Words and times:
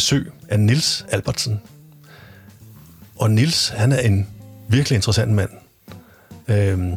besøg 0.00 0.32
af 0.48 0.60
Nils 0.60 1.06
Albertsen. 1.08 1.60
Og 3.16 3.30
Nils, 3.30 3.68
han 3.68 3.92
er 3.92 3.98
en 3.98 4.26
virkelig 4.68 4.96
interessant 4.96 5.32
mand. 5.32 5.50
Øhm, 6.48 6.96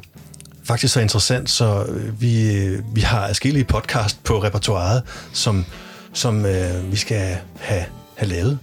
faktisk 0.63 0.93
så 0.93 0.99
interessant, 0.99 1.49
så 1.49 1.85
øh, 1.85 2.21
vi, 2.21 2.57
øh, 2.57 2.95
vi 2.95 3.01
har 3.01 3.27
forskellige 3.27 3.65
podcast 3.65 4.23
på 4.23 4.43
repertoireet, 4.43 5.03
som, 5.33 5.65
som 6.13 6.45
øh, 6.45 6.91
vi 6.91 6.95
skal 6.95 7.37
have, 7.59 7.85
have 8.15 8.29
lavet 8.29 8.59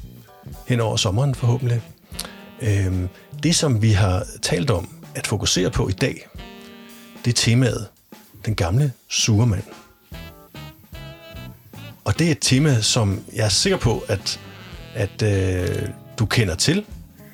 hen 0.66 0.80
over 0.80 0.96
sommeren 0.96 1.34
forhåbentlig. 1.34 1.82
Øhm, 2.62 3.08
det, 3.42 3.54
som 3.56 3.82
vi 3.82 3.92
har 3.92 4.26
talt 4.42 4.70
om 4.70 4.88
at 5.14 5.26
fokusere 5.26 5.70
på 5.70 5.88
i 5.88 5.92
dag, 5.92 6.28
det 7.24 7.30
er 7.30 7.34
temaet 7.34 7.86
Den 8.46 8.54
gamle 8.54 8.92
surmand. 9.08 9.79
Og 12.10 12.18
det 12.18 12.26
er 12.26 12.30
et 12.30 12.38
tema, 12.40 12.80
som 12.80 13.24
jeg 13.34 13.44
er 13.44 13.48
sikker 13.48 13.78
på, 13.78 14.04
at, 14.08 14.40
at 14.94 15.22
øh, 15.22 15.88
du 16.18 16.26
kender 16.26 16.54
til. 16.54 16.84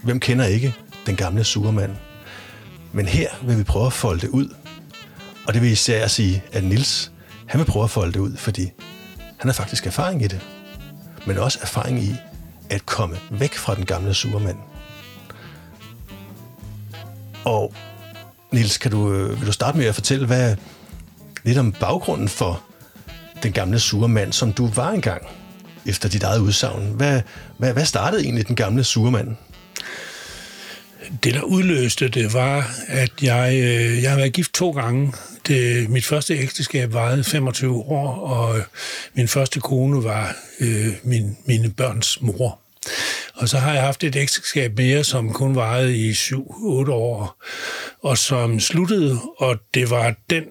Hvem 0.02 0.20
kender 0.20 0.44
ikke 0.44 0.74
den 1.06 1.16
gamle 1.16 1.44
surmand? 1.44 1.96
Men 2.92 3.06
her 3.06 3.28
vil 3.42 3.58
vi 3.58 3.62
prøve 3.62 3.86
at 3.86 3.92
folde 3.92 4.20
det 4.20 4.28
ud. 4.28 4.54
Og 5.46 5.54
det 5.54 5.62
vil 5.62 5.70
især 5.70 6.06
sige, 6.06 6.42
at 6.52 6.64
Nils 6.64 7.12
han 7.46 7.60
vil 7.60 7.64
prøve 7.66 7.84
at 7.84 7.90
folde 7.90 8.12
det 8.12 8.18
ud, 8.18 8.36
fordi 8.36 8.70
han 9.18 9.48
har 9.48 9.52
faktisk 9.52 9.86
erfaring 9.86 10.22
i 10.22 10.26
det. 10.26 10.40
Men 11.26 11.38
også 11.38 11.58
erfaring 11.62 12.02
i 12.02 12.14
at 12.70 12.86
komme 12.86 13.16
væk 13.30 13.54
fra 13.54 13.74
den 13.74 13.86
gamle 13.86 14.14
surmand. 14.14 14.58
Og 17.44 17.74
Nils, 18.52 18.78
kan 18.78 18.90
du, 18.90 19.12
øh, 19.12 19.40
vil 19.40 19.46
du 19.46 19.52
starte 19.52 19.78
med 19.78 19.86
at 19.86 19.94
fortælle 19.94 20.26
hvad, 20.26 20.56
lidt 21.44 21.58
om 21.58 21.72
baggrunden 21.72 22.28
for 22.28 22.62
den 23.42 23.52
gamle 23.52 23.78
sure 23.78 24.08
mand, 24.08 24.32
som 24.32 24.52
du 24.52 24.66
var 24.66 24.90
engang, 24.90 25.22
efter 25.86 26.08
dit 26.08 26.22
eget 26.22 26.40
udsagn. 26.40 26.92
Hvad, 26.94 27.20
hvad, 27.58 27.72
hvad 27.72 27.84
startede 27.84 28.22
egentlig 28.22 28.48
den 28.48 28.56
gamle 28.56 28.84
sure 28.84 29.10
mand? 29.10 29.36
Det, 31.24 31.34
der 31.34 31.42
udløste 31.42 32.08
det, 32.08 32.32
var, 32.32 32.70
at 32.88 33.10
jeg, 33.22 33.54
øh, 33.54 34.02
jeg 34.02 34.10
har 34.10 34.16
været 34.16 34.32
gift 34.32 34.54
to 34.54 34.70
gange. 34.70 35.12
Det, 35.46 35.90
mit 35.90 36.04
første 36.04 36.34
ægteskab 36.34 36.92
varede 36.92 37.24
25 37.24 37.76
år, 37.76 38.14
og 38.14 38.60
min 39.14 39.28
første 39.28 39.60
kone 39.60 40.04
var 40.04 40.36
øh, 40.60 40.88
min, 41.02 41.36
mine 41.46 41.70
børns 41.70 42.20
mor. 42.20 42.58
Og 43.34 43.48
så 43.48 43.58
har 43.58 43.72
jeg 43.72 43.82
haft 43.82 44.04
et 44.04 44.16
ægteskab 44.16 44.76
mere, 44.76 45.04
som 45.04 45.32
kun 45.32 45.54
varede 45.54 45.96
i 45.96 46.12
7-8 46.12 46.34
år, 46.90 47.44
og 48.02 48.18
som 48.18 48.60
sluttede, 48.60 49.18
og 49.38 49.56
det 49.74 49.90
var 49.90 50.14
den 50.30 50.44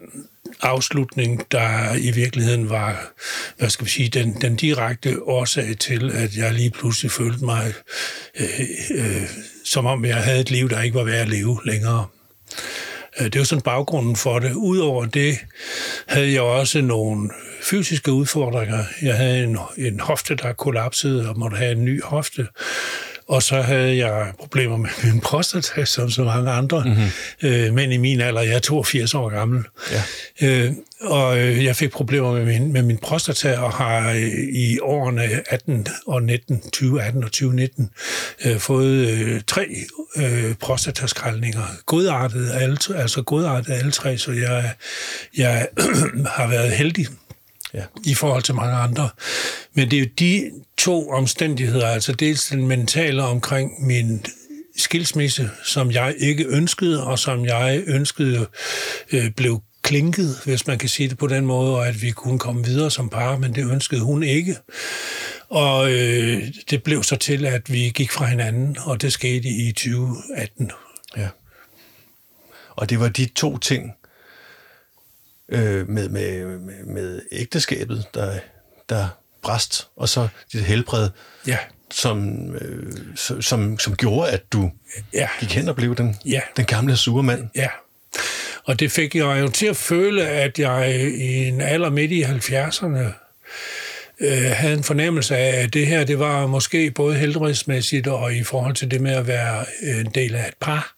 afslutning, 0.62 1.52
der 1.52 1.96
i 1.96 2.12
virkeligheden 2.12 2.70
var, 2.70 3.14
hvad 3.58 3.70
skal 3.70 3.86
vi 3.86 3.92
sige, 3.92 4.10
den, 4.10 4.42
den 4.42 4.56
direkte 4.56 5.24
årsag 5.24 5.78
til, 5.80 6.12
at 6.14 6.36
jeg 6.38 6.54
lige 6.54 6.70
pludselig 6.70 7.12
følte 7.12 7.46
mig, 7.46 7.74
øh, 8.40 8.60
øh, 8.92 9.30
som 9.66 9.86
om 9.86 10.06
jeg 10.06 10.16
havde 10.16 10.40
et 10.40 10.52
liv, 10.52 10.70
der 10.70 10.82
ikke 10.82 10.96
var 10.96 11.04
værd 11.04 11.22
at 11.22 11.30
leve 11.30 11.60
længere. 11.66 12.06
Øh, 13.20 13.26
det 13.26 13.40
var 13.40 13.46
sådan 13.46 13.62
baggrunden 13.62 14.16
for 14.16 14.40
det. 14.40 14.54
Udover 14.54 15.06
det 15.06 15.38
havde 16.08 16.34
jeg 16.34 16.42
også 16.42 16.82
nogle 16.82 17.30
fysiske 17.64 18.12
udfordringer. 18.12 18.84
Jeg 19.02 19.18
havde 19.18 19.44
en, 19.44 19.58
en 19.78 20.00
hofte, 20.00 20.36
der 20.36 20.54
kollapsede 20.54 21.30
og 21.30 21.40
måtte 21.40 21.58
have 21.58 21.72
en 21.72 21.86
ny 21.86 22.04
hofte. 22.04 22.48
Og 23.28 23.44
så 23.44 23.62
havde 23.62 23.98
jeg 23.98 24.34
problemer 24.40 24.78
med 24.78 24.90
min 25.04 25.22
prostata, 25.22 25.86
som 25.86 26.10
så 26.10 26.24
mange 26.24 26.52
andre 26.52 26.84
mm-hmm. 26.86 27.50
øh, 27.50 27.74
mænd 27.74 27.94
i 27.94 27.98
min 27.98 28.22
alder. 28.22 28.42
Jeg 28.42 28.56
er 28.56 28.60
82 28.60 29.14
år 29.14 29.30
gammel. 29.30 29.64
Ja. 29.92 30.02
Øh, 30.48 30.72
og 31.02 31.40
øh, 31.40 31.64
jeg 31.64 31.76
fik 31.76 31.92
problemer 31.92 32.34
med 32.34 32.46
min, 32.46 32.74
med 32.74 32.82
min 32.82 32.98
prostata, 32.98 33.58
og 33.60 33.74
har 33.74 34.12
øh, 34.12 34.32
i 34.54 34.80
årene 34.80 35.42
18 35.50 35.88
og 36.08 36.24
19, 36.24 36.62
2018 36.62 37.24
og 37.24 37.32
2019 37.32 37.90
øh, 38.46 38.58
fået 38.58 39.08
øh, 39.08 39.42
tre 39.48 39.68
øh, 40.16 40.56
prostataskraldninger. 40.56 41.64
Godartet, 41.86 42.52
alle, 42.54 42.78
altså 42.96 43.22
godartet 43.22 43.74
alle 43.74 43.92
tre, 43.92 44.18
så 44.18 44.32
jeg, 44.32 44.72
jeg 45.38 45.68
har 46.38 46.48
været 46.48 46.72
heldig 46.72 47.08
ja. 47.74 47.84
i 48.06 48.14
forhold 48.14 48.44
til 48.44 48.56
mange 48.56 48.76
andre. 48.76 49.10
Men 49.74 49.92
det 49.92 49.98
er 49.98 50.02
jo 50.02 50.10
de 50.20 50.52
to 50.78 51.10
omstændigheder, 51.10 51.88
altså 51.88 52.12
dels 52.14 52.48
den 52.48 52.68
mentale 52.68 53.24
omkring 53.24 53.86
min 53.86 54.26
skilsmisse, 54.78 55.50
som 55.64 55.92
jeg 55.92 56.16
ikke 56.18 56.46
ønskede, 56.48 57.04
og 57.04 57.20
som 57.20 57.46
jeg 57.46 57.84
ønskede 57.88 58.48
øh, 59.12 59.32
blev 59.32 59.62
klinket, 59.82 60.42
hvis 60.46 60.68
man 60.68 60.78
kan 60.78 60.90
sige 60.90 61.10
det 61.10 61.18
på 61.18 61.28
den 61.28 61.46
måde, 61.46 61.76
og 61.76 61.88
at 61.88 62.02
vi 62.02 62.12
kunne 62.12 62.40
komme 62.40 62.66
videre 62.66 62.92
som 62.92 63.10
par, 63.10 63.38
men 63.38 63.56
det 63.56 63.72
ønskede 63.72 64.02
hun 64.02 64.24
ikke. 64.24 64.58
Og 65.50 65.92
øh, 65.92 66.44
det 66.70 66.84
blev 66.84 67.04
så 67.04 67.16
til, 67.16 67.46
at 67.46 67.74
vi 67.74 67.92
gik 67.96 68.12
fra 68.12 68.26
hinanden, 68.26 68.78
og 68.86 69.02
det 69.02 69.14
skete 69.14 69.50
i 69.50 69.72
2018. 69.72 70.72
Ja. 71.18 71.28
Og 72.70 72.90
det 72.90 73.00
var 73.00 73.10
de 73.10 73.26
to 73.26 73.58
ting, 73.58 73.92
øh, 75.50 75.90
med, 75.90 76.10
med, 76.10 76.46
med, 76.60 76.86
med 76.86 77.22
ægteskabet, 77.32 78.06
der, 78.14 78.40
der 78.90 79.08
brast, 79.42 79.88
og 79.96 80.10
så 80.10 80.28
dit 80.54 80.62
helbred, 80.62 81.10
ja. 81.48 81.58
som, 81.92 82.50
øh, 82.56 82.94
som, 83.42 83.80
som 83.80 83.96
gjorde, 83.96 84.32
at 84.32 84.54
du 84.54 84.72
ja. 85.14 85.28
gik 85.40 85.52
hen 85.52 85.70
og 85.70 85.76
blev 85.76 85.96
den, 85.96 86.16
ja. 86.26 86.42
den 86.58 86.66
gamle 86.66 86.98
sure 86.98 87.24
mand. 87.24 87.50
Ja. 87.56 87.68
Og 88.64 88.80
det 88.80 88.92
fik 88.92 89.16
jeg 89.16 89.42
jo 89.42 89.48
til 89.48 89.66
at 89.66 89.78
føle, 89.78 90.28
at 90.28 90.60
jeg 90.60 91.02
i 91.18 91.48
en 91.48 91.62
alder 91.62 91.90
midt 91.90 92.12
i 92.12 92.24
70'erne 92.24 93.00
øh, 94.20 94.52
havde 94.52 94.74
en 94.74 94.84
fornemmelse 94.84 95.38
af, 95.38 95.64
at 95.64 95.74
det 95.74 95.88
her, 95.88 96.04
det 96.04 96.20
var 96.20 96.48
måske 96.48 96.92
både 96.92 97.16
helbredsmæssigt 97.16 98.08
og 98.08 98.36
i 98.36 98.44
forhold 98.44 98.76
til 98.76 98.92
det 98.92 99.02
med 99.02 99.12
at 99.12 99.28
være 99.28 99.66
en 99.84 100.12
del 100.16 100.36
af 100.36 100.48
et 100.48 100.56
par, 100.60 100.96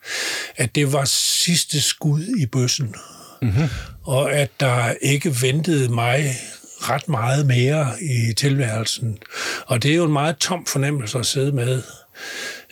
at 0.56 0.76
det 0.76 0.94
var 0.94 1.06
sidste 1.06 1.82
skud 1.82 2.36
i 2.38 2.46
bøssen 2.46 2.96
mm-hmm. 3.42 3.70
og 4.04 4.34
at 4.34 4.50
der 4.60 4.94
ikke 5.02 5.42
ventede 5.42 5.94
mig 5.94 6.36
ret 6.78 7.10
meget 7.10 7.46
mere 7.46 7.92
i 8.02 8.34
tilværelsen. 8.34 9.18
Og 9.66 9.84
det 9.84 9.92
er 9.92 9.96
jo 9.96 10.06
en 10.06 10.14
meget 10.14 10.38
tom 10.38 10.66
fornemmelse 10.66 11.20
at 11.20 11.26
sidde 11.26 11.52
med. 11.52 11.82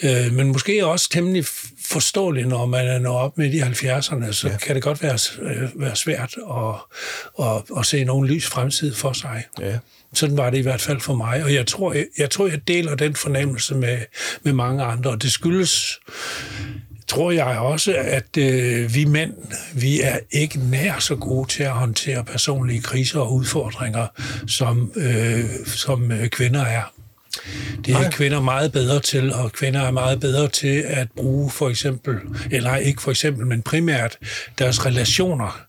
Øh, 0.04 0.34
men 0.34 0.48
måske 0.48 0.86
også 0.86 1.10
temmelig 1.10 1.46
forståeligt, 1.86 2.48
når 2.48 2.66
man 2.66 2.88
er 2.88 3.00
nået 3.00 3.18
op 3.18 3.38
midt 3.38 3.54
i 3.54 3.60
70'erne, 3.60 4.32
så 4.32 4.50
ja. 4.50 4.58
kan 4.58 4.76
det 4.76 4.84
godt 4.84 5.04
være, 5.04 5.20
øh, 5.42 5.82
være 5.82 5.96
svært 5.96 6.36
at, 6.50 7.46
at, 7.46 7.78
at 7.80 7.86
se 7.86 8.04
nogen 8.04 8.28
lys 8.28 8.48
fremtid 8.48 8.96
for 8.96 9.14
sig. 9.14 9.44
Ja. 9.60 9.78
Sådan 10.14 10.38
var 10.38 10.50
det 10.50 10.58
i 10.58 10.62
hvert 10.62 10.82
fald 10.82 11.00
for 11.00 11.16
mig, 11.16 11.44
og 11.44 11.54
jeg 11.54 11.68
tror, 11.68 11.94
jeg, 11.94 12.06
jeg, 12.18 12.30
tror, 12.30 12.48
jeg 12.48 12.68
deler 12.68 12.96
den 12.96 13.16
fornemmelse 13.16 13.76
med, 13.76 13.98
med 14.44 14.54
mange 14.54 14.84
andre, 14.84 15.12
og 15.12 15.22
det 15.22 15.32
skyldes 15.32 16.00
tror 17.08 17.32
jeg 17.32 17.46
også, 17.46 17.96
at 17.98 18.38
øh, 18.38 18.94
vi 18.94 19.06
mænd, 19.06 19.34
vi 19.74 20.02
er 20.02 20.18
ikke 20.32 20.60
nær 20.60 21.00
så 21.00 21.16
gode 21.16 21.50
til 21.50 21.64
at 21.64 21.72
håndtere 21.72 22.24
personlige 22.24 22.82
kriser 22.82 23.20
og 23.20 23.34
udfordringer, 23.34 24.08
som, 24.48 24.92
øh, 24.96 25.46
som 25.66 26.12
øh, 26.12 26.28
kvinder 26.30 26.66
er. 26.66 26.82
Det 27.86 27.94
er 27.94 28.00
Nej. 28.00 28.12
kvinder 28.12 28.42
meget 28.42 28.72
bedre 28.72 29.00
til, 29.00 29.34
og 29.34 29.52
kvinder 29.52 29.82
er 29.82 29.92
meget 29.92 30.20
bedre 30.20 30.48
til 30.48 30.84
at 30.88 31.08
bruge 31.16 31.50
for 31.50 31.70
eksempel, 31.70 32.16
eller 32.52 32.76
ikke 32.76 33.02
for 33.02 33.12
eksempel, 33.12 33.48
men 33.48 33.62
primært 33.62 34.18
deres 34.60 34.86
relationer 34.86 35.62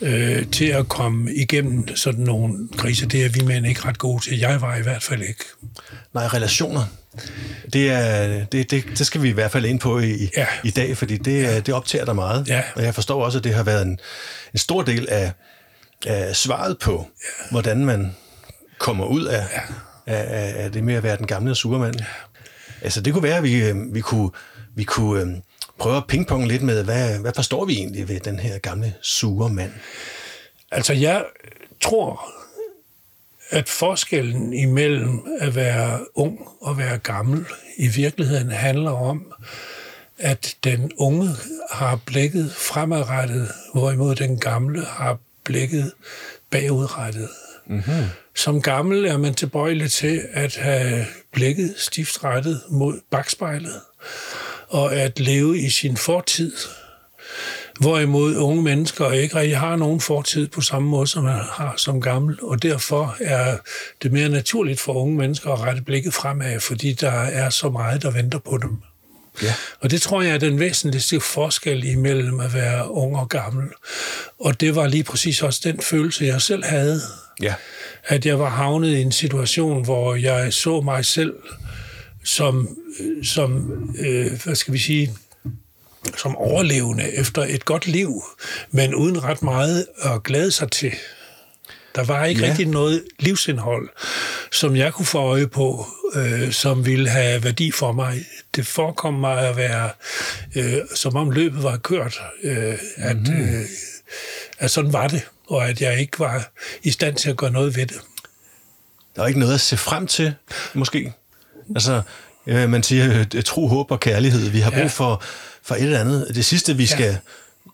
øh, 0.00 0.46
til 0.46 0.64
at 0.64 0.88
komme 0.88 1.34
igennem 1.34 1.96
sådan 1.96 2.24
nogle 2.24 2.68
kriser. 2.76 3.06
Det 3.06 3.24
er 3.24 3.28
vi 3.28 3.40
mænd 3.40 3.66
ikke 3.66 3.84
ret 3.84 3.98
gode 3.98 4.24
til. 4.24 4.38
Jeg 4.38 4.60
var 4.60 4.76
i 4.76 4.82
hvert 4.82 5.02
fald 5.02 5.22
ikke. 5.22 5.44
Nej, 6.14 6.26
relationer. 6.26 6.82
Det, 7.72 7.90
er, 7.90 8.44
det, 8.44 8.70
det, 8.70 8.84
det 8.98 9.06
skal 9.06 9.22
vi 9.22 9.28
i 9.28 9.32
hvert 9.32 9.50
fald 9.50 9.64
ind 9.64 9.80
på 9.80 9.98
i, 9.98 10.30
ja. 10.36 10.46
i 10.64 10.70
dag, 10.70 10.96
fordi 10.96 11.16
det, 11.16 11.42
ja. 11.42 11.60
det 11.60 11.74
optager 11.74 12.04
dig 12.04 12.14
meget. 12.14 12.48
Ja. 12.48 12.62
Og 12.74 12.82
jeg 12.82 12.94
forstår 12.94 13.24
også, 13.24 13.38
at 13.38 13.44
det 13.44 13.54
har 13.54 13.62
været 13.62 13.82
en, 13.82 13.98
en 14.52 14.58
stor 14.58 14.82
del 14.82 15.08
af, 15.08 15.32
af 16.06 16.36
svaret 16.36 16.78
på, 16.78 17.08
ja. 17.22 17.50
hvordan 17.50 17.84
man 17.84 18.16
kommer 18.78 19.06
ud 19.06 19.24
af, 19.24 19.46
ja 19.52 19.60
af, 20.08 20.64
af 20.64 20.72
det 20.72 20.84
med 20.84 20.94
at 20.94 21.02
være 21.02 21.16
den 21.16 21.26
gamle 21.26 21.54
surmand. 21.54 21.94
Altså, 22.82 23.00
det 23.00 23.12
kunne 23.12 23.22
være, 23.22 23.36
at 23.36 23.42
vi, 23.42 23.64
øh, 23.64 23.94
vi 23.94 24.00
kunne, 24.00 24.30
vi 24.74 24.84
kunne 24.84 25.22
øh, 25.22 25.28
prøve 25.78 25.96
at 25.96 26.06
pingponge 26.08 26.48
lidt 26.48 26.62
med, 26.62 26.84
hvad, 26.84 27.18
hvad 27.18 27.32
forstår 27.34 27.64
vi 27.64 27.72
egentlig 27.72 28.08
ved 28.08 28.20
den 28.20 28.38
her 28.38 28.58
gamle 28.58 28.94
sure 29.02 29.50
mand? 29.50 29.72
Altså, 30.70 30.92
jeg 30.92 31.24
tror, 31.80 32.30
at 33.50 33.68
forskellen 33.68 34.52
imellem 34.52 35.26
at 35.40 35.54
være 35.54 36.06
ung 36.14 36.48
og 36.60 36.78
være 36.78 36.98
gammel 36.98 37.46
i 37.76 37.88
virkeligheden 37.88 38.50
handler 38.50 38.90
om, 38.90 39.32
at 40.18 40.56
den 40.64 40.92
unge 40.98 41.28
har 41.70 42.00
blikket 42.06 42.52
fremadrettet, 42.52 43.48
hvorimod 43.74 44.14
den 44.14 44.40
gamle 44.40 44.84
har 44.84 45.18
blikket 45.44 45.92
bagudrettet. 46.50 47.28
Mm-hmm. 47.66 48.04
Som 48.34 48.62
gammel 48.62 49.04
er 49.04 49.16
man 49.16 49.34
tilbøjelig 49.34 49.92
til 49.92 50.22
at 50.32 50.56
have 50.56 51.06
blikket 51.32 51.74
stift 51.76 52.24
rettet 52.24 52.62
mod 52.68 53.00
bagspejlet, 53.10 53.80
og 54.68 54.94
at 54.94 55.20
leve 55.20 55.58
i 55.58 55.70
sin 55.70 55.96
fortid. 55.96 56.52
Hvorimod 57.78 58.36
unge 58.36 58.62
mennesker 58.62 59.12
ikke 59.12 59.34
rigtig 59.34 59.58
har 59.58 59.76
nogen 59.76 60.00
fortid 60.00 60.48
på 60.48 60.60
samme 60.60 60.88
måde, 60.88 61.06
som 61.06 61.24
man 61.24 61.40
har 61.52 61.74
som 61.76 62.00
gammel, 62.00 62.38
og 62.42 62.62
derfor 62.62 63.16
er 63.20 63.56
det 64.02 64.12
mere 64.12 64.28
naturligt 64.28 64.80
for 64.80 64.92
unge 64.92 65.16
mennesker 65.16 65.50
at 65.50 65.60
rette 65.60 65.82
blikket 65.82 66.14
fremad, 66.14 66.60
fordi 66.60 66.92
der 66.92 67.10
er 67.10 67.50
så 67.50 67.70
meget, 67.70 68.02
der 68.02 68.10
venter 68.10 68.38
på 68.38 68.58
dem. 68.62 68.78
Ja. 69.42 69.54
Og 69.80 69.90
det 69.90 70.02
tror 70.02 70.22
jeg 70.22 70.34
er 70.34 70.38
den 70.38 70.60
væsentligste 70.60 71.20
forskel 71.20 71.84
imellem 71.84 72.40
at 72.40 72.54
være 72.54 72.90
ung 72.90 73.16
og 73.16 73.28
gammel. 73.28 73.68
Og 74.40 74.60
det 74.60 74.74
var 74.74 74.86
lige 74.86 75.04
præcis 75.04 75.42
også 75.42 75.60
den 75.64 75.80
følelse, 75.80 76.24
jeg 76.24 76.42
selv 76.42 76.64
havde. 76.64 77.00
Ja. 77.42 77.54
At 78.04 78.26
jeg 78.26 78.38
var 78.38 78.48
havnet 78.48 78.96
i 78.96 79.00
en 79.00 79.12
situation, 79.12 79.84
hvor 79.84 80.14
jeg 80.14 80.52
så 80.52 80.80
mig 80.80 81.04
selv 81.04 81.34
som, 82.24 82.76
som 83.22 83.72
øh, 83.98 84.42
hvad 84.44 84.54
skal 84.54 84.74
vi 84.74 84.78
sige, 84.78 85.14
som 86.16 86.36
overlevende 86.36 87.14
efter 87.14 87.42
et 87.42 87.64
godt 87.64 87.86
liv, 87.86 88.22
men 88.70 88.94
uden 88.94 89.24
ret 89.24 89.42
meget 89.42 89.86
at 90.02 90.22
glæde 90.22 90.50
sig 90.50 90.70
til. 90.70 90.92
Der 91.94 92.04
var 92.04 92.24
ikke 92.24 92.40
ja. 92.40 92.48
rigtig 92.48 92.66
noget 92.66 93.04
livsindhold, 93.18 93.88
som 94.52 94.76
jeg 94.76 94.92
kunne 94.92 95.06
få 95.06 95.18
øje 95.18 95.46
på, 95.46 95.86
øh, 96.14 96.52
som 96.52 96.86
ville 96.86 97.08
have 97.08 97.44
værdi 97.44 97.70
for 97.70 97.92
mig. 97.92 98.24
Det 98.56 98.66
forekom 98.66 99.14
mig 99.14 99.48
at 99.48 99.56
være, 99.56 99.90
øh, 100.56 100.76
som 100.94 101.16
om 101.16 101.30
løbet 101.30 101.62
var 101.62 101.76
kørt, 101.76 102.20
øh, 102.42 102.78
at, 102.96 103.16
mm. 103.16 103.32
øh, 103.32 103.64
at 104.58 104.70
sådan 104.70 104.92
var 104.92 105.08
det, 105.08 105.22
og 105.48 105.68
at 105.68 105.80
jeg 105.80 106.00
ikke 106.00 106.18
var 106.18 106.50
i 106.82 106.90
stand 106.90 107.16
til 107.16 107.30
at 107.30 107.36
gøre 107.36 107.50
noget 107.50 107.76
ved 107.76 107.86
det. 107.86 108.00
Der 109.16 109.22
er 109.22 109.26
ikke 109.26 109.40
noget 109.40 109.54
at 109.54 109.60
se 109.60 109.76
frem 109.76 110.06
til, 110.06 110.34
måske? 110.74 111.12
Altså, 111.74 112.02
man 112.46 112.82
siger, 112.82 113.24
tro, 113.44 113.66
håb 113.66 113.90
og 113.90 114.00
kærlighed. 114.00 114.50
Vi 114.50 114.60
har 114.60 114.70
brug 114.70 114.90
for, 114.90 115.22
for 115.68 115.74
et 115.74 115.82
eller 115.82 116.00
andet. 116.00 116.26
Det 116.34 116.44
sidste, 116.44 116.76
vi 116.76 116.86
skal... 116.86 117.04
Ja 117.04 117.16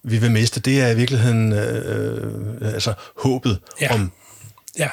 vi 0.05 0.19
vil 0.19 0.31
miste, 0.31 0.61
det 0.61 0.81
er 0.81 0.88
i 0.88 0.96
virkeligheden 0.96 1.52
øh, 1.52 2.61
øh, 2.61 2.75
altså 2.75 2.93
håbet 3.17 3.58
ja. 3.81 3.94
om 3.94 4.12
ja. 4.79 4.88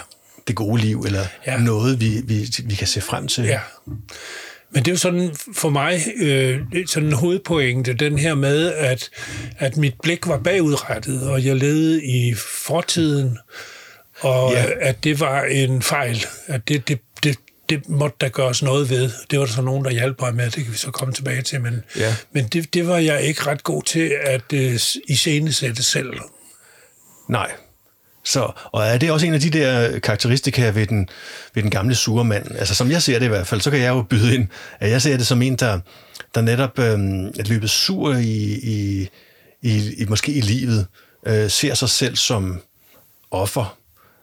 det 0.48 0.56
gode 0.56 0.82
liv, 0.82 1.02
eller 1.02 1.26
ja. 1.48 1.58
noget, 1.58 2.00
vi, 2.00 2.22
vi, 2.24 2.50
vi 2.64 2.76
kan 2.76 2.88
se 2.88 3.02
frem 3.02 3.28
til. 3.28 3.44
Ja. 3.44 3.60
Men 4.74 4.86
det 4.86 4.88
er 4.88 4.92
jo 4.92 4.98
sådan 4.98 5.36
for 5.56 5.70
mig 5.70 6.02
øh, 6.18 6.60
sådan 6.88 7.10
en 7.10 7.14
hovedpointe, 7.14 7.94
den 7.94 8.18
her 8.18 8.36
med, 8.36 8.74
at, 8.74 9.10
at 9.58 9.78
mit 9.78 9.94
blik 10.04 10.28
var 10.28 10.38
bagudrettet, 10.38 11.30
og 11.30 11.46
jeg 11.46 11.56
levede 11.56 12.06
i 12.06 12.34
fortiden, 12.66 13.38
og 14.20 14.54
ja. 14.54 14.66
at 14.80 15.04
det 15.04 15.20
var 15.20 15.44
en 15.44 15.82
fejl. 15.82 16.26
At 16.48 16.68
det, 16.68 16.88
det, 16.88 17.00
det, 17.72 17.90
måtte 17.90 18.16
der 18.22 18.30
gøres 18.30 18.64
noget 18.64 18.90
ved. 18.90 19.12
Det 19.32 19.40
var 19.40 19.46
der 19.46 19.54
så 19.54 19.62
nogen, 19.62 19.86
der 19.86 19.92
hjalp 19.92 20.22
mig 20.22 20.36
med, 20.36 20.46
det 20.46 20.64
kan 20.64 20.74
vi 20.74 20.78
så 20.78 20.92
komme 20.92 21.14
tilbage 21.14 21.42
til, 21.42 21.62
men, 21.62 21.84
ja. 21.98 22.16
men 22.32 22.48
det, 22.48 22.74
det 22.74 22.88
var 22.88 22.98
jeg 22.98 23.22
ikke 23.22 23.48
ret 23.48 23.64
god 23.64 23.84
til 23.84 24.16
at 24.26 24.54
uh, 24.54 24.74
iscenesætte 25.08 25.84
selv. 25.84 26.14
Nej. 27.30 27.52
Så, 28.24 28.52
og 28.72 28.84
er 28.84 28.98
det 28.98 29.12
også 29.12 29.26
en 29.26 29.34
af 29.34 29.40
de 29.40 29.50
der 29.50 30.00
karakteristika 30.00 30.70
ved 30.70 30.88
den, 30.88 31.10
ved 31.54 31.64
den 31.64 31.72
gamle 31.72 31.96
surmand? 31.96 32.56
Altså 32.56 32.76
som 32.76 32.92
jeg 32.92 33.02
ser 33.02 33.20
det 33.20 33.26
i 33.26 33.30
hvert 33.30 33.48
fald, 33.48 33.62
så 33.62 33.72
kan 33.72 33.80
jeg 33.80 33.90
jo 33.90 34.02
byde 34.02 34.36
ind, 34.36 34.48
at 34.80 34.90
jeg 34.90 35.02
ser 35.02 35.18
det 35.18 35.28
som 35.28 35.42
en, 35.42 35.56
der, 35.56 35.80
der 36.36 36.42
netop 36.42 36.80
øhm, 36.80 37.28
er 37.28 37.44
løbet 37.48 37.70
sur 37.70 38.14
i, 38.14 38.60
i, 38.64 39.10
i, 39.62 39.94
i, 39.98 40.06
måske 40.06 40.32
i 40.32 40.42
livet, 40.42 40.88
øh, 41.26 41.50
ser 41.50 41.74
sig 41.74 41.90
selv 41.90 42.16
som 42.16 42.62
offer, 43.32 43.78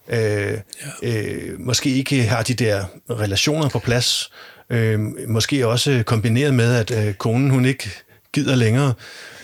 øh, 0.08 0.58
ja. 1.02 1.22
øh, 1.22 1.60
måske 1.60 1.90
ikke 1.90 2.22
har 2.22 2.42
de 2.42 2.54
der 2.54 2.84
relationer 3.10 3.68
på 3.68 3.78
plads, 3.78 4.30
øh, 4.70 5.00
måske 5.28 5.66
også 5.66 6.02
kombineret 6.06 6.54
med, 6.54 6.74
at 6.74 7.06
øh, 7.06 7.14
konen 7.14 7.50
hun 7.50 7.64
ikke 7.64 7.90
gider 8.32 8.54
længere 8.54 8.94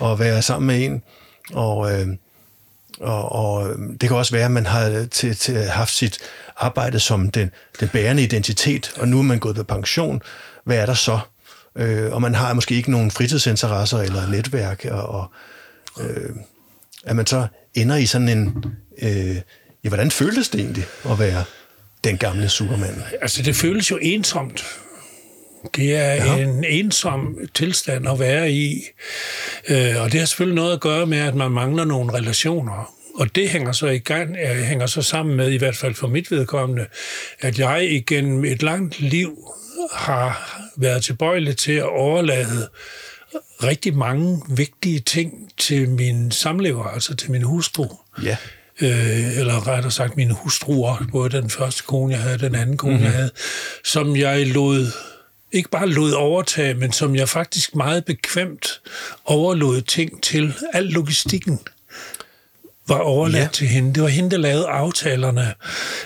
at 0.03 0.19
være 0.19 0.43
sammen 0.43 0.67
med 0.67 0.85
en, 0.85 1.03
og, 1.53 1.93
øh, 1.93 2.09
og, 3.01 3.33
og 3.33 3.77
det 4.01 4.09
kan 4.09 4.17
også 4.17 4.33
være, 4.33 4.45
at 4.45 4.51
man 4.51 4.67
har 4.67 5.07
til, 5.11 5.37
til 5.37 5.65
haft 5.65 5.95
sit 5.95 6.19
arbejde 6.57 7.01
som 7.01 7.31
den, 7.31 7.51
den 7.81 7.89
bærende 7.89 8.23
identitet, 8.23 8.93
og 8.97 9.09
nu 9.09 9.19
er 9.19 9.23
man 9.23 9.39
gået 9.39 9.57
på 9.57 9.63
pension. 9.63 10.23
Hvad 10.65 10.77
er 10.77 10.87
der 10.87 10.95
så? 10.95 11.19
Øh, 11.77 12.13
og 12.13 12.23
man 12.23 12.35
har 12.35 12.55
måske 12.55 12.75
ikke 12.75 12.91
nogen 12.91 13.11
fritidsinteresser 13.11 13.99
eller 13.99 14.29
netværk, 14.29 14.85
og, 14.91 15.07
og 15.07 15.33
øh, 16.01 16.31
at 17.05 17.17
man 17.17 17.27
så 17.27 17.47
ender 17.75 17.97
i 17.97 18.07
sådan 18.07 18.29
en... 18.29 18.65
Øh, 19.03 19.37
Ja, 19.85 19.89
hvordan 19.89 20.11
føltes 20.11 20.49
det 20.49 20.61
egentlig 20.61 20.87
at 21.11 21.19
være 21.19 21.45
den 22.05 22.19
gamle 22.19 22.49
Superman? 22.49 23.03
Altså, 23.21 23.43
det 23.43 23.57
føles 23.57 23.91
jo 23.91 23.99
ensomt. 24.03 24.65
Det 25.77 25.97
er 25.97 26.15
ja. 26.15 26.37
en 26.37 26.65
ensom 26.65 27.39
tilstand 27.55 28.09
at 28.09 28.19
være 28.19 28.53
i. 28.53 28.85
Øh, 29.69 30.03
og 30.03 30.13
det 30.13 30.21
har 30.21 30.27
selvfølgelig 30.27 30.57
noget 30.57 30.73
at 30.73 30.81
gøre 30.81 31.07
med, 31.07 31.19
at 31.19 31.35
man 31.35 31.51
mangler 31.51 31.85
nogle 31.85 32.13
relationer. 32.13 32.95
Og 33.15 33.35
det 33.35 33.51
hænger 33.51 33.73
så 33.73 33.87
i 33.87 33.99
gang, 33.99 34.37
hænger 34.65 34.87
så 34.87 35.03
sammen 35.03 35.37
med, 35.37 35.51
i 35.51 35.57
hvert 35.57 35.77
fald 35.77 35.95
for 35.95 36.09
mit 36.09 36.31
vedkommende, 36.31 36.87
at 37.41 37.59
jeg 37.59 37.91
igennem 37.91 38.45
et 38.45 38.63
langt 38.63 39.01
liv 39.01 39.39
har 39.93 40.61
været 40.77 41.05
tilbøjelig 41.05 41.57
til 41.57 41.73
at 41.73 41.89
overlade 41.89 42.69
rigtig 43.63 43.97
mange 43.97 44.43
vigtige 44.49 45.01
ting 45.01 45.51
til 45.59 45.89
min 45.89 46.31
samlever, 46.31 46.85
altså 46.85 47.17
til 47.17 47.31
min 47.31 47.43
hustru. 47.43 47.87
Ja 48.23 48.37
øh, 48.81 49.38
eller 49.38 49.69
rettere 49.69 49.93
sagt 49.93 50.17
mine 50.17 50.35
hustruer, 50.35 51.06
både 51.12 51.31
den 51.31 51.50
første 51.50 51.82
kone, 51.82 52.12
jeg 52.12 52.23
havde, 52.23 52.38
den 52.38 52.55
anden 52.55 52.76
kone, 52.76 52.93
mm-hmm. 52.93 53.05
jeg 53.05 53.11
mhm. 53.11 53.17
havde, 53.17 53.31
som 53.85 54.17
jeg 54.17 54.47
lod 54.47 54.87
ikke 55.53 55.71
bare 55.71 55.88
lod 55.88 56.12
overtage, 56.12 56.75
men 56.75 56.93
som 56.93 57.17
jeg 57.17 57.29
faktisk 57.29 57.75
meget 57.75 58.05
bekvemt 58.05 58.81
overlod 59.25 59.81
ting 59.81 60.23
til. 60.23 60.55
Al 60.73 60.85
logistikken 60.85 61.61
var 62.89 62.99
overladt 62.99 63.43
ja. 63.43 63.49
til 63.53 63.67
hende. 63.67 63.95
Det 63.95 64.03
var 64.03 64.09
hende, 64.09 64.31
der 64.31 64.37
lavede 64.37 64.67
aftalerne 64.67 65.55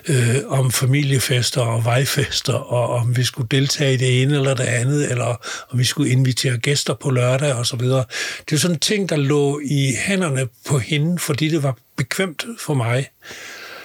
øh, 0.08 0.36
om 0.46 0.70
familiefester 0.70 1.60
og 1.60 1.84
vejfester, 1.84 2.52
og 2.52 2.88
om 2.88 3.16
vi 3.16 3.24
skulle 3.24 3.48
deltage 3.50 3.94
i 3.94 3.96
det 3.96 4.22
ene 4.22 4.34
eller 4.34 4.54
det 4.54 4.64
andet, 4.64 5.10
eller 5.10 5.36
om 5.70 5.78
vi 5.78 5.84
skulle 5.84 6.10
invitere 6.10 6.58
gæster 6.58 6.94
på 6.94 7.10
lørdag 7.10 7.54
og 7.54 7.66
så 7.66 7.76
videre. 7.76 8.04
Det 8.50 8.56
er 8.56 8.60
sådan 8.60 8.78
ting, 8.78 9.08
der 9.08 9.16
lå 9.16 9.60
i 9.64 9.94
hænderne 10.06 10.48
på 10.68 10.78
hende, 10.78 11.18
fordi 11.18 11.48
det 11.48 11.62
var 11.62 11.76
bekvemt 11.96 12.44
for 12.60 12.74
mig. 12.74 13.08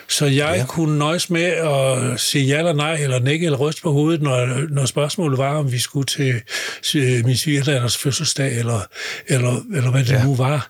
Så 0.07 0.25
jeg 0.25 0.55
ja. 0.57 0.65
kunne 0.65 0.97
nøjes 0.97 1.29
med 1.29 1.44
at 1.44 2.19
sige 2.19 2.45
ja 2.45 2.57
eller 2.57 2.73
nej, 2.73 2.94
eller 2.94 3.19
nikke 3.19 3.45
eller 3.45 3.57
ryste 3.57 3.81
på 3.81 3.91
hovedet, 3.91 4.21
når, 4.21 4.69
når 4.69 4.85
spørgsmålet 4.85 5.38
var, 5.38 5.55
om 5.57 5.71
vi 5.71 5.79
skulle 5.79 6.05
til, 6.05 6.41
til 6.83 7.25
min 7.25 7.38
svigerdatters 7.38 7.98
fødselsdag, 7.98 8.60
eller, 8.60 8.79
eller, 9.27 9.62
eller 9.75 9.91
hvad 9.91 10.03
det 10.03 10.12
ja. 10.12 10.24
nu 10.24 10.36
var. 10.36 10.69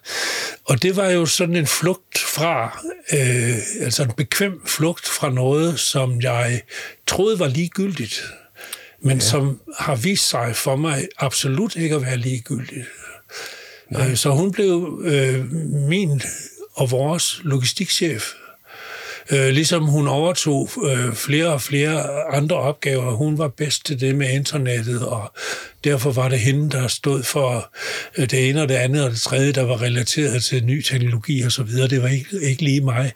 Og 0.66 0.82
det 0.82 0.96
var 0.96 1.10
jo 1.10 1.26
sådan 1.26 1.56
en 1.56 1.68
flugt 1.68 2.20
fra, 2.20 2.84
øh, 3.14 3.58
altså 3.82 4.04
en 4.04 4.12
bekvem 4.18 4.62
flugt 4.66 5.06
fra 5.06 5.30
noget, 5.30 5.80
som 5.80 6.22
jeg 6.22 6.62
troede 7.08 7.40
var 7.40 7.48
ligegyldigt, 7.48 8.24
men 9.02 9.18
ja. 9.18 9.24
som 9.24 9.60
har 9.80 9.96
vist 9.96 10.30
sig 10.30 10.56
for 10.56 10.76
mig 10.76 11.08
absolut 11.20 11.76
ikke 11.76 11.96
at 11.96 12.02
være 12.02 12.18
ligegyldigt. 12.18 12.88
Nej. 13.90 14.10
Øh, 14.10 14.18
så 14.18 14.30
hun 14.30 14.52
blev 14.52 15.02
øh, 15.06 15.52
min 15.72 16.22
og 16.74 16.92
vores 16.92 17.40
logistikchef 17.44 18.34
Øh, 19.32 19.50
ligesom 19.50 19.84
hun 19.84 20.08
overtog 20.08 20.70
øh, 20.84 21.14
flere 21.14 21.48
og 21.48 21.62
flere 21.62 22.24
andre 22.34 22.56
opgaver. 22.56 23.12
Hun 23.12 23.38
var 23.38 23.48
bedst 23.48 23.86
til 23.86 24.02
det 24.02 24.16
med 24.16 24.30
internettet, 24.30 25.06
og 25.06 25.32
derfor 25.84 26.12
var 26.12 26.30
det 26.30 26.40
hende, 26.40 26.70
der 26.70 26.88
stod 26.88 27.24
for 27.24 27.74
øh, 28.18 28.30
det 28.30 28.50
ene 28.50 28.62
og 28.62 28.70
det 28.70 28.76
andet 28.76 29.04
og 29.06 29.12
det 29.12 29.20
tredje, 29.20 29.52
der 29.52 29.64
var 29.64 29.82
relateret 29.82 30.44
til 30.44 30.66
ny 30.66 30.82
teknologi 30.82 31.42
og 31.42 31.52
så 31.52 31.64
videre. 31.64 31.88
Det 31.88 32.02
var 32.02 32.08
ikke, 32.08 32.42
ikke 32.42 32.64
lige 32.64 32.82
mig. 32.82 33.12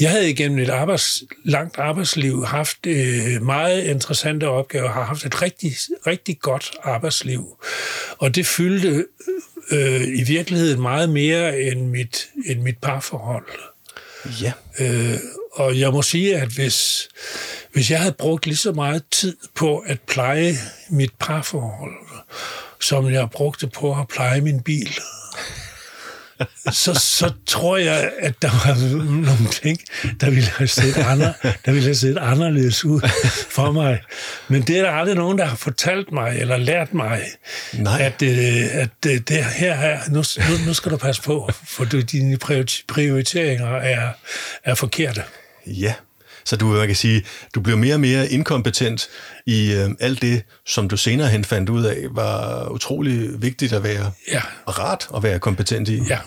Jeg 0.00 0.10
havde 0.10 0.30
igennem 0.30 0.58
et 0.58 0.70
arbejds, 0.70 1.22
langt 1.44 1.78
arbejdsliv 1.78 2.44
haft 2.44 2.86
øh, 2.86 3.42
meget 3.42 3.84
interessante 3.84 4.48
opgaver, 4.48 4.88
har 4.88 5.04
haft 5.04 5.26
et 5.26 5.42
rigtig, 5.42 5.72
rigtig 6.06 6.38
godt 6.40 6.70
arbejdsliv. 6.82 7.56
Og 8.18 8.34
det 8.34 8.46
fyldte 8.46 9.04
øh, 9.70 10.02
i 10.02 10.22
virkeligheden 10.22 10.82
meget 10.82 11.10
mere 11.10 11.60
end 11.60 11.86
mit, 11.86 12.28
end 12.46 12.60
mit 12.60 12.78
parforhold. 12.82 13.46
Ja. 14.42 14.52
Øh, 14.80 15.18
og 15.52 15.78
jeg 15.78 15.92
må 15.92 16.02
sige, 16.02 16.36
at 16.36 16.48
hvis, 16.48 17.08
hvis 17.72 17.90
jeg 17.90 18.00
havde 18.00 18.14
brugt 18.18 18.46
lige 18.46 18.56
så 18.56 18.72
meget 18.72 19.02
tid 19.10 19.36
på 19.54 19.78
at 19.78 20.00
pleje 20.00 20.54
mit 20.90 21.12
parforhold, 21.18 21.94
som 22.80 23.10
jeg 23.10 23.30
brugte 23.30 23.66
på 23.66 24.00
at 24.00 24.08
pleje 24.08 24.40
min 24.40 24.62
bil, 24.62 25.00
så, 26.72 26.94
så 26.94 27.32
tror 27.46 27.76
jeg, 27.76 28.10
at 28.18 28.42
der 28.42 28.50
var 28.50 28.74
nogle 29.26 29.50
ting, 29.52 29.78
der 30.20 30.30
ville 30.30 30.48
have 30.48 30.68
set, 30.68 30.96
andre, 30.96 31.32
der 31.64 31.72
ville 31.72 31.82
have 31.82 31.94
set 31.94 32.18
anderledes 32.18 32.84
ud 32.84 33.00
for 33.50 33.72
mig. 33.72 34.00
Men 34.48 34.62
det 34.62 34.78
er 34.78 34.82
der 34.82 34.90
aldrig 34.90 35.16
nogen, 35.16 35.38
der 35.38 35.44
har 35.44 35.56
fortalt 35.56 36.12
mig 36.12 36.38
eller 36.40 36.56
lært 36.56 36.94
mig, 36.94 37.22
Nej. 37.72 38.02
at, 38.02 38.22
øh, 38.22 38.82
at 38.82 38.88
det, 39.02 39.10
øh, 39.10 39.20
det 39.28 39.44
her, 39.44 39.74
her 39.74 40.00
nu, 40.08 40.24
nu, 40.48 40.66
nu 40.66 40.74
skal 40.74 40.92
du 40.92 40.96
passe 40.96 41.22
på, 41.22 41.50
for 41.64 41.84
dine 41.84 42.38
prioriteringer 42.88 43.76
er, 43.76 44.08
er 44.64 44.74
forkerte. 44.74 45.22
Ja, 45.66 45.94
så 46.44 46.56
du 46.56 46.66
man 46.66 46.86
kan 46.86 46.96
sige, 46.96 47.22
du 47.54 47.60
bliver 47.60 47.76
mere 47.76 47.94
og 47.94 48.00
mere 48.00 48.28
inkompetent 48.28 49.08
i 49.46 49.72
øh, 49.72 49.90
alt 50.00 50.22
det, 50.22 50.42
som 50.66 50.88
du 50.88 50.96
senere 50.96 51.28
hen 51.28 51.44
fandt 51.44 51.68
ud 51.68 51.84
af, 51.84 52.06
var 52.10 52.68
utrolig 52.68 53.42
vigtigt 53.42 53.72
at 53.72 53.82
være, 53.82 54.12
ja. 54.32 54.42
og 54.66 54.78
rart 54.78 55.08
at 55.16 55.22
være 55.22 55.38
kompetent 55.38 55.88
i. 55.88 56.02
Ja, 56.08 56.18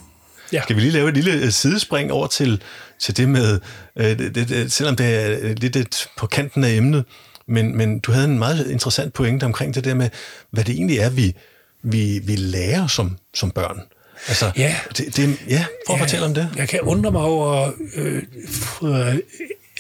Ja. 0.54 0.62
Skal 0.64 0.76
vi 0.76 0.82
lige 0.82 0.92
lave 0.92 1.10
et 1.10 1.16
lille 1.16 1.34
øh, 1.34 1.52
sidespring 1.52 2.12
over 2.12 2.28
til, 2.28 2.62
til 3.00 3.18
det 3.18 3.30
med, 3.30 3.60
øh, 3.96 4.20
det, 4.20 4.36
det, 4.36 4.72
selvom 4.72 4.96
det 4.96 5.16
er 5.16 5.54
lidt 5.54 5.76
et, 5.76 6.08
på 6.18 6.28
kanten 6.28 6.64
af 6.64 6.72
emnet, 6.72 7.06
men, 7.48 7.78
men 7.78 8.00
du 8.00 8.12
havde 8.12 8.26
en 8.26 8.40
meget 8.40 8.68
interessant 8.68 9.14
pointe 9.14 9.44
omkring 9.44 9.76
det 9.76 9.84
der 9.84 9.94
med, 9.94 10.10
hvad 10.52 10.64
det 10.64 10.76
egentlig 10.76 10.98
er, 10.98 11.10
vi, 11.10 11.36
vi, 11.84 12.20
vi 12.24 12.36
lærer 12.36 12.88
som, 12.88 13.18
som 13.34 13.52
børn. 13.52 13.82
Altså, 14.28 14.52
ja. 14.58 14.76
Det, 14.98 15.18
det, 15.18 15.40
ja, 15.50 15.66
prøv 15.88 15.96
at 15.96 16.00
ja, 16.00 16.04
fortælle 16.04 16.26
om 16.26 16.34
det. 16.34 16.50
Jeg 16.56 16.70
kan 16.70 16.82
undre 16.82 17.12
mig 17.12 17.22
over 17.22 17.72
øh, 17.96 18.24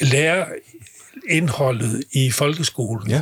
lære 0.02 0.46
indholdet 1.30 2.04
i 2.12 2.32
folkeskolen. 2.32 3.10
Ja. 3.10 3.22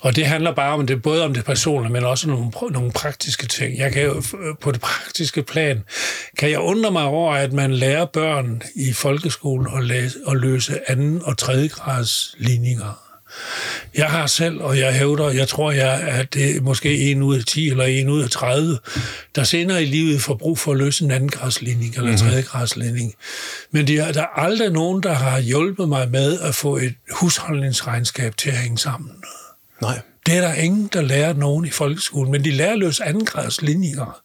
Og 0.00 0.16
det 0.16 0.26
handler 0.26 0.54
bare 0.54 0.72
om 0.72 0.86
det, 0.86 1.02
både 1.02 1.24
om 1.24 1.34
det 1.34 1.44
personlige, 1.44 1.92
men 1.92 2.04
også 2.04 2.28
nogle, 2.28 2.50
nogle 2.70 2.92
praktiske 2.92 3.46
ting. 3.46 3.78
Jeg 3.78 3.92
kan 3.92 4.02
jo, 4.02 4.22
på 4.60 4.72
det 4.72 4.80
praktiske 4.80 5.42
plan, 5.42 5.84
kan 6.38 6.50
jeg 6.50 6.58
undre 6.58 6.90
mig 6.90 7.04
over, 7.04 7.34
at 7.34 7.52
man 7.52 7.74
lærer 7.74 8.04
børn 8.04 8.62
i 8.74 8.92
folkeskolen 8.92 9.76
at, 9.76 9.84
læse, 9.84 10.18
at 10.28 10.36
løse 10.36 10.90
anden 10.90 11.22
og 11.22 11.38
tredje 11.38 11.68
grads 11.68 12.34
ligninger. 12.38 13.05
Jeg 13.94 14.06
har 14.06 14.26
selv, 14.26 14.60
og 14.60 14.78
jeg 14.78 14.94
hævder, 14.94 15.30
jeg 15.30 15.48
tror, 15.48 15.70
jeg 15.70 16.02
er 16.06 16.22
det 16.22 16.62
måske 16.62 16.98
en 16.98 17.22
ud 17.22 17.38
af 17.38 17.44
10 17.44 17.70
eller 17.70 17.84
en 17.84 18.08
ud 18.08 18.22
af 18.22 18.30
30, 18.30 18.78
der 19.34 19.44
senere 19.44 19.82
i 19.82 19.86
livet 19.86 20.20
får 20.20 20.34
brug 20.34 20.58
for 20.58 20.72
at 20.72 20.78
løse 20.78 21.04
en 21.04 21.10
anden 21.10 21.28
græsligning 21.28 21.94
eller 21.94 22.10
en 22.10 22.18
mhm. 22.22 22.28
tredje 22.28 22.42
græsligning. 22.42 23.14
Men 23.70 23.86
det 23.86 23.98
er, 23.98 24.12
der 24.12 24.22
er 24.22 24.38
aldrig 24.40 24.70
nogen, 24.70 25.02
der 25.02 25.12
har 25.12 25.40
hjulpet 25.40 25.88
mig 25.88 26.10
med 26.10 26.40
at 26.40 26.54
få 26.54 26.76
et 26.76 26.94
husholdningsregnskab 27.10 28.36
til 28.36 28.50
at 28.50 28.56
hænge 28.56 28.78
sammen. 28.78 29.10
Nej. 29.82 30.00
Det 30.26 30.36
er 30.36 30.40
der 30.40 30.54
ingen, 30.54 30.90
der 30.92 31.02
lærer 31.02 31.32
nogen 31.32 31.64
i 31.64 31.70
folkeskolen, 31.70 32.32
men 32.32 32.44
de 32.44 32.50
lærer 32.50 32.72
at 32.72 32.78
løse 32.78 33.04
andengradsligninger 33.04 34.20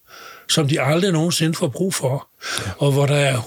som 0.52 0.68
de 0.68 0.82
aldrig 0.82 1.12
nogensinde 1.12 1.54
får 1.54 1.68
brug 1.68 1.94
for. 1.94 2.28
Ja. 2.60 2.72
Og 2.78 2.92
hvor 2.92 3.06
der 3.06 3.16
er 3.16 3.38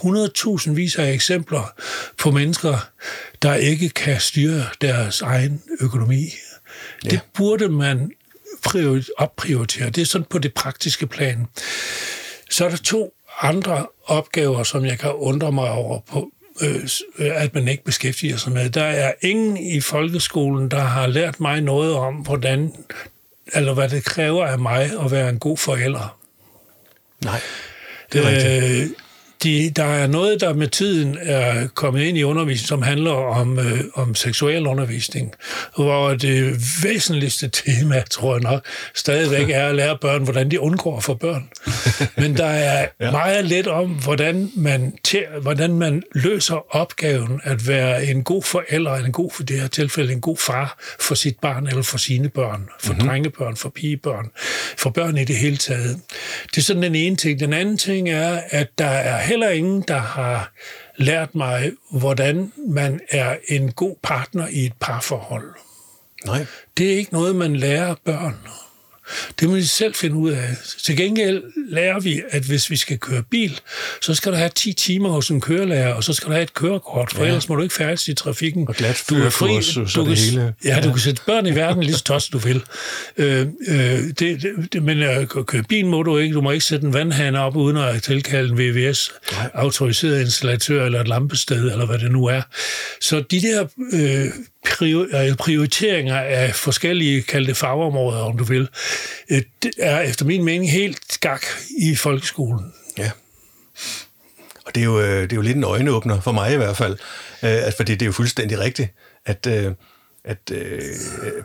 100.000 0.67 0.73
vis 0.73 0.97
af 0.97 1.13
eksempler 1.13 1.73
på 2.19 2.31
mennesker, 2.31 2.89
der 3.43 3.55
ikke 3.55 3.89
kan 3.89 4.21
styre 4.21 4.65
deres 4.81 5.23
egen 5.23 5.63
økonomi. 5.81 6.29
Ja. 7.05 7.11
Det 7.11 7.21
burde 7.35 7.69
man 7.69 8.11
opprioritere. 9.17 9.91
Det 9.91 10.03
er 10.03 10.07
sådan 10.07 10.27
på 10.31 10.39
det 10.39 10.55
praktiske 10.55 11.07
plan. 11.07 11.47
Så 12.51 12.65
er 12.65 12.69
der 12.69 12.77
to 12.77 13.15
andre 13.43 13.87
opgaver, 14.05 14.63
som 14.63 14.85
jeg 14.85 14.99
kan 14.99 15.13
undre 15.13 15.53
mig 15.53 15.71
over 15.71 16.01
på, 16.01 16.31
øh, 16.61 16.89
at 17.19 17.55
man 17.55 17.69
ikke 17.69 17.85
beskæftiger 17.85 18.37
sig 18.37 18.53
med. 18.53 18.71
Der 18.71 18.85
er 18.85 19.13
ingen 19.23 19.57
i 19.57 19.81
folkeskolen, 19.81 20.71
der 20.71 20.81
har 20.81 21.07
lært 21.07 21.41
mig 21.41 21.61
noget 21.61 21.95
om, 21.95 22.15
hvordan 22.15 22.73
eller 23.53 23.75
hvad 23.75 23.89
det 23.89 24.05
kræver 24.05 24.47
af 24.47 24.59
mig 24.59 24.91
at 25.05 25.11
være 25.11 25.29
en 25.29 25.39
god 25.39 25.57
forælder. 25.57 26.19
Nej, 27.25 27.41
det 28.13 28.21
er 28.21 28.29
rigtigt. 28.29 28.83
Øh, 28.83 29.04
de, 29.45 29.71
der 29.77 29.85
er 29.85 30.07
noget, 30.07 30.41
der 30.41 30.55
med 30.55 30.69
tiden 30.69 31.19
er 31.23 31.67
kommet 31.75 32.03
ind 32.03 32.19
i 32.19 32.23
undervisning, 32.23 32.69
som 32.69 32.83
handler 32.83 33.13
om, 33.13 33.59
øh, 33.59 33.81
om 33.95 34.15
seksuel 34.15 34.67
undervisning, 34.67 35.35
hvor 35.77 36.15
det 36.15 36.57
væsentligste 36.83 37.49
tema, 37.49 38.03
tror 38.11 38.35
jeg 38.35 38.43
nok, 38.43 38.67
stadigvæk 38.95 39.51
er 39.51 39.69
at 39.69 39.75
lære 39.75 39.99
børn, 40.01 40.23
hvordan 40.23 40.51
de 40.51 40.61
undgår 40.61 40.97
at 40.97 41.05
få 41.05 41.15
børn. 41.15 41.49
Men 42.23 42.37
der 42.37 42.47
er 42.47 42.87
ja. 43.01 43.11
meget 43.11 43.45
lidt 43.45 43.67
om, 43.67 43.91
hvordan 43.91 44.51
man, 44.57 44.99
hvordan 45.43 45.75
man 45.75 46.03
løser 46.15 46.77
opgaven 46.77 47.41
at 47.45 47.69
være 47.69 48.05
en 48.07 48.25
god 48.25 48.43
forælder, 48.43 48.95
en 48.95 49.13
god, 49.13 49.31
for 49.31 49.43
det 49.43 49.61
her 49.61 49.69
tilfælde, 49.69 50.13
en 50.13 50.21
god 50.21 50.37
far 50.37 50.79
for 51.01 51.15
sit 51.15 51.37
barn 51.43 51.67
eller 51.67 51.83
for 51.83 51.99
sine 51.99 52.29
børn, 52.29 52.69
for 52.81 52.93
mm-hmm. 52.93 53.09
drengebørn, 53.09 53.57
for 53.57 53.69
pigebørn, 53.69 54.31
for 54.77 54.91
børn 54.91 55.17
i 55.17 55.25
det 55.25 55.37
hele 55.37 55.57
taget. 55.57 56.01
Det 56.51 56.59
er 56.59 56.63
sådan 56.63 56.83
den 56.83 56.95
ene 56.95 57.17
ting. 57.17 57.41
Den 57.41 57.53
anden 57.53 57.79
ting 57.79 58.09
er, 58.09 58.41
at 58.51 58.69
der 58.79 58.85
er 58.87 59.17
heller 59.35 59.51
ingen, 59.51 59.85
der 59.89 59.99
har 59.99 60.53
lært 60.97 61.35
mig, 61.35 61.73
hvordan 61.91 62.53
man 62.69 63.01
er 63.11 63.37
en 63.49 63.73
god 63.73 63.97
partner 64.03 64.49
i 64.49 64.65
et 64.67 64.73
parforhold. 64.81 65.55
Nej. 66.27 66.47
Det 66.79 66.93
er 66.93 66.97
ikke 66.97 67.13
noget, 67.13 67.37
man 67.37 67.57
lærer 67.57 67.95
børn. 68.05 68.39
Det 69.41 69.49
må 69.49 69.57
de 69.57 69.69
selv 69.69 69.95
finde 69.95 70.17
ud 70.17 70.31
af. 70.31 70.49
Til 70.85 70.97
gengæld 70.97 71.43
lærer 71.69 72.01
vi, 72.01 72.23
at 72.31 72.43
hvis 72.43 72.71
vi 72.71 72.77
skal 72.77 72.99
køre 72.99 73.23
bil, 73.31 73.61
så 74.03 74.15
skal 74.15 74.33
du 74.33 74.37
have 74.37 74.51
10 74.55 74.73
timer 74.73 75.09
hos 75.09 75.31
en 75.31 75.41
kørelærer, 75.41 75.95
og 75.95 76.05
så 76.05 76.13
skal 76.13 76.29
du 76.29 76.33
have 76.33 76.43
et 76.43 76.55
kørekort, 76.55 77.13
for 77.13 77.23
ja. 77.23 77.27
ellers 77.27 77.49
må 77.49 77.55
du 77.55 77.63
ikke 77.63 77.75
færdes 77.75 78.09
i 78.09 78.15
trafikken. 78.15 78.69
Og 78.69 78.75
glat 78.75 79.05
du 79.11 79.15
er 79.15 79.31
fri, 79.31 79.63
så, 79.63 79.87
så 79.87 80.01
du 80.01 80.11
det 80.11 80.19
kan, 80.19 80.27
hele. 80.27 80.55
Ja, 80.65 80.81
du 80.85 80.91
kan 80.91 81.01
sætte 81.01 81.23
børn 81.27 81.47
i 81.47 81.55
verden 81.55 81.83
lige 81.83 81.95
så 81.95 82.05
tosset 82.13 82.33
du 82.33 82.39
vil. 82.39 82.63
Øh, 83.17 83.47
øh, 83.69 83.77
det, 84.19 84.43
det, 84.73 84.83
men 84.83 85.03
at 85.03 85.29
køre 85.29 85.63
bil 85.63 85.87
må 85.87 86.03
du 86.03 86.19
ikke. 86.19 86.35
Du 86.35 86.41
må 86.41 86.51
ikke 86.51 86.65
sætte 86.65 86.87
en 86.87 86.93
vandhane 86.93 87.41
op, 87.41 87.57
uden 87.57 87.77
at 87.77 88.03
tilkalde 88.03 88.49
en 88.51 88.59
VVS, 88.59 89.13
autoriseret 89.55 90.21
installatør, 90.21 90.85
eller 90.85 91.01
et 91.01 91.09
lampested, 91.09 91.71
eller 91.71 91.87
hvad 91.87 91.99
det 91.99 92.13
nu 92.13 92.27
er. 92.27 92.43
Så 93.01 93.21
de 93.21 93.41
der 93.41 93.67
øh, 93.93 94.25
Øh, 94.25 94.31
prioriteringer 95.39 96.17
af 96.17 96.55
forskellige 96.55 97.23
kaldte 97.23 97.55
fagområder, 97.55 98.21
om 98.21 98.39
du 98.39 98.45
vil, 98.45 98.69
øh, 99.31 99.43
det 99.63 99.73
er 99.79 100.01
efter 100.01 100.25
min 100.25 100.45
mening 100.45 100.71
helt 100.71 101.13
skak 101.13 101.47
i 101.79 101.95
folkeskolen. 101.95 102.73
Ja. 102.99 103.11
Og 104.67 104.75
det 104.75 104.81
er 104.81 104.85
jo, 104.85 105.01
øh, 105.01 105.23
det 105.23 105.33
er 105.33 105.37
jo 105.37 105.43
lidt 105.43 105.57
en 105.57 105.65
øjenåbner, 105.65 106.21
for 106.21 106.33
mig 106.33 106.53
i 106.53 106.57
hvert 106.57 106.77
fald, 106.77 106.97
fordi 107.77 107.93
det 107.93 108.03
er 108.03 108.07
jo 108.07 108.13
fuldstændig 108.13 108.59
rigtigt, 108.59 108.91
at, 109.27 109.47
at 110.25 110.53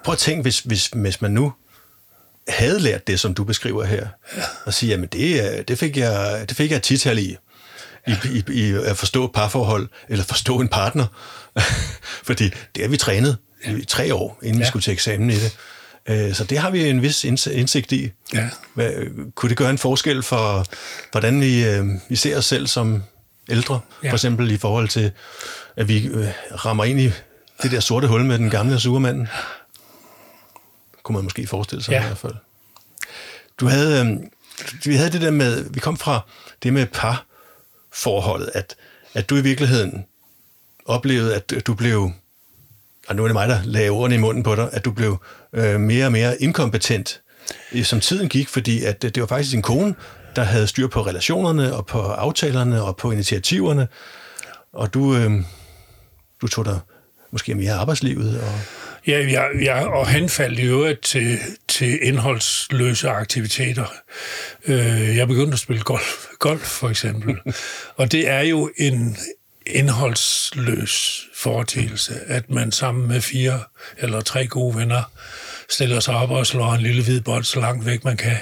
prøv 0.04 0.14
at 0.14 0.18
tænke, 0.18 0.42
hvis, 0.42 0.60
hvis, 0.60 0.88
hvis 0.88 1.22
man 1.22 1.32
nu 1.32 1.54
havde 2.48 2.80
lært 2.80 3.08
det, 3.08 3.20
som 3.20 3.34
du 3.34 3.44
beskriver 3.44 3.84
her, 3.84 4.08
ja. 4.38 4.44
og 4.66 4.74
sige, 4.74 4.90
jamen 4.90 5.10
det, 5.12 5.68
det, 5.68 5.80
fik 5.80 5.98
jeg, 5.98 6.46
det 6.50 6.58
fik 6.58 6.72
jeg 6.72 6.82
tital 6.82 7.20
i, 7.20 7.38
i, 8.08 8.13
i, 8.25 8.44
i 8.53 8.74
at 8.74 8.98
forstå 8.98 9.27
parforhold, 9.27 9.88
eller 10.10 10.24
forstå 10.24 10.60
en 10.60 10.68
partner. 10.68 11.06
Fordi 12.29 12.50
det 12.75 12.84
har 12.84 12.88
vi 12.88 12.98
trænet 12.98 13.38
i 13.65 13.86
tre 13.86 14.13
år, 14.13 14.39
inden 14.41 14.56
ja. 14.56 14.65
vi 14.65 14.68
skulle 14.68 14.84
til 14.84 14.94
eksamen 14.94 15.29
i 15.29 15.36
det. 15.36 15.58
Øh, 16.06 16.34
så 16.34 16.44
det 16.44 16.58
har 16.58 16.70
vi 16.70 16.89
en 16.89 17.01
vis 17.01 17.24
indsigt 17.24 17.91
i. 17.91 18.12
Ja. 18.34 18.50
Hvad, 18.74 18.91
kunne 19.36 19.50
det 19.50 19.58
gøre 19.58 19.70
en 19.70 19.77
forskel 19.77 20.24
for, 20.24 20.65
hvordan 21.12 21.41
vi, 21.41 21.65
øh, 21.65 21.86
vi 22.10 22.15
ser 22.15 22.38
os 22.38 22.46
selv 22.46 22.68
som 22.68 23.03
ældre? 23.50 23.79
Ja. 24.03 24.10
For 24.10 24.15
eksempel 24.15 24.51
i 24.51 24.58
forhold 24.58 24.88
til, 24.88 25.12
at 25.75 25.88
vi 25.88 26.08
øh, 26.08 26.27
rammer 26.65 26.84
ind 26.84 27.00
i 27.00 27.12
det 27.63 27.72
der 27.72 27.79
sorte 27.79 28.08
hul 28.08 28.25
med 28.25 28.38
den 28.38 28.50
gamle 28.50 28.79
surmanden. 28.79 29.27
Kunne 31.03 31.15
man 31.15 31.24
måske 31.24 31.48
forestille 31.48 31.84
sig 31.84 31.91
ja. 31.91 32.03
i 32.03 32.06
hvert 32.06 32.18
fald. 32.18 32.36
Du 33.60 33.68
havde, 33.68 34.22
vi 34.86 34.96
havde 34.96 35.12
det 35.12 35.22
der 35.22 35.32
med, 35.32 35.65
vi 35.70 35.79
kom 35.79 35.98
fra 35.98 36.22
det 36.63 36.74
med 36.74 36.86
par, 36.86 37.25
forholdet, 38.00 38.50
at, 38.53 38.75
at 39.13 39.29
du 39.29 39.36
i 39.36 39.41
virkeligheden 39.41 40.06
oplevede, 40.86 41.36
at 41.36 41.68
du 41.68 41.74
blev, 41.74 42.12
og 43.08 43.15
nu 43.15 43.24
er 43.24 43.27
det 43.27 43.36
mig, 43.36 43.48
der 43.48 43.60
lagde 43.63 43.89
ordene 43.89 44.15
i 44.15 44.20
munden 44.20 44.44
på 44.44 44.56
dig, 44.56 44.70
at 44.72 44.86
du 44.86 44.91
blev 44.91 45.18
øh, 45.53 45.79
mere 45.79 46.06
og 46.06 46.12
mere 46.12 46.41
inkompetent, 46.41 47.22
øh, 47.72 47.84
som 47.84 48.00
tiden 48.00 48.29
gik, 48.29 48.50
fordi 48.50 48.84
at 48.84 49.03
øh, 49.03 49.12
det 49.15 49.22
var 49.22 49.27
faktisk 49.27 49.51
din 49.51 49.62
kone, 49.62 49.96
der 50.36 50.44
havde 50.44 50.68
styr 50.68 50.88
på 50.88 51.01
relationerne 51.01 51.75
og 51.75 51.86
på 51.86 52.00
aftalerne 52.00 52.84
og 52.84 52.98
på 52.98 53.12
initiativerne, 53.12 53.88
og 54.74 54.94
du, 54.94 55.15
øh, 55.15 55.32
du 56.41 56.48
tog 56.48 56.65
dig 56.65 56.79
måske 57.32 57.56
mere 57.56 57.74
arbejdslivet 57.74 58.41
og 58.41 58.60
Ja, 59.08 59.32
jeg, 59.32 59.50
jeg, 59.62 59.86
og 59.86 60.08
han 60.08 60.29
faldt 60.29 60.60
i 60.60 60.63
øvrigt 60.63 61.01
til, 61.01 61.39
til 61.68 62.00
indholdsløse 62.01 63.10
aktiviteter. 63.10 63.86
Øh, 64.65 65.18
jeg 65.18 65.27
begyndte 65.27 65.53
at 65.53 65.60
spille 65.60 65.84
golf, 65.84 66.25
golf 66.39 66.62
for 66.62 66.89
eksempel. 66.89 67.38
og 67.98 68.12
det 68.12 68.29
er 68.29 68.41
jo 68.41 68.72
en 68.77 69.18
indholdsløs 69.68 71.25
foretagelse, 71.36 72.20
at 72.27 72.50
man 72.50 72.72
sammen 72.72 73.08
med 73.08 73.22
fire 73.22 73.60
eller 73.98 74.22
tre 74.22 74.48
gode 74.48 74.75
venner 74.75 75.12
stiller 75.70 76.00
sig 76.00 76.15
op 76.15 76.32
og 76.32 76.48
slår 76.48 76.74
en 76.74 76.82
lille 76.82 77.03
hvid 77.03 77.22
bold 77.22 77.44
så 77.44 77.60
langt 77.60 77.86
væk 77.86 78.03
man 78.03 78.18
kan. 78.18 78.38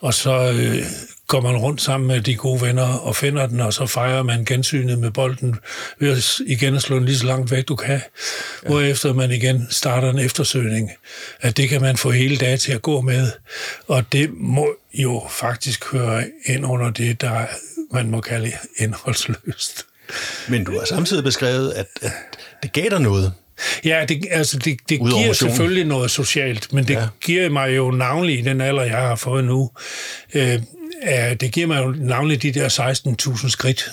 Og 0.00 0.14
så 0.14 0.52
øh, 0.52 0.86
går 1.30 1.40
man 1.40 1.56
rundt 1.56 1.82
sammen 1.82 2.06
med 2.06 2.20
de 2.20 2.34
gode 2.34 2.60
venner 2.60 2.86
og 2.86 3.16
finder 3.16 3.46
den, 3.46 3.60
og 3.60 3.72
så 3.72 3.86
fejrer 3.86 4.22
man 4.22 4.44
gensynet 4.44 4.98
med 4.98 5.10
bolden 5.10 5.56
ved 5.98 6.10
at 6.10 6.40
igen 6.46 6.74
at 6.74 6.82
slå 6.82 6.96
den 6.96 7.04
lige 7.04 7.18
så 7.18 7.26
langt 7.26 7.50
væk, 7.50 7.68
du 7.68 7.76
kan. 7.76 8.00
Ja. 8.62 8.68
Hvorefter 8.68 9.12
man 9.12 9.30
igen 9.30 9.66
starter 9.70 10.10
en 10.10 10.18
eftersøgning. 10.18 10.90
At 11.40 11.56
det 11.56 11.68
kan 11.68 11.80
man 11.80 11.96
få 11.96 12.10
hele 12.10 12.36
dagen 12.36 12.58
til 12.58 12.72
at 12.72 12.82
gå 12.82 13.00
med. 13.00 13.32
Og 13.86 14.12
det 14.12 14.30
må 14.34 14.68
jo 14.94 15.22
faktisk 15.30 15.92
høre 15.92 16.24
ind 16.46 16.66
under 16.66 16.90
det, 16.90 17.20
der 17.20 17.46
man 17.92 18.10
må 18.10 18.20
kalde 18.20 18.52
indholdsløst. 18.76 19.86
Men 20.48 20.64
du 20.64 20.78
har 20.78 20.84
samtidig 20.84 21.24
beskrevet, 21.24 21.70
at, 21.70 21.86
at 22.02 22.12
det 22.62 22.72
gav 22.72 22.90
dig 22.90 23.00
noget. 23.00 23.32
Ja, 23.84 24.04
det, 24.08 24.26
altså 24.30 24.58
det, 24.58 24.78
det 24.88 24.98
giver 24.98 25.32
selvfølgelig 25.32 25.84
noget 25.84 26.10
socialt, 26.10 26.72
men 26.72 26.88
det 26.88 26.94
ja. 26.94 27.06
giver 27.20 27.48
mig 27.48 27.76
jo 27.76 27.90
navnlig 27.90 28.38
i 28.38 28.42
den 28.42 28.60
alder, 28.60 28.82
jeg 28.82 28.96
har 28.96 29.16
fået 29.16 29.44
nu, 29.44 29.70
øh, 30.34 30.58
er, 31.02 31.34
det 31.34 31.52
giver 31.52 31.66
mig 31.66 31.78
jo 31.78 31.94
navnlig 31.98 32.42
de 32.42 32.52
der 32.52 32.68
16.000 32.68 33.48
skridt, 33.48 33.90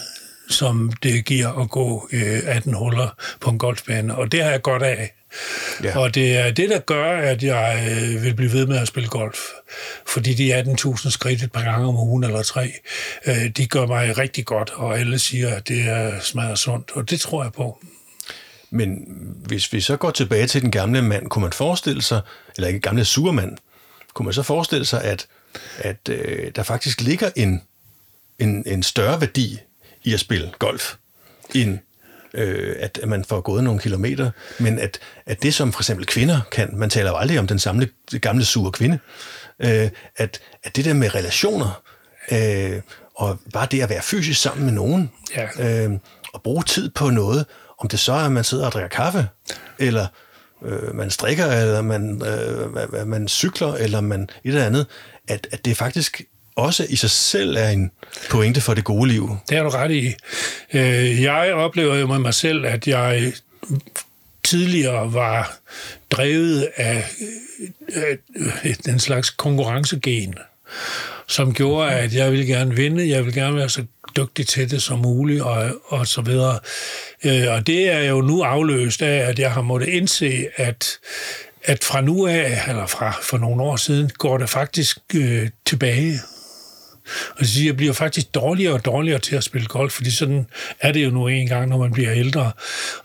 som 0.50 0.92
det 1.04 1.26
giver 1.26 1.62
at 1.62 1.70
gå 1.70 2.10
øh, 2.12 2.40
18 2.46 2.74
huller 2.74 3.16
på 3.42 3.50
en 3.50 3.60
golfbane, 3.60 4.16
og 4.16 4.32
det 4.32 4.44
har 4.44 4.52
jeg 4.52 4.62
godt 4.62 4.84
af. 4.84 5.14
Ja. 5.84 6.00
Og 6.00 6.16
det 6.16 6.38
er 6.38 6.52
det, 6.52 6.70
der 6.70 6.80
gør, 6.80 7.18
at 7.18 7.44
jeg 7.44 7.88
øh, 7.92 8.24
vil 8.24 8.34
blive 8.34 8.54
ved 8.54 8.66
med 8.66 8.78
at 8.78 8.88
spille 8.88 9.10
golf. 9.10 9.40
Fordi 10.08 10.34
de 10.34 10.60
18.000 10.62 11.10
skridt 11.10 11.44
et 11.44 11.52
par 11.52 11.64
gange 11.64 11.88
om 11.88 11.96
ugen 11.96 12.24
eller 12.24 12.44
tre, 12.44 12.74
øh, 13.26 13.50
de 13.58 13.68
gør 13.68 13.86
mig 13.86 14.18
rigtig 14.18 14.46
godt, 14.46 14.70
og 14.70 15.00
alle 15.00 15.20
siger, 15.20 15.56
at 15.56 15.68
det 15.68 15.82
er 15.82 16.20
smadret 16.20 16.60
sundt, 16.60 16.92
og 16.92 17.10
det 17.10 17.20
tror 17.20 17.44
jeg 17.44 17.54
på. 17.54 17.80
Men 18.70 19.08
hvis 19.46 19.74
vi 19.74 19.82
så 19.82 19.98
går 19.98 20.12
tilbage 20.12 20.48
til 20.48 20.62
den 20.62 20.72
gamle 20.72 21.02
mand, 21.02 21.30
kunne 21.30 21.42
man 21.42 21.54
forestille 21.54 22.02
sig, 22.02 22.22
eller 22.56 22.68
ikke 22.68 22.80
gamle 22.80 23.06
surmand, 23.06 23.58
kunne 24.14 24.24
man 24.24 24.34
så 24.34 24.44
forestille 24.44 24.86
sig, 24.86 25.04
at, 25.04 25.28
at 25.78 26.10
øh, 26.10 26.52
der 26.56 26.64
faktisk 26.64 27.02
ligger 27.02 27.30
en, 27.36 27.62
en, 28.40 28.64
en 28.66 28.84
større 28.84 29.22
værdi 29.22 29.60
i 30.04 30.14
at 30.14 30.20
spille 30.20 30.54
golf, 30.60 30.96
end 31.56 31.80
øh, 32.34 32.76
at 32.80 33.00
man 33.08 33.26
får 33.26 33.42
gået 33.42 33.64
nogle 33.64 33.80
kilometer, 33.80 34.32
men 34.60 34.80
at, 34.80 35.00
at 35.26 35.44
det, 35.44 35.54
som 35.54 35.74
for 35.74 35.82
eksempel 35.82 36.06
kvinder 36.06 36.42
kan, 36.52 36.70
man 36.74 36.90
taler 36.90 37.10
jo 37.10 37.18
aldrig 37.18 37.40
om 37.40 37.48
den 37.48 37.60
samle, 37.60 37.90
gamle 38.22 38.46
sure 38.46 38.72
kvinde, 38.72 39.00
øh, 39.60 39.90
at, 40.16 40.40
at 40.64 40.76
det 40.76 40.86
der 40.86 40.94
med 40.94 41.16
relationer, 41.16 41.82
øh, 42.32 42.82
og 43.16 43.40
bare 43.54 43.68
det 43.72 43.82
at 43.82 43.90
være 43.90 44.02
fysisk 44.02 44.42
sammen 44.42 44.66
med 44.66 44.74
nogen, 44.74 45.12
ja. 45.36 45.86
øh, 45.86 45.92
og 46.34 46.42
bruge 46.42 46.64
tid 46.64 46.90
på 46.90 47.10
noget, 47.10 47.46
om 47.80 47.88
det 47.88 48.00
så 48.00 48.14
er, 48.14 48.26
at 48.26 48.32
man 48.32 48.44
sidder 48.44 48.66
og 48.66 48.72
drikker 48.72 48.90
kaffe, 48.90 49.28
eller 49.80 50.08
øh, 50.66 50.96
man 50.96 51.10
strikker, 51.10 51.46
eller 51.46 51.82
man, 51.82 52.22
øh, 52.26 53.08
man 53.08 53.28
cykler, 53.28 53.74
eller 53.74 54.02
man 54.02 54.22
et 54.22 54.30
eller 54.44 54.66
andet, 54.66 54.86
at, 55.28 55.48
at 55.52 55.66
det 55.66 55.78
faktisk 55.78 56.22
også 56.56 56.86
i 56.90 56.96
sig 56.96 57.10
selv 57.10 57.56
er 57.58 57.70
en 57.70 57.92
pointe 58.30 58.62
for 58.62 58.74
det 58.74 58.84
gode 58.84 59.10
liv. 59.10 59.38
Det 59.50 59.58
er 59.58 59.64
du 59.64 59.70
ret 59.70 59.92
i. 59.92 60.14
Øh, 60.74 61.22
jeg 61.22 61.54
oplever 61.54 61.96
jo 61.96 62.08
med 62.08 62.20
mig 62.20 62.34
selv, 62.34 62.66
at 62.66 62.88
jeg 62.88 63.34
tidligere 64.44 65.14
var 65.14 65.58
drevet 66.12 66.70
af 66.76 67.06
den 68.86 69.00
slags 69.00 69.30
konkurrencegen, 69.30 70.36
som 71.28 71.54
gjorde, 71.54 71.92
at 71.92 72.14
jeg 72.14 72.32
ville 72.32 72.46
gerne 72.46 72.76
vinde, 72.76 73.10
jeg 73.10 73.26
ville 73.26 73.42
gerne 73.42 73.56
være 73.56 73.70
så 73.70 73.84
dygtig 74.18 74.48
til 74.48 74.72
det 74.72 74.82
som 74.82 75.00
muligt, 75.00 75.42
og, 75.42 75.72
og 75.86 76.08
så 76.08 76.22
videre. 76.22 76.60
Øh, 77.24 77.46
og 77.50 77.68
det 77.68 77.90
er 77.90 78.00
jo 78.00 78.22
nu 78.22 78.42
afløst 78.42 79.02
af, 79.02 79.30
at 79.30 79.40
jeg 79.40 79.52
har 79.52 79.62
måttet 79.62 79.88
indse, 79.88 80.48
at 80.56 81.00
at 81.68 81.84
fra 81.84 82.02
nu 82.02 82.28
af, 82.28 82.62
eller 82.68 82.86
fra 82.86 83.14
for 83.22 83.38
nogle 83.38 83.64
år 83.64 83.76
siden, 83.76 84.12
går 84.18 84.38
det 84.38 84.50
faktisk 84.50 84.98
øh, 85.16 85.50
tilbage. 85.66 86.20
Og 87.32 87.40
det 87.40 87.48
siger, 87.48 87.66
jeg 87.66 87.78
bliver 87.78 87.94
faktisk 87.94 88.36
dårligere 88.36 88.74
og 88.74 88.86
dårligere 88.86 89.20
til 89.20 89.36
at 89.36 89.44
spille 89.44 89.68
golf, 89.68 89.94
fordi 89.94 90.12
sådan 90.12 90.48
er 90.80 90.92
det 90.92 91.06
jo 91.06 91.10
nu 91.10 91.28
en 91.28 91.48
gang, 91.48 91.70
når 91.70 91.78
man 91.78 91.92
bliver 91.92 92.14
ældre. 92.14 92.52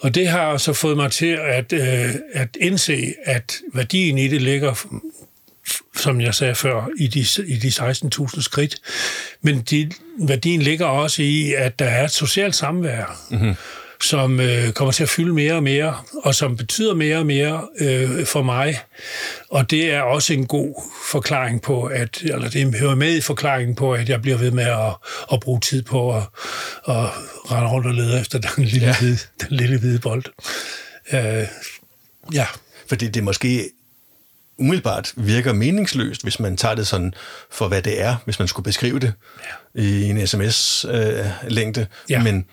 Og 0.01 0.15
det 0.15 0.29
har 0.29 0.57
så 0.57 0.73
fået 0.73 0.97
mig 0.97 1.11
til 1.11 1.39
at, 1.43 1.73
øh, 1.73 2.15
at 2.33 2.49
indse, 2.61 3.15
at 3.25 3.57
værdien 3.75 4.19
i 4.19 4.29
det 4.29 4.43
ligger 4.43 4.87
som 5.97 6.21
jeg 6.21 6.35
sagde 6.35 6.55
før, 6.55 6.89
i 6.99 7.07
de, 7.07 7.27
i 7.47 7.57
de 7.57 7.69
16.000 7.69 8.43
skridt. 8.43 8.77
Men 9.43 9.61
de, 9.61 9.91
værdien 10.19 10.63
ligger 10.63 10.87
også 10.87 11.23
i, 11.23 11.53
at 11.53 11.79
der 11.79 11.85
er 11.85 12.05
et 12.05 12.11
socialt 12.11 12.55
samvær. 12.55 13.27
Mm-hmm 13.31 13.55
som 14.03 14.41
øh, 14.41 14.73
kommer 14.73 14.93
til 14.93 15.03
at 15.03 15.09
fylde 15.09 15.33
mere 15.33 15.55
og 15.55 15.63
mere, 15.63 15.97
og 16.23 16.35
som 16.35 16.57
betyder 16.57 16.95
mere 16.95 17.19
og 17.19 17.27
mere 17.27 17.69
øh, 17.81 18.27
for 18.27 18.43
mig. 18.43 18.79
Og 19.51 19.71
det 19.71 19.93
er 19.93 20.01
også 20.01 20.33
en 20.33 20.47
god 20.47 20.83
forklaring 21.11 21.63
på, 21.63 21.85
at, 21.85 22.23
eller 22.23 22.51
det 22.51 22.75
hører 22.79 22.95
med 22.95 23.17
i 23.17 23.21
forklaringen 23.21 23.75
på, 23.75 23.93
at 23.93 24.09
jeg 24.09 24.23
bliver 24.23 24.37
ved 24.37 24.51
med 24.51 24.65
at, 24.65 24.95
at 25.33 25.41
bruge 25.41 25.61
tid 25.61 25.83
på 25.83 26.17
at, 26.17 26.23
at 26.89 27.07
rende 27.51 27.71
rundt 27.71 27.87
og 27.87 27.95
lede 27.95 28.21
efter 28.21 28.39
den 28.39 28.65
lille, 28.65 28.87
ja. 28.87 28.99
hvide, 28.99 29.19
den 29.41 29.57
lille 29.57 29.79
hvide 29.79 29.99
bold. 29.99 30.25
Øh, 31.13 31.47
ja. 32.33 32.47
Fordi 32.89 33.09
det 33.09 33.25
måske 33.25 33.71
umiddelbart 34.59 35.13
virker 35.17 35.53
meningsløst, 35.53 36.23
hvis 36.23 36.41
man 36.41 36.57
tager 36.57 36.75
det 36.75 36.87
sådan 36.87 37.15
for, 37.51 37.69
hvad 37.69 37.83
det 37.83 38.01
er, 38.01 38.17
hvis 38.25 38.39
man 38.39 38.49
skulle 38.49 38.65
beskrive 38.65 38.99
det 38.99 39.13
ja. 39.77 39.83
i 39.83 40.11
en 40.11 40.27
sms-længde. 40.27 41.81
Øh, 41.81 41.87
ja. 42.11 42.23
Men 42.23 42.47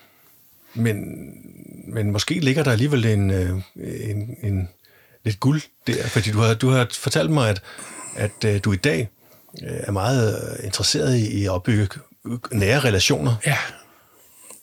men, 0.74 0.96
men 1.88 2.10
måske 2.10 2.34
ligger 2.34 2.62
der 2.62 2.72
alligevel 2.72 3.06
en, 3.06 3.30
øh, 3.30 3.50
en, 4.10 4.36
en 4.42 4.68
lidt 5.24 5.40
guld 5.40 5.60
der, 5.86 6.06
fordi 6.06 6.30
du 6.30 6.38
har, 6.38 6.54
du 6.54 6.68
har 6.68 6.88
fortalt 6.92 7.30
mig, 7.30 7.48
at, 7.48 7.62
at 8.16 8.44
øh, 8.44 8.60
du 8.64 8.72
i 8.72 8.76
dag 8.76 9.08
øh, 9.62 9.76
er 9.80 9.92
meget 9.92 10.56
interesseret 10.64 11.16
i 11.16 11.44
at 11.44 11.50
opbygge 11.50 11.98
nære 12.52 12.80
relationer. 12.80 13.34
Ja. 13.46 13.56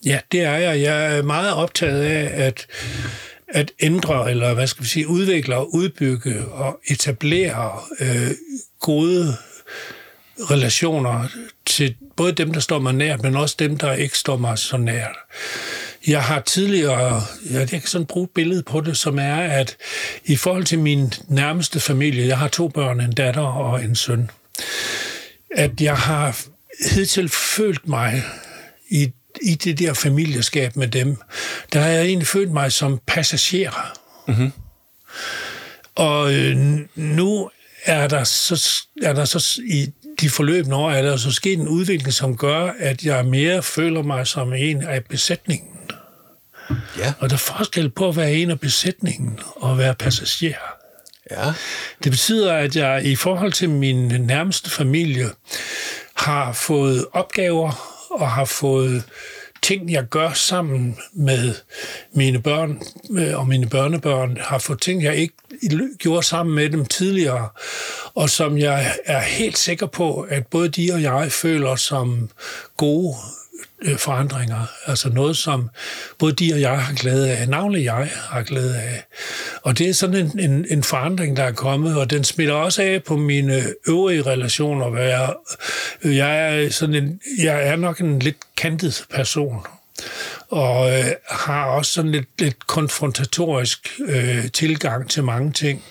ja, 0.05 0.19
det 0.31 0.41
er 0.41 0.55
jeg. 0.55 0.81
Jeg 0.81 1.17
er 1.17 1.21
meget 1.23 1.53
optaget 1.53 2.01
af 2.01 2.45
at, 2.45 2.67
at 3.47 3.71
ændre, 3.79 4.31
eller 4.31 4.53
hvad 4.53 4.67
skal 4.67 4.83
vi 4.83 4.89
sige, 4.89 5.07
udvikle 5.07 5.55
og 5.55 5.73
udbygge 5.73 6.45
og 6.45 6.79
etablere 6.87 7.79
øh, 7.99 8.31
gode 8.79 9.33
relationer 10.39 11.27
til 11.65 11.95
både 12.15 12.31
dem, 12.31 12.53
der 12.53 12.59
står 12.59 12.79
mig 12.79 12.93
nært, 12.93 13.23
men 13.23 13.35
også 13.35 13.55
dem, 13.59 13.77
der 13.77 13.93
ikke 13.93 14.17
står 14.17 14.37
mig 14.37 14.57
så 14.57 14.77
nært. 14.77 15.15
Jeg 16.07 16.23
har 16.23 16.39
tidligere, 16.39 17.23
ja, 17.51 17.59
jeg 17.59 17.69
kan 17.69 17.81
sådan 17.85 18.05
bruge 18.05 18.23
et 18.23 18.29
billede 18.29 18.63
på 18.63 18.81
det, 18.81 18.97
som 18.97 19.19
er, 19.19 19.35
at 19.35 19.75
i 20.25 20.35
forhold 20.35 20.63
til 20.63 20.79
min 20.79 21.13
nærmeste 21.27 21.79
familie, 21.79 22.27
jeg 22.27 22.37
har 22.37 22.47
to 22.47 22.67
børn, 22.67 23.01
en 23.01 23.11
datter 23.11 23.41
og 23.41 23.83
en 23.83 23.95
søn, 23.95 24.29
at 25.55 25.81
jeg 25.81 25.97
har 25.97 26.39
hidtil 26.95 27.29
følt 27.29 27.87
mig 27.87 28.23
i, 28.89 29.11
i 29.41 29.55
det 29.55 29.79
der 29.79 29.93
familieskab 29.93 30.75
med 30.75 30.87
dem, 30.87 31.17
der 31.73 31.79
har 31.79 31.89
jeg 31.89 32.05
egentlig 32.05 32.27
følt 32.27 32.51
mig 32.51 32.71
som 32.71 32.99
passager. 33.07 33.97
Mm-hmm. 34.27 34.51
Og 35.95 36.33
øh, 36.33 36.57
nu 36.95 37.49
er 37.85 38.07
der 38.07 38.23
så, 38.23 38.83
er 39.03 39.13
der 39.13 39.25
så 39.25 39.61
i 39.65 39.91
de 40.21 40.29
forløbende 40.29 40.75
år, 40.75 40.91
er 40.91 41.01
der 41.01 41.17
så 41.17 41.31
sket 41.31 41.59
en 41.59 41.67
udvikling, 41.67 42.13
som 42.13 42.37
gør, 42.37 42.71
at 42.79 43.03
jeg 43.03 43.25
mere 43.25 43.63
føler 43.63 44.01
mig 44.01 44.27
som 44.27 44.53
en 44.53 44.81
af 44.81 45.05
besætningen. 45.05 45.67
Ja. 46.97 47.13
Og 47.19 47.29
der 47.29 47.35
er 47.35 47.39
forskel 47.39 47.89
på 47.89 48.09
at 48.09 48.15
være 48.15 48.33
en 48.33 48.51
af 48.51 48.59
besætningen 48.59 49.39
og 49.55 49.77
være 49.77 49.95
passager. 49.95 50.77
Ja. 51.31 51.53
Det 52.03 52.11
betyder, 52.11 52.53
at 52.53 52.75
jeg 52.75 53.05
i 53.05 53.15
forhold 53.15 53.51
til 53.51 53.69
min 53.69 54.07
nærmeste 54.07 54.69
familie 54.69 55.29
har 56.15 56.53
fået 56.53 57.05
opgaver 57.13 57.71
og 58.11 58.31
har 58.31 58.45
fået 58.45 59.03
ting, 59.61 59.91
jeg 59.91 60.05
gør 60.09 60.33
sammen 60.33 60.97
med 61.13 61.55
mine 62.13 62.41
børn 62.41 62.81
øh, 63.11 63.39
og 63.39 63.47
mine 63.47 63.69
børnebørn, 63.69 64.37
har 64.41 64.57
fået 64.57 64.81
ting, 64.81 65.03
jeg 65.03 65.15
ikke 65.15 65.35
gjorde 65.97 66.23
sammen 66.23 66.55
med 66.55 66.69
dem 66.69 66.85
tidligere, 66.85 67.49
og 68.15 68.29
som 68.29 68.57
jeg 68.57 68.95
er 69.05 69.19
helt 69.19 69.57
sikker 69.57 69.85
på, 69.85 70.21
at 70.21 70.47
både 70.47 70.69
de 70.69 70.89
og 70.93 71.01
jeg 71.01 71.31
føler 71.31 71.75
som 71.75 72.29
gode 72.77 73.15
Øh, 73.81 73.97
forandringer. 73.97 74.65
Altså 74.85 75.09
noget, 75.09 75.37
som 75.37 75.69
både 76.19 76.33
de 76.33 76.53
og 76.53 76.61
jeg 76.61 76.81
har 76.81 76.93
glæde 76.93 77.31
af, 77.31 77.49
navnlig 77.49 77.83
jeg 77.83 78.09
har 78.13 78.43
glæde 78.43 78.77
af. 78.77 79.03
Og 79.61 79.77
det 79.77 79.89
er 79.89 79.93
sådan 79.93 80.15
en, 80.15 80.39
en, 80.39 80.65
en 80.69 80.83
forandring, 80.83 81.37
der 81.37 81.43
er 81.43 81.51
kommet, 81.51 81.97
og 81.97 82.09
den 82.09 82.23
smitter 82.23 82.53
også 82.53 82.81
af 82.81 83.03
på 83.03 83.17
mine 83.17 83.63
øvrige 83.87 84.21
relationer, 84.21 84.89
hvor 84.89 84.99
jeg, 84.99 85.33
jeg, 86.03 86.63
er, 86.63 86.69
sådan 86.69 86.95
en, 86.95 87.19
jeg 87.39 87.67
er 87.67 87.75
nok 87.75 87.99
en 87.99 88.19
lidt 88.19 88.37
kantet 88.57 89.05
person 89.13 89.65
og 90.49 90.99
øh, 90.99 91.05
har 91.29 91.65
også 91.65 91.91
sådan 91.91 92.11
lidt, 92.11 92.27
lidt 92.39 92.67
konfrontatorisk 92.67 93.99
øh, 93.99 94.51
tilgang 94.51 95.09
til 95.09 95.23
mange 95.23 95.51
ting. 95.51 95.83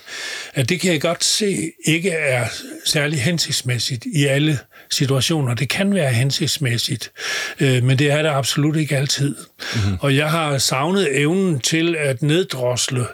At 0.55 0.69
det 0.69 0.81
kan 0.81 0.93
jeg 0.93 1.01
godt 1.01 1.25
se 1.25 1.73
ikke 1.85 2.11
er 2.11 2.47
særlig 2.85 3.23
hensigtsmæssigt 3.23 4.07
i 4.15 4.25
alle 4.25 4.59
situationer. 4.91 5.55
Det 5.55 5.69
kan 5.69 5.95
være 5.95 6.13
hensigtsmæssigt, 6.13 7.13
øh, 7.61 7.83
men 7.83 7.99
det 7.99 8.11
er 8.11 8.23
det 8.23 8.29
absolut 8.29 8.77
ikke 8.77 8.97
altid. 8.97 9.37
Mm-hmm. 9.75 9.99
Og 10.01 10.17
jeg 10.17 10.31
har 10.31 10.59
savnet 10.59 11.21
evnen 11.21 11.61
til 11.61 11.97
at 11.99 12.23
neddrosle 12.23 13.07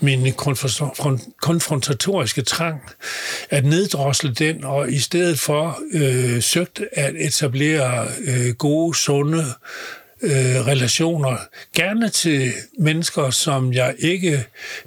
min 0.00 0.32
konfrontatoriske 1.40 2.42
trang, 2.42 2.80
at 3.50 3.64
neddrosle 3.64 4.34
den, 4.34 4.64
og 4.64 4.92
i 4.92 4.98
stedet 4.98 5.38
for 5.38 5.78
øh, 5.92 6.42
søgt 6.42 6.80
at 6.92 7.14
etablere 7.18 8.08
øh, 8.24 8.54
gode, 8.54 8.94
sunde 8.94 9.44
øh, 10.22 10.66
relationer, 10.66 11.36
gerne 11.76 12.08
til 12.08 12.52
mennesker, 12.78 13.30
som 13.30 13.72
jeg 13.72 13.94
ikke 13.98 14.44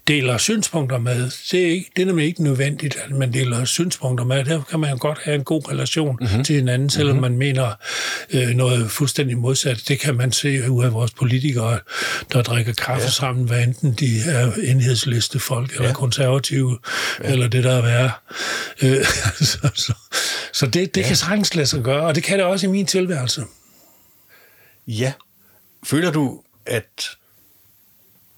deler 0.07 0.37
synspunkter 0.37 0.97
med. 0.97 1.31
Det 1.51 1.61
er, 1.61 1.71
ikke, 1.71 1.91
det 1.95 2.01
er 2.01 2.05
nemlig 2.05 2.25
ikke 2.25 2.43
nødvendigt, 2.43 2.97
at 3.05 3.11
man 3.11 3.33
deler 3.33 3.65
synspunkter 3.65 4.25
med. 4.25 4.43
Derfor 4.43 4.65
kan 4.69 4.79
man 4.79 4.97
godt 4.97 5.19
have 5.23 5.35
en 5.35 5.43
god 5.43 5.71
relation 5.71 6.17
mm-hmm. 6.21 6.43
til 6.43 6.55
hinanden, 6.55 6.89
selvom 6.89 7.15
mm-hmm. 7.15 7.31
man 7.31 7.37
mener 7.37 7.71
øh, 8.29 8.47
noget 8.49 8.91
fuldstændig 8.91 9.37
modsat. 9.37 9.83
Det 9.87 9.99
kan 9.99 10.15
man 10.15 10.31
se 10.31 10.71
ud 10.71 10.83
af 10.83 10.93
vores 10.93 11.11
politikere, 11.11 11.79
der 12.33 12.41
drikker 12.41 12.73
kaffe 12.73 13.03
ja. 13.03 13.09
sammen, 13.09 13.45
hvad 13.45 13.63
enten 13.63 13.93
de 13.93 14.21
er 14.27 14.51
enhedsliste 14.63 15.39
folk, 15.39 15.71
eller 15.75 15.87
ja. 15.87 15.93
konservative, 15.93 16.77
ja. 17.23 17.31
eller 17.31 17.47
det 17.47 17.63
der 17.63 17.73
er 17.73 17.81
værre. 17.81 18.11
Øh, 18.81 19.05
så 19.51 19.69
så, 19.73 19.93
så 20.53 20.65
det, 20.65 20.95
det 20.95 21.01
ja. 21.01 21.07
kan 21.07 21.15
sagtens 21.15 21.55
lade 21.55 21.67
sig 21.67 21.83
gøre, 21.83 22.01
og 22.01 22.15
det 22.15 22.23
kan 22.23 22.37
det 22.39 22.45
også 22.45 22.67
i 22.67 22.69
min 22.69 22.85
tilværelse. 22.85 23.43
Ja. 24.87 25.13
Føler 25.85 26.11
du, 26.11 26.41
at 26.65 27.09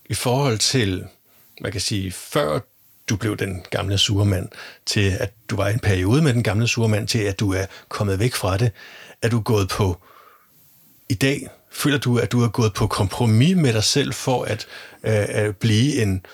i 0.09 0.13
forhold 0.13 0.57
til 0.57 1.07
man 1.61 1.71
kan 1.71 1.81
sige, 1.81 2.11
før 2.11 2.59
du 3.09 3.15
blev 3.15 3.37
den 3.37 3.65
gamle 3.69 3.97
surmand, 3.97 4.49
til 4.85 5.09
at 5.19 5.33
du 5.49 5.55
var 5.55 5.67
i 5.67 5.73
en 5.73 5.79
periode 5.79 6.21
med 6.21 6.33
den 6.33 6.43
gamle 6.43 6.67
surmand, 6.67 7.07
til 7.07 7.19
at 7.19 7.39
du 7.39 7.53
er 7.53 7.65
kommet 7.89 8.19
væk 8.19 8.33
fra 8.33 8.57
det, 8.57 8.71
er 9.21 9.29
du 9.29 9.39
gået 9.39 9.69
på, 9.69 10.01
i 11.09 11.13
dag 11.13 11.47
føler 11.71 11.97
du, 11.97 12.17
at 12.17 12.31
du 12.31 12.43
er 12.43 12.47
gået 12.47 12.73
på 12.73 12.87
kompromis 12.87 13.55
med 13.55 13.73
dig 13.73 13.83
selv 13.83 14.13
for 14.13 14.43
at, 14.43 14.67
øh, 15.03 15.25
at 15.29 15.57
blive 15.57 16.01
en, 16.01 16.25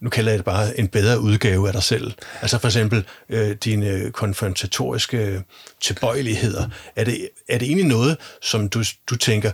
nu 0.00 0.10
kalder 0.10 0.30
jeg 0.30 0.38
det 0.38 0.44
bare 0.44 0.78
en 0.78 0.88
bedre 0.88 1.20
udgave 1.20 1.66
af 1.66 1.72
dig 1.72 1.82
selv. 1.82 2.12
Altså 2.40 2.58
for 2.58 2.68
eksempel 2.68 3.06
øh, 3.28 3.56
dine 3.56 4.10
konfrontatoriske 4.10 5.44
tilbøjeligheder. 5.80 6.68
Er 6.96 7.04
det, 7.04 7.28
er 7.48 7.58
det 7.58 7.66
egentlig 7.66 7.86
noget, 7.86 8.16
som 8.42 8.68
du, 8.68 8.84
du 9.10 9.16
tænker, 9.16 9.52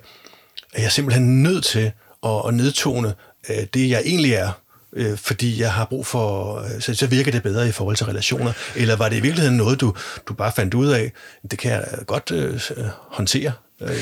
at 0.75 0.83
jeg 0.83 0.93
simpelthen 0.93 1.43
nødt 1.43 1.65
til 1.65 1.93
at, 2.27 2.43
at 2.49 2.55
nedtone 2.55 3.15
øh, 3.51 3.67
det, 3.75 3.91
jeg 3.91 4.03
egentlig 4.05 4.33
er, 4.33 4.51
øh, 4.93 5.19
fordi 5.19 5.61
jeg 5.61 5.73
har 5.73 5.85
brug 5.85 6.07
for, 6.07 6.57
øh, 6.59 6.81
så, 6.81 6.95
så 6.95 7.07
virker 7.07 7.33
det 7.33 7.43
bedre 7.43 7.69
i 7.69 7.73
forhold 7.73 7.97
til 7.97 8.07
relationer? 8.07 8.53
Eller 8.77 8.97
var 8.97 9.09
det 9.09 9.17
i 9.17 9.21
virkeligheden 9.21 9.57
noget, 9.57 9.81
du, 9.81 9.95
du 10.29 10.35
bare 10.35 10.53
fandt 10.57 10.75
ud 10.75 10.89
af, 10.89 11.13
det 11.51 11.59
kan 11.59 11.71
jeg 11.71 11.85
godt 12.07 12.31
øh, 12.31 12.61
øh 12.77 12.85
håndtere? 13.11 13.53
Øh. 13.81 13.97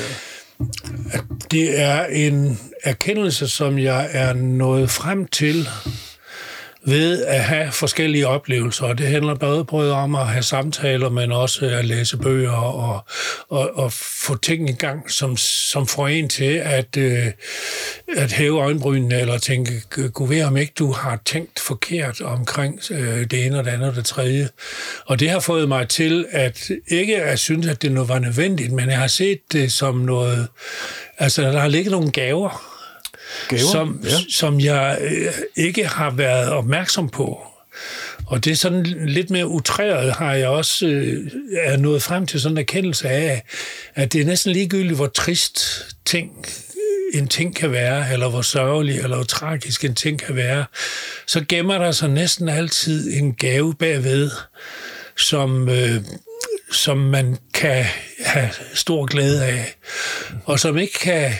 Det 1.51 1.79
er 1.79 2.05
en 2.05 2.59
erkendelse, 2.83 3.47
som 3.47 3.79
jeg 3.79 4.09
er 4.11 4.33
nået 4.33 4.89
frem 4.89 5.27
til 5.27 5.67
ved 6.87 7.25
at 7.25 7.43
have 7.43 7.71
forskellige 7.71 8.27
oplevelser, 8.27 8.85
og 8.85 8.97
det 8.97 9.07
handler 9.07 9.35
både, 9.35 9.65
både 9.65 9.93
om 9.93 10.15
at 10.15 10.27
have 10.27 10.43
samtaler, 10.43 11.09
men 11.09 11.31
også 11.31 11.65
at 11.65 11.85
læse 11.85 12.17
bøger 12.17 12.51
og, 12.51 13.05
og, 13.49 13.77
og 13.77 13.91
få 13.93 14.37
ting 14.37 14.69
i 14.69 14.73
gang, 14.73 15.11
som, 15.11 15.37
som 15.37 15.87
får 15.87 16.07
en 16.07 16.29
til 16.29 16.53
at, 16.53 16.97
øh, 16.97 17.25
at 18.17 18.31
hæve 18.31 18.61
øjenbrynene 18.61 19.19
eller 19.19 19.37
tænke, 19.37 19.71
gud 20.13 20.27
ved 20.27 20.43
om 20.43 20.57
ikke 20.57 20.73
du 20.79 20.91
har 20.91 21.19
tænkt 21.25 21.59
forkert 21.59 22.21
omkring 22.21 22.79
øh, 22.91 23.25
det 23.31 23.45
ene 23.45 23.59
og 23.59 23.65
det 23.65 23.71
andet 23.71 23.89
og 23.89 23.95
det 23.95 24.05
tredje. 24.05 24.49
Og 25.05 25.19
det 25.19 25.29
har 25.29 25.39
fået 25.39 25.67
mig 25.67 25.89
til 25.89 26.25
at 26.31 26.69
ikke 26.87 27.21
at 27.21 27.39
synes, 27.39 27.67
at 27.67 27.81
det 27.81 27.91
nu 27.91 28.03
var 28.03 28.19
nødvendigt, 28.19 28.71
men 28.71 28.89
jeg 28.89 28.99
har 28.99 29.07
set 29.07 29.39
det 29.53 29.71
som 29.71 29.95
noget, 29.95 30.47
altså 31.17 31.41
der 31.41 31.59
har 31.59 31.67
ligget 31.67 31.91
nogle 31.91 32.11
gaver 32.11 32.66
Gaver? 33.47 33.71
Som, 33.71 33.99
ja. 34.03 34.09
som 34.29 34.59
jeg 34.59 34.97
øh, 35.01 35.33
ikke 35.55 35.87
har 35.87 36.09
været 36.09 36.49
opmærksom 36.49 37.09
på. 37.09 37.41
Og 38.27 38.45
det 38.45 38.51
er 38.51 38.55
sådan 38.55 38.83
lidt 39.07 39.29
mere 39.29 39.47
utræret, 39.47 40.13
har 40.13 40.33
jeg 40.33 40.47
også 40.47 40.85
øh, 40.85 41.31
er 41.57 41.77
nået 41.77 42.03
frem 42.03 42.27
til 42.27 42.41
sådan 42.41 42.53
en 42.53 42.57
erkendelse 42.57 43.09
af, 43.09 43.43
at 43.95 44.13
det 44.13 44.21
er 44.21 44.25
næsten 44.25 44.51
ligegyldigt, 44.53 44.95
hvor 44.95 45.07
trist 45.07 45.85
ting 46.05 46.45
en 47.13 47.27
ting 47.27 47.55
kan 47.55 47.71
være, 47.71 48.13
eller 48.13 48.29
hvor 48.29 48.41
sørgelig 48.41 48.99
eller 48.99 49.15
hvor 49.15 49.25
tragisk 49.25 49.85
en 49.85 49.95
ting 49.95 50.19
kan 50.19 50.35
være, 50.35 50.65
så 51.27 51.45
gemmer 51.49 51.77
der 51.77 51.91
sig 51.91 52.09
næsten 52.09 52.49
altid 52.49 53.17
en 53.17 53.33
gave 53.33 53.73
bagved, 53.73 54.31
som, 55.17 55.69
øh, 55.69 55.95
som 56.71 56.97
man 56.97 57.37
kan 57.53 57.85
have 58.25 58.49
stor 58.73 59.05
glæde 59.05 59.45
af, 59.45 59.75
og 60.45 60.59
som 60.59 60.77
ikke 60.77 60.99
kan 60.99 61.33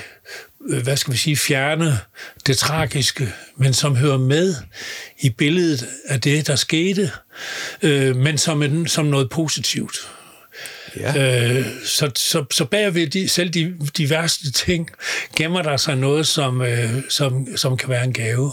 hvad 0.68 0.98
skal 0.98 1.14
vi 1.14 1.18
sige, 1.18 1.38
fjerne 1.38 2.00
det 2.46 2.58
tragiske, 2.58 3.34
men 3.58 3.74
som 3.74 3.96
hører 3.96 4.18
med 4.18 4.56
i 5.20 5.30
billedet 5.30 5.88
af 6.08 6.22
det, 6.22 6.48
der 6.48 6.56
skete, 6.56 7.12
øh, 7.82 8.16
men 8.16 8.38
som, 8.38 8.64
en, 8.64 8.88
som 8.88 9.06
noget 9.06 9.30
positivt. 9.30 9.98
Ja. 11.00 11.50
Øh, 11.58 11.66
så, 11.86 12.12
så, 12.16 12.46
så 12.52 12.66
bagved 12.66 13.08
de, 13.08 13.28
selv 13.28 13.50
de, 13.50 13.78
de 13.98 14.10
værste 14.10 14.52
ting 14.52 14.90
gemmer 15.36 15.62
der 15.62 15.78
sig 15.78 15.96
noget, 15.96 16.28
som, 16.28 16.62
øh, 16.62 16.90
som, 17.10 17.58
som 17.58 17.78
kan 17.78 17.90
være 17.90 18.04
en 18.04 18.14
gave. 18.14 18.52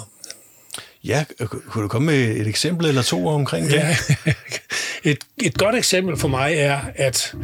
Ja, 1.05 1.25
kunne 1.69 1.83
du 1.83 1.89
komme 1.89 2.07
med 2.07 2.37
et 2.37 2.47
eksempel 2.47 2.87
eller 2.87 3.03
to 3.03 3.29
omkring 3.29 3.67
det? 3.67 3.75
Ja, 3.75 3.97
et, 5.11 5.19
et 5.43 5.55
godt 5.55 5.75
eksempel 5.75 6.17
for 6.17 6.29
mig 6.29 6.55
er, 6.55 6.81
at 6.95 7.35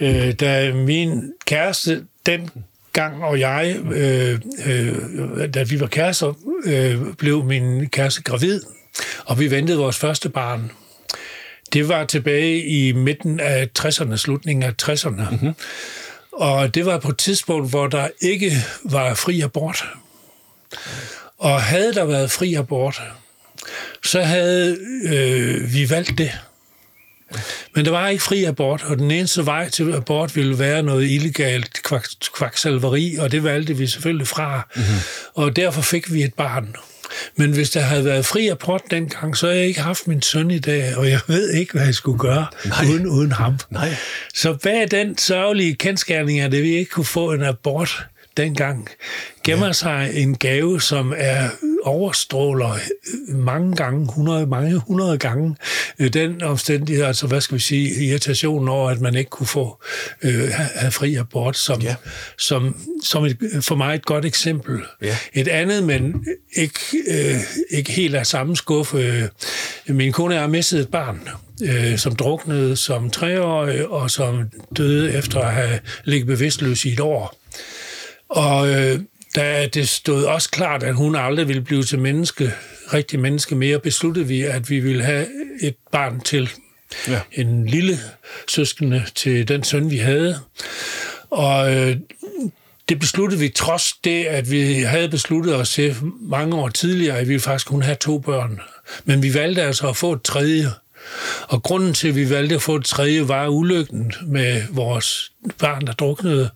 øh, 0.00 0.32
da 0.32 0.72
min 0.72 1.32
kæreste, 1.46 2.04
den 2.26 2.50
gang, 3.00 3.24
og 3.24 3.40
jeg, 3.40 3.76
øh, 3.92 4.40
øh, 4.66 5.54
da 5.54 5.62
vi 5.62 5.80
var 5.80 5.86
kærester, 5.86 6.34
øh, 6.64 7.14
blev 7.18 7.44
min 7.44 7.88
kæreste 7.88 8.22
gravid, 8.22 8.62
og 9.24 9.40
vi 9.40 9.50
ventede 9.50 9.78
vores 9.78 9.98
første 9.98 10.28
barn. 10.28 10.70
Det 11.72 11.88
var 11.88 12.04
tilbage 12.04 12.64
i 12.64 12.92
midten 12.92 13.40
af 13.40 13.68
60'erne, 13.78 14.16
slutningen 14.16 14.62
af 14.62 14.72
60'erne. 14.82 15.30
Mm-hmm. 15.30 15.54
Og 16.32 16.74
det 16.74 16.86
var 16.86 16.98
på 16.98 17.08
et 17.08 17.18
tidspunkt, 17.18 17.70
hvor 17.70 17.86
der 17.86 18.08
ikke 18.20 18.52
var 18.84 19.14
fri 19.14 19.40
abort. 19.40 19.84
Og 21.38 21.62
havde 21.62 21.94
der 21.94 22.04
været 22.04 22.30
fri 22.30 22.54
abort, 22.54 23.02
så 24.04 24.22
havde 24.22 24.78
øh, 25.04 25.74
vi 25.74 25.90
valgt 25.90 26.18
det. 26.18 26.30
Men 27.74 27.84
der 27.84 27.90
var 27.90 28.08
ikke 28.08 28.22
fri 28.22 28.44
abort, 28.44 28.82
og 28.82 28.98
den 28.98 29.10
eneste 29.10 29.46
vej 29.46 29.68
til 29.68 29.92
abort 29.94 30.36
ville 30.36 30.58
være 30.58 30.82
noget 30.82 31.10
illegalt 31.10 31.82
kvak, 31.82 32.04
kvaksalveri, 32.34 33.16
og 33.16 33.32
det 33.32 33.44
valgte 33.44 33.76
vi 33.76 33.86
selvfølgelig 33.86 34.26
fra. 34.26 34.68
Mm-hmm. 34.76 34.98
Og 35.34 35.56
derfor 35.56 35.82
fik 35.82 36.12
vi 36.12 36.22
et 36.22 36.34
barn. 36.34 36.76
Men 37.36 37.52
hvis 37.52 37.70
der 37.70 37.80
havde 37.80 38.04
været 38.04 38.26
fri 38.26 38.48
abort 38.48 38.82
dengang, 38.90 39.36
så 39.36 39.46
havde 39.46 39.58
jeg 39.58 39.68
ikke 39.68 39.80
haft 39.80 40.06
min 40.06 40.22
søn 40.22 40.50
i 40.50 40.58
dag, 40.58 40.96
og 40.96 41.10
jeg 41.10 41.20
ved 41.26 41.50
ikke, 41.50 41.72
hvad 41.72 41.84
jeg 41.84 41.94
skulle 41.94 42.18
gøre 42.18 42.46
uden, 42.88 43.06
uden 43.06 43.32
ham. 43.32 43.58
Nej. 43.70 43.96
Så 44.34 44.54
bag 44.54 44.90
den 44.90 45.18
sørgelige 45.18 45.74
kendskærning 45.74 46.52
det, 46.52 46.62
vi 46.62 46.76
ikke 46.76 46.90
kunne 46.90 47.04
få 47.04 47.32
en 47.32 47.42
abort 47.42 48.06
dengang, 48.38 48.88
gemmer 49.44 49.66
ja. 49.66 49.72
sig 49.72 50.10
en 50.14 50.36
gave, 50.36 50.80
som 50.80 51.14
er 51.16 51.48
overstråler 51.84 52.78
mange 53.28 53.76
gange, 53.76 54.02
100, 54.02 54.46
mange 54.46 54.76
hundrede 54.76 55.18
gange, 55.18 55.56
øh, 55.98 56.12
den 56.12 56.42
omstændighed, 56.42 57.04
altså 57.04 57.26
hvad 57.26 57.40
skal 57.40 57.54
vi 57.54 57.60
sige, 57.60 58.04
irritationen 58.04 58.68
over, 58.68 58.90
at 58.90 59.00
man 59.00 59.14
ikke 59.14 59.30
kunne 59.30 59.46
få 59.46 59.82
øh, 60.22 60.48
have 60.74 60.92
fri 60.92 61.14
abort, 61.14 61.56
som, 61.56 61.80
ja. 61.80 61.94
som, 62.38 62.76
som 63.04 63.24
et, 63.24 63.38
for 63.60 63.74
mig 63.74 63.94
et 63.94 64.04
godt 64.04 64.24
eksempel. 64.24 64.80
Ja. 65.02 65.16
Et 65.34 65.48
andet, 65.48 65.82
men 65.84 66.26
ikke, 66.56 66.80
øh, 67.08 67.40
ikke 67.70 67.92
helt 67.92 68.14
af 68.14 68.26
samme 68.26 68.56
skuffe. 68.56 68.98
Øh, 69.88 69.94
min 69.94 70.12
kone 70.12 70.34
har 70.34 70.46
mistet 70.46 70.80
et 70.80 70.88
barn, 70.88 71.28
øh, 71.62 71.98
som 71.98 72.16
druknede 72.16 72.76
som 72.76 73.10
treårig, 73.10 73.86
og 73.86 74.10
som 74.10 74.50
døde 74.76 75.12
efter 75.12 75.40
at 75.40 75.52
have 75.52 75.78
ligget 76.04 76.26
bevidstløs 76.26 76.84
i 76.84 76.92
et 76.92 77.00
år. 77.00 77.38
Og 78.28 78.68
øh, 78.68 79.00
da 79.36 79.66
det 79.66 79.88
stod 79.88 80.24
også 80.24 80.50
klart, 80.50 80.82
at 80.82 80.94
hun 80.94 81.16
aldrig 81.16 81.48
ville 81.48 81.62
blive 81.62 81.82
til 81.82 81.98
menneske, 81.98 82.52
rigtig 82.92 83.20
menneske 83.20 83.54
mere, 83.54 83.78
besluttede 83.78 84.26
vi, 84.26 84.42
at 84.42 84.70
vi 84.70 84.80
ville 84.80 85.04
have 85.04 85.26
et 85.60 85.74
barn 85.92 86.20
til. 86.20 86.50
Ja. 87.08 87.20
En 87.32 87.66
lille 87.66 87.98
søskende 88.48 89.04
til 89.14 89.48
den 89.48 89.64
søn, 89.64 89.90
vi 89.90 89.96
havde. 89.96 90.38
Og 91.30 91.74
øh, 91.76 91.96
det 92.88 92.98
besluttede 92.98 93.40
vi 93.40 93.48
trods 93.48 93.92
det, 94.04 94.24
at 94.24 94.50
vi 94.50 94.72
havde 94.72 95.08
besluttet 95.08 95.54
os 95.54 95.70
til 95.70 95.96
mange 96.20 96.56
år 96.56 96.68
tidligere, 96.68 97.18
at 97.18 97.28
vi 97.28 97.38
faktisk 97.38 97.66
kunne 97.66 97.84
have 97.84 97.96
to 97.96 98.18
børn. 98.18 98.60
Men 99.04 99.22
vi 99.22 99.34
valgte 99.34 99.62
altså 99.62 99.88
at 99.88 99.96
få 99.96 100.12
et 100.12 100.22
tredje. 100.22 100.66
Og 101.48 101.62
grunden 101.62 101.94
til, 101.94 102.08
at 102.08 102.16
vi 102.16 102.30
valgte 102.30 102.54
at 102.54 102.62
få 102.62 102.76
et 102.76 102.84
tredje, 102.84 103.28
var 103.28 103.48
ulykken 103.48 104.12
med 104.26 104.62
vores 104.70 105.32
barn, 105.58 105.86
der 105.86 105.92
druknede. 105.92 106.50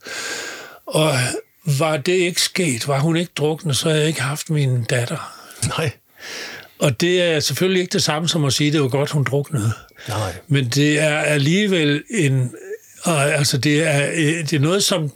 Og 0.87 1.13
var 1.65 1.97
det 1.97 2.13
ikke 2.13 2.41
sket, 2.41 2.89
var 2.89 2.99
hun 2.99 3.17
ikke 3.17 3.33
druknet, 3.37 3.77
så 3.77 3.89
havde 3.89 4.01
jeg 4.01 4.09
ikke 4.09 4.23
haft 4.23 4.51
min 4.51 4.85
datter. 4.85 5.33
Nej. 5.79 5.91
Og 6.79 7.01
det 7.01 7.23
er 7.23 7.41
selvfølgelig 7.41 7.81
ikke 7.81 7.93
det 7.93 8.03
samme 8.03 8.29
som 8.29 8.45
at 8.45 8.53
sige, 8.53 8.69
at 8.69 8.73
det 8.73 8.83
var 8.83 8.89
godt, 8.89 9.11
hun 9.11 9.25
druknede. 9.25 9.73
Nej. 10.09 10.35
Men 10.49 10.69
det 10.69 11.01
er 11.01 11.19
alligevel 11.19 12.03
en, 12.11 12.55
og 13.03 13.35
altså 13.35 13.59
det 13.59 13.83
er, 13.83 14.11
øh, 14.13 14.23
det 14.23 14.53
er 14.53 14.59
noget, 14.59 14.83
som, 14.83 15.11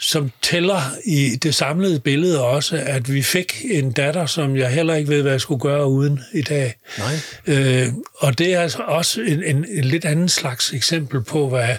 som 0.00 0.30
tæller 0.42 0.80
i 1.04 1.36
det 1.42 1.54
samlede 1.54 2.00
billede 2.00 2.44
også, 2.44 2.82
at 2.86 3.12
vi 3.12 3.22
fik 3.22 3.64
en 3.70 3.92
datter, 3.92 4.26
som 4.26 4.56
jeg 4.56 4.70
heller 4.70 4.94
ikke 4.94 5.10
ved, 5.10 5.22
hvad 5.22 5.32
jeg 5.32 5.40
skulle 5.40 5.60
gøre 5.60 5.86
uden 5.86 6.20
i 6.32 6.42
dag. 6.42 6.74
Nej. 6.98 7.14
Øh, 7.46 7.88
og 8.16 8.38
det 8.38 8.54
er 8.54 8.60
altså 8.60 8.82
også 8.82 9.20
en, 9.20 9.42
en, 9.42 9.66
en 9.68 9.84
lidt 9.84 10.04
anden 10.04 10.28
slags 10.28 10.72
eksempel 10.72 11.22
på, 11.22 11.48
hvad, 11.48 11.76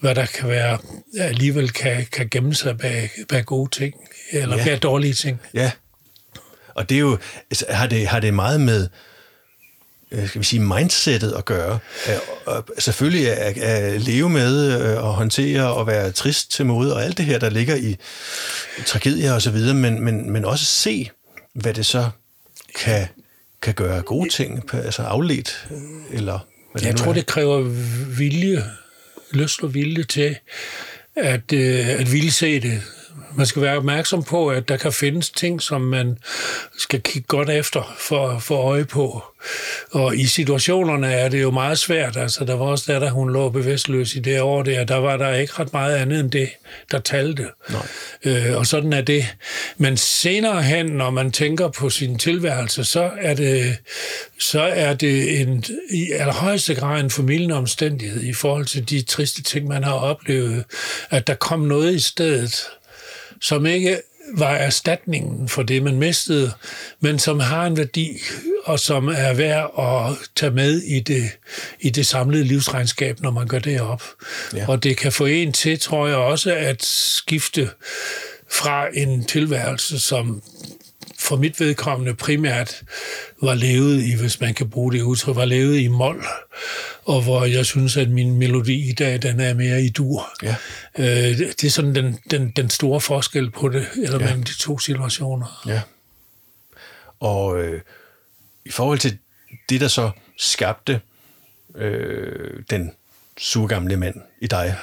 hvad 0.00 0.14
der 0.14 0.26
kan 0.26 0.48
være, 0.48 0.78
alligevel 1.18 1.70
kan, 1.70 2.06
kan 2.12 2.28
gemme 2.30 2.54
sig 2.54 2.78
bag, 2.78 3.10
bag 3.28 3.44
gode 3.44 3.70
ting, 3.70 3.94
eller 4.32 4.56
ja. 4.56 4.64
bag 4.64 4.82
dårlige 4.82 5.14
ting. 5.14 5.40
Ja, 5.54 5.70
og 6.74 6.88
det 6.88 6.94
er 6.94 7.00
jo, 7.00 7.18
altså, 7.50 7.66
har 7.70 7.86
det, 7.86 8.06
har 8.06 8.20
det 8.20 8.34
meget 8.34 8.60
med, 8.60 8.82
Øh, 8.82 8.88
skal 10.12 10.40
vi 10.40 10.44
sige, 10.44 10.60
mindsetet 10.60 11.32
at 11.38 11.44
gøre. 11.44 11.78
Og 12.46 12.64
selvfølgelig 12.78 13.32
at, 13.32 13.58
at 13.58 14.00
leve 14.02 14.30
med 14.30 14.80
øh, 14.80 15.04
og 15.04 15.14
håndtere 15.14 15.74
og 15.74 15.86
være 15.86 16.10
trist 16.10 16.52
til 16.52 16.66
måde 16.66 16.94
og 16.94 17.04
alt 17.04 17.18
det 17.18 17.24
her, 17.26 17.38
der 17.38 17.50
ligger 17.50 17.76
i 17.76 17.96
tragedier 18.86 19.32
og 19.32 19.42
så 19.42 19.50
videre, 19.50 19.74
men, 19.74 20.04
men, 20.04 20.30
men 20.30 20.44
også 20.44 20.64
se, 20.64 21.10
hvad 21.54 21.74
det 21.74 21.86
så 21.86 22.10
kan, 22.78 23.06
kan 23.62 23.74
gøre 23.74 24.02
gode 24.02 24.28
ting, 24.28 24.74
altså 24.74 25.02
afledt, 25.02 25.68
eller 26.12 26.38
hvad 26.72 26.82
Jeg 26.82 26.92
det 26.92 27.00
tror, 27.00 27.10
er. 27.10 27.14
det 27.14 27.26
kræver 27.26 27.60
vilje, 28.18 28.64
lyst 29.32 29.62
og 29.62 29.74
vilje 29.74 30.04
til 30.04 30.36
at, 31.16 31.52
øh, 31.52 31.88
at 31.88 32.12
ville 32.12 32.32
se 32.32 32.60
det 32.60 32.82
Man 33.34 33.46
skal 33.46 33.62
være 33.62 33.76
opmærksom 33.76 34.22
på, 34.22 34.48
at 34.48 34.68
der 34.68 34.76
kan 34.76 34.92
findes 34.92 35.30
ting, 35.30 35.62
som 35.62 35.80
man 35.80 36.18
skal 36.78 37.00
kigge 37.00 37.26
godt 37.26 37.50
efter 37.50 37.96
for, 37.98 38.38
for 38.38 38.56
øje 38.56 38.84
på. 38.84 39.22
Og 39.90 40.16
i 40.16 40.26
situationerne 40.26 41.12
er 41.12 41.28
det 41.28 41.42
jo 41.42 41.50
meget 41.50 41.78
svært. 41.78 42.16
Altså, 42.16 42.44
der 42.44 42.54
var 42.54 42.64
også 42.64 42.92
der, 42.92 42.98
da 42.98 43.08
hun 43.08 43.32
lå 43.32 43.48
bevidstløs 43.48 44.14
i 44.14 44.18
det 44.18 44.40
år 44.40 44.62
der, 44.62 44.84
der 44.84 44.96
var 44.96 45.16
der 45.16 45.34
ikke 45.34 45.52
ret 45.58 45.72
meget 45.72 45.96
andet 45.96 46.20
end 46.20 46.30
det, 46.30 46.48
der 46.90 46.98
talte. 46.98 47.46
Nej. 47.70 47.86
Øh, 48.24 48.56
og 48.56 48.66
sådan 48.66 48.92
er 48.92 49.00
det. 49.00 49.26
Men 49.76 49.96
senere 49.96 50.62
hen, 50.62 50.86
når 50.86 51.10
man 51.10 51.32
tænker 51.32 51.68
på 51.68 51.90
sin 51.90 52.18
tilværelse, 52.18 52.84
så 52.84 53.10
er 53.20 53.34
det, 53.34 53.76
så 54.38 54.60
er 54.60 54.94
det 54.94 55.40
en, 55.40 55.64
i 55.90 56.12
allerhøjeste 56.12 56.74
grad 56.74 57.00
en 57.00 57.10
formidlende 57.10 57.54
omstændighed 57.54 58.22
i 58.22 58.32
forhold 58.32 58.64
til 58.64 58.90
de 58.90 59.02
triste 59.02 59.42
ting, 59.42 59.68
man 59.68 59.84
har 59.84 59.92
oplevet, 59.92 60.64
at 61.10 61.26
der 61.26 61.34
kom 61.34 61.60
noget 61.60 61.94
i 61.94 62.00
stedet, 62.00 62.66
som 63.40 63.66
ikke 63.66 64.00
var 64.34 64.54
erstatningen 64.54 65.48
for 65.48 65.62
det, 65.62 65.82
man 65.82 65.98
mistede, 65.98 66.52
men 67.00 67.18
som 67.18 67.40
har 67.40 67.66
en 67.66 67.76
værdi, 67.76 68.18
og 68.64 68.80
som 68.80 69.08
er 69.08 69.34
værd 69.34 69.74
at 69.78 70.28
tage 70.36 70.52
med 70.52 70.82
i 70.82 71.00
det, 71.00 71.30
i 71.80 71.90
det 71.90 72.06
samlede 72.06 72.44
livsregnskab, 72.44 73.20
når 73.20 73.30
man 73.30 73.48
gør 73.48 73.58
det 73.58 73.80
op. 73.80 74.02
Ja. 74.54 74.68
Og 74.68 74.82
det 74.82 74.96
kan 74.96 75.12
få 75.12 75.26
en 75.26 75.52
til, 75.52 75.80
tror 75.80 76.06
jeg 76.06 76.16
også, 76.16 76.54
at 76.54 76.84
skifte 76.84 77.70
fra 78.50 78.86
en 78.94 79.24
tilværelse, 79.24 79.98
som 79.98 80.42
for 81.18 81.36
mit 81.36 81.60
vedkommende 81.60 82.14
primært 82.14 82.82
var 83.42 83.54
levet 83.54 84.02
i, 84.02 84.14
hvis 84.14 84.40
man 84.40 84.54
kan 84.54 84.70
bruge 84.70 84.92
det 84.92 85.02
udtryk, 85.02 85.36
var 85.36 85.44
levet 85.44 85.78
i 85.78 85.88
mol, 85.88 86.24
og 87.04 87.22
hvor 87.22 87.44
jeg 87.44 87.66
synes, 87.66 87.96
at 87.96 88.10
min 88.10 88.38
melodi 88.38 88.88
i 88.88 88.92
dag, 88.92 89.22
den 89.22 89.40
er 89.40 89.54
mere 89.54 89.82
i 89.82 89.88
dur. 89.88 90.28
Ja. 90.42 90.56
Øh, 90.98 91.38
det 91.38 91.64
er 91.64 91.70
sådan 91.70 91.94
den, 91.94 92.18
den, 92.30 92.50
den 92.50 92.70
store 92.70 93.00
forskel 93.00 93.50
på 93.50 93.68
det, 93.68 93.86
eller 93.96 94.18
ja. 94.18 94.24
mellem 94.24 94.42
de 94.42 94.58
to 94.58 94.78
situationer. 94.78 95.62
Ja. 95.66 95.80
Og 97.20 97.62
øh, 97.62 97.80
i 98.64 98.70
forhold 98.70 98.98
til 98.98 99.18
det, 99.68 99.80
der 99.80 99.88
så 99.88 100.10
skabte 100.36 101.00
øh, 101.74 102.62
den 102.70 102.92
surgamle 103.38 103.96
mand 103.96 104.14
i 104.40 104.46
dig, 104.46 104.76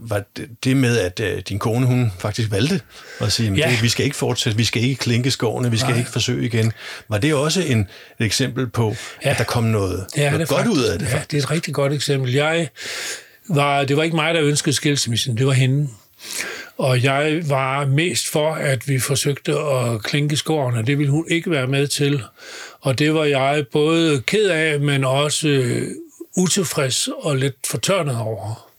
var 0.00 0.22
det, 0.36 0.48
det 0.64 0.76
med, 0.76 0.98
at 0.98 1.20
uh, 1.20 1.38
din 1.48 1.58
kone, 1.58 1.86
hun 1.86 2.12
faktisk 2.18 2.50
valgte 2.50 2.80
at 3.20 3.32
sige, 3.32 3.54
ja. 3.54 3.70
det, 3.70 3.82
vi 3.82 3.88
skal 3.88 4.04
ikke 4.04 4.16
fortsætte, 4.16 4.56
vi 4.56 4.64
skal 4.64 4.82
ikke 4.82 4.96
klinke 4.96 5.30
skårene, 5.30 5.70
vi 5.70 5.76
skal 5.76 5.90
Nej. 5.90 5.98
ikke 5.98 6.10
forsøge 6.10 6.46
igen. 6.46 6.72
Var 7.08 7.18
det 7.18 7.34
også 7.34 7.62
en, 7.62 7.80
et 7.80 8.26
eksempel 8.26 8.66
på, 8.66 8.96
ja. 9.24 9.30
at 9.30 9.38
der 9.38 9.44
kom 9.44 9.64
noget, 9.64 10.06
ja, 10.16 10.30
noget 10.30 10.48
godt 10.48 10.58
faktisk, 10.60 10.80
ud 10.80 10.84
af 10.84 10.98
det? 10.98 11.08
Ja, 11.08 11.22
det 11.30 11.38
er 11.38 11.42
et 11.42 11.50
rigtig 11.50 11.74
godt 11.74 11.92
eksempel. 11.92 12.32
Jeg 12.32 12.68
var, 13.48 13.84
det 13.84 13.96
var 13.96 14.02
ikke 14.02 14.16
mig, 14.16 14.34
der 14.34 14.42
ønskede 14.42 14.72
skilsmissen, 14.72 15.36
det 15.36 15.46
var 15.46 15.52
hende. 15.52 15.88
Og 16.78 17.02
jeg 17.02 17.42
var 17.48 17.86
mest 17.86 18.28
for, 18.28 18.52
at 18.52 18.88
vi 18.88 18.98
forsøgte 18.98 19.52
at 19.58 20.02
klinke 20.02 20.36
skårene. 20.36 20.86
Det 20.86 20.98
ville 20.98 21.10
hun 21.10 21.26
ikke 21.28 21.50
være 21.50 21.66
med 21.66 21.86
til. 21.86 22.22
Og 22.80 22.98
det 22.98 23.14
var 23.14 23.24
jeg 23.24 23.64
både 23.72 24.20
ked 24.20 24.48
af, 24.48 24.80
men 24.80 25.04
også 25.04 25.48
øh, 25.48 25.88
utilfreds 26.36 27.08
og 27.08 27.36
lidt 27.36 27.54
fortørnet 27.66 28.16
over. 28.16 28.70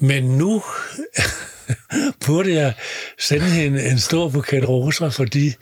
Men 0.00 0.24
nu 0.24 0.62
burde 2.26 2.54
jeg 2.54 2.72
sende 3.18 3.46
hende 3.46 3.84
en 3.90 3.98
stor 3.98 4.28
buket 4.28 4.68
roser, 4.68 5.10
fordi 5.10 5.54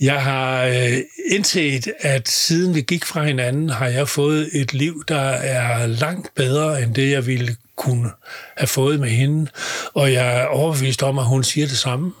jeg 0.00 0.22
har 0.22 0.64
øh, 0.64 0.98
indset, 1.30 1.92
at 2.00 2.28
siden 2.28 2.74
vi 2.74 2.80
gik 2.80 3.04
fra 3.04 3.24
hinanden, 3.24 3.70
har 3.70 3.86
jeg 3.86 4.08
fået 4.08 4.48
et 4.52 4.74
liv, 4.74 5.04
der 5.08 5.30
er 5.30 5.86
langt 5.86 6.34
bedre 6.34 6.82
end 6.82 6.94
det, 6.94 7.10
jeg 7.10 7.26
ville 7.26 7.56
kunne 7.76 8.10
have 8.56 8.68
fået 8.68 9.00
med 9.00 9.08
hende. 9.08 9.50
Og 9.94 10.12
jeg 10.12 10.40
er 10.40 10.46
overbevist 10.46 11.02
om, 11.02 11.18
at 11.18 11.24
hun 11.24 11.44
siger 11.44 11.66
det 11.66 11.78
samme 11.78 12.12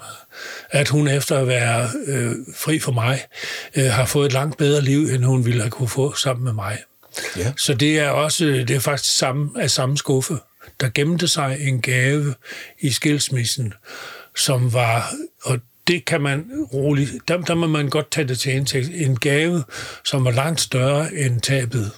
at 0.70 0.88
hun 0.88 1.08
efter 1.08 1.38
at 1.38 1.48
være 1.48 1.90
øh, 2.06 2.32
fri 2.56 2.78
for 2.78 2.92
mig, 2.92 3.24
øh, 3.76 3.90
har 3.90 4.06
fået 4.06 4.26
et 4.26 4.32
langt 4.32 4.56
bedre 4.56 4.82
liv, 4.82 5.00
end 5.00 5.24
hun 5.24 5.44
ville 5.44 5.60
have 5.60 5.70
kunne 5.70 5.88
få 5.88 6.14
sammen 6.14 6.44
med 6.44 6.52
mig. 6.52 6.78
Ja. 7.36 7.52
Så 7.56 7.74
det 7.74 7.98
er 7.98 8.10
også 8.10 8.44
det 8.44 8.70
er 8.70 8.80
faktisk 8.80 9.18
samme, 9.18 9.50
af 9.56 9.70
samme 9.70 9.98
skuffe 9.98 10.38
der 10.80 10.88
gemte 10.88 11.28
sig 11.28 11.58
en 11.60 11.80
gave 11.80 12.34
i 12.80 12.90
skilsmissen, 12.90 13.74
som 14.36 14.72
var, 14.72 15.14
og 15.42 15.58
det 15.86 16.04
kan 16.04 16.20
man 16.20 16.50
roligt, 16.72 17.12
der, 17.28 17.40
der 17.40 17.54
må 17.54 17.66
man 17.66 17.88
godt 17.88 18.10
tage 18.10 18.28
det 18.28 18.38
til 18.38 18.52
indtægt, 18.52 18.90
en 18.94 19.18
gave, 19.18 19.64
som 20.04 20.24
var 20.24 20.30
langt 20.30 20.60
større 20.60 21.14
end 21.14 21.40
tabet. 21.40 21.92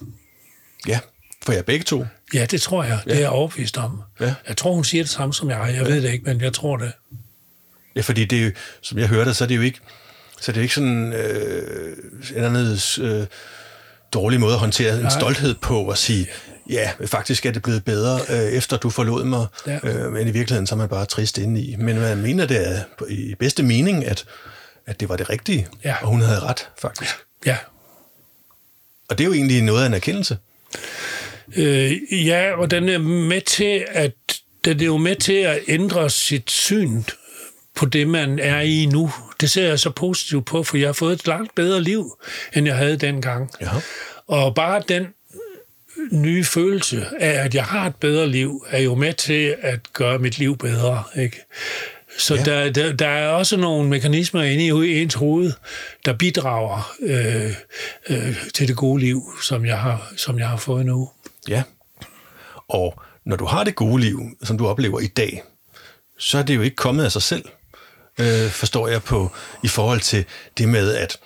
Ja, 0.87 1.01
for 1.43 1.53
jeg 1.53 1.65
begge 1.65 1.85
to. 1.85 2.05
Ja, 2.35 2.47
det 2.51 2.63
tror 2.63 2.85
jeg. 2.85 3.01
Ja. 3.07 3.11
Det 3.11 3.17
er 3.17 3.21
jeg 3.21 3.31
overbevist 3.31 3.79
om. 3.79 4.03
Ja. 4.21 4.35
Jeg 4.49 4.57
tror, 4.57 4.75
hun 4.75 4.85
siger 4.85 5.03
det 5.03 5.11
samme 5.11 5.35
som 5.35 5.51
jeg. 5.51 5.61
Jeg 5.67 5.87
ja. 5.87 5.93
ved 5.93 6.03
det 6.03 6.13
ikke, 6.13 6.25
men 6.25 6.41
jeg 6.41 6.53
tror 6.53 6.77
det. 6.77 6.93
Ja, 7.97 8.01
fordi 8.01 8.25
det 8.25 8.39
er 8.41 8.45
jo, 8.45 8.51
som 8.81 8.99
jeg 8.99 9.09
hørte, 9.09 9.35
så 9.35 9.45
er 9.45 9.49
det 9.49 9.57
jo 9.57 9.63
ikke, 9.63 9.81
så 10.41 10.53
det 10.53 10.59
er 10.59 10.63
ikke 10.63 10.75
sådan 10.75 11.13
øh, 11.13 11.97
en 12.37 12.45
anden 12.45 12.79
øh, 13.01 13.27
dårlig 14.13 14.41
måde 14.41 14.53
at 14.53 14.59
håndtere 14.59 14.95
Nej. 14.97 15.05
en 15.05 15.11
stolthed 15.11 15.55
på 15.55 15.89
at 15.89 15.99
sige, 15.99 16.27
Ja, 16.71 16.91
faktisk 17.07 17.47
er 17.47 17.51
det 17.51 17.63
blevet 17.63 17.85
bedre, 17.85 18.21
øh, 18.29 18.53
efter 18.53 18.77
du 18.77 18.91
forlod 18.91 19.25
mig, 19.25 19.47
ja. 19.67 19.79
øh, 19.83 20.13
men 20.13 20.29
i 20.29 20.31
virkeligheden 20.31 20.67
så 20.67 20.75
er 20.75 20.79
man 20.79 20.89
bare 20.89 21.07
trist 21.07 21.39
inde 21.39 21.61
i. 21.61 21.77
Men 21.77 22.01
man 22.01 22.19
mener 22.19 22.47
det 22.47 22.69
er 22.69 22.83
i 23.09 23.35
bedste 23.35 23.63
mening, 23.63 24.05
at, 24.07 24.25
at 24.87 25.01
det 25.01 25.09
var 25.09 25.17
det 25.17 25.31
rigtige, 25.31 25.69
ja. 25.85 25.95
og 26.03 26.09
hun 26.09 26.21
havde 26.21 26.41
ret, 26.41 26.69
faktisk. 26.79 27.15
Ja. 27.47 27.57
Og 29.09 29.19
det 29.19 29.25
er 29.25 29.29
jo 29.29 29.35
egentlig 29.35 29.63
noget 29.63 29.83
af 29.83 29.87
en 29.87 29.95
erkendelse. 29.95 30.39
Øh, 31.57 32.27
ja, 32.27 32.53
og 32.57 32.71
den 32.71 32.89
er 32.89 32.99
med 32.99 33.41
til 33.41 33.87
at 33.89 34.13
den 34.65 34.81
er 34.81 34.85
jo 34.85 34.97
med 34.97 35.17
til 35.17 35.33
at 35.33 35.59
ændre 35.69 36.11
sit 36.11 36.51
syn 36.51 37.03
på 37.75 37.87
det, 37.87 38.09
man 38.09 38.39
er 38.39 38.61
i 38.61 38.87
nu. 38.87 39.13
Det 39.41 39.51
ser 39.51 39.69
jeg 39.69 39.79
så 39.79 39.91
positivt 39.91 40.47
på, 40.47 40.63
for 40.63 40.77
jeg 40.77 40.89
har 40.89 40.93
fået 40.93 41.13
et 41.13 41.27
langt 41.27 41.55
bedre 41.55 41.81
liv, 41.81 42.19
end 42.55 42.67
jeg 42.67 42.77
havde 42.77 42.97
dengang. 42.97 43.51
Ja. 43.61 43.71
Og 44.27 44.55
bare 44.55 44.83
den 44.89 45.07
nye 46.11 46.45
følelse 46.45 47.07
af, 47.21 47.45
at 47.45 47.55
jeg 47.55 47.65
har 47.65 47.87
et 47.87 47.97
bedre 47.97 48.29
liv, 48.29 48.67
er 48.71 48.79
jo 48.79 48.95
med 48.95 49.13
til 49.13 49.57
at 49.63 49.93
gøre 49.93 50.19
mit 50.19 50.39
liv 50.39 50.57
bedre. 50.57 51.03
Ikke? 51.17 51.41
Så 52.19 52.35
ja. 52.35 52.43
der, 52.43 52.73
der, 52.73 52.93
der 52.93 53.09
er 53.09 53.29
også 53.29 53.57
nogle 53.57 53.89
mekanismer 53.89 54.43
inde 54.43 54.65
i 54.67 55.03
ens 55.03 55.15
hoved, 55.15 55.53
der 56.05 56.13
bidrager 56.13 56.93
øh, 57.03 57.55
øh, 58.09 58.37
til 58.55 58.69
det 58.69 58.77
gode 58.77 59.01
liv, 59.01 59.23
som 59.43 59.65
jeg, 59.65 59.79
har, 59.79 60.13
som 60.17 60.39
jeg 60.39 60.49
har 60.49 60.57
fået 60.57 60.87
nu. 60.87 61.11
Ja, 61.49 61.63
og 62.69 63.03
når 63.25 63.37
du 63.37 63.45
har 63.45 63.65
det 63.65 63.75
gode 63.75 64.01
liv, 64.01 64.21
som 64.43 64.59
du 64.59 64.67
oplever 64.67 65.01
i 65.01 65.07
dag, 65.07 65.43
så 66.19 66.39
er 66.39 66.43
det 66.43 66.57
jo 66.57 66.63
ikke 66.63 66.77
kommet 66.77 67.05
af 67.05 67.13
sig 67.13 67.23
selv, 67.23 67.45
øh, 68.21 68.51
forstår 68.51 68.89
jeg 68.89 69.03
på, 69.03 69.33
i 69.65 69.69
forhold 69.69 70.01
til 70.01 70.25
det 70.59 70.69
med, 70.69 70.95
at, 70.95 71.19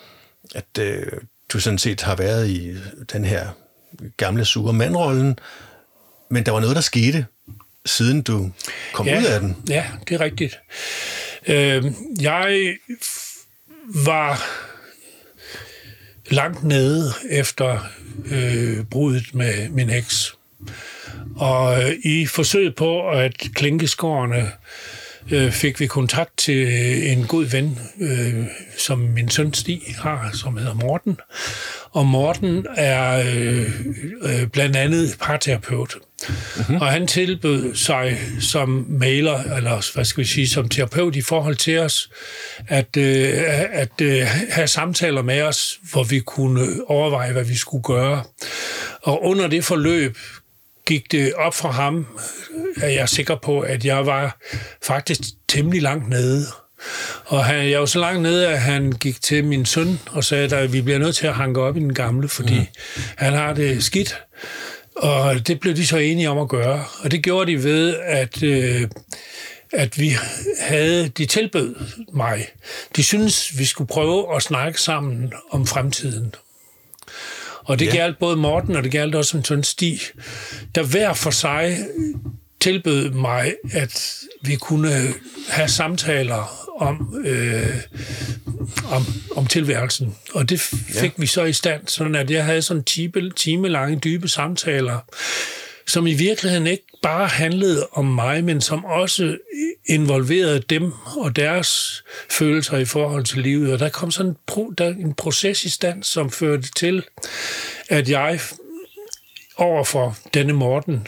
at 0.55 0.79
øh, 0.81 1.07
du 1.53 1.61
sådan 1.61 1.79
set 1.79 2.03
har 2.03 2.17
været 2.17 2.49
i 2.49 2.75
den 3.13 3.25
her 3.25 3.49
gamle 4.17 4.45
sure 4.45 4.73
mandrollen, 4.73 5.39
men 6.29 6.47
der 6.47 6.53
var 6.53 6.61
noget, 6.61 6.77
der 6.77 6.83
skete, 6.83 7.27
siden 7.87 8.23
du 8.23 8.51
kom 8.93 9.07
ja, 9.07 9.21
ud 9.21 9.25
af 9.25 9.41
den. 9.41 9.57
Ja, 9.69 9.87
det 10.09 10.15
er 10.15 10.21
rigtigt. 10.21 10.59
Øh, 11.47 11.85
jeg 12.21 12.77
var 13.95 14.45
langt 16.31 16.65
nede 16.65 17.13
efter 17.31 17.79
øh, 18.27 18.85
brudet 18.85 19.35
med 19.35 19.69
min 19.69 19.91
eks. 19.91 20.35
Og 21.37 21.83
øh, 21.83 21.93
i 22.05 22.27
forsøget 22.27 22.75
på 22.75 23.11
at 23.11 23.39
klinke 23.39 23.89
skårene, 23.89 24.53
øh, 25.31 25.53
fik 25.53 25.81
vi 25.81 25.87
kontakt 25.87 26.39
til 26.39 26.67
en 27.13 27.27
god 27.27 27.45
ven, 27.45 27.79
øh, 28.01 28.45
som 28.79 28.99
min 28.99 29.31
søn 29.31 29.55
Stig 29.55 29.83
har, 29.99 30.31
som 30.33 30.57
hedder 30.57 30.75
Morten. 30.75 31.17
Og 31.91 32.07
Morten 32.07 32.67
er 32.77 33.25
øh, 33.37 33.71
øh, 34.23 34.47
blandt 34.47 34.77
andet 34.77 35.17
parterapeut. 35.21 35.95
Mm-hmm. 36.57 36.77
Og 36.77 36.87
han 36.87 37.07
tilbød 37.07 37.75
sig 37.75 38.19
som 38.41 38.87
mailer, 38.89 39.57
eller 39.57 39.95
hvad 39.95 40.05
skal 40.05 40.21
vi 40.21 40.29
sige, 40.29 40.49
som 40.49 40.69
terapeut 40.69 41.17
i 41.17 41.23
forhold 41.23 41.57
til 41.57 41.79
os, 41.79 42.11
at, 42.69 42.97
øh, 42.97 43.33
at 43.73 44.01
øh, 44.03 44.27
have 44.51 44.67
samtaler 44.67 45.23
med 45.23 45.43
os, 45.43 45.79
hvor 45.93 46.05
vi 46.05 46.19
kunne 46.19 46.91
overveje, 46.91 47.33
hvad 47.33 47.45
vi 47.45 47.57
skulle 47.57 47.83
gøre. 47.83 48.23
Og 49.03 49.25
under 49.25 49.49
det 49.49 49.65
forløb 49.65 50.17
gik 50.87 51.13
det 51.13 51.35
op 51.35 51.55
for 51.55 51.69
ham, 51.69 52.07
er 52.77 52.89
jeg 52.89 53.09
sikker 53.09 53.37
på, 53.37 53.61
at 53.61 53.85
jeg 53.85 54.07
var 54.07 54.39
faktisk 54.83 55.21
temmelig 55.49 55.83
langt 55.83 56.09
nede. 56.09 56.47
Og 57.25 57.45
han, 57.45 57.71
jeg 57.71 57.81
var 57.81 57.87
så 57.87 57.99
langt 57.99 58.23
nede, 58.23 58.49
at 58.49 58.61
han 58.61 58.93
gik 58.93 59.23
til 59.23 59.45
min 59.45 59.67
søn 59.67 60.01
og 60.11 60.25
sagde, 60.25 60.57
at 60.57 60.73
vi 60.73 60.81
bliver 60.81 60.99
nødt 60.99 61.17
til 61.17 61.27
at 61.27 61.35
hanke 61.35 61.61
op 61.61 61.77
i 61.77 61.81
den 61.81 61.95
gamle, 61.95 62.29
fordi 62.29 62.59
mm. 62.59 62.67
han 63.17 63.33
har 63.33 63.53
det 63.53 63.85
skidt. 63.85 64.23
Og 64.97 65.47
det 65.47 65.61
blev 65.61 65.77
de 65.77 65.87
så 65.87 65.97
enige 65.97 66.31
om 66.31 66.39
at 66.39 66.49
gøre. 66.49 66.85
Og 67.01 67.11
det 67.11 67.23
gjorde 67.23 67.53
de 67.53 67.65
ved, 67.65 67.97
at, 67.97 68.43
øh, 68.43 68.89
at 69.73 69.99
vi 69.99 70.17
havde, 70.61 71.09
de 71.09 71.27
tilbød 71.27 71.75
mig. 72.13 72.47
De 72.97 73.05
synes 73.05 73.59
vi 73.59 73.65
skulle 73.65 73.89
prøve 73.89 74.37
at 74.37 74.43
snakke 74.43 74.81
sammen 74.81 75.33
om 75.51 75.67
fremtiden. 75.67 76.35
Og 77.65 77.79
det 77.79 77.87
ja. 77.87 77.97
galt 77.97 78.19
både 78.19 78.37
Morten, 78.37 78.77
og 78.77 78.85
det 78.85 78.93
galt 78.93 79.15
også 79.15 79.37
en 79.37 79.45
sådan 79.45 79.65
Stig, 79.65 80.01
der 80.75 80.83
hver 80.83 81.15
for 81.15 81.31
sig 81.31 81.79
tilbød 82.61 83.11
mig, 83.11 83.55
at 83.73 84.15
vi 84.43 84.57
kunne 84.57 85.15
have 85.49 85.69
samtaler 85.69 86.71
om, 86.81 87.23
øh, 87.25 87.77
om, 88.91 89.03
om 89.37 89.47
tilværelsen. 89.47 90.15
Og 90.35 90.49
det 90.49 90.61
fik 90.61 91.03
ja. 91.03 91.11
vi 91.17 91.27
så 91.27 91.45
i 91.45 91.53
stand, 91.53 91.89
sådan 91.89 92.15
at 92.15 92.31
jeg 92.31 92.45
havde 92.45 92.63
sådan 92.63 92.85
time, 92.85 93.31
time 93.37 93.69
lange, 93.69 93.99
dybe 93.99 94.29
samtaler, 94.29 94.99
som 95.87 96.07
i 96.07 96.15
virkeligheden 96.15 96.67
ikke 96.67 96.87
bare 97.05 97.27
handlede 97.27 97.87
om 97.93 98.05
mig, 98.05 98.45
men 98.45 98.61
som 98.61 98.85
også 98.85 99.39
involverede 99.87 100.61
dem 100.61 100.93
og 101.17 101.37
deres 101.37 102.03
følelser 102.31 102.79
i 102.79 102.85
forhold 102.85 103.25
til 103.25 103.39
livet. 103.39 103.73
Og 103.73 103.79
der 103.79 103.89
kom 103.89 104.11
sådan 104.11 104.31
en, 104.31 104.37
pro, 104.47 104.71
der, 104.79 104.89
en 104.89 105.15
proces 105.15 105.65
i 105.65 105.71
stand, 105.71 106.03
som 106.03 106.31
førte 106.31 106.71
til, 106.77 107.05
at 107.89 108.11
jeg 108.11 108.41
overfor 109.57 110.17
denne 110.35 110.53
Morten 110.53 111.07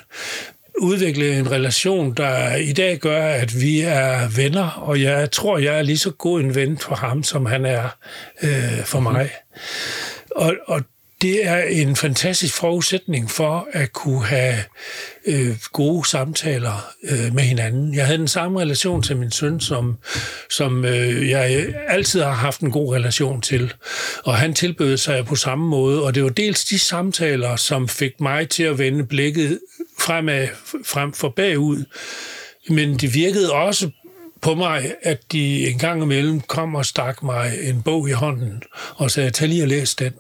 udvikle 0.79 1.39
en 1.39 1.51
relation, 1.51 2.15
der 2.15 2.57
i 2.57 2.73
dag 2.73 2.99
gør, 2.99 3.27
at 3.27 3.61
vi 3.61 3.81
er 3.81 4.29
venner, 4.37 4.69
og 4.69 5.03
jeg 5.03 5.31
tror, 5.31 5.59
jeg 5.59 5.79
er 5.79 5.83
lige 5.83 5.99
så 5.99 6.11
god 6.11 6.41
en 6.41 6.55
ven 6.55 6.79
for 6.79 6.95
ham, 6.95 7.23
som 7.23 7.47
han 7.47 7.67
er 7.67 7.89
øh, 8.43 8.85
for 8.85 9.01
mig. 9.01 9.31
Mm. 9.55 9.61
Og, 10.31 10.55
og 10.67 10.83
det 11.23 11.47
er 11.47 11.63
en 11.63 11.97
fantastisk 11.97 12.55
forudsætning 12.55 13.31
for 13.31 13.69
at 13.73 13.93
kunne 13.93 14.25
have 14.25 14.57
øh, 15.27 15.57
gode 15.73 16.09
samtaler 16.09 16.89
øh, 17.03 17.35
med 17.35 17.43
hinanden. 17.43 17.95
Jeg 17.95 18.07
havde 18.07 18.19
den 18.19 18.29
samme 18.29 18.61
relation 18.61 19.03
til 19.03 19.17
min 19.17 19.31
søn, 19.31 19.61
som, 19.61 19.97
som 20.51 20.85
øh, 20.85 21.29
jeg 21.29 21.75
altid 21.89 22.23
har 22.23 22.33
haft 22.33 22.61
en 22.61 22.71
god 22.71 22.95
relation 22.95 23.41
til. 23.41 23.75
Og 24.25 24.37
han 24.37 24.55
tilbød 24.55 24.97
sig 24.97 25.27
på 25.27 25.37
samme 25.37 25.69
måde, 25.69 26.03
og 26.03 26.15
det 26.15 26.23
var 26.23 26.29
dels 26.29 26.65
de 26.65 26.79
samtaler, 26.79 27.57
som 27.57 27.89
fik 27.89 28.21
mig 28.21 28.49
til 28.49 28.63
at 28.63 28.79
vende 28.79 29.07
blikket 29.07 29.61
fremad, 29.99 30.49
frem 30.85 31.13
for 31.13 31.29
bagud. 31.29 31.85
Men 32.69 32.97
det 32.97 33.15
virkede 33.15 33.53
også 33.53 33.91
på 34.41 34.55
mig, 34.55 34.95
at 35.03 35.33
de 35.33 35.69
en 35.69 35.79
gang 35.79 36.03
imellem 36.03 36.41
kom 36.41 36.75
og 36.75 36.87
stak 36.87 37.23
mig 37.23 37.59
en 37.63 37.83
bog 37.83 38.09
i 38.09 38.13
hånden 38.13 38.63
og 38.97 39.11
sagde, 39.11 39.31
tag 39.31 39.49
lige 39.49 39.63
og 39.63 39.69
læs 39.69 39.95
den. 39.95 40.13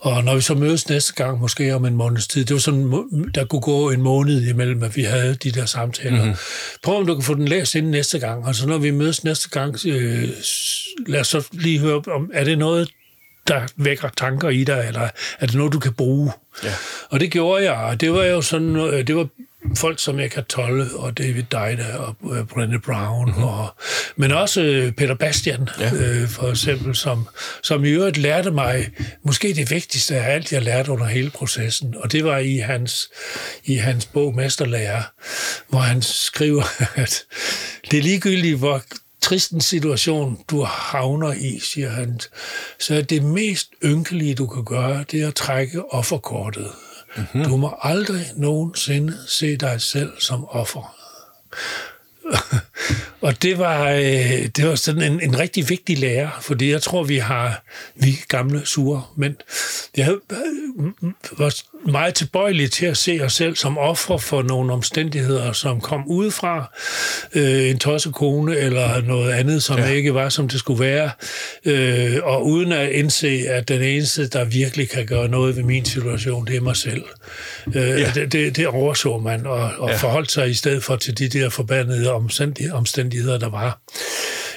Og 0.00 0.24
når 0.24 0.34
vi 0.34 0.40
så 0.40 0.54
mødes 0.54 0.88
næste 0.88 1.14
gang, 1.14 1.40
måske 1.40 1.74
om 1.74 1.84
en 1.84 1.94
måneds 1.94 2.28
tid, 2.28 2.44
det 2.44 2.54
var 2.54 2.60
sådan, 2.60 2.92
der 3.34 3.44
kunne 3.44 3.60
gå 3.60 3.90
en 3.90 4.02
måned 4.02 4.48
imellem, 4.48 4.82
at 4.82 4.96
vi 4.96 5.02
havde 5.02 5.34
de 5.34 5.50
der 5.50 5.66
samtaler. 5.66 6.22
Mm-hmm. 6.22 6.36
Prøv 6.82 6.96
om 6.96 7.06
du 7.06 7.14
kan 7.14 7.24
få 7.24 7.34
den 7.34 7.48
læst 7.48 7.74
inden 7.74 7.90
næste 7.90 8.18
gang. 8.18 8.44
Og 8.44 8.54
så 8.54 8.66
når 8.66 8.78
vi 8.78 8.90
mødes 8.90 9.24
næste 9.24 9.48
gang, 9.48 9.86
øh, 9.86 10.28
lad 11.06 11.20
os 11.20 11.28
så 11.28 11.48
lige 11.52 11.78
høre, 11.78 12.02
om 12.06 12.30
er 12.34 12.44
det 12.44 12.58
noget, 12.58 12.90
der 13.48 13.62
vækker 13.76 14.08
tanker 14.16 14.48
i 14.48 14.64
dig, 14.64 14.84
eller 14.88 15.08
er 15.40 15.46
det 15.46 15.54
noget, 15.54 15.72
du 15.72 15.78
kan 15.78 15.92
bruge? 15.92 16.32
Ja. 16.64 16.72
Og 17.08 17.20
det 17.20 17.30
gjorde 17.30 17.64
jeg, 17.64 17.74
og 17.74 18.00
det 18.00 18.12
var 18.12 18.24
jo 18.24 18.42
sådan, 18.42 18.74
det 19.06 19.16
var 19.16 19.28
folk 19.76 19.98
som 19.98 20.20
Eckhart 20.20 20.46
Tolle 20.46 20.86
og 20.94 21.18
David 21.18 21.42
Deida 21.42 21.96
og 21.96 22.16
Brené 22.22 22.78
Brown, 22.78 23.26
mm-hmm. 23.26 23.44
og, 23.44 23.68
men 24.16 24.32
også 24.32 24.60
uh, 24.60 24.92
Peter 24.94 25.14
Bastian, 25.14 25.68
ja. 25.80 25.92
uh, 25.92 26.28
for 26.28 26.50
eksempel, 26.50 26.96
som, 26.96 27.28
som 27.62 27.84
i 27.84 27.88
øvrigt 27.88 28.16
lærte 28.16 28.50
mig 28.50 28.90
måske 29.22 29.54
det 29.54 29.70
vigtigste 29.70 30.16
af 30.16 30.34
alt, 30.34 30.52
jeg 30.52 30.62
lærte 30.62 30.92
under 30.92 31.06
hele 31.06 31.30
processen, 31.30 31.94
og 31.96 32.12
det 32.12 32.24
var 32.24 32.38
i 32.38 32.56
hans, 32.56 33.10
i 33.64 33.74
hans 33.74 34.06
bog 34.06 34.34
Mesterlærer, 34.34 35.02
hvor 35.68 35.78
han 35.78 36.02
skriver, 36.02 36.64
at 37.02 37.24
det 37.90 37.98
er 37.98 38.02
ligegyldigt, 38.02 38.58
hvor 38.58 38.82
trist 39.22 39.50
en 39.50 39.60
situation, 39.60 40.38
du 40.50 40.62
havner 40.62 41.32
i, 41.32 41.58
siger 41.58 41.90
han, 41.90 42.20
så 42.78 42.94
er 42.94 43.02
det 43.02 43.22
mest 43.22 43.70
ynkelige, 43.84 44.34
du 44.34 44.46
kan 44.46 44.64
gøre, 44.64 45.04
det 45.10 45.22
er 45.22 45.28
at 45.28 45.34
trække 45.34 45.94
offerkortet. 45.94 46.66
Mm-hmm. 47.16 47.44
Du 47.44 47.56
må 47.56 47.78
aldrig 47.82 48.26
nogensinde 48.36 49.16
se 49.26 49.56
dig 49.56 49.80
selv 49.80 50.12
som 50.18 50.48
offer. 50.48 50.96
og 53.20 53.42
det 53.42 53.58
var, 53.58 53.88
øh, 53.90 54.46
det 54.56 54.68
var 54.68 54.74
sådan 54.74 55.02
en, 55.02 55.20
en 55.20 55.38
rigtig 55.38 55.68
vigtig 55.68 55.98
lærer, 55.98 56.28
fordi 56.40 56.70
jeg 56.70 56.82
tror, 56.82 57.02
vi 57.02 57.16
har, 57.16 57.62
vi 57.94 58.18
gamle 58.28 58.66
sure 58.66 59.02
mænd, 59.16 59.36
jeg 59.96 60.14
var 61.38 61.54
meget 61.90 62.14
tilbøjelige 62.14 62.68
til 62.68 62.86
at 62.86 62.96
se 62.96 63.20
os 63.22 63.32
selv 63.32 63.56
som 63.56 63.78
ofre 63.78 64.18
for 64.18 64.42
nogle 64.42 64.72
omstændigheder, 64.72 65.52
som 65.52 65.80
kom 65.80 66.08
udefra, 66.08 66.72
øh, 67.34 67.70
en 67.70 67.78
tossekone 67.78 68.56
eller 68.56 69.02
noget 69.02 69.32
andet, 69.32 69.62
som 69.62 69.78
ja. 69.78 69.86
ikke 69.86 70.14
var, 70.14 70.28
som 70.28 70.48
det 70.48 70.58
skulle 70.58 70.84
være, 70.84 71.10
øh, 71.64 72.16
og 72.22 72.46
uden 72.46 72.72
at 72.72 72.90
indse, 72.90 73.44
at 73.48 73.68
den 73.68 73.82
eneste, 73.82 74.28
der 74.28 74.44
virkelig 74.44 74.90
kan 74.90 75.06
gøre 75.06 75.28
noget 75.28 75.56
ved 75.56 75.62
min 75.62 75.84
situation, 75.84 76.46
det 76.46 76.56
er 76.56 76.60
mig 76.60 76.76
selv. 76.76 77.04
Øh, 77.66 77.74
ja. 77.74 78.10
det, 78.14 78.32
det, 78.32 78.56
det 78.56 78.66
overså 78.66 79.18
man, 79.18 79.46
og, 79.46 79.70
og 79.78 79.88
ja. 79.88 79.96
forholdt 79.96 80.32
sig 80.32 80.50
i 80.50 80.54
stedet 80.54 80.84
for 80.84 80.96
til 80.96 81.18
de 81.18 81.28
der 81.28 81.48
forbandede 81.48 82.10
omstændigheder, 82.72 83.38
der 83.38 83.48
var. 83.48 83.80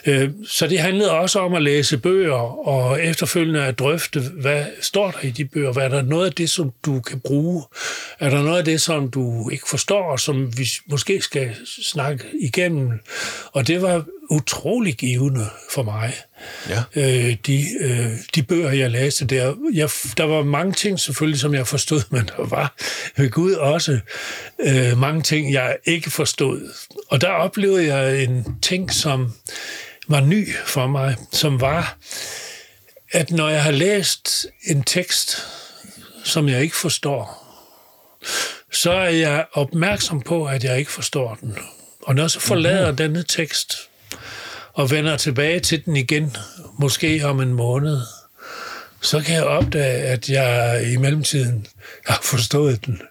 Øh, 0.06 0.30
så 0.47 0.67
det 0.67 0.80
handlede 0.80 1.12
også 1.12 1.39
om 1.39 1.54
at 1.54 1.63
læse 1.63 1.97
bøger, 1.97 2.67
og 2.67 3.04
efterfølgende 3.04 3.63
at 3.63 3.80
drøfte, 3.80 4.19
hvad 4.19 4.65
står 4.82 5.12
der 5.12 5.19
i 5.28 5.32
de 5.32 5.45
bøger? 5.45 5.71
Hvad 5.71 5.84
er 5.84 5.89
der 5.89 6.02
noget 6.02 6.26
af 6.26 6.32
det, 6.32 6.49
som 6.49 6.71
du 6.86 6.99
kan 6.99 7.19
bruge? 7.19 7.63
Er 8.19 8.30
der 8.30 8.43
noget 8.43 8.58
af 8.58 8.65
det, 8.65 8.82
som 8.82 9.12
du 9.12 9.49
ikke 9.49 9.69
forstår, 9.69 10.17
som 10.17 10.58
vi 10.58 10.67
måske 10.89 11.21
skal 11.21 11.56
snakke 11.84 12.23
igennem? 12.41 12.91
Og 13.54 13.67
det 13.67 13.82
var 13.82 14.06
utrolig 14.30 14.93
givende 14.93 15.45
for 15.71 15.84
mig. 15.84 16.13
Ja. 16.69 16.84
Øh, 16.95 17.36
de, 17.47 17.65
øh, 17.79 18.12
de 18.36 18.43
bøger, 18.43 18.71
jeg 18.71 18.91
læste 18.91 19.25
der. 19.25 19.56
Jeg, 19.73 19.89
der 20.17 20.23
var 20.23 20.43
mange 20.43 20.73
ting 20.73 20.99
selvfølgelig, 20.99 21.39
som 21.39 21.53
jeg 21.53 21.67
forstod, 21.67 22.01
men 22.12 22.29
der 22.38 22.45
var 22.45 22.75
ved 23.17 23.29
Gud 23.29 23.53
også 23.53 23.99
øh, 24.60 24.97
mange 24.97 25.21
ting, 25.21 25.53
jeg 25.53 25.77
ikke 25.86 26.12
forstod. 26.12 26.73
Og 27.08 27.21
der 27.21 27.29
oplevede 27.29 27.95
jeg 27.95 28.23
en 28.23 28.58
ting, 28.62 28.93
som 28.93 29.34
var 30.08 30.19
ny 30.19 30.56
for 30.65 30.88
mig, 30.88 31.15
som 31.32 31.62
var, 31.62 31.97
at 33.12 33.32
når 33.32 33.49
jeg 33.49 33.63
har 33.63 33.71
læst 33.71 34.45
en 34.63 34.84
tekst, 34.84 35.38
som 36.23 36.49
jeg 36.49 36.62
ikke 36.62 36.75
forstår, 36.75 37.39
så 38.71 38.91
er 38.91 39.10
jeg 39.10 39.45
opmærksom 39.53 40.21
på, 40.21 40.45
at 40.45 40.63
jeg 40.63 40.79
ikke 40.79 40.91
forstår 40.91 41.38
den. 41.41 41.58
Og 42.01 42.15
når 42.15 42.23
jeg 42.23 42.32
så 42.32 42.39
forlader 42.39 42.91
mm-hmm. 42.91 42.97
denne 42.97 43.23
tekst 43.23 43.89
og 44.73 44.91
vender 44.91 45.17
tilbage 45.17 45.59
til 45.59 45.86
den 45.86 45.95
igen, 45.95 46.36
måske 46.79 47.21
om 47.25 47.41
en 47.41 47.53
måned, 47.53 48.01
så 49.01 49.21
kan 49.21 49.36
jeg 49.36 49.43
opdage, 49.43 50.03
at 50.03 50.29
jeg 50.29 50.83
i 50.93 50.97
mellemtiden 50.97 51.67
har 52.05 52.19
forstået 52.23 52.86
den. 52.86 53.01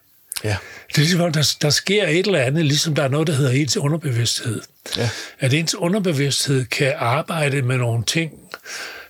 Ja. 0.44 0.56
Det 0.88 0.96
er 0.96 1.00
ligesom, 1.00 1.32
der, 1.32 1.56
der 1.62 1.70
sker 1.70 2.06
et 2.06 2.26
eller 2.26 2.40
andet, 2.40 2.64
ligesom 2.64 2.94
der 2.94 3.02
er 3.02 3.08
noget, 3.08 3.26
der 3.26 3.34
hedder 3.34 3.50
ens 3.50 3.76
underbevidsthed. 3.76 4.60
Ja. 4.96 5.10
At 5.40 5.52
ens 5.52 5.74
underbevidsthed 5.74 6.64
kan 6.64 6.92
arbejde 6.96 7.62
med 7.62 7.76
nogle 7.76 8.04
ting, 8.04 8.32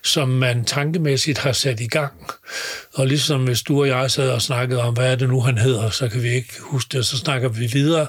som 0.03 0.29
man 0.29 0.65
tankemæssigt 0.65 1.38
har 1.38 1.53
sat 1.53 1.81
i 1.81 1.87
gang. 1.87 2.12
Og 2.95 3.07
ligesom 3.07 3.45
hvis 3.45 3.62
du 3.62 3.81
og 3.81 3.88
jeg 3.88 4.11
sad 4.11 4.31
og 4.31 4.43
snakkede 4.43 4.83
om, 4.83 4.95
hvad 4.95 5.12
er 5.12 5.17
det 5.17 5.29
nu, 5.29 5.41
han 5.41 5.59
hedder, 5.59 5.91
så 5.91 6.09
kan 6.09 6.23
vi 6.23 6.29
ikke 6.29 6.55
huske 6.61 6.97
det, 6.97 7.07
så 7.07 7.17
snakker 7.17 7.49
vi 7.49 7.67
videre. 7.67 8.07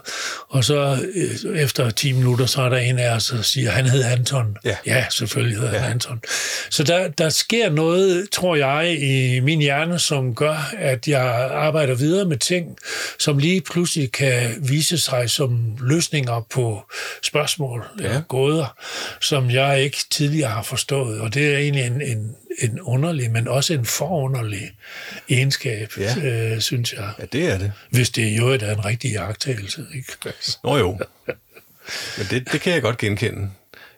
Og 0.49 0.63
så 0.63 0.97
øh, 1.15 1.61
efter 1.61 1.89
10 1.89 2.11
minutter, 2.11 2.45
så 2.45 2.61
er 2.61 2.69
der 2.69 2.77
en 2.77 2.99
af 2.99 3.15
os, 3.15 3.27
der 3.27 3.41
siger, 3.41 3.71
han 3.71 3.85
hed 3.85 4.03
Anton. 4.03 4.57
Ja, 4.65 4.75
ja 4.85 5.05
selvfølgelig 5.09 5.57
hedder 5.57 5.73
ja. 5.73 5.79
han 5.79 5.91
Anton. 5.91 6.21
Så 6.69 6.83
der, 6.83 7.07
der 7.07 7.29
sker 7.29 7.69
noget, 7.69 8.29
tror 8.31 8.55
jeg, 8.55 9.01
i 9.01 9.39
min 9.39 9.59
hjerne, 9.59 9.99
som 9.99 10.35
gør, 10.35 10.73
at 10.77 11.07
jeg 11.07 11.49
arbejder 11.51 11.95
videre 11.95 12.25
med 12.25 12.37
ting, 12.37 12.77
som 13.19 13.37
lige 13.37 13.61
pludselig 13.61 14.11
kan 14.11 14.55
vise 14.59 14.97
sig 14.97 15.29
som 15.29 15.77
løsninger 15.81 16.47
på 16.51 16.83
spørgsmål 17.23 17.83
ja. 17.99 18.05
eller 18.05 18.21
gåder, 18.21 18.75
som 19.21 19.49
jeg 19.51 19.83
ikke 19.83 19.97
tidligere 20.09 20.49
har 20.49 20.63
forstået. 20.63 21.19
Og 21.19 21.33
det 21.33 21.53
er 21.53 21.57
egentlig 21.57 21.85
en, 21.85 22.01
en, 22.01 22.35
en 22.57 22.81
underlig, 22.81 23.31
men 23.31 23.47
også 23.47 23.73
en 23.73 23.85
forunderlig 23.85 24.71
egenskab, 25.29 25.91
ja. 25.97 26.15
øh, 26.17 26.61
synes 26.61 26.93
jeg. 26.93 27.13
Ja, 27.19 27.25
det 27.25 27.51
er 27.51 27.57
det. 27.57 27.71
Hvis 27.89 28.09
det 28.09 28.37
jo 28.37 28.47
er 28.47 28.71
en 28.71 28.85
rigtig 28.85 29.11
jagttagelse. 29.11 29.85
Ikke? 29.95 30.33
Nå 30.63 30.77
jo. 30.77 30.99
Men 32.17 32.27
det, 32.29 32.51
det 32.51 32.61
kan 32.61 32.73
jeg 32.73 32.81
godt 32.81 32.97
genkende. 32.97 33.49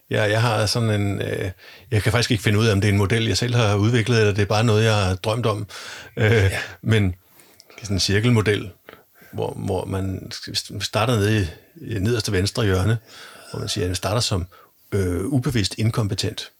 Jeg, 0.09 0.31
jeg 0.31 0.41
har 0.41 0.65
sådan 0.65 1.01
en... 1.01 1.21
Øh, 1.21 1.51
jeg 1.91 2.03
kan 2.03 2.11
faktisk 2.11 2.31
ikke 2.31 2.43
finde 2.43 2.59
ud 2.59 2.67
af, 2.67 2.71
om 2.71 2.81
det 2.81 2.87
er 2.87 2.91
en 2.91 2.97
model, 2.97 3.27
jeg 3.27 3.37
selv 3.37 3.55
har 3.55 3.75
udviklet, 3.75 4.19
eller 4.19 4.33
det 4.33 4.41
er 4.41 4.45
bare 4.45 4.63
noget, 4.63 4.85
jeg 4.85 4.95
har 4.95 5.15
drømt 5.15 5.45
om. 5.45 5.67
Øh, 6.17 6.31
ja. 6.31 6.59
Men 6.81 7.15
sådan 7.81 7.95
en 7.95 7.99
cirkelmodel, 7.99 8.71
hvor, 9.33 9.53
hvor 9.53 9.85
man 9.85 10.31
starter 10.81 11.15
nede 11.15 11.41
i, 11.41 11.99
nederste 11.99 12.31
venstre 12.31 12.63
hjørne, 12.63 12.97
hvor 13.51 13.59
man 13.59 13.69
siger, 13.69 13.85
at 13.85 13.89
man 13.89 13.95
starter 13.95 14.21
som 14.21 14.47
øh, 14.91 15.25
ubevidst 15.25 15.75
inkompetent. 15.77 16.51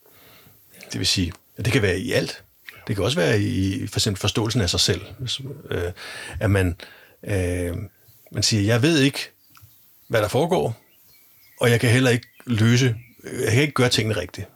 Det 0.92 1.00
vil 1.00 1.08
sige, 1.08 1.34
det 1.58 1.74
kan 1.74 1.82
være 1.82 2.00
i 2.00 2.12
alt. 2.12 2.44
Det 2.88 2.96
kan 2.96 3.06
også 3.06 3.20
være 3.20 3.42
i 3.42 3.88
for 3.88 4.00
eksempel 4.00 4.20
forståelsen 4.20 4.62
af 4.62 4.70
sig 4.70 4.80
selv. 4.80 5.02
Hvis, 5.20 5.42
øh, 5.72 5.92
at 6.40 6.52
man, 6.52 6.76
øh, 7.28 7.74
man 8.32 8.44
siger, 8.44 8.64
jeg 8.64 8.82
ved 8.82 9.00
ikke, 9.00 9.20
hvad 10.08 10.22
der 10.22 10.28
foregår, 10.28 10.78
og 11.62 11.72
jeg 11.72 11.80
kan 11.80 11.90
heller 11.90 12.10
ikke 12.10 12.28
løse, 12.46 12.96
jeg 13.44 13.52
kan 13.52 13.62
ikke 13.62 13.74
gøre 13.74 13.90
tingene 13.90 14.20
rigtigt, 14.20 14.48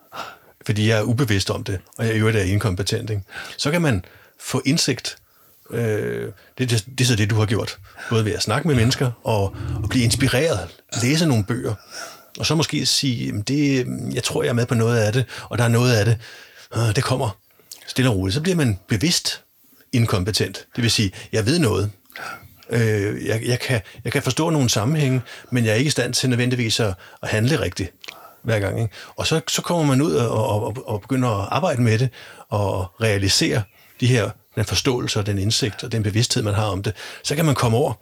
fordi 0.65 0.89
jeg 0.89 0.97
er 0.97 1.03
ubevidst 1.03 1.49
om 1.49 1.63
det, 1.63 1.79
og 1.97 2.05
jeg 2.05 2.15
i 2.15 2.17
øvrigt 2.17 2.37
er 2.37 2.43
inkompetent. 2.43 3.09
Ikke? 3.09 3.23
Så 3.57 3.71
kan 3.71 3.81
man 3.81 4.05
få 4.39 4.61
indsigt. 4.65 5.17
Øh, 5.71 6.31
det, 6.57 6.69
det, 6.69 6.85
det 6.97 7.01
er 7.01 7.05
så 7.05 7.15
det, 7.15 7.29
du 7.29 7.35
har 7.35 7.45
gjort. 7.45 7.79
Både 8.09 8.25
ved 8.25 8.33
at 8.33 8.41
snakke 8.41 8.67
med 8.67 8.75
mennesker 8.75 9.11
og, 9.23 9.43
og 9.83 9.89
blive 9.89 10.03
inspireret, 10.03 10.69
læse 11.01 11.25
nogle 11.25 11.43
bøger, 11.43 11.75
Og 12.39 12.45
så 12.45 12.55
måske 12.55 12.85
sige, 12.85 13.41
det, 13.41 13.87
jeg 14.13 14.23
tror, 14.23 14.43
jeg 14.43 14.49
er 14.49 14.53
med 14.53 14.65
på 14.65 14.75
noget 14.75 14.99
af 14.99 15.13
det, 15.13 15.25
og 15.43 15.57
der 15.57 15.63
er 15.63 15.67
noget 15.67 15.93
af 15.93 16.05
det, 16.05 16.17
øh, 16.75 16.95
det 16.95 17.03
kommer 17.03 17.29
stille 17.87 18.11
og 18.11 18.15
roligt. 18.15 18.33
Så 18.33 18.41
bliver 18.41 18.55
man 18.55 18.79
bevidst 18.87 19.41
inkompetent. 19.91 20.65
Det 20.75 20.83
vil 20.83 20.91
sige, 20.91 21.11
jeg 21.31 21.45
ved 21.45 21.59
noget. 21.59 21.91
Øh, 22.69 23.25
jeg, 23.25 23.41
jeg, 23.45 23.59
kan, 23.59 23.81
jeg 24.03 24.11
kan 24.11 24.23
forstå 24.23 24.49
nogle 24.49 24.69
sammenhænge, 24.69 25.21
men 25.51 25.65
jeg 25.65 25.71
er 25.71 25.75
ikke 25.75 25.87
i 25.87 25.91
stand 25.91 26.13
til 26.13 26.29
nødvendigvis 26.29 26.79
at, 26.79 26.93
at 27.23 27.29
handle 27.29 27.59
rigtigt 27.59 27.93
hver 28.41 28.59
gang. 28.59 28.81
Ikke? 28.81 28.93
Og 29.15 29.27
så, 29.27 29.41
så 29.47 29.61
kommer 29.61 29.85
man 29.85 30.01
ud 30.01 30.13
og, 30.13 30.49
og, 30.49 30.77
og 30.85 31.01
begynder 31.01 31.29
at 31.29 31.47
arbejde 31.51 31.81
med 31.81 31.99
det 31.99 32.09
og 32.49 33.01
realisere 33.01 33.63
de 33.99 34.07
her, 34.07 34.29
den 34.55 34.65
forståelse 34.65 35.19
og 35.19 35.25
den 35.25 35.37
indsigt 35.37 35.83
og 35.83 35.91
den 35.91 36.03
bevidsthed, 36.03 36.43
man 36.43 36.53
har 36.53 36.65
om 36.65 36.83
det. 36.83 36.93
Så 37.23 37.35
kan 37.35 37.45
man 37.45 37.55
komme 37.55 37.77
over 37.77 37.93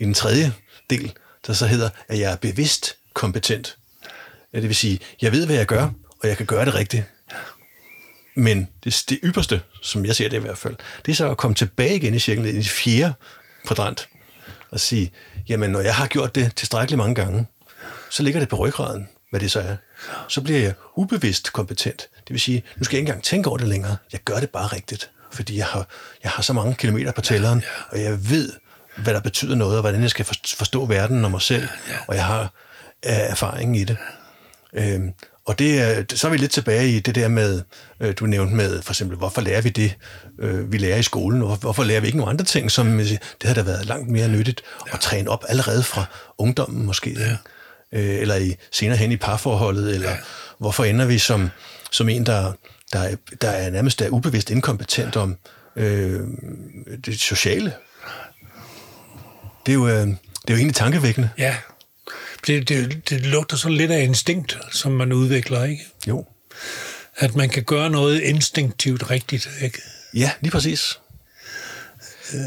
i 0.00 0.04
den 0.04 0.14
tredje 0.14 0.52
del, 0.90 1.12
der 1.46 1.52
så 1.52 1.66
hedder, 1.66 1.90
at 2.08 2.18
jeg 2.18 2.32
er 2.32 2.36
bevidst 2.36 2.94
kompetent. 3.14 3.76
Det 4.54 4.62
vil 4.62 4.76
sige, 4.76 5.00
jeg 5.22 5.32
ved, 5.32 5.46
hvad 5.46 5.56
jeg 5.56 5.66
gør, 5.66 5.90
og 6.22 6.28
jeg 6.28 6.36
kan 6.36 6.46
gøre 6.46 6.64
det 6.64 6.74
rigtigt. 6.74 7.04
Men 8.34 8.68
det, 8.84 9.04
det 9.08 9.18
ypperste, 9.24 9.60
som 9.82 10.06
jeg 10.06 10.16
ser 10.16 10.28
det 10.28 10.36
i 10.36 10.40
hvert 10.40 10.58
fald, 10.58 10.76
det 11.06 11.12
er 11.12 11.16
så 11.16 11.30
at 11.30 11.36
komme 11.36 11.54
tilbage 11.54 11.96
igen 11.96 12.14
i 12.14 12.18
cirklen, 12.18 12.46
i 12.46 12.52
det 12.52 12.68
fjerde 12.68 13.14
kvadrant, 13.66 14.08
og 14.70 14.80
sige, 14.80 15.12
jamen 15.48 15.70
når 15.70 15.80
jeg 15.80 15.94
har 15.94 16.06
gjort 16.06 16.34
det 16.34 16.56
tilstrækkeligt 16.56 16.98
mange 16.98 17.14
gange, 17.14 17.46
så 18.10 18.22
ligger 18.22 18.40
det 18.40 18.48
på 18.48 18.56
ryggraden, 18.56 19.08
hvad 19.30 19.40
det 19.40 19.50
så 19.50 19.60
er. 19.60 19.76
Så 20.28 20.40
bliver 20.40 20.60
jeg 20.60 20.74
ubevidst 20.96 21.52
kompetent. 21.52 22.08
Det 22.14 22.30
vil 22.30 22.40
sige, 22.40 22.62
nu 22.76 22.84
skal 22.84 22.96
jeg 22.96 23.00
ikke 23.00 23.08
engang 23.10 23.24
tænke 23.24 23.48
over 23.48 23.58
det 23.58 23.68
længere. 23.68 23.96
Jeg 24.12 24.20
gør 24.20 24.40
det 24.40 24.50
bare 24.50 24.66
rigtigt, 24.66 25.10
fordi 25.32 25.56
jeg 25.56 25.66
har, 25.66 25.86
jeg 26.22 26.30
har 26.30 26.42
så 26.42 26.52
mange 26.52 26.74
kilometer 26.74 27.12
på 27.12 27.20
tælleren, 27.20 27.62
og 27.90 28.00
jeg 28.02 28.30
ved, 28.30 28.52
hvad 28.96 29.14
der 29.14 29.20
betyder 29.20 29.54
noget, 29.54 29.76
og 29.76 29.80
hvordan 29.80 30.02
jeg 30.02 30.10
skal 30.10 30.24
forstå 30.56 30.86
verden 30.86 31.24
og 31.24 31.30
mig 31.30 31.42
selv, 31.42 31.68
og 32.06 32.14
jeg 32.14 32.24
har 32.24 32.42
øh, 33.06 33.12
erfaring 33.12 33.76
i 33.76 33.84
det. 33.84 33.96
Øhm, 34.72 35.12
og 35.44 35.58
det 35.58 36.12
så 36.14 36.26
er 36.26 36.30
vi 36.30 36.36
lidt 36.36 36.52
tilbage 36.52 36.88
i 36.88 37.00
det 37.00 37.14
der 37.14 37.28
med, 37.28 37.62
øh, 38.00 38.14
du 38.18 38.26
nævnte 38.26 38.54
med, 38.54 38.82
for 38.82 38.92
eksempel, 38.92 39.18
hvorfor 39.18 39.40
lærer 39.40 39.60
vi 39.60 39.68
det, 39.68 39.96
øh, 40.38 40.72
vi 40.72 40.78
lærer 40.78 40.96
i 40.96 41.02
skolen, 41.02 41.42
og 41.42 41.56
hvorfor 41.56 41.84
lærer 41.84 42.00
vi 42.00 42.06
ikke 42.06 42.18
nogle 42.18 42.30
andre 42.30 42.44
ting, 42.44 42.70
som 42.70 42.98
det 42.98 43.18
havde 43.42 43.58
da 43.60 43.62
været 43.62 43.86
langt 43.86 44.08
mere 44.08 44.28
nyttigt 44.28 44.62
at 44.92 45.00
træne 45.00 45.30
op 45.30 45.44
allerede 45.48 45.82
fra 45.82 46.04
ungdommen 46.38 46.86
måske, 46.86 47.10
ja. 47.18 47.36
øh, 47.98 48.20
eller 48.20 48.36
i, 48.36 48.56
senere 48.72 48.96
hen 48.96 49.12
i 49.12 49.16
parforholdet, 49.16 49.94
eller 49.94 50.10
ja. 50.10 50.16
hvorfor 50.58 50.84
ender 50.84 51.04
vi 51.04 51.18
som, 51.18 51.50
som 51.90 52.08
en, 52.08 52.26
der, 52.26 52.52
der, 52.92 52.98
er, 52.98 53.16
der 53.40 53.50
er 53.50 53.70
nærmest 53.70 54.02
er 54.02 54.08
ubevidst 54.08 54.50
inkompetent 54.50 55.16
om 55.16 55.36
øh, 55.76 56.20
det 57.04 57.20
sociale. 57.20 57.72
Det 59.66 59.72
er 59.72 59.76
jo, 59.76 59.88
øh, 59.88 60.06
det 60.06 60.48
er 60.48 60.54
jo 60.54 60.56
egentlig 60.56 60.76
tankevækkende. 60.76 61.30
Ja, 61.38 61.56
det, 62.46 62.68
det, 62.68 63.10
det 63.10 63.26
lugter 63.26 63.56
så 63.56 63.68
lidt 63.68 63.90
af 63.90 64.02
instinkt, 64.02 64.58
som 64.72 64.92
man 64.92 65.12
udvikler, 65.12 65.64
ikke? 65.64 65.86
Jo. 66.08 66.26
At 67.16 67.34
man 67.34 67.48
kan 67.48 67.64
gøre 67.64 67.90
noget 67.90 68.20
instinktivt 68.20 69.10
rigtigt, 69.10 69.50
ikke? 69.62 69.82
Ja, 70.14 70.30
lige 70.40 70.50
præcis. 70.50 71.00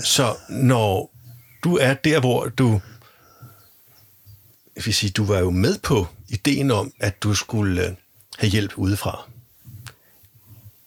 Så 0.03 0.35
når 0.49 1.13
du 1.63 1.77
er 1.77 1.93
der, 1.93 2.19
hvor 2.19 2.47
du... 2.47 2.81
Jeg 4.75 4.85
vil 4.85 4.93
sige, 4.93 5.09
du 5.09 5.25
var 5.25 5.39
jo 5.39 5.49
med 5.49 5.77
på 5.77 6.07
ideen 6.29 6.71
om, 6.71 6.93
at 6.99 7.23
du 7.23 7.35
skulle 7.35 7.87
øh, 7.87 7.93
have 8.37 8.49
hjælp 8.49 8.73
udefra. 8.75 9.29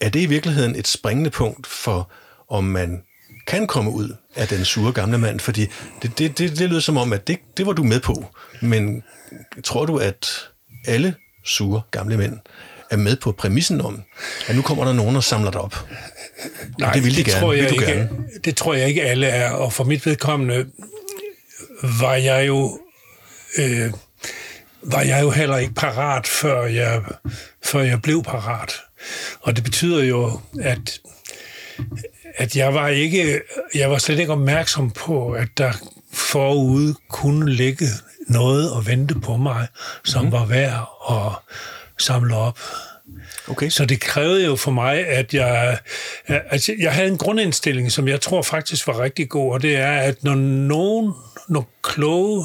Er 0.01 0.09
det 0.09 0.21
i 0.21 0.27
virkeligheden 0.27 0.77
et 0.77 0.87
springende 0.89 1.31
punkt 1.31 1.67
for, 1.67 2.11
om 2.49 2.65
man 2.65 3.03
kan 3.47 3.67
komme 3.67 3.91
ud 3.91 4.17
af 4.37 4.49
den 4.49 4.65
sure 4.65 4.93
gamle 4.93 5.19
mand? 5.19 5.41
Fordi 5.41 5.67
det, 6.03 6.19
det, 6.19 6.39
det, 6.39 6.59
det 6.59 6.69
lyder 6.69 6.81
som 6.81 6.97
om, 6.97 7.13
at 7.13 7.27
det, 7.27 7.39
det 7.57 7.67
var 7.67 7.73
du 7.73 7.83
med 7.83 8.01
på. 8.01 8.25
Men 8.61 9.03
tror 9.65 9.87
du, 9.87 9.97
at 9.97 10.29
alle 10.87 11.15
sure 11.45 11.83
gamle 11.91 12.17
mænd 12.17 12.39
er 12.91 12.97
med 12.97 13.17
på 13.17 13.33
præmissen 13.33 13.81
om, 13.81 14.03
at 14.47 14.57
nu 14.57 14.63
kommer 14.63 14.85
der 14.85 14.93
nogen 14.93 15.17
og 15.17 15.25
samler 15.25 15.51
dig 15.51 15.61
op? 15.61 15.89
Nej, 16.79 16.93
det 16.93 17.05
vil 17.05 17.13
de 17.13 17.17
det 17.17 17.27
gerne. 17.27 17.41
Tror 17.41 17.53
jeg 17.53 17.65
vil 17.65 17.73
ikke, 17.73 17.87
gerne? 17.87 18.11
Det 18.45 18.57
tror 18.57 18.75
jeg 18.75 18.89
ikke 18.89 19.03
alle 19.03 19.27
er, 19.27 19.51
og 19.51 19.73
for 19.73 19.85
mit 19.85 20.07
vedkommende 20.07 20.67
var 22.01 22.15
jeg 22.15 22.47
jo 22.47 22.81
øh, 23.59 23.91
var 24.83 25.03
jeg 25.03 25.23
jo 25.23 25.31
heller 25.31 25.57
ikke 25.57 25.75
parat, 25.75 26.27
før 26.27 26.67
jeg, 26.67 27.03
før 27.65 27.81
jeg 27.81 28.03
blev 28.03 28.23
parat. 28.23 28.73
Og 29.41 29.57
det 29.57 29.65
betyder 29.65 30.05
jo, 30.05 30.41
at, 30.61 31.01
at 32.37 32.57
jeg 32.57 32.75
var 32.75 32.89
ikke, 32.89 33.41
jeg 33.75 33.91
var 33.91 33.99
slet 33.99 34.19
ikke 34.19 34.33
opmærksom 34.33 34.91
på, 34.91 35.33
at 35.33 35.49
der 35.59 35.73
forude 36.13 36.95
kunne 37.09 37.53
ligge 37.53 37.87
noget 38.29 38.73
og 38.73 38.87
vente 38.87 39.15
på 39.21 39.37
mig, 39.37 39.67
som 40.05 40.25
mm. 40.25 40.33
var 40.33 40.47
værd 40.47 40.89
at 41.11 41.55
samle 41.99 42.37
op. 42.37 42.59
Okay. 43.49 43.69
Så 43.69 43.85
det 43.85 44.01
krævede 44.01 44.45
jo 44.45 44.57
for 44.57 44.71
mig, 44.71 45.07
at 45.07 45.35
jeg, 45.35 45.79
altså 46.27 46.75
jeg 46.79 46.93
havde 46.93 47.09
en 47.09 47.19
grundindstilling, 47.19 47.93
som 47.93 48.09
jeg 48.09 48.21
tror 48.21 48.43
faktisk 48.43 48.87
var 48.87 49.01
rigtig 49.01 49.29
god, 49.29 49.53
og 49.53 49.63
det 49.63 49.77
er, 49.77 49.93
at 49.93 50.25
når 50.25 50.35
nogen, 50.35 51.13
når 51.49 51.71
kloge, 51.83 52.45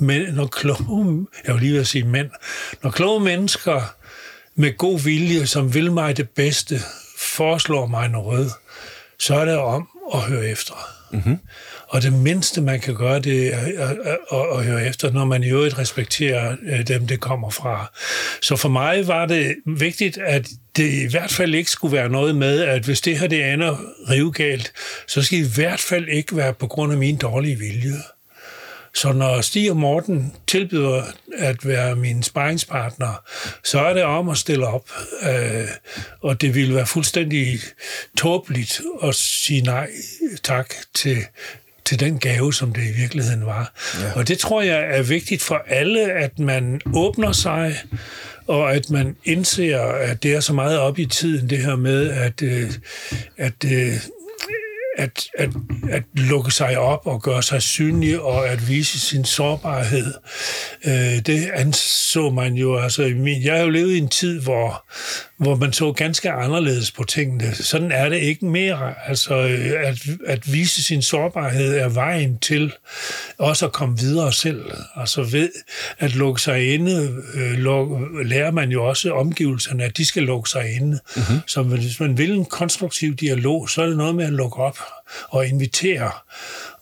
men, 0.00 0.34
når 0.34 0.46
kloge, 0.46 1.26
jeg 1.46 1.54
vil 1.54 1.62
lige 1.62 1.84
sige 1.84 2.04
mænd, 2.04 2.30
når 2.82 2.90
kloge 2.90 3.20
mennesker 3.20 3.94
med 4.54 4.76
god 4.76 5.00
vilje, 5.00 5.46
som 5.46 5.74
vil 5.74 5.92
mig 5.92 6.16
det 6.16 6.28
bedste, 6.30 6.80
foreslår 7.18 7.86
mig 7.86 8.08
noget, 8.08 8.52
så 9.18 9.34
er 9.34 9.44
det 9.44 9.58
om 9.58 9.88
at 10.14 10.20
høre 10.20 10.46
efter. 10.46 10.74
Mm-hmm. 11.12 11.38
Og 11.88 12.02
det 12.02 12.12
mindste, 12.12 12.60
man 12.60 12.80
kan 12.80 12.94
gøre, 12.94 13.20
det 13.20 13.54
er 13.54 13.58
at, 13.58 13.96
at, 14.32 14.58
at 14.58 14.64
høre 14.64 14.86
efter, 14.86 15.12
når 15.12 15.24
man 15.24 15.42
i 15.42 15.48
øvrigt 15.48 15.78
respekterer 15.78 16.56
øh, 16.62 16.86
dem, 16.86 17.06
det 17.06 17.20
kommer 17.20 17.50
fra. 17.50 17.92
Så 18.42 18.56
for 18.56 18.68
mig 18.68 19.08
var 19.08 19.26
det 19.26 19.54
vigtigt, 19.66 20.18
at 20.18 20.48
det 20.76 20.92
i 20.92 21.10
hvert 21.10 21.30
fald 21.30 21.54
ikke 21.54 21.70
skulle 21.70 21.96
være 21.96 22.08
noget 22.08 22.36
med, 22.36 22.60
at 22.60 22.84
hvis 22.84 23.00
det 23.00 23.18
her 23.18 23.26
det 23.26 23.52
ender 23.52 23.76
rivegalt, 24.10 24.72
så 25.06 25.22
skal 25.22 25.38
det 25.38 25.46
i 25.46 25.54
hvert 25.54 25.80
fald 25.80 26.08
ikke 26.08 26.36
være 26.36 26.54
på 26.54 26.66
grund 26.66 26.92
af 26.92 26.98
min 26.98 27.16
dårlige 27.16 27.58
vilje. 27.58 27.94
Så 28.96 29.12
når 29.12 29.40
Stig 29.40 29.70
og 29.70 29.76
Morten 29.76 30.32
tilbyder 30.46 31.02
at 31.38 31.66
være 31.66 31.96
min 31.96 32.22
sparringspartner, 32.22 33.22
så 33.64 33.80
er 33.80 33.94
det 33.94 34.02
om 34.02 34.28
at 34.28 34.38
stille 34.38 34.66
op. 34.66 34.90
Øh, 35.22 35.68
og 36.20 36.40
det 36.40 36.54
ville 36.54 36.74
være 36.74 36.86
fuldstændig 36.86 37.58
tåbeligt 38.18 38.80
at 39.02 39.14
sige 39.14 39.60
nej 39.62 39.88
tak 40.42 40.74
til 40.94 41.16
til 41.84 42.00
den 42.00 42.18
gave, 42.18 42.54
som 42.54 42.72
det 42.72 42.82
i 42.82 43.00
virkeligheden 43.00 43.46
var. 43.46 43.72
Ja. 44.00 44.12
Og 44.12 44.28
det 44.28 44.38
tror 44.38 44.62
jeg 44.62 44.96
er 44.98 45.02
vigtigt 45.02 45.42
for 45.42 45.62
alle, 45.66 46.12
at 46.12 46.38
man 46.38 46.80
åbner 46.94 47.32
sig, 47.32 47.76
og 48.46 48.74
at 48.74 48.90
man 48.90 49.16
indser, 49.24 49.80
at 49.80 50.22
det 50.22 50.34
er 50.34 50.40
så 50.40 50.52
meget 50.52 50.78
op 50.78 50.98
i 50.98 51.06
tiden, 51.06 51.50
det 51.50 51.58
her 51.58 51.76
med, 51.76 52.10
at, 52.10 52.42
øh, 52.42 52.70
at 53.36 53.64
øh, 53.64 53.92
at, 54.96 55.28
at, 55.38 55.50
at 55.90 56.02
lukke 56.14 56.50
sig 56.50 56.78
op 56.78 57.06
og 57.06 57.22
gøre 57.22 57.42
sig 57.42 57.62
synlig 57.62 58.20
og 58.20 58.48
at 58.48 58.68
vise 58.68 59.00
sin 59.00 59.24
sårbarhed. 59.24 60.14
Øh, 60.86 61.18
det 61.26 61.50
anså 61.54 62.30
man 62.30 62.54
jo, 62.54 62.78
altså 62.78 63.02
jeg 63.42 63.54
har 63.54 63.62
jo 63.62 63.70
levet 63.70 63.92
i 63.92 63.98
en 63.98 64.08
tid, 64.08 64.40
hvor, 64.40 64.84
hvor 65.38 65.56
man 65.56 65.72
så 65.72 65.92
ganske 65.92 66.30
anderledes 66.30 66.90
på 66.90 67.04
tingene. 67.04 67.54
Sådan 67.54 67.92
er 67.92 68.08
det 68.08 68.18
ikke 68.18 68.46
mere. 68.46 68.94
Altså 69.06 69.34
at, 69.84 69.98
at 70.26 70.52
vise 70.52 70.84
sin 70.84 71.02
sårbarhed 71.02 71.78
er 71.78 71.88
vejen 71.88 72.38
til 72.38 72.72
også 73.38 73.66
at 73.66 73.72
komme 73.72 73.98
videre 73.98 74.32
selv. 74.32 74.64
Altså 74.96 75.22
ved 75.22 75.50
at 75.98 76.14
lukke 76.14 76.42
sig 76.42 76.74
inde, 76.74 77.22
øh, 77.34 77.52
luk, 77.52 77.88
lærer 78.24 78.50
man 78.50 78.70
jo 78.70 78.84
også 78.84 79.12
omgivelserne, 79.12 79.84
at 79.84 79.96
de 79.96 80.04
skal 80.04 80.22
lukke 80.22 80.50
sig 80.50 80.76
inde. 80.76 80.98
Mm-hmm. 81.16 81.40
Så 81.46 81.62
hvis 81.62 82.00
man 82.00 82.18
vil 82.18 82.32
en 82.32 82.44
konstruktiv 82.44 83.14
dialog, 83.14 83.70
så 83.70 83.82
er 83.82 83.86
det 83.86 83.96
noget 83.96 84.14
med 84.14 84.24
at 84.24 84.32
lukke 84.32 84.56
op 84.56 84.78
og 85.28 85.46
invitere. 85.46 86.10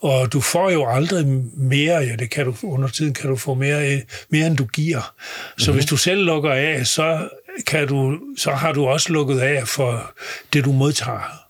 Og 0.00 0.32
du 0.32 0.40
får 0.40 0.70
jo 0.70 0.86
aldrig 0.86 1.26
mere, 1.56 1.96
ja, 1.96 2.16
det 2.16 2.30
kan 2.30 2.44
du, 2.44 2.54
under 2.62 2.88
tiden 2.88 3.14
kan 3.14 3.30
du 3.30 3.36
få 3.36 3.54
mere, 3.54 4.02
mere 4.28 4.46
end 4.46 4.56
du 4.56 4.64
giver. 4.64 5.14
Så 5.58 5.70
mm-hmm. 5.70 5.76
hvis 5.78 5.86
du 5.86 5.96
selv 5.96 6.24
lukker 6.24 6.52
af, 6.52 6.86
så, 6.86 7.28
kan 7.66 7.88
du, 7.88 8.18
så 8.36 8.50
har 8.50 8.72
du 8.72 8.86
også 8.86 9.12
lukket 9.12 9.40
af 9.40 9.68
for 9.68 10.12
det, 10.52 10.64
du 10.64 10.72
modtager. 10.72 11.44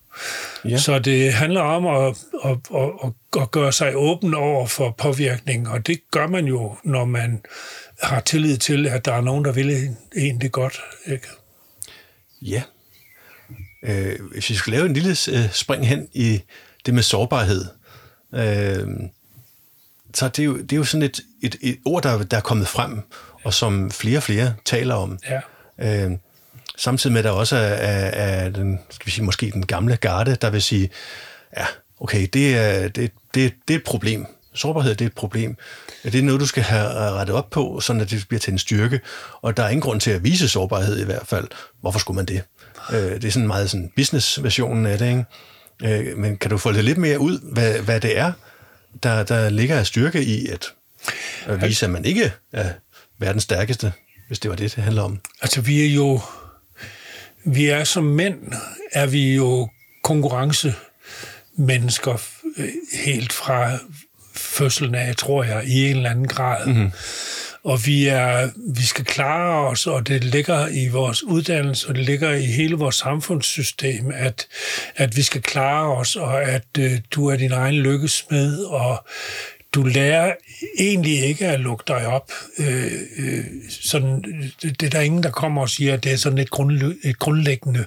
Ja. 0.65 0.79
Så 0.79 0.99
det 0.99 1.33
handler 1.33 1.61
om 1.61 1.87
at, 1.87 2.17
at, 2.45 2.59
at, 2.75 3.13
at 3.43 3.51
gøre 3.51 3.73
sig 3.73 3.97
åben 3.97 4.35
over 4.35 4.67
for 4.67 4.95
påvirkning, 4.99 5.69
og 5.69 5.87
det 5.87 6.01
gør 6.11 6.27
man 6.27 6.45
jo, 6.45 6.77
når 6.85 7.05
man 7.05 7.43
har 8.03 8.21
tillid 8.21 8.57
til, 8.57 8.87
at 8.87 9.05
der 9.05 9.13
er 9.13 9.21
nogen, 9.21 9.45
der 9.45 9.53
vil 9.53 9.97
en 10.17 10.41
det 10.41 10.53
godt. 10.53 10.81
Ikke? 11.07 11.27
Ja. 12.43 12.63
Øh, 13.85 14.17
hvis 14.33 14.51
vi 14.51 14.55
skal 14.55 14.73
lave 14.73 14.87
en 14.87 14.93
lille 14.95 15.11
øh, 15.11 15.53
spring 15.53 15.89
hen 15.89 16.09
i 16.13 16.43
det 16.87 16.95
med 16.95 17.03
sårbarhed, 17.03 17.65
øh, 18.35 18.89
så 20.15 20.29
det 20.29 20.39
er, 20.39 20.45
jo, 20.45 20.57
det 20.57 20.73
er 20.73 20.77
jo 20.77 20.85
sådan 20.85 21.03
et, 21.03 21.21
et, 21.43 21.57
et 21.61 21.79
ord, 21.85 22.03
der, 22.03 22.23
der 22.23 22.37
er 22.37 22.41
kommet 22.41 22.69
frem, 22.69 23.01
og 23.45 23.55
som 23.55 23.91
flere 23.91 24.19
og 24.19 24.23
flere 24.23 24.55
taler 24.65 24.95
om. 24.95 25.19
Ja. 25.79 26.07
Øh, 26.07 26.13
samtidig 26.77 27.13
med, 27.13 27.19
at 27.19 27.25
der 27.25 27.31
også 27.31 27.57
er, 27.57 27.61
er, 27.61 28.45
er 28.45 28.51
den, 28.51 28.81
skal 28.91 29.07
vi 29.07 29.11
sige, 29.11 29.25
måske 29.25 29.51
den 29.51 29.67
gamle 29.67 29.97
garde, 29.97 30.35
der 30.35 30.51
vil 30.51 30.63
sige, 30.63 30.91
ja, 31.57 31.67
okay, 32.01 32.29
det 32.33 32.57
er, 32.57 32.89
det, 32.89 33.11
det, 33.35 33.55
det 33.69 33.75
er 33.75 33.79
et 33.79 33.85
problem. 33.85 34.27
sårbarhed 34.55 34.95
det 34.95 35.05
er 35.05 35.07
et 35.07 35.15
problem. 35.15 35.57
Det 36.05 36.15
er 36.15 36.23
noget, 36.23 36.41
du 36.41 36.47
skal 36.47 36.63
have 36.63 36.89
rettet 36.91 37.37
op 37.37 37.51
på, 37.51 37.81
sådan 37.81 38.03
at 38.03 38.11
det 38.11 38.25
bliver 38.29 38.41
til 38.41 38.53
en 38.53 38.59
styrke. 38.59 39.01
Og 39.43 39.57
der 39.57 39.63
er 39.63 39.69
ingen 39.69 39.83
grund 39.83 40.01
til 40.01 40.11
at 40.11 40.25
vise 40.25 40.49
sårbarhed 40.49 40.99
i 40.99 41.05
hvert 41.05 41.27
fald. 41.27 41.49
Hvorfor 41.81 41.99
skulle 41.99 42.17
man 42.17 42.27
det? 42.27 42.43
Øh, 42.93 42.99
det 42.99 43.25
er 43.25 43.31
sådan 43.31 43.47
meget 43.47 43.71
sådan 43.71 43.93
business-versionen 43.97 44.87
af 44.87 44.99
det, 44.99 45.09
ikke? 45.09 45.25
Øh, 45.85 46.19
men 46.19 46.37
kan 46.37 46.51
du 46.51 46.59
få 46.59 46.73
det 46.73 46.85
lidt 46.85 46.99
mere 46.99 47.19
ud, 47.19 47.53
hvad, 47.53 47.79
hvad 47.79 48.01
det 48.01 48.19
er, 48.19 48.33
der, 49.03 49.23
der 49.23 49.51
ligger 49.51 49.79
af 49.79 49.87
styrke 49.87 50.25
i 50.25 50.49
at, 50.49 50.67
at 51.47 51.63
vise, 51.63 51.87
at 51.87 51.91
man 51.91 52.05
ikke 52.05 52.33
er 52.53 52.71
verdens 53.19 53.43
stærkeste, 53.43 53.93
hvis 54.29 54.39
det 54.39 54.51
var 54.51 54.57
det, 54.57 54.77
det 54.77 54.85
handler 54.85 55.03
om? 55.03 55.21
Altså, 55.43 55.61
vi 55.61 55.87
er 55.87 55.91
jo... 55.95 56.21
Vi 57.47 57.67
er 57.67 57.85
som 57.85 58.05
mænd, 58.05 58.39
er 58.93 59.07
vi 59.07 59.35
jo 59.35 59.69
konkurrencemennesker 60.03 62.23
øh, 62.57 62.69
helt 63.05 63.33
fra 63.33 63.79
fødslen 64.35 64.95
af, 64.95 65.17
tror 65.17 65.45
jeg, 65.45 65.65
i 65.65 65.91
en 65.91 65.97
eller 65.97 66.11
anden 66.11 66.29
grad. 66.29 66.67
Mm-hmm. 66.67 66.91
Og 67.65 67.87
vi, 67.87 68.07
er, 68.07 68.51
vi 68.77 68.83
skal 68.83 69.05
klare 69.05 69.69
os, 69.69 69.87
og 69.87 70.09
det 70.09 70.25
ligger 70.25 70.69
i 70.69 70.89
vores 70.89 71.23
uddannelse, 71.23 71.89
og 71.89 71.95
det 71.95 72.05
ligger 72.05 72.33
i 72.33 72.45
hele 72.45 72.77
vores 72.77 72.95
samfundssystem, 72.95 74.13
at, 74.15 74.47
at 74.97 75.17
vi 75.17 75.23
skal 75.23 75.43
klare 75.43 75.97
os, 75.97 76.17
og 76.17 76.43
at 76.43 76.67
øh, 76.79 76.91
du 77.11 77.27
er 77.27 77.37
din 77.37 77.53
egen 77.53 77.75
lykkesmed, 77.75 78.59
og 78.65 79.07
du 79.75 79.83
lærer 79.83 80.33
egentlig 80.79 81.25
ikke 81.25 81.47
at 81.47 81.61
lukke 81.61 81.85
dig 81.89 82.07
op. 82.07 82.33
Øh, 82.59 82.93
øh, 83.19 83.45
sådan, 83.69 84.25
det, 84.63 84.81
det 84.81 84.87
er 84.87 84.91
der 84.91 85.01
ingen, 85.01 85.23
der 85.23 85.31
kommer 85.31 85.63
og 85.63 85.69
siger, 85.69 85.95
at 85.95 86.05
det 86.05 86.13
er 86.13 86.17
sådan 86.17 86.39
et, 86.39 86.51
grund, 86.51 86.95
et 87.05 87.19
grundlæggende 87.19 87.85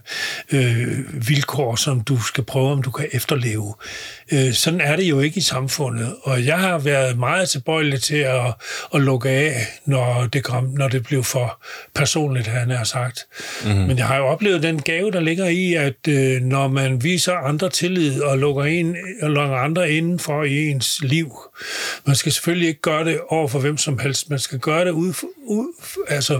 øh, 0.51 1.27
vilkår, 1.29 1.75
som 1.75 2.01
du 2.01 2.21
skal 2.21 2.43
prøve, 2.43 2.71
om 2.71 2.81
du 2.81 2.91
kan 2.91 3.07
efterleve. 3.11 3.73
Øh, 4.31 4.53
sådan 4.53 4.81
er 4.81 4.95
det 4.95 5.03
jo 5.03 5.19
ikke 5.19 5.37
i 5.37 5.41
samfundet, 5.41 6.15
og 6.23 6.45
jeg 6.45 6.59
har 6.59 6.77
været 6.77 7.19
meget 7.19 7.49
tilbøjelig 7.49 8.01
til 8.01 8.17
at, 8.17 8.53
at 8.93 9.01
lukke 9.01 9.29
af, 9.29 9.67
når 9.85 10.27
det, 10.33 10.43
kom, 10.43 10.63
når 10.63 10.87
det 10.87 11.03
blev 11.03 11.23
for 11.23 11.63
personligt, 11.95 12.47
han 12.47 12.69
har 12.69 12.83
sagt. 12.83 13.25
Mm-hmm. 13.65 13.81
Men 13.81 13.97
jeg 13.97 14.05
har 14.07 14.17
jo 14.17 14.25
oplevet 14.25 14.63
den 14.63 14.81
gave, 14.81 15.11
der 15.11 15.19
ligger 15.19 15.45
i, 15.45 15.73
at 15.73 16.07
øh, 16.07 16.41
når 16.41 16.67
man 16.67 17.03
viser 17.03 17.33
andre 17.33 17.69
tillid 17.69 18.21
og 18.21 18.37
lukker, 18.37 18.63
en, 18.63 18.97
og 19.21 19.29
lukker 19.29 19.55
andre 19.55 19.91
inden 19.91 20.19
for 20.19 20.43
i 20.43 20.67
ens 20.67 20.99
liv, 21.03 21.31
man 22.05 22.15
skal 22.15 22.31
selvfølgelig 22.31 22.67
ikke 22.67 22.81
gøre 22.81 23.05
det 23.05 23.19
over 23.29 23.47
for 23.47 23.59
hvem 23.59 23.77
som 23.77 23.99
helst. 23.99 24.29
Man 24.29 24.39
skal 24.39 24.59
gøre 24.59 24.85
det 24.85 24.91
ud, 24.91 25.13
ud 25.43 25.73
altså 26.07 26.39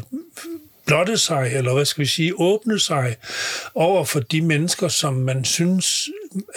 blotte 0.88 1.17
sig, 1.17 1.51
eller 1.53 1.73
hvad 1.73 1.85
skal 1.85 2.01
vi 2.01 2.07
sige, 2.07 2.39
åbne 2.39 2.79
sig 2.79 3.15
over 3.75 4.05
for 4.05 4.19
de 4.19 4.41
mennesker, 4.41 4.88
som 4.88 5.13
man 5.13 5.45
synes 5.45 6.09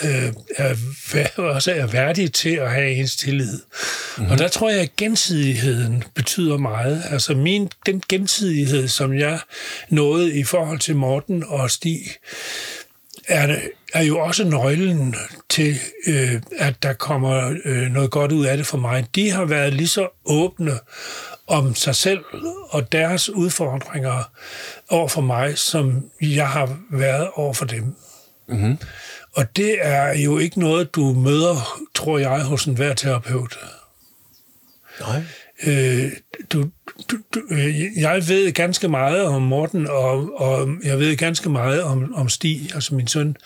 øh, 0.03 0.33
er, 0.57 0.75
også 1.55 1.73
er 1.73 1.87
værdige 1.87 2.29
til 2.29 2.51
at 2.51 2.71
have 2.71 2.93
ens 2.93 3.17
tillid. 3.17 3.53
Mm-hmm. 3.53 4.33
Og 4.33 4.39
der 4.39 4.49
tror 4.49 4.71
jeg, 4.71 4.81
at 4.81 4.97
gensidigheden 4.97 6.05
betyder 6.15 6.57
meget. 6.57 7.03
Altså 7.11 7.35
min, 7.35 7.71
den 7.87 8.03
gensidighed, 8.09 8.89
som 8.89 9.19
jeg 9.19 9.41
nåede 9.89 10.39
i 10.39 10.45
forhold 10.45 10.79
til 10.79 10.97
Morten 10.97 11.45
og 11.47 11.71
Stig, 11.71 12.01
er, 13.29 13.57
er 13.93 14.03
jo 14.03 14.19
også 14.19 14.45
nøglen 14.45 15.15
til, 15.49 15.79
øh, 16.07 16.43
at 16.59 16.83
der 16.83 16.93
kommer 16.93 17.55
øh, 17.65 17.91
noget 17.91 18.11
godt 18.11 18.33
ud 18.33 18.45
af 18.45 18.57
det 18.57 18.67
for 18.67 18.79
mig. 18.79 19.07
De 19.15 19.31
har 19.31 19.45
været 19.45 19.75
lige 19.75 19.89
så 19.89 20.09
åbne 20.25 20.73
om 21.47 21.75
sig 21.75 21.95
selv 21.95 22.25
og 22.71 22.93
deres 22.93 23.29
udfordringer 23.29 24.31
over 24.89 25.09
for 25.09 25.21
mig, 25.21 25.59
som 25.59 26.11
jeg 26.21 26.49
har 26.49 26.79
været 26.91 27.29
over 27.35 27.53
for 27.53 27.65
dem. 27.65 27.95
Mm-hmm. 28.49 28.79
Og 29.33 29.57
det 29.57 29.79
er 29.81 30.19
jo 30.19 30.39
ikke 30.39 30.61
noget, 30.61 30.95
du 30.95 31.13
møder, 31.13 31.81
tror 31.95 32.19
jeg, 32.19 32.43
hos 32.43 32.65
en 32.65 32.75
hver 32.75 32.95
terapeut. 32.95 33.59
Nej. 35.01 35.23
Øh, 35.67 36.13
du, 36.53 36.71
du, 37.11 37.17
du, 37.35 37.41
øh, 37.51 37.81
jeg 37.97 38.29
ved 38.29 38.53
ganske 38.53 38.89
meget 38.89 39.25
om 39.25 39.43
Morten, 39.43 39.87
og, 39.87 40.41
og 40.41 40.69
jeg 40.85 40.99
ved 40.99 41.17
ganske 41.17 41.51
meget 41.51 41.83
om, 41.83 42.15
om 42.15 42.29
Stig, 42.29 42.71
altså 42.75 42.95
min 42.95 43.07
søn. 43.07 43.37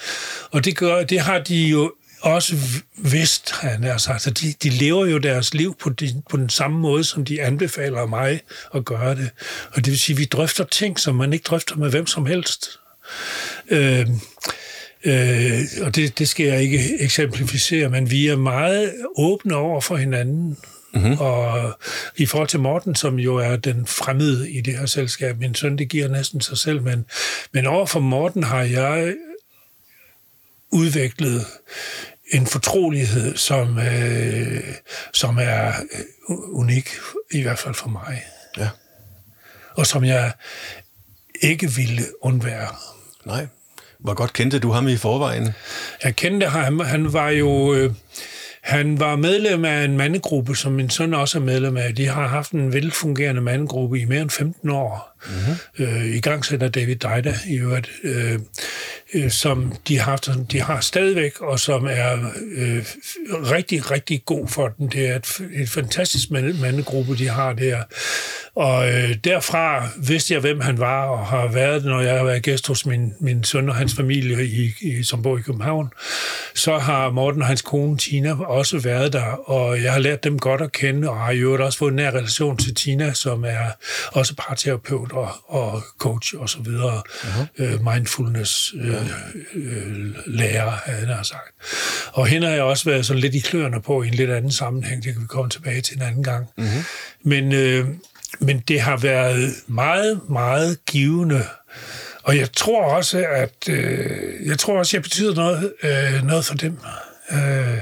Og 0.51 0.65
det, 0.65 0.77
gør, 0.77 1.05
det 1.05 1.21
har 1.21 1.39
de 1.39 1.69
jo 1.69 1.93
også 2.21 2.57
vidst, 2.97 3.51
han 3.51 3.85
har 3.85 3.99
sagt. 3.99 4.23
Så 4.23 4.31
de, 4.31 4.55
de 4.62 4.71
lever 4.71 5.07
jo 5.07 5.19
deres 5.19 5.55
liv 5.55 5.77
på, 5.81 5.91
de, 5.91 6.23
på 6.31 6.37
den 6.37 6.49
samme 6.49 6.79
måde, 6.79 7.05
som 7.05 7.25
de 7.25 7.43
anbefaler 7.43 8.07
mig 8.07 8.41
at 8.75 8.85
gøre 8.85 9.15
det. 9.15 9.31
Og 9.73 9.77
det 9.77 9.87
vil 9.87 9.99
sige, 9.99 10.15
at 10.15 10.19
vi 10.19 10.25
drøfter 10.25 10.65
ting, 10.65 11.01
som 11.01 11.15
man 11.15 11.33
ikke 11.33 11.43
drøfter 11.43 11.77
med 11.77 11.91
hvem 11.91 12.07
som 12.07 12.27
helst. 12.27 12.69
Øh, 13.69 14.07
øh, 15.05 15.61
og 15.83 15.97
det, 15.97 16.19
det 16.19 16.29
skal 16.29 16.47
jeg 16.47 16.62
ikke 16.62 17.01
eksemplificere, 17.01 17.89
men 17.89 18.11
vi 18.11 18.27
er 18.27 18.37
meget 18.37 18.93
åbne 19.17 19.57
over 19.57 19.81
for 19.81 19.97
hinanden. 19.97 20.57
Mm-hmm. 20.95 21.16
Og 21.20 21.72
i 22.16 22.26
forhold 22.26 22.49
til 22.49 22.61
Morten, 22.61 22.95
som 22.95 23.18
jo 23.18 23.36
er 23.36 23.57
den 23.57 23.86
fremmede 23.86 24.51
i 24.51 24.61
det 24.61 24.78
her 24.78 24.86
selskab, 24.86 25.38
min 25.38 25.55
søn, 25.55 25.78
det 25.78 25.88
giver 25.88 26.09
næsten 26.09 26.40
sig 26.40 26.59
selv, 26.59 26.82
men, 26.82 27.07
men 27.53 27.66
over 27.66 27.86
for 27.86 28.01
Morten 28.01 28.42
har 28.42 28.62
jeg 28.62 29.14
udviklet 30.72 31.47
en 32.32 32.47
fortrolighed, 32.47 33.36
som, 33.36 33.78
øh, 33.78 34.61
som 35.12 35.38
er 35.40 35.72
unik, 36.28 36.90
i 37.32 37.42
hvert 37.42 37.59
fald 37.59 37.74
for 37.74 37.88
mig. 37.88 38.22
Ja. 38.59 38.68
Og 39.76 39.86
som 39.86 40.05
jeg 40.05 40.32
ikke 41.40 41.70
ville 41.70 42.03
undvære. 42.20 42.68
Nej. 43.24 43.47
Hvor 43.99 44.14
godt 44.14 44.32
kendte 44.32 44.59
du 44.59 44.72
ham 44.72 44.88
i 44.88 44.97
forvejen? 44.97 45.53
Jeg 46.05 46.16
kendte 46.16 46.47
ham. 46.47 46.80
Han 46.80 47.12
var 47.12 47.28
jo... 47.28 47.74
Øh, 47.74 47.92
han 48.65 49.01
var 49.01 49.17
medlem 49.17 49.65
af 49.65 49.85
en 49.85 49.97
mandegruppe, 49.97 50.57
som 50.57 50.73
min 50.73 50.91
søn 50.91 51.15
også 51.15 51.39
er 51.39 51.43
medlem 51.43 51.77
af. 51.77 51.95
De 51.95 52.07
har 52.07 52.27
haft 52.27 52.53
en 52.53 52.73
velfungerende 52.73 53.41
mandegruppe 53.41 54.01
i 54.01 54.05
mere 54.05 54.23
end 54.23 54.31
15 54.31 54.71
år. 54.71 55.14
Mm-hmm. 55.27 55.85
Øh, 55.85 56.16
I 56.16 56.20
gang 56.20 56.45
David 56.75 56.97
Deida 56.97 57.35
i 57.47 57.57
øvrigt. 57.57 57.91
Øh, 58.05 58.39
øh, 59.14 59.31
som 59.31 59.72
de 59.89 59.99
har, 59.99 60.18
som 60.22 60.47
de 60.47 60.61
har 60.61 60.81
stadigvæk, 60.81 61.41
og 61.41 61.61
som 61.61 61.87
er 61.91 62.12
øh, 62.57 62.85
rigtig, 63.31 63.91
rigtig 63.91 64.22
god 64.25 64.49
for 64.49 64.68
den. 64.68 64.89
Det 64.89 65.09
er 65.09 65.16
et, 65.16 65.41
et 65.55 65.68
fantastisk 65.68 66.31
mandegruppe, 66.31 67.16
de 67.16 67.29
har 67.29 67.53
der. 67.53 67.83
Og 68.57 68.89
øh, 68.89 69.14
derfra 69.25 69.89
vidste 69.97 70.35
jeg, 70.35 70.41
hvem 70.41 70.61
han 70.61 70.79
var, 70.79 71.05
og 71.07 71.27
har 71.27 71.49
været, 71.49 71.85
når 71.85 72.01
jeg 72.01 72.16
har 72.16 72.25
været 72.25 72.43
gæst 72.43 72.66
hos 72.66 72.87
min, 72.87 73.12
min 73.20 73.45
søn 73.45 73.68
og 73.68 73.75
hans 73.75 73.95
familie, 73.95 74.47
i, 74.47 74.72
i, 74.81 75.03
som 75.03 75.22
bor 75.22 75.39
i 75.39 75.41
København. 75.41 75.91
Så 76.55 76.79
har 76.79 77.11
Morten 77.11 77.43
og 77.43 77.49
hans 77.49 77.62
kone 77.62 77.99
Tina 77.99 78.35
også 78.45 78.79
været 78.79 79.12
der, 79.12 79.51
og 79.51 79.83
jeg 79.83 79.93
har 79.93 79.99
lært 79.99 80.25
dem 80.25 80.39
godt 80.39 80.61
at 80.61 80.72
kende, 80.72 81.11
og 81.11 81.16
har 81.16 81.33
jo 81.33 81.64
også 81.64 81.79
fået 81.79 81.91
en 81.91 81.97
nær 81.97 82.11
relation 82.11 82.57
til 82.57 82.75
Tina, 82.75 83.12
som 83.12 83.45
er 83.45 83.66
også 84.12 84.35
parterapeut 84.39 85.12
og, 85.17 85.31
og 85.47 85.83
coach 85.99 86.35
og 86.39 86.49
så 86.49 86.59
videre. 86.59 87.03
Uh-huh. 87.07 87.47
Øh, 87.59 87.85
mindfulness 87.93 88.75
øh, 88.81 88.95
øh, 89.55 90.15
lærer, 90.27 90.71
han 90.71 91.09
har 91.09 91.23
sagt. 91.23 91.53
Og 92.12 92.27
hende 92.27 92.47
har 92.47 92.55
jeg 92.55 92.62
også 92.62 92.85
været 92.85 93.07
sådan 93.07 93.21
lidt 93.21 93.35
i 93.35 93.39
kløerne 93.39 93.83
på 93.83 94.03
i 94.03 94.09
en 94.09 94.15
lidt 94.15 94.31
anden 94.31 94.53
sammenhæng. 94.53 95.05
Det 95.05 95.12
kan 95.12 95.23
vi 95.23 95.27
komme 95.27 95.51
tilbage 95.51 95.81
til 95.81 95.97
en 95.97 96.03
anden 96.03 96.23
gang. 96.23 96.47
Uh-huh. 96.61 96.85
Men, 97.25 97.53
øh, 97.53 97.89
men 98.41 98.59
det 98.69 98.81
har 98.81 98.97
været 98.97 99.55
meget, 99.67 100.21
meget 100.29 100.79
givende. 100.87 101.45
Og 102.23 102.37
jeg 102.37 102.53
tror 102.53 102.85
også, 102.85 103.27
at 103.31 103.69
øh, 103.69 104.47
jeg 104.47 104.59
tror 104.59 104.79
også, 104.79 104.97
jeg 104.97 105.03
betyder 105.03 105.35
noget, 105.35 105.73
øh, 105.83 106.23
noget 106.25 106.45
for 106.45 106.55
dem. 106.55 106.79
Øh, 107.33 107.79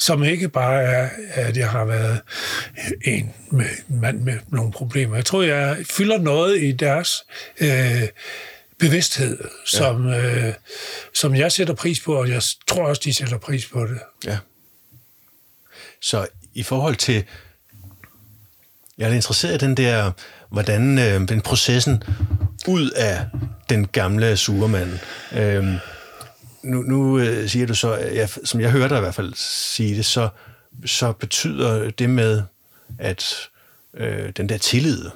som 0.00 0.24
ikke 0.24 0.48
bare 0.48 0.82
er, 0.82 1.08
at 1.30 1.56
jeg 1.56 1.70
har 1.70 1.84
været 1.84 2.20
en 3.04 3.34
med, 3.50 3.66
mand 3.88 4.20
med 4.20 4.38
nogle 4.48 4.72
problemer. 4.72 5.14
Jeg 5.16 5.24
tror, 5.24 5.42
jeg 5.42 5.76
fylder 5.90 6.18
noget 6.18 6.62
i 6.62 6.72
deres 6.72 7.24
øh, 7.60 8.08
bevidsthed, 8.78 9.38
som, 9.66 10.08
ja. 10.08 10.48
øh, 10.48 10.54
som 11.14 11.34
jeg 11.34 11.52
sætter 11.52 11.74
pris 11.74 12.00
på, 12.00 12.14
og 12.14 12.28
jeg 12.28 12.42
tror 12.66 12.86
også, 12.86 13.02
de 13.04 13.14
sætter 13.14 13.38
pris 13.38 13.66
på 13.66 13.86
det. 13.86 13.98
Ja. 14.24 14.38
Så 16.00 16.26
i 16.54 16.62
forhold 16.62 16.96
til... 16.96 17.24
Jeg 18.98 19.10
er 19.10 19.14
interesseret 19.14 19.62
i 19.62 19.66
den 19.66 19.76
der, 19.76 20.12
hvordan 20.50 20.98
øh, 20.98 21.28
den 21.28 21.40
processen 21.40 22.02
ud 22.68 22.90
af 22.90 23.26
den 23.68 23.86
gamle 23.86 24.36
surmand. 24.36 24.98
Øh, 25.32 25.74
nu, 26.62 26.82
nu 26.82 27.18
øh, 27.18 27.48
siger 27.48 27.66
du 27.66 27.74
så, 27.74 27.98
øh, 27.98 28.14
ja, 28.14 28.26
som 28.44 28.60
jeg 28.60 28.70
hørte 28.70 28.88
dig 28.88 28.98
i 28.98 29.00
hvert 29.00 29.14
fald 29.14 29.34
sige 29.36 29.96
det, 29.96 30.04
så, 30.04 30.28
så 30.86 31.12
betyder 31.12 31.90
det 31.90 32.10
med, 32.10 32.42
at 32.98 33.24
øh, 33.94 34.32
den 34.36 34.48
der 34.48 34.58
tillid 34.58 35.10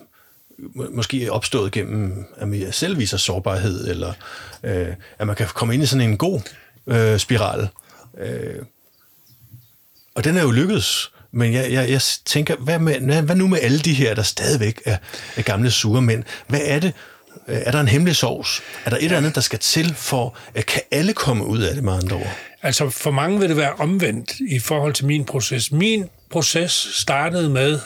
måske 0.74 1.26
er 1.26 1.30
opstået 1.30 1.72
gennem, 1.72 2.26
at 2.36 2.48
man 2.48 2.72
selv 2.72 2.98
viser 2.98 3.16
sårbarhed, 3.16 3.88
eller 3.88 4.12
øh, 4.62 4.94
at 5.18 5.26
man 5.26 5.36
kan 5.36 5.46
komme 5.46 5.74
ind 5.74 5.82
i 5.82 5.86
sådan 5.86 6.10
en 6.10 6.18
god 6.18 6.40
øh, 6.86 7.18
spiral. 7.18 7.68
Øh, 8.18 8.62
og 10.14 10.24
den 10.24 10.36
er 10.36 10.42
jo 10.42 10.50
lykkedes, 10.50 11.12
men 11.32 11.52
jeg, 11.52 11.72
jeg, 11.72 11.90
jeg 11.90 12.00
tænker, 12.24 12.56
hvad, 12.56 12.78
med, 12.78 13.00
hvad, 13.00 13.22
hvad 13.22 13.36
nu 13.36 13.48
med 13.48 13.58
alle 13.62 13.78
de 13.78 13.94
her, 13.94 14.14
der 14.14 14.22
stadigvæk 14.22 14.82
er, 14.84 14.96
er 15.36 15.42
gamle 15.42 15.70
sure 15.70 16.02
mænd? 16.02 16.24
Hvad 16.48 16.60
er 16.62 16.78
det, 16.78 16.92
er 17.46 17.70
der 17.70 17.80
en 17.80 17.88
hemmelig 17.88 18.16
sovs? 18.16 18.62
Er 18.84 18.90
der 18.90 18.96
et 18.96 19.04
eller 19.04 19.16
andet, 19.16 19.34
der 19.34 19.40
skal 19.40 19.58
til 19.58 19.94
for, 19.94 20.38
at 20.54 20.66
kan 20.66 20.82
alle 20.90 21.12
komme 21.12 21.46
ud 21.46 21.60
af 21.60 21.74
det 21.74 21.84
med 21.84 21.92
andre 21.92 22.16
ord? 22.16 22.36
Altså 22.62 22.90
for 22.90 23.10
mange 23.10 23.40
vil 23.40 23.48
det 23.48 23.56
være 23.56 23.72
omvendt 23.72 24.32
i 24.40 24.58
forhold 24.58 24.94
til 24.94 25.06
min 25.06 25.24
proces. 25.24 25.72
Min 25.72 26.08
proces 26.30 26.72
startede 26.92 27.50
med, 27.50 27.80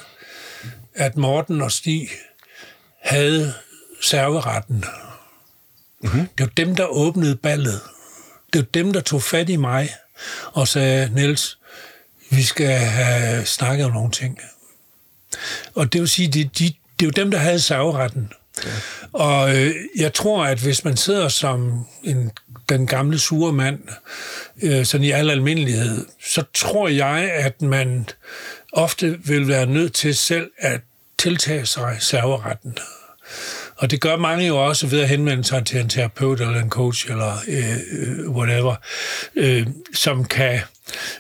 at 0.95 1.17
Morten 1.17 1.63
og 1.63 1.73
Stig 1.73 2.09
havde 3.03 3.55
serveretten. 4.03 4.85
Mm-hmm. 6.01 6.29
Det 6.39 6.47
var 6.47 6.53
dem, 6.57 6.77
der 6.77 6.85
åbnede 6.85 7.37
ballet. 7.37 7.81
Det 8.53 8.59
var 8.59 8.67
dem, 8.75 8.93
der 8.93 9.01
tog 9.01 9.23
fat 9.23 9.49
i 9.49 9.57
mig 9.57 9.95
og 10.53 10.69
sagde, 10.69 11.11
Niels, 11.15 11.59
vi 12.31 12.43
skal 12.43 12.77
have 12.77 13.45
snakket 13.45 13.87
om 13.87 13.93
nogle 13.93 14.11
ting. 14.11 14.39
Og 15.75 15.93
det 15.93 16.01
vil 16.01 16.09
sige, 16.09 16.29
de, 16.29 16.45
de, 16.45 16.65
det 16.65 16.75
er 17.01 17.05
jo 17.05 17.11
dem, 17.11 17.31
der 17.31 17.39
havde 17.39 17.61
serveretten. 17.61 18.33
Ja. 18.67 18.71
Og 19.13 19.57
øh, 19.57 19.75
jeg 19.97 20.15
tror, 20.15 20.45
at 20.45 20.59
hvis 20.59 20.85
man 20.85 20.97
sidder 20.97 21.29
som 21.29 21.87
en, 22.05 22.31
den 22.69 22.87
gamle 22.87 23.19
sure 23.19 23.53
mand, 23.53 23.79
øh, 24.63 24.85
sådan 24.85 25.05
i 25.05 25.11
al 25.11 25.31
almindelighed, 25.31 26.07
så 26.25 26.45
tror 26.55 26.89
jeg, 26.89 27.31
at 27.33 27.63
man 27.63 28.09
ofte 28.73 29.19
vil 29.25 29.49
være 29.49 29.67
nødt 29.67 29.95
til 29.95 30.15
selv 30.15 30.51
at 30.59 30.81
tiltage 31.19 31.67
sig 31.67 31.97
serveretten. 32.01 32.79
Og 33.77 33.91
det 33.91 34.01
gør 34.01 34.17
mange 34.17 34.47
jo 34.47 34.67
også 34.67 34.87
ved 34.87 35.01
at 35.01 35.09
henvende 35.09 35.45
sig 35.45 35.67
til 35.67 35.81
en 35.81 35.89
terapeut 35.89 36.41
eller 36.41 36.63
en 36.63 36.71
coach 36.71 37.11
eller 37.11 37.33
øh, 37.49 37.77
øh 37.93 38.31
whatever, 38.31 38.75
øh, 39.37 39.67
som, 39.95 40.25
kan, 40.25 40.61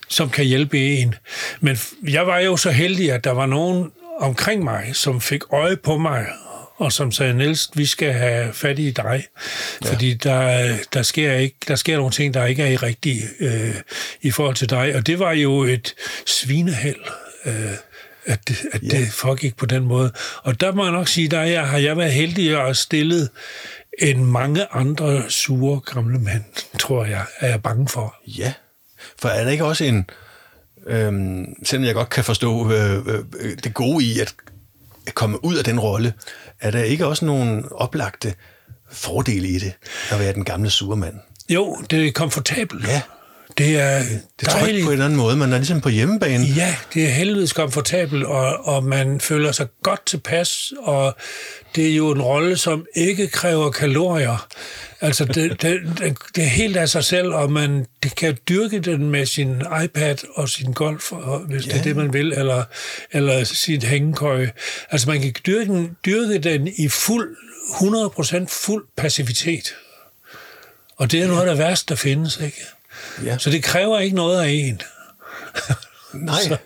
som 0.09 0.31
kan 0.31 0.45
hjælpe 0.45 0.79
en. 0.79 1.15
Men 1.61 1.79
jeg 2.09 2.27
var 2.27 2.39
jo 2.39 2.57
så 2.57 2.71
heldig, 2.71 3.13
at 3.13 3.25
der 3.25 3.31
var 3.31 3.47
nogen 3.47 3.93
omkring 4.21 4.65
mig, 4.65 4.91
som 4.93 5.21
fik 5.21 5.43
øje 5.53 5.77
på 5.77 5.99
mig 5.99 6.27
og 6.79 6.93
som 6.93 7.13
sagde, 7.13 7.35
Niels, 7.35 7.71
vi 7.75 7.87
skal 7.87 8.13
have 8.13 8.53
fat 8.53 8.79
i 8.79 8.91
dig, 8.91 9.25
ja. 9.85 9.93
fordi 9.93 10.15
der, 10.15 10.77
der, 10.93 11.03
sker 11.03 11.33
ikke, 11.33 11.57
der 11.69 11.77
sker 11.77 11.97
nogle 11.97 12.13
ting, 12.13 12.35
der 12.35 12.45
ikke 12.45 12.63
er 12.63 12.83
rigtige 12.83 13.23
øh, 13.41 13.75
i 14.23 14.31
forhold 14.31 14.55
til 14.55 14.71
dig. 14.71 14.95
Og 14.95 15.07
det 15.07 15.19
var 15.19 15.33
jo 15.33 15.63
et 15.63 15.95
svineheld. 16.27 17.01
Øh, 17.45 17.73
at, 18.27 18.49
det, 18.49 18.67
at 18.73 18.83
ja. 18.83 18.89
det 18.89 19.13
foregik 19.13 19.57
på 19.57 19.67
den 19.67 19.85
måde. 19.85 20.13
Og 20.43 20.61
der 20.61 20.73
må 20.73 20.85
jeg 20.85 20.93
nok 20.93 21.09
sige, 21.09 21.29
der 21.29 21.43
jeg, 21.43 21.69
har 21.69 21.79
jeg 21.79 21.97
været 21.97 22.13
heldig 22.13 22.59
og 22.59 22.77
stillet 22.77 23.31
end 23.99 24.23
mange 24.23 24.67
andre 24.73 25.31
sure 25.31 25.81
gamle 25.81 26.19
mænd, 26.19 26.45
tror 26.79 27.05
jeg, 27.05 27.25
er 27.41 27.49
jeg 27.49 27.63
bange 27.63 27.89
for. 27.89 28.15
Ja, 28.27 28.53
for 29.19 29.29
er 29.29 29.45
der 29.45 29.51
ikke 29.51 29.65
også 29.65 29.85
en, 29.85 30.11
øhm, 30.87 31.65
selvom 31.65 31.85
jeg 31.85 31.95
godt 31.95 32.11
kan 32.11 32.25
forstå 32.25 32.73
øh, 32.73 33.09
øh, 33.41 33.57
det 33.65 33.75
gode 33.75 34.05
i 34.05 34.21
at 34.21 34.35
komme 35.15 35.45
ud 35.45 35.57
af 35.57 35.65
den 35.65 35.81
rolle, 35.81 36.13
er 36.61 36.71
der 36.71 36.83
ikke 36.83 37.07
også 37.07 37.25
nogle 37.25 37.63
oplagte 37.73 38.35
fordele 38.93 39.49
i 39.49 39.59
det, 39.59 39.73
at 40.11 40.19
være 40.19 40.33
den 40.33 40.45
gamle 40.45 40.71
surmand? 40.71 41.15
Jo, 41.49 41.77
det 41.91 42.07
er 42.07 42.13
komfortabelt. 42.13 42.89
Ja. 42.89 43.03
Det 43.59 43.79
er 43.79 43.99
det 44.41 44.49
er 44.49 44.51
trygt 44.51 44.85
på 44.85 44.91
en 44.91 44.93
eller 44.93 45.05
anden 45.05 45.17
måde. 45.17 45.37
Man 45.37 45.53
er 45.53 45.57
ligesom 45.57 45.81
på 45.81 45.89
hjemmebane. 45.89 46.45
Ja, 46.45 46.77
det 46.95 47.05
er 47.05 47.09
helvedes 47.09 47.53
komfortabelt, 47.53 48.25
og, 48.25 48.67
og 48.67 48.85
man 48.85 49.21
føler 49.21 49.53
sig 49.53 49.67
godt 49.83 50.07
tilpas, 50.07 50.73
og 50.79 51.17
det 51.75 51.91
er 51.91 51.95
jo 51.95 52.11
en 52.11 52.23
rolle, 52.23 52.57
som 52.57 52.87
ikke 52.95 53.29
kræver 53.29 53.71
kalorier. 53.71 54.47
Altså, 55.01 55.25
det, 55.25 55.63
det, 55.63 55.81
det, 55.99 56.17
det 56.35 56.45
er 56.45 56.49
helt 56.49 56.77
af 56.77 56.89
sig 56.89 57.05
selv, 57.05 57.29
og 57.29 57.53
man 57.53 57.87
det 58.03 58.15
kan 58.15 58.39
dyrke 58.49 58.81
den 58.81 59.11
med 59.11 59.27
sin 59.27 59.63
iPad 59.85 60.17
og 60.35 60.49
sin 60.49 60.73
golf, 60.73 61.13
og, 61.13 61.39
hvis 61.39 61.67
ja. 61.67 61.73
det 61.73 61.79
er 61.79 61.83
det, 61.83 61.97
man 61.97 62.13
vil, 62.13 62.33
eller, 62.33 62.65
eller 63.13 63.45
sit 63.45 63.85
hængekøje. 63.85 64.53
Altså, 64.91 65.11
man 65.11 65.21
kan 65.21 65.35
dyrke 65.47 65.73
den, 65.73 65.97
dyrke 66.07 66.39
den 66.39 66.69
i 66.79 66.89
fuld, 66.89 67.37
100% 67.69 68.45
fuld 68.49 68.87
passivitet. 68.97 69.75
Og 70.97 71.13
det 71.13 71.23
er 71.23 71.27
noget 71.27 71.41
af 71.41 71.47
det 71.47 71.59
værste, 71.59 71.89
der 71.89 71.95
findes, 71.95 72.41
ikke? 72.41 72.65
Ja. 73.25 73.39
Så 73.39 73.51
det 73.51 73.63
kræver 73.63 73.99
ikke 73.99 74.17
noget 74.17 74.43
af 74.43 74.49
en. 74.49 74.83
Nej. 76.13 76.43
Så 76.43 76.57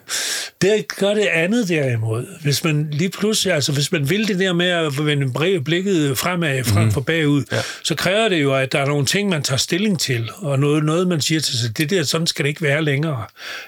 det 0.62 0.96
gør 0.98 1.14
det 1.14 1.26
andet 1.26 1.68
derimod. 1.68 2.26
Hvis 2.42 2.64
man 2.64 2.88
lige 2.90 3.10
pludselig, 3.10 3.54
altså 3.54 3.72
hvis 3.72 3.92
man 3.92 4.10
vil 4.10 4.28
det 4.28 4.38
der 4.38 4.52
med 4.52 4.68
at 4.68 5.06
vende 5.06 5.62
blikket 5.64 6.18
fremad, 6.18 6.64
frem 6.64 6.84
mm. 6.84 6.92
for 6.92 7.00
bagud, 7.00 7.44
ja. 7.52 7.60
så 7.84 7.94
kræver 7.94 8.28
det 8.28 8.42
jo, 8.42 8.54
at 8.54 8.72
der 8.72 8.78
er 8.78 8.86
nogle 8.86 9.06
ting, 9.06 9.28
man 9.28 9.42
tager 9.42 9.58
stilling 9.58 10.00
til, 10.00 10.30
og 10.36 10.58
noget, 10.58 10.84
noget 10.84 11.08
man 11.08 11.20
siger 11.20 11.40
til 11.40 11.58
sig, 11.58 11.78
det 11.78 11.90
der, 11.90 12.02
sådan 12.02 12.26
skal 12.26 12.42
det 12.42 12.48
ikke 12.48 12.62
være 12.62 12.82
længere. 12.82 13.24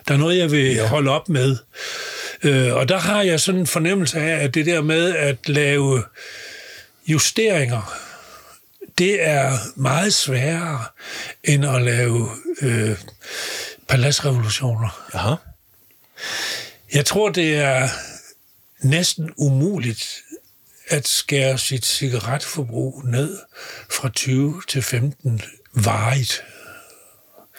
Der 0.08 0.14
er 0.14 0.18
noget, 0.18 0.38
jeg 0.38 0.50
vil 0.50 0.74
ja. 0.74 0.86
holde 0.86 1.10
op 1.10 1.28
med. 1.28 1.56
Øh, 2.42 2.74
og 2.74 2.88
der 2.88 2.98
har 2.98 3.22
jeg 3.22 3.40
sådan 3.40 3.60
en 3.60 3.66
fornemmelse 3.66 4.18
af, 4.18 4.44
at 4.44 4.54
det 4.54 4.66
der 4.66 4.82
med 4.82 5.14
at 5.16 5.48
lave 5.48 6.02
justeringer, 7.06 7.94
det 8.98 9.28
er 9.28 9.52
meget 9.76 10.14
sværere 10.14 10.80
end 11.44 11.66
at 11.66 11.82
lave 11.82 12.28
øh, 12.62 12.96
paladsrevolutioner. 13.88 15.04
Aha. 15.12 15.34
Jeg 16.94 17.06
tror, 17.06 17.28
det 17.28 17.56
er 17.56 17.88
næsten 18.82 19.30
umuligt 19.36 20.22
at 20.88 21.08
skære 21.08 21.58
sit 21.58 21.86
cigaretforbrug 21.86 23.02
ned 23.04 23.38
fra 23.90 24.08
20 24.08 24.62
til 24.68 24.82
15 24.82 25.42
varigt. 25.72 26.42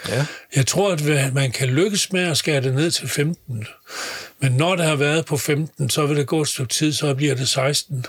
Ja. 0.10 0.26
Jeg 0.56 0.68
tror, 0.68 0.92
at 0.92 1.34
man 1.34 1.52
kan 1.52 1.68
lykkes 1.68 2.12
med 2.12 2.24
at 2.24 2.38
skære 2.38 2.62
det 2.62 2.74
ned 2.74 2.92
til 2.92 3.10
15. 3.10 3.68
Men 4.40 4.52
når 4.52 4.76
det 4.76 4.86
har 4.86 4.96
været 4.96 5.26
på 5.26 5.38
15, 5.38 5.90
så 5.90 6.06
vil 6.06 6.18
det 6.18 6.28
gå 6.28 6.42
et 6.42 6.48
stykke 6.48 6.74
tid, 6.74 6.94
så 6.94 7.14
bliver 7.14 7.36
det 7.36 7.50
16, 7.50 8.06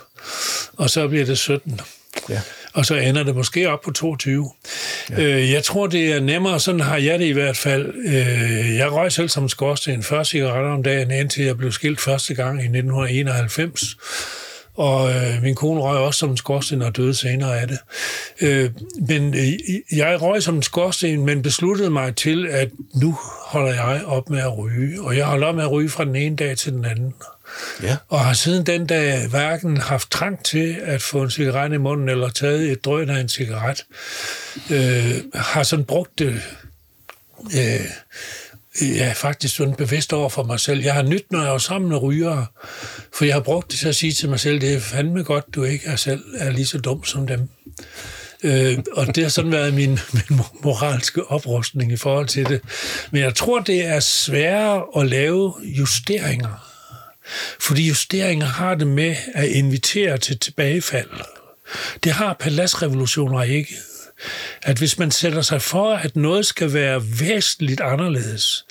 og 0.76 0.90
så 0.90 1.08
bliver 1.08 1.24
det 1.24 1.38
17. 1.38 1.80
Ja 2.28 2.42
og 2.76 2.86
så 2.86 2.94
ender 2.94 3.22
det 3.22 3.36
måske 3.36 3.70
op 3.70 3.80
på 3.80 3.92
22. 3.92 4.50
Ja. 5.10 5.22
Øh, 5.22 5.52
jeg 5.52 5.64
tror, 5.64 5.86
det 5.86 6.12
er 6.12 6.20
nemmere, 6.20 6.60
sådan 6.60 6.80
har 6.80 6.96
jeg 6.96 7.18
det 7.18 7.24
i 7.24 7.32
hvert 7.32 7.56
fald. 7.56 7.94
Øh, 8.06 8.74
jeg 8.76 8.92
røg 8.92 9.12
selv 9.12 9.28
som 9.28 9.48
skorsten 9.48 10.02
40 10.02 10.24
cigaretter 10.24 10.70
om 10.70 10.82
dagen, 10.82 11.10
indtil 11.10 11.44
jeg 11.44 11.56
blev 11.56 11.72
skilt 11.72 12.00
første 12.00 12.34
gang 12.34 12.58
i 12.58 12.64
1991. 12.64 13.96
Og 14.74 15.10
øh, 15.10 15.42
min 15.42 15.54
kone 15.54 15.80
røg 15.80 15.98
også 15.98 16.18
som 16.18 16.30
en 16.30 16.36
skorsten 16.36 16.82
og 16.82 16.96
døde 16.96 17.14
senere 17.14 17.60
af 17.60 17.68
det. 17.68 17.78
Øh, 18.40 18.70
men 19.08 19.34
øh, 19.34 19.98
jeg 19.98 20.22
røg 20.22 20.42
som 20.42 20.56
en 20.56 20.62
skorsten, 20.62 21.26
men 21.26 21.42
besluttede 21.42 21.90
mig 21.90 22.16
til, 22.16 22.46
at 22.50 22.68
nu 22.94 23.18
holder 23.46 23.74
jeg 23.74 24.02
op 24.06 24.30
med 24.30 24.40
at 24.40 24.58
ryge. 24.58 25.02
Og 25.02 25.16
jeg 25.16 25.24
holder 25.26 25.46
op 25.46 25.54
med 25.54 25.64
at 25.64 25.70
ryge 25.70 25.88
fra 25.88 26.04
den 26.04 26.16
ene 26.16 26.36
dag 26.36 26.56
til 26.56 26.72
den 26.72 26.84
anden. 26.84 27.14
Ja. 27.82 27.96
Og 28.08 28.20
har 28.20 28.32
siden 28.32 28.66
den 28.66 28.86
dag 28.86 29.28
hverken 29.28 29.76
haft 29.76 30.10
trang 30.10 30.44
til 30.44 30.76
at 30.82 31.02
få 31.02 31.22
en 31.22 31.30
cigaret 31.30 31.72
i 31.72 31.76
munden, 31.76 32.08
eller 32.08 32.28
taget 32.28 32.70
et 32.70 32.84
drøn 32.84 33.10
af 33.10 33.20
en 33.20 33.28
cigaret. 33.28 33.84
Øh, 34.70 35.14
har 35.34 35.62
sådan 35.62 35.84
brugt 35.84 36.18
det... 36.18 36.42
Øh, 37.54 37.80
ja, 38.82 39.12
faktisk 39.16 39.56
sådan 39.56 39.74
bevidst 39.74 40.12
over 40.12 40.28
for 40.28 40.42
mig 40.42 40.60
selv. 40.60 40.82
Jeg 40.82 40.94
har 40.94 41.02
nyt, 41.02 41.24
når 41.30 41.42
jeg 41.42 41.54
er 41.54 41.58
sammen 41.58 41.88
med 41.88 42.02
rygere, 42.02 42.46
for 43.14 43.24
jeg 43.24 43.34
har 43.34 43.40
brugt 43.40 43.70
det 43.70 43.78
til 43.78 43.88
at 43.88 43.96
sige 43.96 44.12
til 44.12 44.28
mig 44.28 44.40
selv, 44.40 44.60
det 44.60 44.74
er 44.74 44.80
fandme 44.80 45.22
godt, 45.22 45.44
du 45.54 45.64
ikke 45.64 45.86
er 45.86 45.96
selv 45.96 46.24
er 46.38 46.50
lige 46.50 46.66
så 46.66 46.78
dum 46.78 47.04
som 47.04 47.26
dem. 47.26 47.48
Øh, 48.42 48.78
og 48.92 49.06
det 49.06 49.22
har 49.22 49.30
sådan 49.30 49.52
været 49.52 49.74
min, 49.74 49.98
min 50.12 50.40
moralske 50.62 51.30
oprustning 51.30 51.92
i 51.92 51.96
forhold 51.96 52.26
til 52.26 52.48
det. 52.48 52.60
Men 53.10 53.22
jeg 53.22 53.34
tror, 53.34 53.60
det 53.60 53.86
er 53.86 54.00
sværere 54.00 54.84
at 54.96 55.06
lave 55.06 55.54
justeringer 55.62 56.65
fordi 57.60 57.88
justeringer 57.88 58.46
har 58.46 58.74
det 58.74 58.86
med 58.86 59.16
at 59.34 59.48
invitere 59.48 60.18
til 60.18 60.38
tilbagefald. 60.38 61.10
Det 62.04 62.12
har 62.12 62.32
paladsrevolutioner 62.32 63.42
ikke. 63.42 63.74
At 64.62 64.78
hvis 64.78 64.98
man 64.98 65.10
sætter 65.10 65.42
sig 65.42 65.62
for, 65.62 65.94
at 65.94 66.16
noget 66.16 66.46
skal 66.46 66.72
være 66.72 67.02
væsentligt 67.20 67.80
anderledes, 67.80 68.64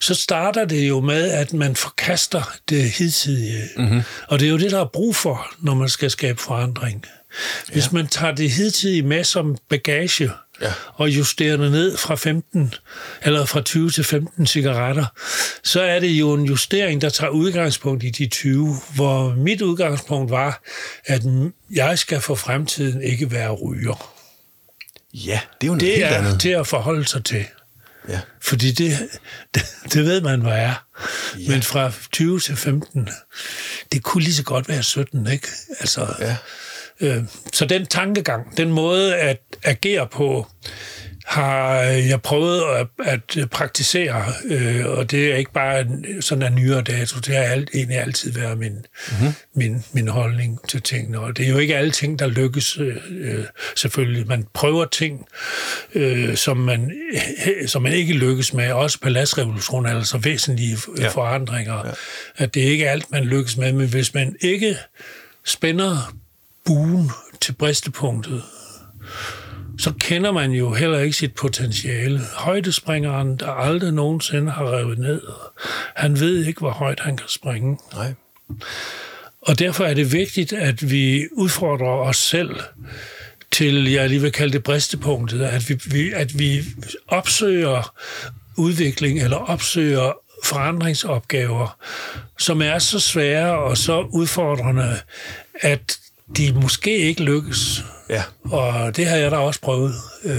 så 0.00 0.14
starter 0.14 0.64
det 0.64 0.88
jo 0.88 1.00
med, 1.00 1.30
at 1.30 1.52
man 1.52 1.76
forkaster 1.76 2.56
det 2.68 2.90
hidtidige. 2.90 3.62
Mm-hmm. 3.76 4.02
Og 4.28 4.40
det 4.40 4.46
er 4.46 4.50
jo 4.50 4.58
det, 4.58 4.70
der 4.70 4.80
er 4.80 4.90
brug 4.92 5.16
for, 5.16 5.46
når 5.58 5.74
man 5.74 5.88
skal 5.88 6.10
skabe 6.10 6.40
forandring. 6.40 7.04
Hvis 7.72 7.84
ja. 7.84 7.90
man 7.92 8.06
tager 8.06 8.34
det 8.34 8.50
hidtidige 8.50 9.02
med 9.02 9.24
som 9.24 9.56
bagage, 9.68 10.30
ja. 10.60 10.72
og 10.94 11.08
justerer 11.10 11.56
det 11.56 11.70
ned 11.70 11.96
fra 11.96 12.14
15 12.14 12.74
eller 13.22 13.44
fra 13.44 13.60
20 13.60 13.90
til 13.90 14.04
15 14.04 14.46
cigaretter, 14.46 15.06
så 15.64 15.80
er 15.80 16.00
det 16.00 16.08
jo 16.08 16.34
en 16.34 16.44
justering, 16.44 17.00
der 17.00 17.08
tager 17.08 17.30
udgangspunkt 17.30 18.04
i 18.04 18.10
de 18.10 18.26
20, 18.26 18.76
hvor 18.94 19.34
mit 19.34 19.62
udgangspunkt 19.62 20.30
var, 20.30 20.62
at 21.04 21.22
jeg 21.70 21.98
skal 21.98 22.20
for 22.20 22.34
fremtiden 22.34 23.02
ikke 23.02 23.30
være 23.30 23.50
ryger. 23.50 24.14
Ja, 25.14 25.40
det 25.60 25.66
er 25.66 25.72
jo 25.72 25.72
noget 25.72 25.80
det 25.80 25.90
helt 25.90 26.04
er 26.04 26.18
andet. 26.18 26.40
til 26.40 26.48
at 26.48 26.66
forholde 26.66 27.04
sig 27.04 27.24
til. 27.24 27.44
Ja. 28.08 28.20
Fordi 28.40 28.72
det, 28.72 29.08
det, 29.54 29.62
det 29.92 30.04
ved 30.04 30.20
man, 30.20 30.40
hvad 30.40 30.52
er. 30.52 30.84
Ja. 31.38 31.50
Men 31.50 31.62
fra 31.62 31.92
20 32.12 32.40
til 32.40 32.56
15, 32.56 33.08
det 33.92 34.02
kunne 34.02 34.22
lige 34.22 34.34
så 34.34 34.42
godt 34.42 34.68
være 34.68 34.82
17, 34.82 35.26
ikke? 35.32 35.48
Altså, 35.80 36.14
ja. 36.20 36.36
Øh, 37.00 37.22
så 37.52 37.64
den 37.64 37.86
tankegang, 37.86 38.56
den 38.56 38.72
måde 38.72 39.16
at 39.16 39.40
agere 39.64 40.06
på, 40.06 40.46
har 41.28 41.80
jeg 41.82 42.22
prøvet 42.22 42.62
at, 42.76 42.86
at 43.38 43.50
praktisere, 43.50 44.24
øh, 44.44 44.86
og 44.86 45.10
det 45.10 45.32
er 45.32 45.36
ikke 45.36 45.52
bare 45.52 45.86
sådan 46.20 46.52
en 46.52 46.54
nyere 46.54 46.82
dato, 46.82 47.18
det 47.18 47.34
har 47.34 47.42
alt, 47.42 47.70
egentlig 47.74 47.98
altid 47.98 48.32
været 48.32 48.58
min, 48.58 48.72
mm-hmm. 48.72 49.34
min, 49.54 49.84
min 49.92 50.08
holdning 50.08 50.68
til 50.68 50.82
tingene. 50.82 51.20
Og 51.20 51.36
det 51.36 51.46
er 51.46 51.50
jo 51.50 51.58
ikke 51.58 51.76
alle 51.76 51.90
ting, 51.90 52.18
der 52.18 52.26
lykkes, 52.26 52.78
øh, 53.10 53.44
selvfølgelig. 53.76 54.26
Man 54.26 54.46
prøver 54.54 54.84
ting, 54.84 55.26
øh, 55.94 56.36
som, 56.36 56.56
man, 56.56 56.92
som 57.66 57.82
man 57.82 57.92
ikke 57.92 58.12
lykkes 58.12 58.54
med, 58.54 58.72
også 58.72 59.00
på 59.00 59.08
lastrevolutionen, 59.08 59.96
altså 59.96 60.18
væsentlige 60.18 60.78
ja. 60.98 61.08
forandringer. 61.08 61.86
Ja. 61.86 61.92
At 62.36 62.54
det 62.54 62.62
er 62.62 62.70
ikke 62.70 62.90
alt, 62.90 63.10
man 63.10 63.24
lykkes 63.24 63.56
med, 63.56 63.72
men 63.72 63.88
hvis 63.88 64.14
man 64.14 64.36
ikke 64.40 64.76
spænder 65.44 66.14
buen 66.68 67.10
til 67.40 67.52
bristepunktet, 67.52 68.42
så 69.78 69.92
kender 70.00 70.32
man 70.32 70.50
jo 70.50 70.72
heller 70.72 70.98
ikke 70.98 71.16
sit 71.16 71.34
potentiale. 71.34 72.20
Højdespringeren, 72.36 73.36
der 73.36 73.50
aldrig 73.50 73.92
nogensinde 73.92 74.50
har 74.50 74.76
revet 74.76 74.98
ned, 74.98 75.22
han 75.96 76.20
ved 76.20 76.44
ikke, 76.44 76.60
hvor 76.60 76.70
højt 76.70 77.00
han 77.00 77.16
kan 77.16 77.28
springe. 77.28 77.78
Nej. 77.94 78.14
Og 79.40 79.58
derfor 79.58 79.84
er 79.84 79.94
det 79.94 80.12
vigtigt, 80.12 80.52
at 80.52 80.90
vi 80.90 81.28
udfordrer 81.32 81.90
os 81.90 82.16
selv 82.16 82.60
til, 83.50 83.90
jeg 83.90 84.08
lige 84.08 84.20
vil 84.20 84.32
kalde 84.32 84.52
det 84.52 84.62
bristepunktet, 84.62 85.42
at 85.42 85.68
vi, 85.68 85.80
vi, 85.86 86.12
at 86.12 86.38
vi 86.38 86.64
opsøger 87.06 87.94
udvikling 88.56 89.20
eller 89.20 89.36
opsøger 89.36 90.12
forandringsopgaver, 90.44 91.78
som 92.38 92.62
er 92.62 92.78
så 92.78 93.00
svære 93.00 93.58
og 93.58 93.76
så 93.76 94.00
udfordrende, 94.00 94.98
at 95.60 95.98
de 96.36 96.52
måske 96.52 96.98
ikke 96.98 97.22
lykkes. 97.22 97.84
Ja. 98.08 98.22
Og 98.44 98.96
det 98.96 99.06
har 99.06 99.16
jeg 99.16 99.30
da 99.30 99.36
også 99.36 99.60
prøvet 99.60 99.94
øh, 100.24 100.34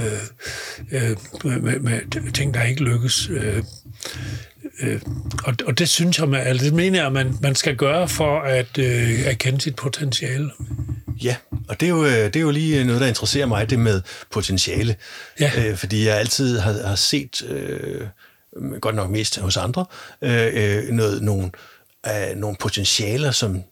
øh, 0.92 1.18
med, 1.44 1.80
med 1.80 2.32
ting, 2.32 2.54
der 2.54 2.64
ikke 2.64 2.84
lykkes. 2.84 3.30
Øh, 3.30 3.64
øh, 4.82 5.02
og, 5.44 5.54
og 5.66 5.80
det 5.80 5.90
synes 5.90 6.20
jeg, 6.20 6.30
man, 6.30 6.48
altså 6.48 6.66
det 6.66 6.74
mener 6.74 7.02
jeg, 7.02 7.12
man, 7.12 7.38
man 7.42 7.56
skal 7.56 7.76
gøre 7.76 8.08
for 8.08 8.40
at 8.40 8.78
øh, 8.78 9.20
erkende 9.26 9.62
sit 9.62 9.76
potentiale. 9.76 10.52
Ja, 11.24 11.36
og 11.68 11.80
det 11.80 11.86
er, 11.86 11.90
jo, 11.90 12.06
øh, 12.06 12.12
det 12.12 12.36
er 12.36 12.40
jo 12.40 12.52
lige 12.52 12.84
noget, 12.84 13.02
der 13.02 13.08
interesserer 13.08 13.46
mig, 13.46 13.70
det 13.70 13.80
med 13.80 14.02
potentiale. 14.32 14.96
Ja. 15.40 15.52
Øh, 15.58 15.78
fordi 15.78 16.06
jeg 16.06 16.18
altid 16.18 16.60
har, 16.60 16.88
har 16.88 16.96
set, 16.96 17.44
øh, 17.44 18.02
godt 18.82 18.96
nok 18.96 19.10
mest 19.10 19.40
hos 19.40 19.58
andre, 19.58 19.86
øh, 20.22 20.48
øh 20.54 20.90
noget, 20.90 21.22
nogle, 21.22 21.52
øh, 22.08 22.36
nogle 22.36 22.58
potentialer, 22.60 23.32
som 23.32 23.64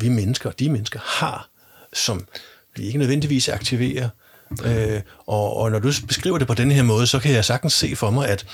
vi 0.00 0.08
mennesker, 0.08 0.50
de 0.50 0.70
mennesker, 0.70 1.00
har 1.04 1.48
som 1.96 2.26
vi 2.76 2.82
ikke 2.82 2.98
nødvendigvis 2.98 3.48
aktiverer. 3.48 4.08
Øh, 4.64 5.00
og, 5.26 5.56
og 5.56 5.70
når 5.70 5.78
du 5.78 5.92
beskriver 6.08 6.38
det 6.38 6.46
på 6.46 6.54
den 6.54 6.70
her 6.70 6.82
måde, 6.82 7.06
så 7.06 7.18
kan 7.18 7.32
jeg 7.32 7.44
sagtens 7.44 7.72
se 7.72 7.96
for 7.96 8.10
mig, 8.10 8.28
at, 8.28 8.46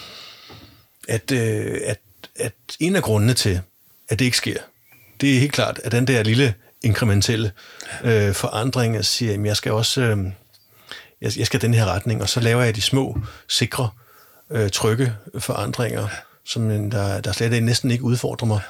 at, 1.08 1.32
øh, 1.32 1.80
at, 1.84 2.00
at 2.36 2.52
en 2.80 2.96
af 2.96 3.02
grundene 3.02 3.34
til, 3.34 3.60
at 4.08 4.18
det 4.18 4.24
ikke 4.24 4.36
sker, 4.36 4.58
det 5.20 5.34
er 5.34 5.40
helt 5.40 5.52
klart, 5.52 5.80
at 5.84 5.92
den 5.92 6.06
der 6.06 6.22
lille 6.22 6.54
inkrementelle 6.82 7.52
øh, 8.04 8.34
forandring, 8.34 8.96
at 8.96 9.06
siger, 9.06 9.34
at 9.34 9.44
jeg 9.44 9.56
skal 9.56 9.72
også 9.72 10.00
øh, 10.00 10.18
jeg, 11.22 11.38
jeg 11.38 11.46
skal 11.46 11.60
den 11.60 11.74
her 11.74 11.86
retning, 11.86 12.22
og 12.22 12.28
så 12.28 12.40
laver 12.40 12.62
jeg 12.62 12.76
de 12.76 12.82
små, 12.82 13.18
sikre, 13.48 13.90
øh, 14.50 14.70
trygge 14.70 15.14
forandringer, 15.38 16.08
som 16.44 16.90
der, 16.90 17.20
der 17.20 17.32
slet 17.32 17.62
næsten 17.62 17.90
ikke 17.90 18.04
udfordrer 18.04 18.46
mig. 18.46 18.60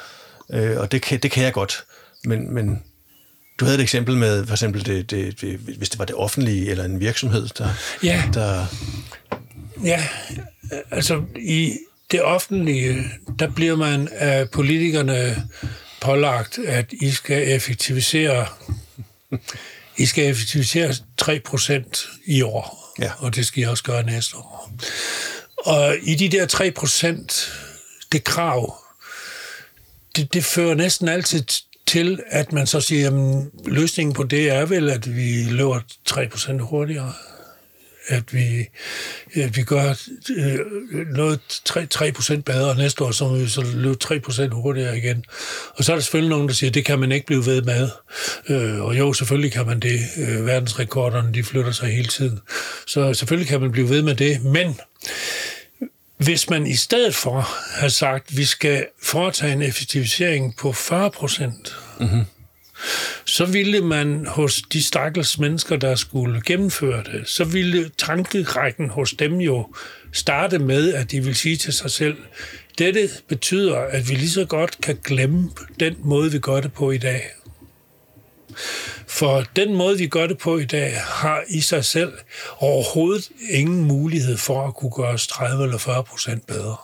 Øh, 0.51 0.81
og 0.81 0.93
det 0.93 1.03
kan, 1.03 1.20
det 1.20 1.31
kan 1.31 1.45
jeg 1.45 1.53
godt, 1.53 1.85
men, 2.25 2.55
men 2.55 2.83
du 3.61 3.65
havde 3.65 3.79
et 3.79 3.83
eksempel 3.83 4.17
med, 4.17 4.47
for 4.47 4.55
eksempel, 4.55 4.87
det, 4.87 5.11
det, 5.11 5.41
det, 5.41 5.59
hvis 5.59 5.89
det 5.89 5.99
var 5.99 6.05
det 6.05 6.15
offentlige 6.15 6.71
eller 6.71 6.85
en 6.85 7.01
virksomhed, 7.01 7.49
der... 7.59 7.69
Ja, 8.03 8.23
der... 8.35 8.67
ja 9.85 10.09
altså 10.91 11.23
i 11.37 11.79
det 12.11 12.23
offentlige, 12.23 13.05
der 13.39 13.51
bliver 13.51 13.77
man 13.77 14.09
af 14.13 14.51
politikerne 14.51 15.49
pålagt, 16.01 16.59
at 16.59 16.93
I 16.93 17.11
skal 17.11 17.49
effektivisere 17.49 18.47
I 19.97 20.07
skal 20.07 20.31
effektivisere 20.31 20.95
3% 21.23 22.23
i 22.27 22.43
år, 22.43 22.95
ja. 22.99 23.13
og 23.19 23.35
det 23.35 23.47
skal 23.47 23.63
I 23.63 23.67
også 23.67 23.85
gøre 23.85 24.03
næste 24.03 24.37
år. 24.37 24.73
Og 25.57 25.97
i 26.03 26.15
de 26.15 26.29
der 26.29 26.47
3%, 26.47 27.51
det 28.13 28.25
krav, 28.25 28.77
det, 30.17 30.35
det 30.35 30.45
fører 30.45 30.75
næsten 30.75 31.09
altid 31.09 31.45
til, 31.93 32.20
at 32.26 32.53
man 32.53 32.66
så 32.66 32.80
siger, 32.80 33.11
at 33.11 33.45
løsningen 33.72 34.14
på 34.14 34.22
det 34.22 34.51
er 34.51 34.66
vel, 34.66 34.90
at 34.90 35.16
vi 35.16 35.45
løber 35.51 35.80
3% 36.11 36.59
hurtigere. 36.59 37.12
At 38.09 38.34
vi, 38.34 38.68
at 39.34 39.57
vi 39.57 39.62
gør 39.62 39.95
øh, 40.36 40.59
noget 41.07 41.40
3, 41.64 41.86
3% 41.95 42.40
bedre 42.40 42.76
næste 42.76 43.05
år, 43.05 43.11
så 43.11 43.28
må 43.28 43.36
vi 43.36 43.49
så 43.49 43.64
løbe 43.74 43.97
3% 44.05 44.49
hurtigere 44.49 44.99
igen. 44.99 45.24
Og 45.76 45.84
så 45.84 45.93
er 45.93 45.97
der 45.97 46.01
selvfølgelig 46.01 46.30
nogen, 46.30 46.49
der 46.49 46.55
siger, 46.55 46.70
at 46.70 46.74
det 46.74 46.84
kan 46.84 46.99
man 46.99 47.12
ikke 47.12 47.26
blive 47.26 47.47
ved 47.47 47.62
med. 47.62 47.88
Øh, 48.49 48.80
og 48.80 48.99
jo, 48.99 49.12
selvfølgelig 49.12 49.53
kan 49.53 49.66
man 49.66 49.80
det. 49.80 50.01
Øh, 50.16 50.47
verdensrekorderne, 50.47 51.34
de 51.34 51.45
flytter 51.45 51.72
sig 51.72 51.88
hele 51.88 52.09
tiden. 52.09 52.38
Så 52.86 53.14
selvfølgelig 53.14 53.49
kan 53.49 53.61
man 53.61 53.72
blive 53.72 53.88
ved 53.88 54.03
med 54.03 54.14
det. 54.14 54.45
Men 54.45 54.80
hvis 56.25 56.51
man 56.51 56.66
i 56.66 56.77
stedet 56.77 57.14
for 57.14 57.49
har 57.81 57.89
sagt, 57.89 58.31
at 58.31 58.37
vi 58.37 58.45
skal 58.45 58.87
foretage 59.03 59.53
en 59.53 59.62
effektivisering 59.62 60.57
på 60.57 60.73
40 60.73 61.11
procent, 61.11 61.77
mm-hmm. 62.01 62.25
så 63.25 63.45
ville 63.45 63.81
man 63.81 64.27
hos 64.27 64.62
de 64.73 64.83
stakkels 64.83 65.39
mennesker, 65.39 65.77
der 65.77 65.95
skulle 65.95 66.43
gennemføre 66.47 67.03
det, 67.03 67.29
så 67.29 67.45
ville 67.45 67.91
tankerækken 67.99 68.89
hos 68.89 69.11
dem 69.12 69.41
jo 69.41 69.75
starte 70.12 70.59
med, 70.59 70.95
at 70.95 71.11
de 71.11 71.25
vil 71.25 71.35
sige 71.35 71.57
til 71.57 71.73
sig 71.73 71.91
selv, 71.91 72.16
dette 72.79 73.09
betyder, 73.29 73.77
at 73.77 74.09
vi 74.09 74.14
lige 74.14 74.31
så 74.31 74.45
godt 74.45 74.81
kan 74.81 74.99
glemme 75.05 75.51
den 75.81 75.97
måde, 75.99 76.33
vi 76.33 76.39
gør 76.39 76.61
det 76.61 76.73
på 76.73 76.91
i 76.91 76.99
dag. 76.99 77.31
For 79.13 79.45
den 79.57 79.75
måde, 79.75 79.99
vi 79.99 80.07
gør 80.07 80.27
det 80.27 80.39
på 80.39 80.59
i 80.59 80.65
dag, 80.65 80.97
har 81.01 81.43
i 81.49 81.61
sig 81.61 81.85
selv 81.85 82.13
overhovedet 82.59 83.29
ingen 83.51 83.85
mulighed 83.85 84.37
for 84.37 84.67
at 84.67 84.75
kunne 84.75 84.91
gøre 84.91 85.09
os 85.09 85.27
30 85.27 85.65
eller 85.65 85.79
40 85.79 86.05
procent 86.05 86.47
bedre. 86.47 86.77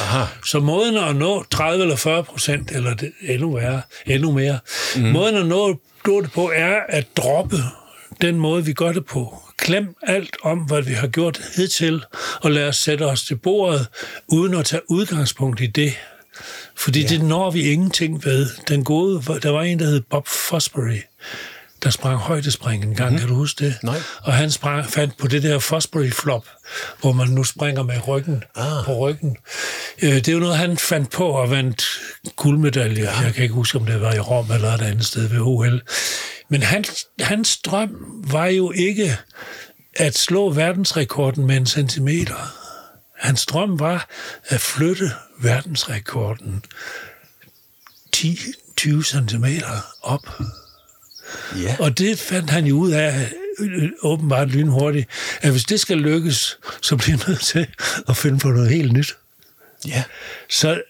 Aha. 0.00 0.24
Så 0.44 0.60
måden 0.60 0.96
at 0.96 1.16
nå 1.16 1.44
30 1.50 1.82
eller 1.82 1.96
40 1.96 2.24
procent, 2.24 2.70
eller 2.70 2.94
det, 2.94 3.12
endnu, 3.22 3.54
værre, 3.54 3.82
endnu 4.06 4.32
mere, 4.32 4.58
mm. 4.96 5.02
måden 5.02 5.36
at 5.36 5.46
nå, 5.46 5.78
det 6.06 6.32
på 6.34 6.50
er 6.54 6.80
at 6.88 7.06
droppe 7.16 7.56
den 8.20 8.36
måde, 8.36 8.64
vi 8.64 8.72
gør 8.72 8.92
det 8.92 9.06
på. 9.06 9.42
Klem 9.56 9.94
alt 10.02 10.36
om, 10.42 10.58
hvad 10.58 10.82
vi 10.82 10.92
har 10.92 11.06
gjort 11.06 11.40
hidtil, 11.56 12.04
og 12.42 12.50
lad 12.50 12.68
os 12.68 12.76
sætte 12.76 13.06
os 13.06 13.24
til 13.24 13.36
bordet, 13.36 13.86
uden 14.28 14.54
at 14.54 14.64
tage 14.64 14.82
udgangspunkt 14.88 15.60
i 15.60 15.66
det, 15.66 15.92
fordi 16.78 17.00
ja. 17.00 17.08
det 17.08 17.22
når 17.22 17.50
vi 17.50 17.62
ingenting 17.62 18.24
ved. 18.24 18.46
Den 18.68 18.84
gode, 18.84 19.22
der 19.42 19.50
var 19.50 19.62
en, 19.62 19.78
der 19.78 19.86
hed 19.86 20.00
Bob 20.10 20.28
Fosbury, 20.28 21.00
der 21.82 21.90
sprang 21.90 22.18
højdespring 22.18 22.84
en 22.84 22.94
gang, 22.94 23.12
mm. 23.12 23.18
kan 23.18 23.28
du 23.28 23.34
huske 23.34 23.64
det? 23.64 23.76
Nej. 23.82 23.96
Og 24.22 24.32
han 24.32 24.50
sprang, 24.50 24.86
fandt 24.86 25.16
på 25.16 25.28
det 25.28 25.42
der 25.42 25.58
Fosbury 25.58 26.10
flop, 26.10 26.46
hvor 27.00 27.12
man 27.12 27.28
nu 27.28 27.44
springer 27.44 27.82
med 27.82 28.08
ryggen 28.08 28.42
ah. 28.56 28.84
på 28.84 28.98
ryggen. 28.98 29.36
Øh, 30.02 30.14
det 30.14 30.28
er 30.28 30.32
jo 30.32 30.38
noget, 30.38 30.56
han 30.56 30.76
fandt 30.76 31.10
på 31.10 31.26
og 31.26 31.50
vandt 31.50 31.84
guldmedalje. 32.36 33.02
Ja. 33.02 33.20
Jeg 33.20 33.34
kan 33.34 33.42
ikke 33.42 33.54
huske, 33.54 33.78
om 33.78 33.86
det 33.86 34.00
var 34.00 34.14
i 34.14 34.20
Rom 34.20 34.52
eller 34.52 34.72
et 34.72 34.82
andet 34.82 35.06
sted 35.06 35.28
ved 35.28 35.40
OL. 35.40 35.82
Men 36.48 36.62
hans, 36.62 37.06
hans 37.20 37.56
drøm 37.56 37.90
var 38.30 38.46
jo 38.46 38.72
ikke 38.74 39.16
at 39.96 40.18
slå 40.18 40.50
verdensrekorden 40.50 41.46
med 41.46 41.56
en 41.56 41.66
centimeter. 41.66 42.57
Hans 43.18 43.46
drøm 43.46 43.80
var 43.80 44.08
at 44.44 44.60
flytte 44.60 45.10
verdensrekorden 45.38 46.64
10-20 48.16 49.02
cm 49.02 49.44
op. 50.02 50.28
Ja. 51.62 51.76
Og 51.78 51.98
det 51.98 52.18
fandt 52.18 52.50
han 52.50 52.66
jo 52.66 52.76
ud 52.76 52.90
af 52.90 53.32
åbenbart 54.02 54.48
lynhurtigt, 54.48 55.08
at 55.40 55.50
hvis 55.50 55.64
det 55.64 55.80
skal 55.80 55.96
lykkes, 55.96 56.58
så 56.82 56.96
bliver 56.96 57.16
han 57.16 57.28
nødt 57.28 57.40
til 57.40 57.66
at 58.08 58.16
finde 58.16 58.38
på 58.38 58.48
noget 58.48 58.70
helt 58.70 58.92
nyt. 58.92 59.16
Ja. 59.86 60.02
Så, 60.50 60.82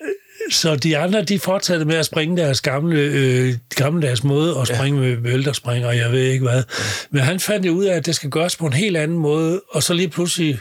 så 0.50 0.76
de 0.76 0.98
andre, 0.98 1.22
de 1.22 1.38
fortsatte 1.38 1.84
med 1.84 1.96
at 1.96 2.06
springe 2.06 2.36
deres 2.36 2.60
gamle, 2.60 3.00
øh, 3.00 3.54
gamle 3.74 4.06
deres 4.06 4.24
måde, 4.24 4.56
og 4.56 4.66
springe 4.66 5.02
ja. 5.02 5.08
med 5.08 5.16
vælterspring, 5.16 5.86
og 5.86 5.96
jeg 5.96 6.12
ved 6.12 6.22
ikke 6.22 6.42
hvad. 6.44 6.56
Ja. 6.56 6.62
Men 7.10 7.22
han 7.22 7.40
fandt 7.40 7.66
jo 7.66 7.72
ud 7.72 7.84
af, 7.84 7.96
at 7.96 8.06
det 8.06 8.14
skal 8.14 8.30
gøres 8.30 8.56
på 8.56 8.66
en 8.66 8.72
helt 8.72 8.96
anden 8.96 9.18
måde, 9.18 9.60
og 9.70 9.82
så 9.82 9.94
lige 9.94 10.08
pludselig 10.08 10.58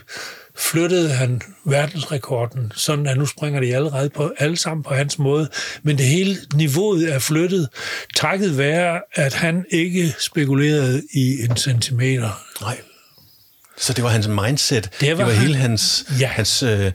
flyttede 0.58 1.10
han 1.10 1.42
verdensrekorden, 1.66 2.72
sådan 2.76 3.08
at 3.08 3.18
nu 3.18 3.26
springer 3.26 3.60
de 3.60 3.76
allerede 3.76 4.10
på, 4.10 4.34
alle 4.38 4.58
sammen 4.58 4.84
på 4.84 4.94
hans 4.94 5.20
måde. 5.20 5.50
Men 5.84 5.98
det 5.98 6.06
hele 6.06 6.38
niveauet 6.54 7.14
er 7.14 7.20
flyttet, 7.20 7.70
takket 8.16 8.58
være, 8.58 9.02
at 9.14 9.34
han 9.34 9.66
ikke 9.70 10.16
spekulerede 10.20 11.04
i 11.14 11.44
en 11.44 11.58
centimeter. 11.58 12.44
Nej. 12.62 12.78
Så 13.78 13.94
det 13.94 14.04
var 14.04 14.10
hans 14.10 14.28
mindset. 14.28 14.90
Det 15.02 15.10
var, 15.10 15.16
det 15.16 15.26
var 15.26 15.32
han, 15.32 15.42
hele 15.42 15.56
hans... 15.56 16.06
Ja. 16.20 16.28
hans 16.28 16.64
øh, 16.64 16.92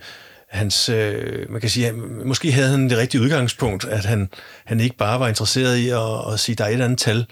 hans, 0.53 0.89
øh, 0.89 1.51
man 1.51 1.61
kan 1.61 1.71
sige, 1.71 1.93
måske 2.25 2.53
havde 2.53 2.69
han 2.69 2.91
det 2.91 2.99
rigtige 2.99 3.21
udgangspunkt, 3.21 3.85
at 3.85 4.05
han, 4.05 4.29
han 4.65 4.81
ikke 4.81 4.97
bare 4.97 5.21
var 5.21 5.29
interesseret 5.29 5.77
i 5.77 5.89
at, 5.89 6.33
at 6.33 6.41
sige, 6.41 6.57
der 6.57 6.65
er 6.65 6.69
et 6.69 6.81
andet 6.81 6.99
tal, 6.99 7.27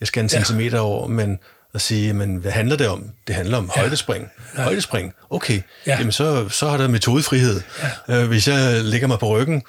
jeg 0.00 0.08
skal 0.08 0.22
en 0.22 0.30
ja. 0.32 0.36
centimeter 0.36 0.78
over, 0.78 1.06
men 1.06 1.38
og 1.74 1.80
sige, 1.80 2.12
men 2.12 2.36
hvad 2.36 2.52
handler 2.52 2.76
det 2.76 2.88
om? 2.88 3.10
Det 3.26 3.34
handler 3.34 3.58
om 3.58 3.70
ja. 3.76 3.80
højdespring. 3.80 4.28
Ja. 4.56 4.62
Højdespring, 4.62 5.14
okay. 5.30 5.60
Ja. 5.86 5.96
Jamen, 5.98 6.12
så, 6.12 6.48
så 6.48 6.68
har 6.68 6.76
der 6.76 6.88
metodefrihed. 6.88 7.60
Ja. 8.08 8.22
Øh, 8.22 8.28
hvis 8.28 8.48
jeg 8.48 8.84
lægger 8.84 9.06
mig 9.08 9.18
på 9.18 9.26
ryggen 9.28 9.62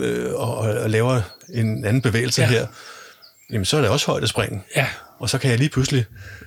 øh, 0.00 0.34
og, 0.34 0.58
og 0.58 0.90
laver 0.90 1.20
en 1.54 1.84
anden 1.84 2.02
bevægelse 2.02 2.42
ja. 2.42 2.48
her, 2.48 2.66
jamen, 3.50 3.64
så 3.64 3.76
er 3.76 3.80
det 3.80 3.90
også 3.90 4.06
højdespring. 4.06 4.64
Ja. 4.76 4.86
Og 5.18 5.30
så 5.30 5.38
kan 5.38 5.50
jeg 5.50 5.58
lige 5.58 5.70
pludselig 5.70 6.04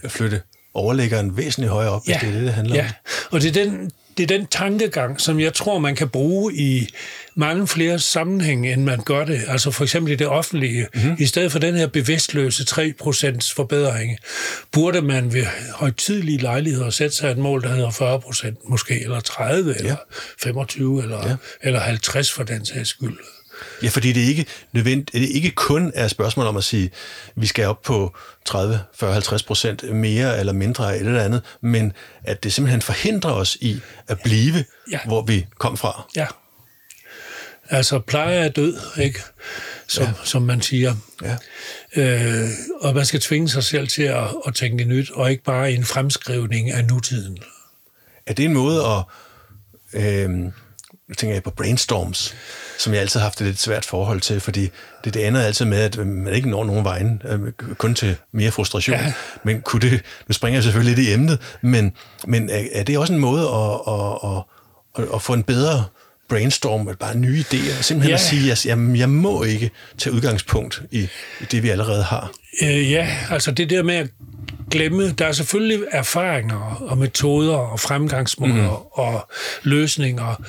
flytte 0.07 0.41
overlæggeren 0.73 1.37
væsentligt 1.37 1.71
højere 1.71 1.91
op, 1.91 2.01
ja. 2.07 2.19
hvis 2.19 2.21
det 2.21 2.29
er 2.29 2.39
det, 2.39 2.45
det 2.45 2.53
handler 2.53 2.75
ja. 2.75 2.81
om. 2.81 2.87
Og 3.31 3.41
det 3.41 3.57
er 3.57 3.63
den 3.63 3.91
det 4.17 4.23
er 4.23 4.37
den 4.37 4.47
tankegang, 4.47 5.21
som 5.21 5.39
jeg 5.39 5.53
tror, 5.53 5.79
man 5.79 5.95
kan 5.95 6.09
bruge 6.09 6.53
i 6.55 6.87
mange 7.35 7.67
flere 7.67 7.99
sammenhænge, 7.99 8.73
end 8.73 8.83
man 8.83 8.99
gør 9.03 9.25
det. 9.25 9.41
Altså 9.47 9.71
for 9.71 9.83
eksempel 9.83 10.13
i 10.13 10.15
det 10.15 10.27
offentlige. 10.27 10.87
Mm-hmm. 10.93 11.15
I 11.19 11.25
stedet 11.25 11.51
for 11.51 11.59
den 11.59 11.75
her 11.75 11.87
bevidstløse 11.87 12.63
3% 12.63 13.53
forbedring, 13.55 14.17
burde 14.71 15.01
man 15.01 15.33
ved 15.33 15.45
højtidlige 15.75 16.37
lejligheder 16.37 16.89
sætte 16.89 17.15
sig 17.15 17.31
et 17.31 17.37
mål, 17.37 17.61
der 17.61 17.69
hedder 17.69 18.19
40% 18.59 18.69
måske, 18.69 19.03
eller 19.03 19.19
30, 19.19 19.71
ja. 19.71 19.77
eller 19.77 19.95
25, 20.43 21.03
eller, 21.03 21.29
ja. 21.29 21.35
eller 21.61 21.79
50 21.79 22.31
for 22.31 22.43
den 22.43 22.65
sags 22.65 22.89
skyld. 22.89 23.17
Ja, 23.83 23.87
fordi 23.87 24.13
det 24.13 24.21
ikke 24.21 24.45
nødvendigt, 24.71 25.13
det 25.13 25.29
ikke 25.29 25.51
kun 25.51 25.91
er 25.95 26.05
et 26.05 26.11
spørgsmål 26.11 26.45
om 26.45 26.57
at 26.57 26.63
sige, 26.63 26.91
vi 27.35 27.45
skal 27.45 27.65
op 27.65 27.81
på 27.81 28.15
30, 28.45 28.79
40, 28.95 29.13
50 29.13 29.43
procent 29.43 29.95
mere 29.95 30.39
eller 30.39 30.53
mindre 30.53 30.97
eller 30.97 31.23
andet, 31.23 31.41
men 31.61 31.93
at 32.23 32.43
det 32.43 32.53
simpelthen 32.53 32.81
forhindrer 32.81 33.31
os 33.31 33.57
i 33.61 33.79
at 34.07 34.19
blive, 34.23 34.65
ja. 34.91 34.99
hvor 35.05 35.21
vi 35.21 35.45
kom 35.57 35.77
fra. 35.77 36.09
Ja. 36.15 36.27
Altså, 37.69 37.99
pleje 37.99 38.35
er 38.35 38.49
død, 38.49 38.77
ikke? 39.01 39.19
Som, 39.87 40.03
ja. 40.03 40.11
som 40.23 40.41
man 40.41 40.61
siger. 40.61 40.95
Ja. 41.23 41.37
Øh, 41.95 42.49
og 42.81 42.95
man 42.95 43.05
skal 43.05 43.19
tvinge 43.19 43.49
sig 43.49 43.63
selv 43.63 43.87
til 43.87 44.03
at, 44.03 44.27
at 44.47 44.55
tænke 44.55 44.85
nyt, 44.85 45.11
og 45.11 45.31
ikke 45.31 45.43
bare 45.43 45.71
en 45.71 45.85
fremskrivning 45.85 46.71
af 46.71 46.85
nutiden. 46.85 47.37
Er 48.25 48.33
det 48.33 48.45
en 48.45 48.53
måde 48.53 48.83
at... 48.85 49.03
Øh, 49.93 50.29
nu 51.09 51.15
tænker 51.15 51.35
jeg 51.35 51.43
på 51.43 51.51
brainstorms, 51.51 52.35
som 52.77 52.93
jeg 52.93 53.01
altid 53.01 53.19
har 53.19 53.25
haft 53.25 53.41
et 53.41 53.47
lidt 53.47 53.59
svært 53.59 53.85
forhold 53.85 54.21
til, 54.21 54.39
fordi 54.39 54.69
det, 55.03 55.13
det 55.13 55.27
ender 55.27 55.41
altid 55.41 55.65
med, 55.65 55.77
at 55.77 55.97
man 55.97 56.33
ikke 56.33 56.49
når 56.49 56.63
nogen 56.65 56.83
vejen, 56.83 57.21
øh, 57.25 57.51
kun 57.77 57.95
til 57.95 58.15
mere 58.31 58.51
frustration. 58.51 58.95
Ja. 58.95 59.13
Men 59.43 59.61
kunne 59.61 59.81
det, 59.81 60.01
nu 60.27 60.33
springer 60.33 60.57
jeg 60.57 60.63
selvfølgelig 60.63 60.95
lidt 60.95 61.07
i 61.07 61.13
emnet, 61.13 61.39
men, 61.61 61.93
men 62.27 62.49
er, 62.49 62.63
er 62.71 62.83
det 62.83 62.97
også 62.97 63.13
en 63.13 63.19
måde 63.19 63.41
at, 63.41 63.93
at, 63.93 64.17
at, 64.23 64.43
at, 65.03 65.15
at 65.15 65.21
få 65.21 65.33
en 65.33 65.43
bedre 65.43 65.85
brainstorm, 66.29 66.95
bare 66.99 67.17
nye 67.17 67.39
idéer, 67.39 67.81
simpelthen 67.81 68.09
ja. 68.09 68.13
at 68.13 68.21
sige, 68.21 68.51
at 68.51 68.65
jamen, 68.65 68.95
jeg 68.95 69.09
må 69.09 69.43
ikke 69.43 69.71
tage 69.97 70.13
udgangspunkt 70.13 70.81
i, 70.91 70.99
i 71.41 71.45
det, 71.51 71.63
vi 71.63 71.69
allerede 71.69 72.03
har. 72.03 72.31
Øh, 72.63 72.91
ja, 72.91 73.17
altså 73.29 73.51
det 73.51 73.69
der 73.69 73.83
med 73.83 73.95
at 73.95 74.09
glemme, 74.71 75.11
der 75.11 75.25
er 75.25 75.31
selvfølgelig 75.31 75.79
erfaringer 75.91 76.85
og 76.89 76.97
metoder 76.97 77.55
og 77.55 77.79
fremgangsmåder 77.79 78.53
mm. 78.53 79.03
og 79.03 79.31
løsninger, 79.63 80.41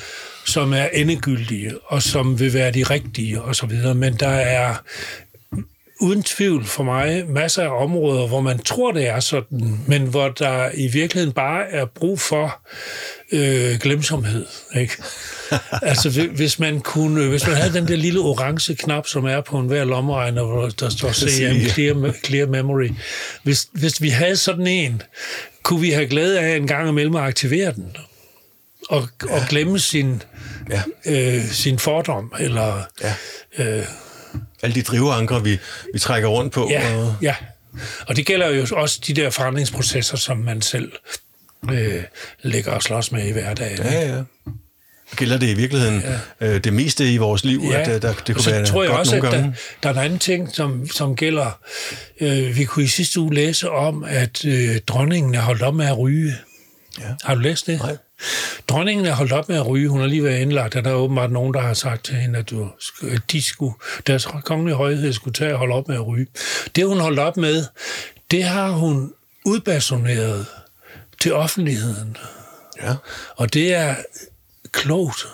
som 0.48 0.72
er 0.72 0.88
endegyldige, 0.92 1.72
og 1.86 2.02
som 2.02 2.40
vil 2.40 2.54
være 2.54 2.70
de 2.70 2.82
rigtige 2.82 3.42
osv., 3.42 3.94
men 3.94 4.14
der 4.14 4.28
er 4.28 4.74
uden 6.00 6.22
tvivl 6.22 6.64
for 6.64 6.82
mig 6.82 7.24
masser 7.28 7.62
af 7.62 7.82
områder, 7.82 8.26
hvor 8.26 8.40
man 8.40 8.58
tror, 8.58 8.92
det 8.92 9.08
er 9.08 9.20
sådan, 9.20 9.80
men 9.86 10.02
hvor 10.02 10.28
der 10.28 10.70
i 10.74 10.88
virkeligheden 10.88 11.32
bare 11.32 11.70
er 11.70 11.84
brug 11.84 12.20
for 12.20 12.60
øh, 13.32 13.78
glemsomhed. 13.80 14.46
Ikke? 14.76 14.92
altså, 15.82 16.28
hvis 16.36 16.58
man, 16.58 16.80
kunne, 16.80 17.28
hvis 17.28 17.46
man 17.46 17.56
havde 17.56 17.72
den 17.72 17.88
der 17.88 17.96
lille 17.96 18.20
orange 18.20 18.74
knap, 18.74 19.06
som 19.06 19.24
er 19.24 19.40
på 19.40 19.58
enhver 19.58 19.84
lommeregner, 19.84 20.44
hvor 20.44 20.68
der 20.68 20.88
står 20.88 21.12
CM, 21.12 21.68
clear, 21.68 22.14
clear 22.24 22.46
Memory. 22.46 22.90
Hvis, 23.42 23.68
hvis 23.72 24.02
vi 24.02 24.08
havde 24.08 24.36
sådan 24.36 24.66
en, 24.66 25.02
kunne 25.62 25.80
vi 25.80 25.90
have 25.90 26.06
glæde 26.06 26.40
af 26.40 26.56
en 26.56 26.66
gang 26.66 26.88
imellem 26.88 27.16
at 27.16 27.22
aktivere 27.22 27.72
den 27.72 27.96
og, 28.88 29.08
ja. 29.28 29.34
og 29.34 29.40
glemme 29.48 29.78
sin, 29.78 30.22
ja. 30.70 30.82
øh, 31.06 31.44
sin 31.44 31.78
fordom, 31.78 32.32
eller... 32.40 32.82
Ja. 33.02 33.14
Øh, 33.58 33.84
Alle 34.62 34.74
de 34.74 34.82
driveanker, 34.82 35.38
vi, 35.38 35.58
vi 35.92 35.98
trækker 35.98 36.28
rundt 36.28 36.52
på. 36.52 36.68
Ja, 36.70 36.96
og... 36.96 37.14
ja. 37.22 37.34
Og 38.06 38.16
det 38.16 38.26
gælder 38.26 38.48
jo 38.48 38.66
også 38.72 39.00
de 39.06 39.14
der 39.14 39.30
forandringsprocesser, 39.30 40.16
som 40.16 40.36
man 40.36 40.62
selv 40.62 40.92
øh, 41.70 42.02
lægger 42.42 42.72
og 42.72 42.82
slås 42.82 43.12
med 43.12 43.26
i 43.26 43.32
hverdagen. 43.32 43.78
Ja, 43.78 44.16
ja. 44.16 44.22
Gælder 45.16 45.38
det 45.38 45.46
i 45.48 45.54
virkeligheden 45.54 46.02
ja. 46.40 46.46
øh, 46.46 46.64
det 46.64 46.72
meste 46.72 47.12
i 47.12 47.16
vores 47.16 47.44
liv, 47.44 47.62
ja. 47.70 47.80
at 47.80 48.02
der, 48.02 48.12
det 48.12 48.34
kunne 48.34 48.44
så 48.44 48.50
være 48.50 48.66
tror 48.66 48.82
jeg 48.82 48.90
godt 48.90 49.00
også, 49.00 49.16
at 49.16 49.22
der, 49.22 49.52
der 49.82 49.88
er 49.88 49.92
en 49.92 49.98
anden 49.98 50.18
ting, 50.18 50.54
som, 50.54 50.88
som 50.88 51.16
gælder. 51.16 51.58
Øh, 52.20 52.56
vi 52.56 52.64
kunne 52.64 52.84
i 52.84 52.88
sidste 52.88 53.20
uge 53.20 53.34
læse 53.34 53.70
om, 53.70 54.04
at 54.04 54.44
øh, 54.44 54.80
dronningen 54.86 55.34
er 55.34 55.40
holdt 55.40 55.62
op 55.62 55.74
med 55.74 55.86
at 55.86 55.98
ryge. 55.98 56.34
Ja. 57.00 57.04
Har 57.24 57.34
du 57.34 57.40
læst 57.40 57.66
det? 57.66 57.78
Nej. 57.78 57.96
Dronningen 58.68 59.06
er 59.06 59.14
holdt 59.14 59.32
op 59.32 59.48
med 59.48 59.56
at 59.56 59.66
ryge. 59.66 59.88
Hun 59.88 60.00
har 60.00 60.06
lige 60.06 60.24
været 60.24 60.38
indlagt, 60.40 60.76
og 60.76 60.84
der 60.84 60.90
er 60.90 60.94
åbenbart 60.94 61.30
nogen, 61.30 61.54
der 61.54 61.60
har 61.60 61.74
sagt 61.74 62.04
til 62.04 62.14
hende, 62.14 62.38
at, 62.38 62.50
du, 62.50 62.70
at 63.02 63.22
de 63.32 63.42
skulle, 63.42 63.74
deres 64.06 64.28
kongelige 64.44 64.76
højhed 64.76 65.12
skulle 65.12 65.34
tage 65.34 65.52
og 65.52 65.58
holde 65.58 65.74
op 65.74 65.88
med 65.88 65.96
at 65.96 66.06
ryge. 66.06 66.26
Det, 66.76 66.86
hun 66.86 67.00
holdt 67.00 67.18
op 67.18 67.36
med, 67.36 67.64
det 68.30 68.44
har 68.44 68.70
hun 68.70 69.12
udbasoneret 69.44 70.46
til 71.20 71.34
offentligheden. 71.34 72.16
Ja. 72.82 72.94
Og 73.36 73.54
det 73.54 73.74
er 73.74 73.94
klogt. 74.72 75.26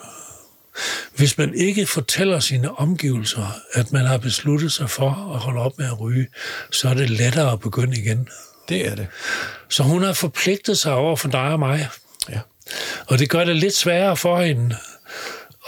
Hvis 1.17 1.39
man 1.39 1.55
ikke 1.55 1.87
fortæller 1.87 2.41
sine 2.41 2.79
omgivelser, 2.79 3.61
at 3.73 3.93
man 3.93 4.07
har 4.07 4.19
besluttet 4.19 4.73
sig 4.73 4.91
for 4.91 5.11
at 5.35 5.41
holde 5.41 5.61
op 5.61 5.79
med 5.79 5.87
at 5.87 6.01
ryge, 6.01 6.27
så 6.71 6.89
er 6.89 6.95
det 6.95 7.11
lettere 7.11 7.53
at 7.53 7.61
begynde 7.61 8.01
igen. 8.01 8.29
Det 8.69 8.87
er 8.87 8.95
det. 8.95 9.07
Så 9.69 9.83
hun 9.83 10.03
har 10.03 10.13
forpligtet 10.13 10.79
sig 10.79 10.95
over 10.95 11.17
for 11.17 11.29
dig 11.29 11.41
og 11.41 11.59
mig. 11.59 11.89
Og 13.07 13.19
det 13.19 13.31
gør 13.31 13.45
det 13.45 13.57
lidt 13.57 13.77
sværere 13.77 14.17
for 14.17 14.43
hende 14.43 14.77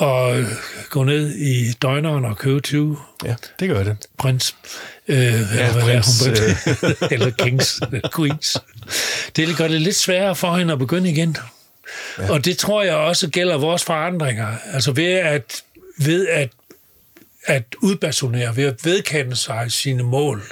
at 0.01 0.47
gå 0.90 1.05
ned 1.05 1.34
i 1.34 1.72
døgneren 1.72 2.24
og 2.24 2.38
købe 2.38 2.61
20. 2.61 2.99
Ja, 3.24 3.34
det 3.61 3.68
gør 3.68 3.82
det. 3.82 3.97
Prins. 4.18 4.57
Øh, 5.09 5.16
ja, 5.18 5.30
eller, 5.30 5.80
prins. 5.80 6.24
Hun, 6.24 6.30
øh. 6.30 7.11
eller 7.12 7.30
kings, 7.30 7.80
queens. 8.14 8.57
Det 9.36 9.57
gør 9.57 9.68
det 9.68 9.80
lidt 9.80 9.97
sværere 9.97 10.36
for 10.36 10.57
hende 10.57 10.72
at 10.72 10.78
begynde 10.78 11.11
igen. 11.11 11.36
Ja. 12.18 12.32
Og 12.32 12.44
det 12.44 12.59
tror 12.59 12.82
jeg 12.82 12.94
også 12.94 13.28
gælder 13.28 13.59
vores 13.59 13.84
forandringer. 13.84 14.57
Altså 14.72 14.92
ved 14.92 15.12
at, 15.12 15.62
ved 15.99 16.28
at, 16.28 16.51
at 17.44 17.64
udbasonere, 17.82 18.57
ved 18.57 18.64
at 18.64 18.84
vedkende 18.84 19.36
sig 19.36 19.72
sine 19.72 20.03
mål, 20.03 20.42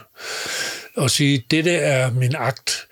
og 0.97 1.11
sige, 1.11 1.45
dette 1.51 1.70
er 1.70 2.11
min 2.11 2.34
akt, 2.38 2.86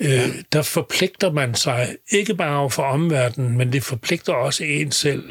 øh, 0.00 0.28
der 0.52 0.62
forpligter 0.62 1.32
man 1.32 1.54
sig 1.54 1.96
ikke 2.10 2.34
bare 2.34 2.70
for 2.70 2.82
omverdenen, 2.82 3.58
men 3.58 3.72
det 3.72 3.82
forpligter 3.82 4.32
også 4.32 4.64
en 4.64 4.92
selv. 4.92 5.24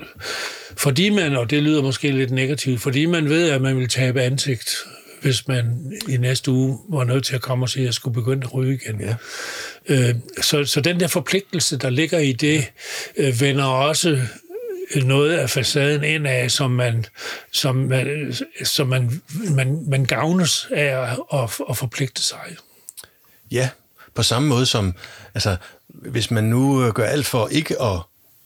Fordi 0.77 1.09
man, 1.09 1.35
og 1.35 1.49
det 1.49 1.63
lyder 1.63 1.81
måske 1.81 2.11
lidt 2.11 2.31
negativt, 2.31 2.81
fordi 2.81 3.05
man 3.05 3.29
ved, 3.29 3.49
at 3.49 3.61
man 3.61 3.77
vil 3.77 3.89
tabe 3.89 4.21
ansigt, 4.21 4.75
hvis 5.21 5.47
man 5.47 5.93
i 6.09 6.17
næste 6.17 6.51
uge 6.51 6.77
var 6.89 7.03
nødt 7.03 7.25
til 7.25 7.35
at 7.35 7.41
komme 7.41 7.65
og 7.65 7.69
sige, 7.69 7.83
at 7.83 7.85
jeg 7.85 7.93
skulle 7.93 8.13
begynde 8.13 8.43
at 8.43 8.53
ryge 8.53 8.79
igen. 8.83 9.01
Ja. 9.01 9.15
Øh, 9.87 10.15
så, 10.41 10.65
så 10.65 10.81
den 10.81 10.99
der 10.99 11.07
forpligtelse, 11.07 11.77
der 11.77 11.89
ligger 11.89 12.19
i 12.19 12.31
det, 12.31 12.71
øh, 13.17 13.41
vender 13.41 13.65
også 13.65 14.21
noget 14.95 15.37
af 15.37 15.49
facaden 15.49 16.03
ind 16.03 16.27
af, 16.27 16.51
som 16.51 16.71
man, 16.71 17.05
som 17.51 17.75
man, 17.75 18.33
som 18.63 18.87
man, 18.87 19.21
man, 19.49 19.83
man 19.87 20.05
gavnes 20.05 20.67
af 20.71 21.17
at, 21.33 21.49
at 21.69 21.77
forpligte 21.77 22.21
sig. 22.21 22.55
Ja, 23.51 23.69
på 24.15 24.23
samme 24.23 24.47
måde 24.47 24.65
som, 24.65 24.93
altså, 25.35 25.55
hvis 25.87 26.31
man 26.31 26.43
nu 26.43 26.91
gør 26.91 27.05
alt 27.05 27.25
for 27.25 27.47
ikke 27.47 27.81
at 27.81 27.99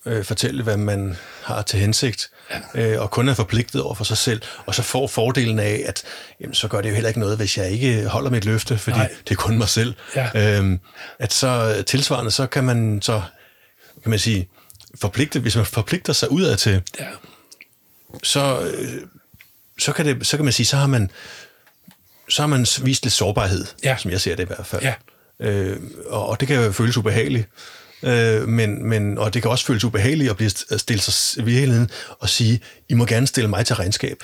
øh, 0.06 0.24
fortælle, 0.24 0.64
hvad 0.64 0.78
man 0.78 1.16
har 1.44 1.62
til 1.62 1.80
hensigt, 1.80 2.30
øh, 2.76 3.02
og 3.02 3.12
kun 3.12 3.30
er 3.30 3.34
forpligtet 3.34 3.82
over 3.82 3.96
for 3.96 4.04
sig 4.04 4.18
selv, 4.18 4.42
og 4.66 4.76
så 4.76 4.82
får 4.82 5.08
fordelen 5.08 5.60
af, 5.60 5.84
at 5.86 6.04
jamen, 6.42 6.54
så 6.54 6.68
gør 6.68 6.82
det 6.82 6.90
jo 6.90 6.94
heller 6.94 7.08
ikke 7.08 7.20
noget, 7.20 7.38
hvis 7.38 7.58
jeg 7.58 7.72
ikke 7.72 8.08
holder 8.08 8.30
mit 8.30 8.46
løfte, 8.46 8.78
fordi 8.78 8.98
Nej. 8.98 9.10
det 9.30 9.32
er 9.32 9.36
kun 9.36 9.58
mig 9.58 9.70
selv. 9.70 9.94
Ja. 10.16 10.58
Øhm, 10.58 10.80
at 11.20 11.34
så 11.34 11.84
tilsvarende, 11.88 12.32
så 12.32 12.48
kan 12.48 12.64
man 12.64 13.02
så, 13.02 13.22
kan 14.04 14.10
man 14.10 14.20
sige, 14.20 14.50
forpligte, 15.02 15.40
hvis 15.40 15.56
man 15.56 15.66
forpligter 15.66 16.14
sig 16.14 16.32
udad 16.32 16.58
til, 16.58 16.82
ja. 17.00 17.08
så, 18.24 18.72
øh, 18.78 19.02
så, 19.80 19.94
kan 19.94 20.06
det, 20.06 20.28
så 20.28 20.38
kan 20.38 20.44
man 20.46 20.54
sige, 20.54 20.66
så 20.66 20.78
har 20.78 20.88
man, 20.88 21.12
så 22.30 22.42
har 22.42 22.48
man 22.48 22.68
vist 22.82 23.04
lidt 23.04 23.14
sårbarhed, 23.14 23.66
ja. 23.84 23.98
som 23.98 24.12
jeg 24.12 24.22
ser 24.22 24.36
det 24.36 24.44
i 24.44 24.48
hvert 24.48 24.66
fald. 24.66 24.84
Ja. 24.84 24.94
Øh, 25.40 25.80
og, 26.06 26.30
og 26.30 26.40
det 26.40 26.48
kan 26.48 26.64
jo 26.64 26.72
føles 26.72 26.98
ubehageligt. 26.98 27.50
Øh, 28.04 28.48
men, 28.48 28.90
men, 28.90 29.18
og 29.18 29.34
det 29.34 29.42
kan 29.42 29.52
også 29.52 29.66
føles 29.66 29.84
ubehageligt 29.84 30.30
at 30.30 30.38
blive 30.38 30.50
stille 30.78 31.02
sig 31.02 31.42
i 31.42 31.46
virkeligheden 31.46 31.90
og 32.20 32.30
sige, 32.30 32.62
I 32.90 32.94
må 32.94 33.06
gerne 33.06 33.28
stille 33.28 33.50
mig 33.50 33.66
til 33.66 33.76
regnskab. 33.76 34.24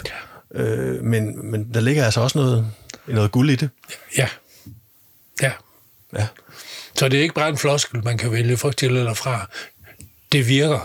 Ja. 0.56 0.62
Øh, 0.62 1.04
men, 1.04 1.52
men 1.52 1.74
der 1.74 1.80
ligger 1.80 2.06
altså 2.06 2.22
også 2.22 2.38
noget, 2.38 2.72
noget 3.08 3.32
guld 3.32 3.50
i 3.50 3.56
det. 3.56 3.70
Ja. 4.18 4.28
Ja. 5.42 5.52
Ja. 6.14 6.28
Så 6.96 7.10
det 7.10 7.18
er 7.20 7.24
ikke 7.24 7.36
bare 7.36 7.50
en 7.50 7.58
floskel, 7.58 8.04
man 8.04 8.18
kan 8.18 8.32
vælge 8.32 8.58
for 8.58 8.72
til 8.72 8.98
eller 8.98 9.14
fra. 9.14 9.50
Det 10.32 10.48
virker. 10.48 10.80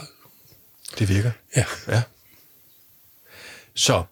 Det 0.98 1.08
virker? 1.08 1.30
Ja. 1.56 1.64
ja. 1.88 2.02
Så, 3.74 4.02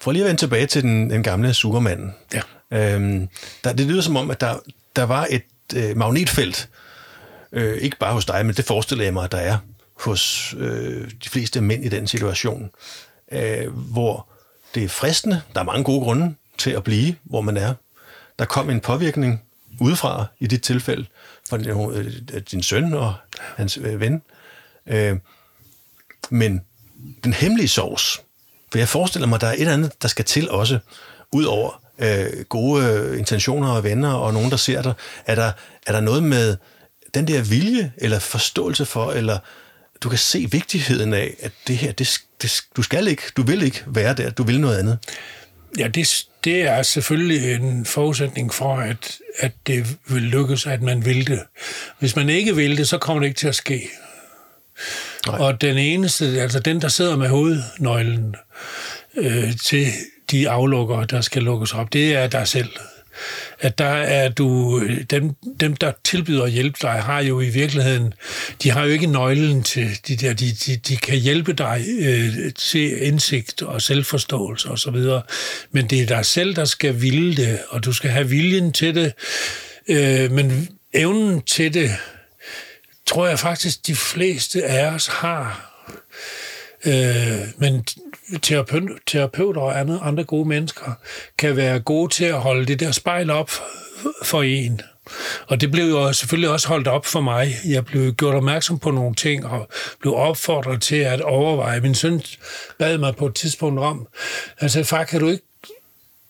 for 0.00 0.12
lige 0.12 0.22
at 0.22 0.26
vende 0.28 0.40
tilbage 0.40 0.66
til 0.66 0.82
den, 0.82 1.10
den 1.10 1.22
gamle 1.22 1.54
sugermanden. 1.54 2.14
Ja. 2.34 2.42
Øhm, 2.70 3.28
der, 3.64 3.72
det 3.72 3.86
lyder 3.86 4.02
som 4.02 4.16
om, 4.16 4.30
at 4.30 4.40
der, 4.40 4.58
der 4.96 5.02
var 5.02 5.26
et 5.30 5.42
øh, 5.76 5.96
magnetfelt, 5.96 6.68
øh, 7.52 7.76
ikke 7.78 7.96
bare 7.98 8.12
hos 8.12 8.24
dig, 8.24 8.46
men 8.46 8.54
det 8.54 8.64
forestiller 8.64 9.04
jeg 9.04 9.12
mig, 9.12 9.24
at 9.24 9.32
der 9.32 9.38
er 9.38 9.58
hos 9.94 10.54
øh, 10.58 11.10
de 11.24 11.28
fleste 11.28 11.60
mænd 11.60 11.84
i 11.84 11.88
den 11.88 12.06
situation, 12.06 12.70
øh, 13.32 13.72
hvor 13.72 14.28
det 14.74 14.84
er 14.84 14.88
fristende, 14.88 15.42
der 15.54 15.60
er 15.60 15.64
mange 15.64 15.84
gode 15.84 16.00
grunde 16.00 16.34
til 16.58 16.70
at 16.70 16.84
blive, 16.84 17.16
hvor 17.24 17.40
man 17.40 17.56
er. 17.56 17.74
Der 18.38 18.44
kom 18.44 18.70
en 18.70 18.80
påvirkning 18.80 19.42
udefra 19.80 20.26
i 20.40 20.46
dit 20.46 20.62
tilfælde, 20.62 21.06
for 21.48 21.90
øh, 21.90 22.06
øh, 22.32 22.42
din, 22.50 22.62
søn 22.62 22.92
og 22.92 23.14
hans 23.56 23.78
øh, 23.82 24.00
ven. 24.00 24.22
Øh, 24.86 25.16
men 26.30 26.60
den 27.24 27.32
hemmelige 27.32 27.68
sovs, 27.68 28.20
for 28.72 28.78
jeg 28.78 28.88
forestiller 28.88 29.26
mig, 29.26 29.36
at 29.36 29.40
der 29.40 29.46
er 29.46 29.52
et 29.52 29.60
eller 29.60 29.72
andet, 29.72 30.02
der 30.02 30.08
skal 30.08 30.24
til 30.24 30.50
også, 30.50 30.78
ud 31.32 31.44
over 31.44 31.82
øh, 31.98 32.44
gode 32.48 33.18
intentioner 33.18 33.68
og 33.68 33.84
venner 33.84 34.12
og 34.12 34.32
nogen, 34.32 34.50
der 34.50 34.56
ser 34.56 34.82
dig. 34.82 34.94
Er 35.26 35.34
der, 35.34 35.52
er 35.86 35.92
der 35.92 36.00
noget 36.00 36.22
med 36.22 36.56
den 37.14 37.28
der 37.28 37.42
vilje 37.42 37.92
eller 37.96 38.18
forståelse 38.18 38.86
for, 38.86 39.12
eller 39.12 39.38
du 40.00 40.08
kan 40.08 40.18
se 40.18 40.48
vigtigheden 40.50 41.14
af, 41.14 41.34
at 41.40 41.52
det 41.66 41.76
her, 41.76 41.92
det, 41.92 42.20
det, 42.42 42.60
du 42.76 42.82
skal 42.82 43.06
ikke, 43.08 43.22
du 43.36 43.42
vil 43.42 43.62
ikke 43.62 43.84
være 43.86 44.14
der, 44.14 44.30
du 44.30 44.42
vil 44.42 44.60
noget 44.60 44.78
andet? 44.78 44.98
Ja, 45.78 45.88
det, 45.88 46.26
det 46.46 46.62
er 46.62 46.82
selvfølgelig 46.82 47.54
en 47.54 47.86
forudsætning 47.86 48.54
for, 48.54 48.76
at, 48.76 49.18
at 49.38 49.52
det 49.66 49.96
vil 50.08 50.22
lykkes, 50.22 50.66
at 50.66 50.82
man 50.82 51.04
vil 51.04 51.26
det. 51.26 51.42
Hvis 51.98 52.16
man 52.16 52.28
ikke 52.28 52.56
vil 52.56 52.76
det, 52.76 52.88
så 52.88 52.98
kommer 52.98 53.20
det 53.20 53.26
ikke 53.26 53.38
til 53.38 53.48
at 53.48 53.54
ske. 53.54 53.88
Nej. 55.26 55.38
Og 55.38 55.60
den 55.60 55.78
eneste, 55.78 56.40
altså 56.40 56.60
den, 56.60 56.82
der 56.82 56.88
sidder 56.88 57.16
med 57.16 57.28
hovednøglen 57.28 58.36
øh, 59.16 59.56
til 59.64 59.86
de 60.30 60.50
aflukker, 60.50 61.04
der 61.04 61.20
skal 61.20 61.42
lukkes 61.42 61.74
op, 61.74 61.92
det 61.92 62.14
er 62.14 62.26
dig 62.26 62.48
selv 62.48 62.68
at 63.60 63.78
der 63.78 63.84
er 63.84 64.28
du, 64.28 64.80
dem, 65.10 65.34
dem 65.60 65.76
der 65.76 65.92
tilbyder 66.04 66.44
at 66.44 66.50
hjælpe 66.50 66.78
dig, 66.82 66.90
har 66.90 67.20
jo 67.20 67.40
i 67.40 67.48
virkeligheden, 67.48 68.14
de 68.62 68.70
har 68.70 68.84
jo 68.84 68.90
ikke 68.90 69.06
nøglen 69.06 69.62
til 69.62 69.98
de 70.08 70.16
der, 70.16 70.32
de, 70.32 70.52
de, 70.66 70.76
de 70.76 70.96
kan 70.96 71.18
hjælpe 71.18 71.52
dig 71.52 71.84
øh, 71.98 72.52
til 72.54 73.02
indsigt 73.02 73.62
og 73.62 73.82
selvforståelse 73.82 74.68
og 74.68 74.78
så 74.78 74.90
videre, 74.90 75.22
men 75.70 75.86
det 75.86 76.02
er 76.02 76.06
dig 76.06 76.26
selv, 76.26 76.56
der 76.56 76.64
skal 76.64 77.02
ville 77.02 77.36
det, 77.36 77.58
og 77.68 77.84
du 77.84 77.92
skal 77.92 78.10
have 78.10 78.28
viljen 78.28 78.72
til 78.72 78.94
det, 78.94 79.12
øh, 79.88 80.32
men 80.32 80.68
evnen 80.94 81.42
til 81.42 81.74
det, 81.74 81.90
tror 83.06 83.26
jeg 83.26 83.38
faktisk, 83.38 83.86
de 83.86 83.96
fleste 83.96 84.64
af 84.64 84.86
os 84.86 85.06
har. 85.06 85.72
Øh, 86.86 87.48
men 87.56 87.84
terapeuter 89.06 89.60
og 89.60 89.80
andre, 89.80 89.98
andre 90.02 90.24
gode 90.24 90.48
mennesker 90.48 90.92
kan 91.38 91.56
være 91.56 91.80
gode 91.80 92.12
til 92.12 92.24
at 92.24 92.40
holde 92.40 92.66
det 92.66 92.80
der 92.80 92.90
spejl 92.90 93.30
op 93.30 93.50
for 94.22 94.42
en. 94.42 94.80
Og 95.46 95.60
det 95.60 95.70
blev 95.70 95.84
jo 95.84 96.12
selvfølgelig 96.12 96.50
også 96.50 96.68
holdt 96.68 96.88
op 96.88 97.06
for 97.06 97.20
mig. 97.20 97.54
Jeg 97.64 97.84
blev 97.84 98.12
gjort 98.12 98.34
opmærksom 98.34 98.78
på 98.78 98.90
nogle 98.90 99.14
ting 99.14 99.46
og 99.46 99.68
blev 100.00 100.14
opfordret 100.14 100.82
til 100.82 100.96
at 100.96 101.20
overveje. 101.20 101.80
Min 101.80 101.94
søn 101.94 102.22
bad 102.78 102.98
mig 102.98 103.16
på 103.16 103.26
et 103.26 103.34
tidspunkt 103.34 103.80
om, 103.80 104.08
altså 104.60 104.84
far, 104.84 105.04
kan 105.04 105.20
du 105.20 105.28
ikke 105.28 105.44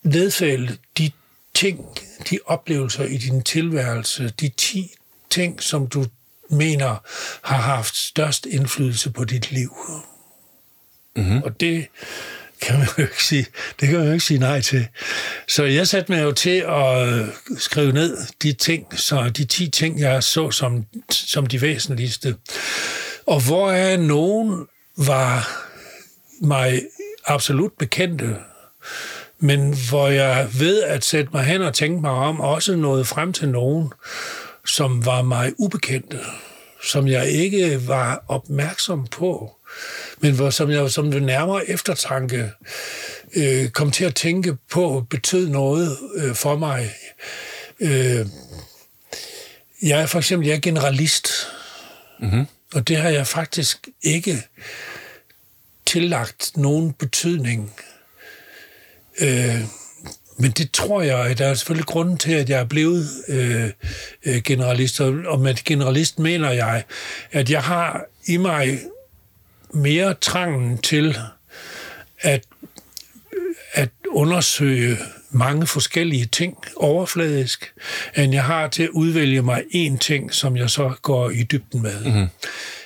nedfælde 0.02 0.76
de 0.98 1.10
ting, 1.54 1.86
de 2.30 2.38
oplevelser 2.46 3.04
i 3.04 3.16
din 3.16 3.42
tilværelse, 3.42 4.32
de 4.40 4.48
10 4.48 4.90
ting, 5.30 5.62
som 5.62 5.86
du 5.86 6.04
mener 6.50 6.96
har 7.42 7.60
haft 7.60 7.96
størst 7.96 8.46
indflydelse 8.46 9.10
på 9.10 9.24
dit 9.24 9.52
liv. 9.52 9.70
Mm-hmm. 11.16 11.42
Og 11.42 11.60
det 11.60 11.86
kan 12.60 12.78
man 12.78 12.88
jo 12.98 13.02
ikke 13.02 13.24
sige, 13.24 13.46
det 13.80 13.88
kan 13.88 13.98
man 13.98 14.06
jo 14.06 14.12
ikke 14.12 14.24
sige 14.24 14.40
nej 14.40 14.60
til. 14.60 14.88
Så 15.48 15.64
jeg 15.64 15.88
satte 15.88 16.12
mig 16.12 16.22
jo 16.22 16.32
til 16.32 16.64
at 16.68 17.24
skrive 17.58 17.92
ned 17.92 18.18
de 18.42 18.52
ting, 18.52 18.98
så 18.98 19.30
de 19.36 19.44
10 19.44 19.68
ting, 19.70 20.00
jeg 20.00 20.22
så 20.22 20.50
som, 20.50 20.84
som 21.10 21.46
de 21.46 21.60
væsentligste. 21.62 22.36
Og 23.26 23.46
hvor 23.46 23.70
er 23.70 23.96
nogen 23.96 24.66
var 24.96 25.62
mig 26.40 26.82
absolut 27.26 27.72
bekendte, 27.78 28.36
men 29.38 29.74
hvor 29.88 30.08
jeg 30.08 30.48
ved 30.58 30.82
at 30.82 31.04
sætte 31.04 31.30
mig 31.32 31.44
hen 31.44 31.62
og 31.62 31.74
tænke 31.74 32.00
mig 32.00 32.10
om, 32.10 32.40
også 32.40 32.76
noget 32.76 33.06
frem 33.06 33.32
til 33.32 33.48
nogen, 33.48 33.92
som 34.66 35.06
var 35.06 35.22
mig 35.22 35.52
ubekendte, 35.58 36.18
som 36.84 37.08
jeg 37.08 37.28
ikke 37.28 37.88
var 37.88 38.24
opmærksom 38.28 39.06
på 39.06 39.56
men 40.20 40.34
hvor, 40.34 40.50
som 40.50 40.70
jeg 40.70 40.90
som 40.90 41.12
ved 41.12 41.20
nærmere 41.20 41.70
eftertanke 41.70 42.50
øh, 43.36 43.68
kom 43.68 43.90
til 43.90 44.04
at 44.04 44.14
tænke 44.14 44.56
på, 44.70 45.06
betød 45.10 45.48
noget 45.48 45.98
øh, 46.16 46.34
for 46.34 46.56
mig. 46.56 46.90
Øh, 47.80 48.26
jeg 49.82 50.02
er 50.02 50.06
for 50.06 50.18
eksempel 50.18 50.48
jeg 50.48 50.56
er 50.56 50.60
generalist, 50.60 51.28
mm-hmm. 52.20 52.46
og 52.74 52.88
det 52.88 52.96
har 52.96 53.08
jeg 53.08 53.26
faktisk 53.26 53.88
ikke 54.02 54.42
tillagt 55.86 56.52
nogen 56.56 56.92
betydning. 56.92 57.72
Øh, 59.20 59.60
men 60.38 60.50
det 60.50 60.70
tror 60.72 61.02
jeg, 61.02 61.18
at 61.18 61.38
der 61.38 61.46
er 61.46 61.54
selvfølgelig 61.54 61.86
grunden 61.86 62.18
til, 62.18 62.32
at 62.32 62.50
jeg 62.50 62.60
er 62.60 62.64
blevet 62.64 63.08
øh, 63.28 63.70
øh 64.24 64.42
generalist. 64.42 65.00
Og 65.00 65.40
med 65.40 65.64
generalist 65.64 66.18
mener 66.18 66.50
jeg, 66.50 66.84
at 67.32 67.50
jeg 67.50 67.62
har 67.62 68.04
i 68.26 68.36
mig 68.36 68.80
mere 69.76 70.14
trangen 70.14 70.78
til 70.78 71.16
at, 72.20 72.44
at 73.72 73.90
undersøge 74.08 74.96
mange 75.30 75.66
forskellige 75.66 76.26
ting 76.26 76.56
overfladisk, 76.76 77.72
end 78.16 78.32
jeg 78.32 78.44
har 78.44 78.68
til 78.68 78.82
at 78.82 78.88
udvælge 78.88 79.42
mig 79.42 79.62
én 79.74 79.98
ting, 79.98 80.34
som 80.34 80.56
jeg 80.56 80.70
så 80.70 80.92
går 81.02 81.30
i 81.30 81.42
dybden 81.42 81.82
med. 81.82 82.04
Mm-hmm. 82.04 82.28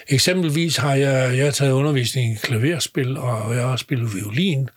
Eksempelvis 0.09 0.77
har 0.77 0.95
jeg, 0.95 1.37
jeg 1.37 1.45
har 1.45 1.51
taget 1.53 1.73
undervisning 1.73 2.33
i 2.33 2.37
klaverspil, 2.43 3.17
og 3.17 3.57
jeg 3.57 3.63
har 3.63 3.77
spillet 3.77 4.15
violin, 4.15 4.69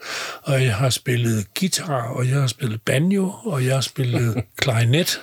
og 0.41 0.63
jeg 0.63 0.75
har 0.75 0.89
spillet 0.89 1.45
guitar, 1.59 2.07
og 2.07 2.27
jeg 2.27 2.35
har 2.35 2.47
spillet 2.47 2.81
banjo, 2.81 3.33
og 3.43 3.65
jeg 3.65 3.73
har 3.73 3.81
spillet 3.81 4.43
klarinet. 4.61 5.21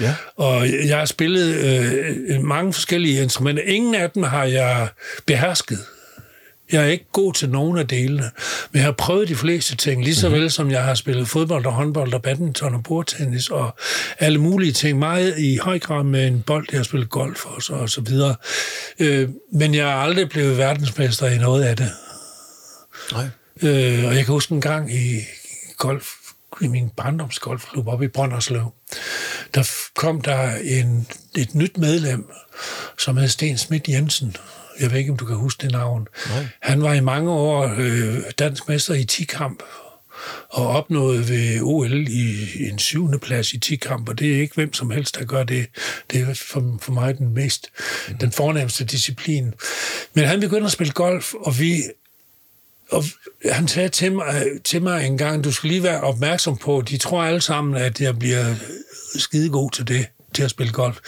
Ja. 0.00 0.14
Og 0.36 0.68
jeg 0.86 0.98
har 0.98 1.04
spillet 1.04 1.54
øh, 1.54 2.44
mange 2.44 2.72
forskellige 2.72 3.22
instrumenter. 3.22 3.62
Ingen 3.62 3.94
af 3.94 4.10
dem 4.10 4.22
har 4.22 4.44
jeg 4.44 4.88
behersket. 5.26 5.78
Jeg 6.72 6.82
er 6.82 6.86
ikke 6.86 7.06
god 7.12 7.32
til 7.32 7.48
nogen 7.48 7.78
af 7.78 7.88
delene, 7.88 8.30
men 8.72 8.78
jeg 8.78 8.84
har 8.84 8.92
prøvet 8.92 9.28
de 9.28 9.34
fleste 9.34 9.76
ting, 9.76 10.04
lige 10.04 10.14
så 10.14 10.28
mhm. 10.28 10.38
vel 10.38 10.50
som 10.50 10.70
jeg 10.70 10.84
har 10.84 10.94
spillet 10.94 11.28
fodbold 11.28 11.66
og 11.66 11.72
håndbold 11.72 12.14
og 12.14 12.22
badminton 12.22 12.74
og 12.74 12.82
bordtennis 12.82 13.50
og 13.50 13.76
alle 14.18 14.38
mulige 14.38 14.72
ting. 14.72 14.98
Meget 14.98 15.38
i 15.38 15.56
høj 15.56 15.78
grad 15.78 16.04
med 16.04 16.26
en 16.26 16.42
bold, 16.42 16.66
jeg 16.72 16.78
har 16.78 16.84
spillet 16.84 17.10
golf 17.10 17.46
og 17.46 17.62
så, 17.62 17.72
og 17.72 17.90
så 17.90 18.00
videre. 18.00 18.34
Øh, 18.98 19.28
men 19.52 19.74
jeg 19.74 19.90
er 19.90 19.96
aldrig 19.96 20.28
blevet 20.28 20.58
verdensmester 20.58 21.26
i 21.26 21.38
noget 21.38 21.64
af 21.64 21.76
det. 21.76 21.90
Nej. 23.12 23.28
Øh, 23.62 24.04
og 24.04 24.14
jeg 24.14 24.24
kan 24.24 24.32
huske 24.32 24.54
en 24.54 24.60
gang 24.60 24.94
i 24.94 25.20
golf, 25.76 26.06
i 26.60 26.66
min 26.66 26.90
barndomsgolfklub 26.96 27.88
oppe 27.88 28.04
i 28.04 28.08
Brønderslev, 28.08 28.72
der 29.54 29.70
kom 29.96 30.20
der 30.20 30.56
en, 30.56 31.08
et 31.36 31.54
nyt 31.54 31.78
medlem, 31.78 32.30
som 32.98 33.16
hed 33.16 33.28
Sten 33.28 33.58
Schmidt 33.58 33.88
Jensen, 33.88 34.36
jeg 34.80 34.90
ved 34.90 34.98
ikke, 34.98 35.10
om 35.10 35.16
du 35.16 35.24
kan 35.24 35.36
huske 35.36 35.62
det 35.62 35.72
navn. 35.72 36.08
Nej. 36.28 36.46
Han 36.60 36.82
var 36.82 36.94
i 36.94 37.00
mange 37.00 37.30
år 37.30 37.74
øh, 37.78 38.18
dansk 38.38 38.68
mester 38.68 38.94
i 38.94 39.06
10-kamp, 39.12 39.62
og 40.48 40.68
opnåede 40.68 41.28
ved 41.28 41.60
OL 41.62 42.08
i 42.08 42.46
en 42.68 42.78
syvende 42.78 43.18
plads 43.18 43.52
i 43.52 43.60
10-kamp, 43.64 44.08
og 44.08 44.18
det 44.18 44.36
er 44.36 44.40
ikke 44.40 44.54
hvem 44.54 44.72
som 44.72 44.90
helst, 44.90 45.18
der 45.18 45.24
gør 45.24 45.42
det. 45.42 45.66
Det 46.10 46.20
er 46.20 46.34
for, 46.34 46.78
for 46.80 46.92
mig 46.92 47.18
den 47.18 47.34
mest, 47.34 47.70
mm. 48.08 48.18
den 48.18 48.32
fornemmeste 48.32 48.84
disciplin. 48.84 49.54
Men 50.14 50.24
han 50.24 50.40
begyndte 50.40 50.66
at 50.66 50.72
spille 50.72 50.92
golf, 50.92 51.34
og 51.34 51.58
vi 51.58 51.82
og 52.90 53.04
han 53.50 53.68
sagde 53.68 53.88
til 53.88 54.12
mig, 54.12 54.46
til 54.64 54.82
mig 54.82 55.06
en 55.06 55.18
gang, 55.18 55.44
du 55.44 55.52
skal 55.52 55.70
lige 55.70 55.82
være 55.82 56.00
opmærksom 56.00 56.56
på, 56.56 56.82
de 56.88 56.98
tror 56.98 57.22
alle 57.22 57.40
sammen, 57.40 57.76
at 57.76 58.00
jeg 58.00 58.18
bliver 58.18 58.54
skidegod 59.16 59.70
til 59.70 59.88
det 59.88 60.06
til 60.34 60.42
at 60.42 60.50
spille 60.50 60.72
golf. 60.72 60.98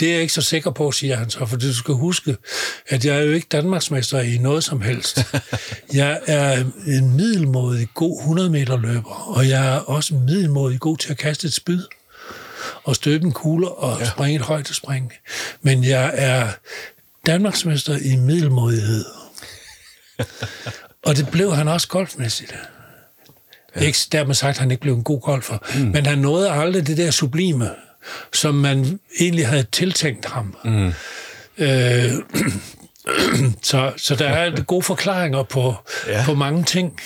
Det 0.00 0.08
er 0.08 0.12
jeg 0.12 0.22
ikke 0.22 0.34
så 0.34 0.42
sikker 0.42 0.70
på, 0.70 0.92
siger 0.92 1.16
han 1.16 1.30
så, 1.30 1.46
for 1.46 1.56
du 1.56 1.74
skal 1.74 1.94
huske, 1.94 2.36
at 2.88 3.04
jeg 3.04 3.16
er 3.16 3.22
jo 3.22 3.32
ikke 3.32 3.46
Danmarksmester 3.52 4.20
i 4.20 4.38
noget 4.38 4.64
som 4.64 4.80
helst. 4.80 5.18
Jeg 5.92 6.20
er 6.26 6.64
en 6.86 7.16
middelmådig 7.16 7.88
god 7.94 8.20
100 8.20 8.50
meter 8.50 8.76
løber, 8.76 9.34
og 9.36 9.48
jeg 9.48 9.74
er 9.74 9.78
også 9.78 10.14
middelmådig 10.14 10.80
god 10.80 10.96
til 10.96 11.10
at 11.10 11.18
kaste 11.18 11.46
et 11.46 11.52
spyd 11.52 11.82
og 12.84 12.96
støbe 12.96 13.24
en 13.24 13.32
kugle 13.32 13.68
og 13.68 14.00
ja. 14.00 14.10
springe 14.10 14.36
et 14.36 14.42
højdespring. 14.42 15.12
Men 15.62 15.84
jeg 15.84 16.12
er 16.14 16.48
Danmarksmester 17.26 17.96
i 17.96 18.16
middelmådighed. 18.16 19.04
og 21.06 21.16
det 21.16 21.28
blev 21.32 21.54
han 21.54 21.68
også 21.68 21.88
golfmæssigt. 21.88 22.54
Ja. 23.76 23.80
Ikke 23.80 23.98
dermed 24.12 24.34
sagt, 24.34 24.50
at 24.50 24.58
han 24.58 24.70
ikke 24.70 24.80
blev 24.80 24.94
en 24.94 25.04
god 25.04 25.20
golfer, 25.20 25.58
mm. 25.74 25.80
men 25.80 26.06
han 26.06 26.18
nåede 26.18 26.50
aldrig 26.50 26.86
det 26.86 26.96
der 26.96 27.10
sublime, 27.10 27.70
som 28.32 28.54
man 28.54 29.00
egentlig 29.20 29.46
havde 29.46 29.66
tiltænkt 29.72 30.26
ham. 30.26 30.56
Mm. 30.64 30.92
Øh, 31.58 32.12
så, 33.62 33.92
så 33.96 34.14
der 34.14 34.28
er 34.28 34.62
gode 34.62 34.82
forklaringer 34.82 35.42
på, 35.42 35.74
ja. 36.06 36.22
på 36.24 36.34
mange 36.34 36.64
ting. 36.64 37.00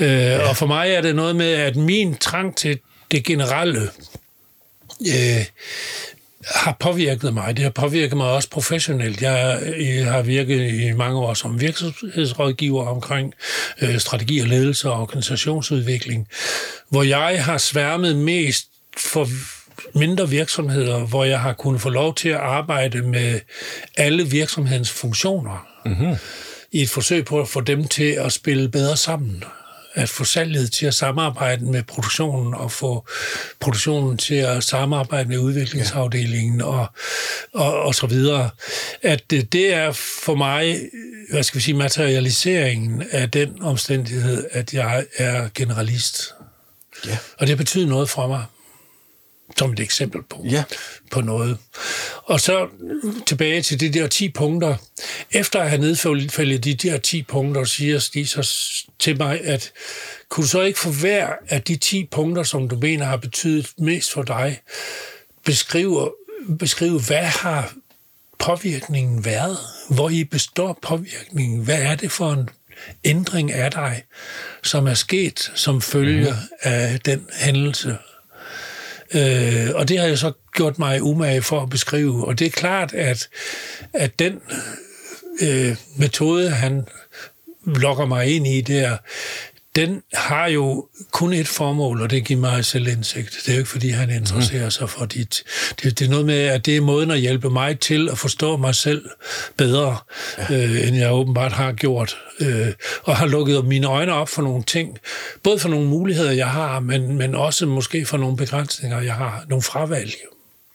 Øh, 0.00 0.08
ja. 0.08 0.48
Og 0.48 0.56
for 0.56 0.66
mig 0.66 0.90
er 0.90 1.00
det 1.00 1.16
noget 1.16 1.36
med, 1.36 1.52
at 1.52 1.76
min 1.76 2.16
trang 2.16 2.56
til 2.56 2.78
det 3.10 3.24
generelle, 3.24 3.88
øh, 5.08 5.44
har 6.46 6.76
påvirket 6.80 7.34
mig. 7.34 7.56
Det 7.56 7.62
har 7.62 7.70
påvirket 7.70 8.16
mig 8.16 8.26
også 8.26 8.50
professionelt. 8.50 9.22
Jeg, 9.22 9.62
jeg 9.78 10.12
har 10.12 10.22
virket 10.22 10.72
i 10.72 10.92
mange 10.92 11.18
år 11.18 11.34
som 11.34 11.60
virksomhedsrådgiver 11.60 12.86
omkring 12.86 13.34
øh, 13.82 13.98
strategi 13.98 14.38
og 14.38 14.46
ledelse 14.46 14.90
og 14.90 15.00
organisationsudvikling, 15.00 16.28
hvor 16.88 17.02
jeg 17.02 17.44
har 17.44 17.58
sværmet 17.58 18.16
mest 18.16 18.66
for 18.96 19.28
mindre 19.94 20.28
virksomheder, 20.28 20.98
hvor 20.98 21.24
jeg 21.24 21.40
har 21.40 21.52
kunnet 21.52 21.80
få 21.80 21.88
lov 21.88 22.14
til 22.14 22.28
at 22.28 22.36
arbejde 22.36 23.02
med 23.02 23.40
alle 23.96 24.26
virksomhedens 24.30 24.90
funktioner. 24.90 25.66
Mm-hmm. 25.86 26.16
I 26.72 26.82
et 26.82 26.90
forsøg 26.90 27.24
på 27.24 27.40
at 27.40 27.48
få 27.48 27.60
dem 27.60 27.88
til 27.88 28.10
at 28.10 28.32
spille 28.32 28.68
bedre 28.68 28.96
sammen 28.96 29.44
at 29.94 30.08
få 30.08 30.24
salget 30.24 30.72
til 30.72 30.86
at 30.86 30.94
samarbejde 30.94 31.64
med 31.64 31.82
produktionen 31.82 32.54
og 32.54 32.72
få 32.72 33.06
produktionen 33.60 34.18
til 34.18 34.34
at 34.34 34.64
samarbejde 34.64 35.28
med 35.28 35.38
udviklingsafdelingen 35.38 36.60
og, 36.60 36.86
og, 37.52 37.82
og 37.82 37.94
så 37.94 38.06
videre. 38.06 38.50
At 39.02 39.30
det, 39.30 39.52
det 39.52 39.74
er 39.74 39.92
for 40.24 40.34
mig, 40.34 40.80
hvad 41.30 41.42
skal 41.42 41.58
vi 41.58 41.62
sige, 41.62 41.76
materialiseringen 41.76 43.02
af 43.10 43.30
den 43.30 43.62
omstændighed, 43.62 44.46
at 44.52 44.74
jeg 44.74 45.06
er 45.16 45.48
generalist. 45.54 46.34
Ja. 47.06 47.18
Og 47.38 47.46
det 47.46 47.56
betyder 47.56 47.86
noget 47.86 48.10
for 48.10 48.26
mig 48.26 48.44
som 49.60 49.72
et 49.72 49.80
eksempel 49.80 50.22
på, 50.22 50.44
ja. 50.50 50.64
på 51.10 51.20
noget. 51.20 51.58
Og 52.24 52.40
så 52.40 52.68
tilbage 53.26 53.62
til 53.62 53.80
de 53.80 53.92
der 53.92 54.06
10 54.06 54.28
punkter. 54.28 54.76
Efter 55.30 55.60
at 55.60 55.68
have 55.68 55.80
nedfældet 55.80 56.64
de 56.64 56.74
der 56.74 56.98
10 56.98 57.22
punkter, 57.22 57.64
siger 57.64 58.08
de 58.14 58.26
så 58.26 58.54
til 58.98 59.18
mig, 59.18 59.40
at 59.44 59.72
kunne 60.28 60.42
du 60.44 60.48
så 60.48 60.60
ikke 60.60 60.78
for 60.78 60.90
hver 61.00 61.28
af 61.48 61.62
de 61.62 61.76
10 61.76 62.08
punkter, 62.10 62.42
som 62.42 62.68
du 62.68 62.76
mener 62.76 63.04
har 63.04 63.16
betydet 63.16 63.72
mest 63.78 64.12
for 64.12 64.22
dig, 64.22 64.60
beskrive, 65.44 66.10
beskrive 66.58 67.00
hvad 67.00 67.24
har 67.24 67.72
påvirkningen 68.38 69.24
været? 69.24 69.58
Hvor 69.90 70.10
i 70.10 70.24
består 70.24 70.78
påvirkningen? 70.82 71.64
Hvad 71.64 71.82
er 71.82 71.94
det 71.94 72.12
for 72.12 72.32
en 72.32 72.48
ændring 73.04 73.52
af 73.52 73.70
dig, 73.70 74.02
som 74.62 74.86
er 74.86 74.94
sket 74.94 75.52
som 75.54 75.82
følge 75.82 76.30
mm. 76.30 76.36
af 76.62 77.00
den 77.00 77.26
hændelse, 77.34 77.98
Øh, 79.14 79.70
og 79.74 79.88
det 79.88 79.98
har 79.98 80.06
jeg 80.06 80.18
så 80.18 80.32
gjort 80.54 80.78
mig 80.78 81.02
umage 81.02 81.42
for 81.42 81.60
at 81.60 81.70
beskrive. 81.70 82.26
Og 82.26 82.38
det 82.38 82.46
er 82.46 82.50
klart, 82.50 82.92
at, 82.92 83.28
at 83.92 84.18
den 84.18 84.40
øh, 85.42 85.76
metode, 85.96 86.50
han 86.50 86.86
lokker 87.66 88.06
mig 88.06 88.36
ind 88.36 88.46
i 88.46 88.60
der, 88.60 88.96
den 89.76 90.02
har 90.14 90.46
jo 90.46 90.88
kun 91.10 91.32
et 91.32 91.48
formål, 91.48 92.02
og 92.02 92.10
det 92.10 92.24
giver 92.24 92.40
mig 92.40 92.64
selvindsigt. 92.64 93.36
Det 93.46 93.48
er 93.48 93.52
jo 93.52 93.58
ikke, 93.58 93.70
fordi 93.70 93.88
han 93.88 94.10
interesserer 94.10 94.64
mm. 94.64 94.70
sig 94.70 94.90
for 94.90 95.04
dit. 95.04 95.42
Det, 95.82 95.98
det 95.98 96.04
er 96.04 96.10
noget 96.10 96.26
med, 96.26 96.38
at 96.38 96.66
det 96.66 96.76
er 96.76 96.80
måden 96.80 97.10
at 97.10 97.20
hjælpe 97.20 97.50
mig 97.50 97.80
til 97.80 98.08
at 98.08 98.18
forstå 98.18 98.56
mig 98.56 98.74
selv 98.74 99.10
bedre, 99.56 99.96
ja. 100.38 100.54
øh, 100.54 100.88
end 100.88 100.96
jeg 100.96 101.12
åbenbart 101.12 101.52
har 101.52 101.72
gjort. 101.72 102.18
Øh, 102.40 102.72
og 103.02 103.16
har 103.16 103.26
lukket 103.26 103.64
mine 103.64 103.86
øjne 103.86 104.12
op 104.12 104.28
for 104.28 104.42
nogle 104.42 104.62
ting. 104.62 104.98
Både 105.42 105.58
for 105.58 105.68
nogle 105.68 105.86
muligheder, 105.88 106.30
jeg 106.30 106.50
har, 106.50 106.80
men, 106.80 107.16
men 107.18 107.34
også 107.34 107.66
måske 107.66 108.06
for 108.06 108.16
nogle 108.16 108.36
begrænsninger, 108.36 109.00
jeg 109.00 109.14
har. 109.14 109.44
Nogle 109.48 109.62
fravalg, 109.62 110.14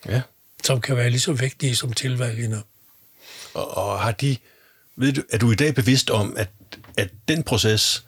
ja. 0.09 0.21
som 0.63 0.81
kan 0.81 0.97
være 0.97 1.09
lige 1.09 1.21
så 1.21 1.33
vigtige 1.33 1.75
som 1.75 1.93
tilvalgene. 1.93 2.61
Og, 3.53 3.77
og 3.77 3.99
har 3.99 4.11
de... 4.11 4.37
Ved 4.97 5.13
du, 5.13 5.21
er 5.31 5.37
du 5.37 5.51
i 5.51 5.55
dag 5.55 5.75
bevidst 5.75 6.09
om, 6.09 6.35
at, 6.37 6.49
at 6.97 7.09
den 7.27 7.43
proces 7.43 8.05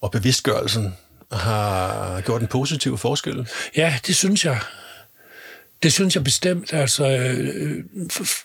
og 0.00 0.10
bevidstgørelsen 0.10 0.94
har 1.32 2.20
gjort 2.20 2.40
en 2.40 2.46
positiv 2.48 2.98
forskel? 2.98 3.48
Ja, 3.76 3.98
det 4.06 4.16
synes 4.16 4.44
jeg. 4.44 4.60
Det 5.82 5.92
synes 5.92 6.14
jeg 6.14 6.24
bestemt. 6.24 6.72
Altså, 6.72 7.08
øh, 7.08 7.84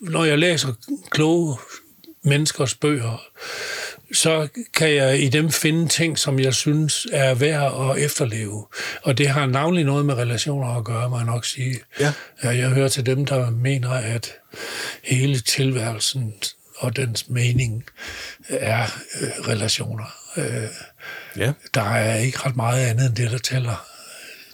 når 0.01 0.26
jeg 0.26 0.39
læser 0.39 0.74
kloge 1.12 1.58
menneskers 2.24 2.76
bøger, 2.76 3.24
så 4.14 4.47
kan 4.74 4.95
jeg 4.95 5.20
i 5.20 5.30
dem 5.30 5.51
finde 5.51 5.88
ting, 5.88 6.20
som 6.20 6.39
jeg 6.39 6.54
synes 6.54 7.08
er 7.12 7.34
værd 7.34 7.89
at 7.89 8.04
efterleve. 8.04 8.66
Og 9.04 9.18
det 9.18 9.28
har 9.28 9.45
navnlig 9.45 9.86
noget 9.86 10.06
med 10.06 10.14
relationer 10.14 10.78
at 10.78 10.84
gøre, 10.84 11.10
må 11.10 11.18
jeg 11.18 11.26
nok 11.26 11.45
sige. 11.45 11.80
Ja. 11.99 12.14
Jeg 12.43 12.70
hører 12.70 12.88
til 12.88 13.06
dem, 13.06 13.26
der 13.26 13.49
mener, 13.49 13.89
at 13.89 14.32
hele 15.04 15.39
tilværelsen 15.39 16.34
og 16.78 16.95
dens 16.95 17.30
mening 17.30 17.84
er 18.49 18.84
øh, 19.22 19.47
relationer. 19.47 20.23
Øh, 20.38 20.68
ja. 21.38 21.54
Der 21.74 21.82
er 21.82 22.16
ikke 22.16 22.40
ret 22.40 22.56
meget 22.56 22.86
andet 22.86 23.06
end 23.06 23.16
det, 23.16 23.32
der 23.32 23.38
tæller 23.38 23.88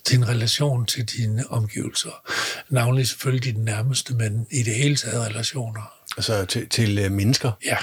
din 0.10 0.28
relation 0.28 0.86
til 0.86 1.06
dine 1.06 1.44
omgivelser. 1.50 2.30
Navnlig 2.70 3.08
selvfølgelig 3.08 3.44
dine 3.44 3.66
nærmeste, 3.66 4.14
men 4.14 4.48
i 4.52 4.64
det 4.64 4.76
hele 4.76 4.96
taget 4.96 5.28
relationer. 5.28 5.94
Altså 6.18 6.46
til, 6.46 6.70
til 6.70 7.06
uh, 7.06 7.12
mennesker? 7.12 7.52
Ja. 7.66 7.78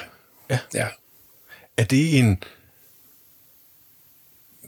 ja. 0.51 0.59
ja. 0.75 0.89
Er 1.77 1.85
det 1.85 2.19
en... 2.19 2.43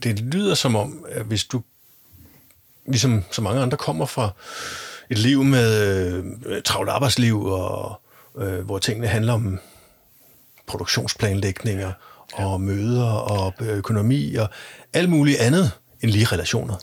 Det 0.03 0.19
lyder 0.19 0.55
som 0.55 0.75
om, 0.75 1.05
at 1.09 1.25
hvis 1.25 1.45
du, 1.45 1.63
ligesom 2.85 3.23
så 3.31 3.41
mange 3.41 3.61
andre, 3.61 3.77
kommer 3.77 4.05
fra 4.05 4.29
et 5.09 5.17
liv 5.17 5.43
med 5.43 6.13
øh, 6.45 6.61
travlt 6.63 6.89
arbejdsliv, 6.89 7.45
og 7.45 8.01
øh, 8.37 8.59
hvor 8.59 8.79
tingene 8.79 9.07
handler 9.07 9.33
om 9.33 9.59
produktionsplanlægninger 10.67 11.93
og 12.33 12.61
møder 12.61 13.05
og 13.05 13.53
økonomi 13.59 14.35
og 14.35 14.49
alt 14.93 15.09
muligt 15.09 15.39
andet 15.39 15.71
end 16.01 16.11
lige 16.11 16.25
relationer. 16.25 16.75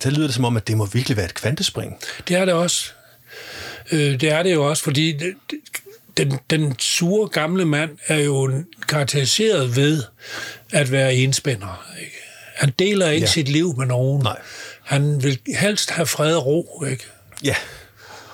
Så 0.00 0.10
lyder 0.10 0.26
det 0.26 0.34
som 0.34 0.44
om, 0.44 0.56
at 0.56 0.68
det 0.68 0.76
må 0.76 0.86
virkelig 0.86 1.16
være 1.16 1.26
et 1.26 1.34
kvantespring. 1.34 1.96
Det 2.28 2.36
er 2.36 2.44
det 2.44 2.54
også. 2.54 2.90
Øh, 3.92 4.20
det 4.20 4.32
er 4.32 4.42
det 4.42 4.54
jo 4.54 4.68
også, 4.68 4.82
fordi 4.82 5.20
den, 6.16 6.38
den 6.50 6.78
sure 6.78 7.28
gamle 7.28 7.64
mand 7.64 7.90
er 8.06 8.18
jo 8.18 8.62
karakteriseret 8.88 9.76
ved 9.76 10.02
at 10.72 10.92
være 10.92 11.14
enspænder. 11.14 11.86
Ikke? 12.00 12.16
Han 12.56 12.72
deler 12.78 13.10
ikke 13.10 13.24
ja. 13.24 13.30
sit 13.30 13.48
liv 13.48 13.74
med 13.78 13.86
nogen. 13.86 14.22
Nej. 14.22 14.38
Han 14.82 15.22
vil 15.22 15.38
helst 15.58 15.90
have 15.90 16.06
fred 16.06 16.34
og 16.34 16.46
ro. 16.46 16.84
Ikke? 16.90 17.04
Ja. 17.44 17.54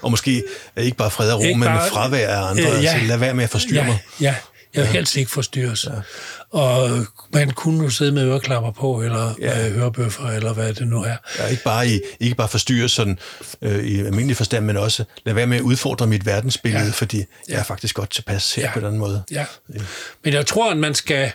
Og 0.02 0.10
måske 0.10 0.42
ikke 0.76 0.96
bare 0.96 1.10
fred 1.10 1.32
og 1.32 1.38
ro, 1.38 1.44
ikke 1.44 1.58
men 1.58 1.66
bare, 1.66 1.90
fravær 1.90 2.28
af 2.28 2.50
andre. 2.50 2.62
Øh, 2.62 2.84
ja, 2.84 2.90
altså, 2.90 3.06
lad 3.06 3.16
være 3.16 3.34
med 3.34 3.44
at 3.44 3.50
forstyrre 3.50 3.84
ja, 3.84 3.86
mig. 3.86 3.98
Ja, 4.20 4.34
jeg 4.76 4.82
vil 4.82 4.88
ja. 4.88 4.92
helst 4.92 5.16
ikke 5.16 5.30
forstyrres. 5.30 5.84
Ja. 5.84 5.90
Og 6.58 7.06
man 7.32 7.50
kunne 7.50 7.84
jo 7.84 7.90
sidde 7.90 8.12
med 8.12 8.24
øreklapper 8.24 8.70
på, 8.70 9.02
eller 9.02 9.34
ja. 9.40 9.68
hørebøffer, 9.68 10.26
eller 10.26 10.52
hvad 10.52 10.74
det 10.74 10.88
nu 10.88 11.02
er. 11.02 11.16
Ja, 11.38 11.46
ikke 11.46 11.62
bare, 11.62 11.88
i, 11.88 12.00
ikke 12.20 12.36
bare 12.36 12.48
forstyrres 12.48 12.92
sådan, 12.92 13.18
øh, 13.62 13.84
i 13.84 13.98
almindelig 13.98 14.36
forstand, 14.36 14.64
men 14.64 14.76
også 14.76 15.04
lad 15.24 15.34
være 15.34 15.46
med 15.46 15.56
at 15.56 15.62
udfordre 15.62 16.06
mit 16.06 16.26
verdensbillede, 16.26 16.84
ja. 16.84 16.90
fordi 16.90 17.24
jeg 17.48 17.58
er 17.58 17.62
faktisk 17.62 17.94
godt 17.94 18.10
tilpas 18.10 18.54
her 18.54 18.62
ja. 18.62 18.72
på 18.72 18.80
den 18.80 18.98
måde. 18.98 19.22
Ja. 19.30 19.46
ja. 19.74 19.80
Men 20.24 20.34
jeg 20.34 20.46
tror, 20.46 20.70
at 20.70 20.76
man 20.76 20.94
skal 20.94 21.32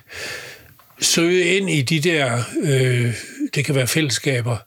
søge 1.01 1.43
ind 1.45 1.69
i 1.69 1.81
de 1.81 1.99
der, 1.99 2.43
øh, 2.63 3.13
det 3.55 3.65
kan 3.65 3.75
være 3.75 3.87
fællesskaber, 3.87 4.57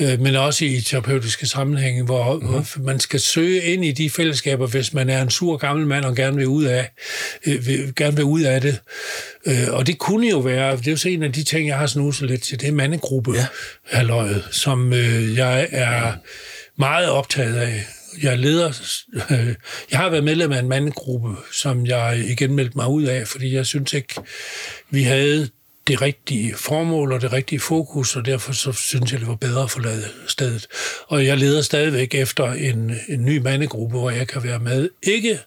øh, 0.00 0.20
men 0.20 0.36
også 0.36 0.64
i 0.64 0.80
terapeutiske 0.80 1.46
sammenhænge, 1.46 2.04
hvor, 2.04 2.34
mm. 2.34 2.46
hvor 2.46 2.82
man 2.82 3.00
skal 3.00 3.20
søge 3.20 3.62
ind 3.62 3.84
i 3.84 3.92
de 3.92 4.10
fællesskaber, 4.10 4.66
hvis 4.66 4.94
man 4.94 5.10
er 5.10 5.22
en 5.22 5.30
sur 5.30 5.56
gammel 5.56 5.86
mand 5.86 6.04
og 6.04 6.16
gerne 6.16 6.36
vil 6.36 6.46
ud 6.46 6.64
af, 6.64 6.90
øh, 7.46 7.66
vil, 7.66 7.92
gerne 7.96 8.16
vil 8.16 8.24
ud 8.24 8.40
af 8.40 8.60
det. 8.60 8.78
Øh, 9.46 9.68
og 9.70 9.86
det 9.86 9.98
kunne 9.98 10.28
jo 10.28 10.38
være, 10.38 10.76
det 10.76 10.86
er 10.86 10.90
jo 10.90 10.96
så 10.96 11.08
en 11.08 11.22
af 11.22 11.32
de 11.32 11.42
ting, 11.42 11.68
jeg 11.68 11.78
har 11.78 11.86
snuset 11.86 12.30
lidt 12.30 12.42
til, 12.42 12.60
det 12.60 12.68
er 12.68 12.72
mandegruppe, 12.72 13.32
ja. 13.32 13.46
halløjet, 13.84 14.48
som 14.50 14.92
øh, 14.92 15.36
jeg 15.36 15.68
er 15.70 16.12
meget 16.78 17.08
optaget 17.08 17.56
af 17.56 17.84
jeg 18.22 18.38
leder, 18.38 18.96
øh, 19.30 19.54
jeg 19.90 19.98
har 19.98 20.08
været 20.08 20.24
medlem 20.24 20.52
af 20.52 20.58
en 20.58 20.68
mandegruppe, 20.68 21.28
som 21.52 21.86
jeg 21.86 22.24
igen 22.26 22.54
meldte 22.54 22.76
mig 22.76 22.88
ud 22.88 23.02
af, 23.02 23.28
fordi 23.28 23.54
jeg 23.54 23.66
synes 23.66 23.92
ikke, 23.92 24.14
vi 24.90 25.02
havde 25.02 25.48
det 25.86 26.02
rigtige 26.02 26.54
formål 26.54 27.12
og 27.12 27.20
det 27.20 27.32
rigtige 27.32 27.60
fokus, 27.60 28.16
og 28.16 28.26
derfor 28.26 28.52
så 28.52 28.72
synes 28.72 29.12
jeg, 29.12 29.20
det 29.20 29.28
var 29.28 29.34
bedre 29.34 29.62
at 29.62 29.70
forlade 29.70 30.04
stedet. 30.26 30.66
Og 31.06 31.26
jeg 31.26 31.38
leder 31.38 31.62
stadigvæk 31.62 32.14
efter 32.14 32.52
en, 32.52 32.92
en 33.08 33.24
ny 33.24 33.38
mandegruppe, 33.38 33.98
hvor 33.98 34.10
jeg 34.10 34.28
kan 34.28 34.42
være 34.42 34.58
med. 34.58 34.90
Ikke 35.02 35.38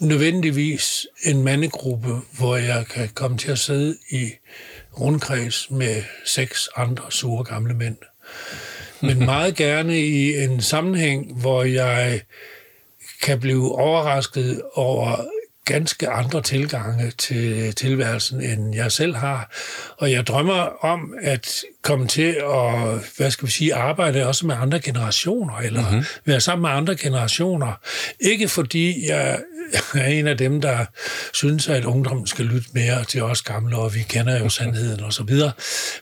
nødvendigvis 0.00 1.06
en 1.24 1.42
mandegruppe, 1.42 2.14
hvor 2.38 2.56
jeg 2.56 2.86
kan 2.86 3.08
komme 3.08 3.38
til 3.38 3.50
at 3.50 3.58
sidde 3.58 3.96
i 4.10 4.30
rundkreds 5.00 5.70
med 5.70 6.02
seks 6.24 6.68
andre 6.76 7.04
sure 7.10 7.44
gamle 7.44 7.74
mænd. 7.74 7.96
Men 9.00 9.18
meget 9.34 9.56
gerne 9.56 10.00
i 10.00 10.42
en 10.44 10.60
sammenhæng, 10.60 11.40
hvor 11.40 11.62
jeg 11.62 12.20
kan 13.22 13.40
blive 13.40 13.78
overrasket 13.78 14.62
over 14.74 15.24
ganske 15.64 16.08
andre 16.08 16.42
tilgange 16.42 17.10
til 17.10 17.74
tilværelsen, 17.74 18.40
end 18.40 18.74
jeg 18.74 18.92
selv 18.92 19.14
har. 19.14 19.52
Og 19.96 20.12
jeg 20.12 20.26
drømmer 20.26 20.84
om 20.84 21.14
at 21.22 21.62
komme 21.82 22.06
til 22.06 22.36
at, 22.42 22.98
hvad 23.16 23.30
skal 23.30 23.46
vi 23.46 23.52
sige, 23.52 23.74
arbejde 23.74 24.26
også 24.26 24.46
med 24.46 24.54
andre 24.60 24.80
generationer, 24.80 25.56
eller 25.56 25.90
mm-hmm. 25.90 26.04
være 26.24 26.40
sammen 26.40 26.62
med 26.62 26.70
andre 26.70 26.96
generationer. 26.96 27.72
Ikke 28.20 28.48
fordi 28.48 29.08
jeg 29.08 29.38
er 29.94 30.06
en 30.06 30.26
af 30.26 30.38
dem, 30.38 30.60
der 30.60 30.84
synes, 31.32 31.68
at 31.68 31.84
ungdommen 31.84 32.26
skal 32.26 32.44
lytte 32.44 32.68
mere 32.72 33.04
til 33.04 33.22
os 33.22 33.42
gamle, 33.42 33.76
og 33.76 33.94
vi 33.94 34.00
kender 34.08 34.38
jo 34.38 34.48
sandheden 34.48 35.04
og 35.04 35.12
så 35.12 35.22
videre. 35.22 35.52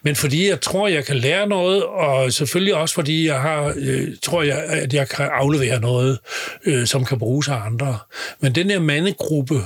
Men 0.02 0.16
fordi 0.16 0.48
jeg 0.48 0.60
tror, 0.60 0.88
jeg 0.88 1.04
kan 1.04 1.16
lære 1.16 1.46
noget, 1.46 1.84
og 1.84 2.32
selvfølgelig 2.32 2.74
også 2.74 2.94
fordi 2.94 3.26
jeg 3.26 3.40
har, 3.40 3.72
øh, 3.76 4.08
tror 4.22 4.42
jeg, 4.42 4.58
at 4.58 4.94
jeg 4.94 5.08
kan 5.08 5.28
aflevere 5.32 5.80
noget, 5.80 6.18
øh, 6.64 6.86
som 6.86 7.04
kan 7.04 7.18
bruges 7.18 7.48
af 7.48 7.56
andre. 7.66 7.98
Men 8.40 8.54
den 8.54 8.70
her 8.70 8.80
mandegruppe, 8.80 9.60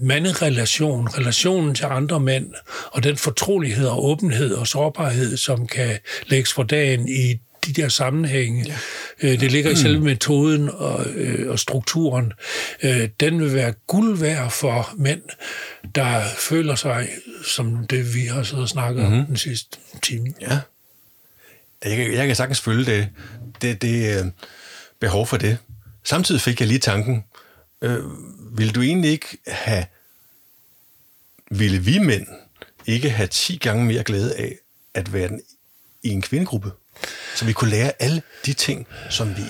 manderelation, 0.00 1.08
relationen 1.08 1.74
til 1.74 1.84
andre 1.84 2.20
mænd, 2.20 2.54
og 2.90 3.02
den 3.02 3.16
fortrolighed 3.16 3.86
og 3.86 4.04
åbenhed 4.04 4.54
og 4.54 4.66
sårbarhed, 4.66 5.36
som 5.36 5.66
kan 5.66 5.98
lægges 6.26 6.52
for 6.52 6.62
dagen 6.62 7.08
i 7.08 7.38
de 7.66 7.72
der 7.72 7.88
sammenhænge. 7.88 8.64
Ja. 9.22 9.28
Øh, 9.28 9.40
det 9.40 9.52
ligger 9.52 9.70
i 9.70 9.76
selve 9.76 10.00
metoden 10.00 10.70
og, 10.70 11.06
øh, 11.06 11.50
og 11.50 11.58
strukturen. 11.58 12.32
Øh, 12.82 13.08
den 13.20 13.40
vil 13.40 13.54
være 13.54 13.74
guld 13.86 14.18
værd 14.18 14.50
for 14.50 14.94
mænd, 14.96 15.22
der 15.94 16.22
føler 16.38 16.74
sig 16.74 17.08
som 17.46 17.86
det, 17.86 18.14
vi 18.14 18.20
har 18.20 18.42
siddet 18.42 18.62
og 18.62 18.68
snakket 18.68 19.02
mm-hmm. 19.02 19.20
om 19.20 19.26
den 19.26 19.36
sidste 19.36 19.78
time. 20.02 20.26
Ja. 20.40 20.60
Jeg 21.84 21.96
kan, 21.96 22.12
jeg 22.12 22.26
kan 22.26 22.36
sagtens 22.36 22.60
følge 22.60 22.84
det, 22.84 23.08
det, 23.62 23.82
det 23.82 24.32
behov 25.00 25.26
for 25.26 25.36
det. 25.36 25.58
Samtidig 26.04 26.40
fik 26.40 26.60
jeg 26.60 26.68
lige 26.68 26.78
tanken, 26.78 27.24
øh, 27.82 27.98
vil 28.52 28.74
du 28.74 28.82
egentlig 28.82 29.10
ikke 29.10 29.38
have, 29.46 29.84
ville 31.50 31.78
vi 31.78 31.98
mænd 31.98 32.26
ikke 32.86 33.10
have 33.10 33.26
10 33.26 33.56
gange 33.56 33.84
mere 33.84 34.02
glæde 34.02 34.36
af 34.36 34.58
at 34.94 35.12
være 35.12 35.28
den, 35.28 35.42
i 36.02 36.08
en 36.08 36.22
kvindegruppe? 36.22 36.72
Så 37.34 37.44
vi 37.44 37.52
kunne 37.52 37.70
lære 37.70 37.92
alle 37.98 38.22
de 38.46 38.52
ting, 38.52 38.86
som 39.10 39.36
vi 39.36 39.42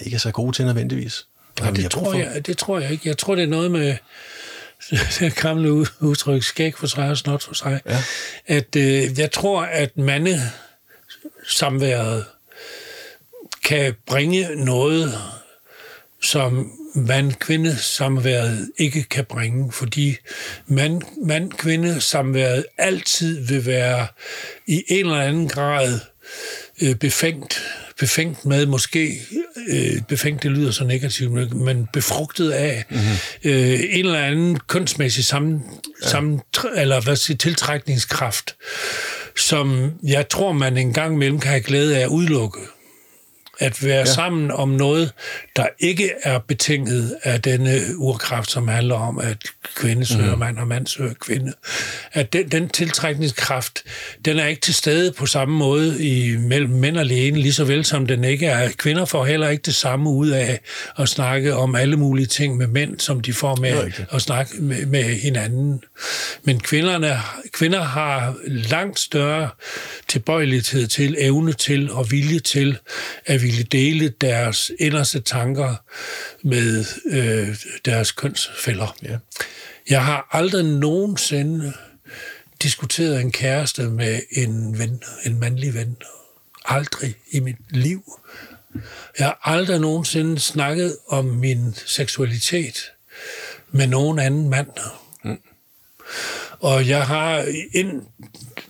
ikke 0.00 0.14
er 0.14 0.18
så 0.18 0.30
gode 0.30 0.52
til 0.52 0.64
nødvendigvis. 0.64 1.26
Ja, 1.60 1.70
det, 1.70 1.90
tror 1.90 2.14
jeg, 2.14 2.46
det 2.46 2.58
tror 2.58 2.78
jeg 2.78 2.90
ikke. 2.90 3.08
Jeg 3.08 3.18
tror, 3.18 3.34
det 3.34 3.44
er 3.44 3.48
noget 3.48 3.70
med 3.70 3.96
det 4.90 5.36
gamle 5.42 5.72
udtryk, 6.00 6.42
skæg 6.42 6.78
for 6.78 6.86
sig 6.86 7.10
og 7.10 7.18
snot 7.18 7.42
for 7.42 7.54
sig. 7.54 7.80
Ja. 7.86 8.02
At, 8.46 8.76
øh, 8.76 9.18
jeg 9.18 9.32
tror, 9.32 9.62
at 9.62 9.96
mande 9.96 10.40
samværet 11.48 12.24
kan 13.64 13.94
bringe 14.06 14.64
noget, 14.64 15.18
som 16.22 16.77
mand-kvinde 16.94 17.76
samværet 17.76 18.70
ikke 18.78 19.02
kan 19.02 19.24
bringe, 19.24 19.72
fordi 19.72 20.16
mand-kvinde 21.22 22.00
samværet 22.00 22.64
altid 22.78 23.46
vil 23.46 23.66
være 23.66 24.06
i 24.66 24.84
en 24.88 25.06
eller 25.06 25.20
anden 25.20 25.48
grad 25.48 26.00
øh, 26.82 26.94
befængt, 26.94 27.62
befængt 27.98 28.44
med, 28.44 28.66
måske 28.66 29.20
øh, 29.68 30.02
befængt, 30.08 30.42
det 30.42 30.50
lyder 30.50 30.70
så 30.70 30.84
negativt, 30.84 31.56
men 31.56 31.88
befrugtet 31.92 32.50
af 32.50 32.84
mm-hmm. 32.90 33.50
øh, 33.50 33.80
en 33.90 34.06
eller 34.06 34.18
anden 34.18 34.58
kunstmæssig 34.66 35.24
sammen, 35.24 35.62
ja. 36.02 36.08
sammen, 36.08 36.40
eller 36.76 37.00
hvad 37.00 37.16
siger, 37.16 37.36
tiltrækningskraft, 37.36 38.56
som 39.36 39.92
jeg 40.02 40.28
tror, 40.28 40.52
man 40.52 40.76
en 40.76 40.92
gang 40.92 41.14
imellem 41.14 41.40
kan 41.40 41.50
have 41.50 41.62
glæde 41.62 41.96
af 41.96 42.00
at 42.00 42.08
udelukke 42.08 42.58
at 43.58 43.84
være 43.84 43.98
ja. 43.98 44.04
sammen 44.04 44.50
om 44.50 44.68
noget, 44.68 45.12
der 45.56 45.66
ikke 45.78 46.10
er 46.22 46.38
betinget 46.38 47.16
af 47.22 47.42
denne 47.42 47.80
urkraft, 47.96 48.50
som 48.50 48.68
handler 48.68 48.94
om, 48.94 49.18
at 49.18 49.36
kvinde 49.76 50.06
søger 50.06 50.34
mm. 50.34 50.38
mand, 50.38 50.58
og 50.58 50.68
mand 50.68 50.86
søger 50.86 51.14
kvinde. 51.14 51.52
At 52.12 52.32
den, 52.32 52.48
den 52.48 52.68
tiltrækningskraft, 52.68 53.82
den 54.24 54.38
er 54.38 54.46
ikke 54.46 54.60
til 54.60 54.74
stede 54.74 55.12
på 55.12 55.26
samme 55.26 55.56
måde 55.56 56.04
i 56.04 56.36
mellem 56.36 56.70
mænd 56.70 56.98
alene, 56.98 57.40
lige 57.40 57.52
så 57.52 57.64
vel 57.64 57.84
som 57.84 58.06
den 58.06 58.24
ikke 58.24 58.46
er. 58.46 58.68
Kvinder 58.76 59.04
får 59.04 59.24
heller 59.24 59.48
ikke 59.48 59.62
det 59.62 59.74
samme 59.74 60.10
ud 60.10 60.28
af 60.28 60.60
at 60.98 61.08
snakke 61.08 61.56
om 61.56 61.74
alle 61.74 61.96
mulige 61.96 62.26
ting 62.26 62.56
med 62.56 62.66
mænd, 62.66 63.00
som 63.00 63.20
de 63.20 63.32
får 63.32 63.56
med 63.56 63.92
at 64.12 64.22
snakke 64.22 64.52
med, 64.58 64.86
med 64.86 65.04
hinanden. 65.04 65.82
Men 66.44 66.60
kvinderne, 66.60 67.20
kvinder 67.52 67.82
har 67.82 68.34
langt 68.46 68.98
større 68.98 69.48
tilbøjelighed 70.08 70.86
til, 70.86 71.16
evne 71.18 71.52
til 71.52 71.90
og 71.90 72.10
vilje 72.10 72.38
til 72.38 72.78
at 73.26 73.42
ville 73.48 73.62
dele 73.62 74.08
deres 74.08 74.70
inderste 74.78 75.20
tanker 75.20 75.74
med 76.42 76.84
øh, 77.06 77.56
deres 77.84 78.12
kønsfælder. 78.12 78.96
Ja. 79.02 79.18
Jeg 79.90 80.04
har 80.04 80.28
aldrig 80.32 80.64
nogensinde 80.64 81.72
diskuteret 82.62 83.20
en 83.20 83.32
kæreste 83.32 83.82
med 83.82 84.20
en 84.32 84.78
ven, 84.78 85.02
en 85.26 85.40
mandlig 85.40 85.74
ven. 85.74 85.96
Aldrig 86.64 87.14
i 87.30 87.40
mit 87.40 87.56
liv. 87.70 88.20
Jeg 89.18 89.26
har 89.26 89.40
aldrig 89.42 89.80
nogensinde 89.80 90.38
snakket 90.38 90.96
om 91.08 91.24
min 91.24 91.74
seksualitet 91.86 92.92
med 93.70 93.86
nogen 93.86 94.18
anden 94.18 94.48
mand. 94.48 94.68
Mm. 95.24 95.38
Og 96.60 96.88
jeg 96.88 97.06
har 97.06 97.46
ind 97.72 98.02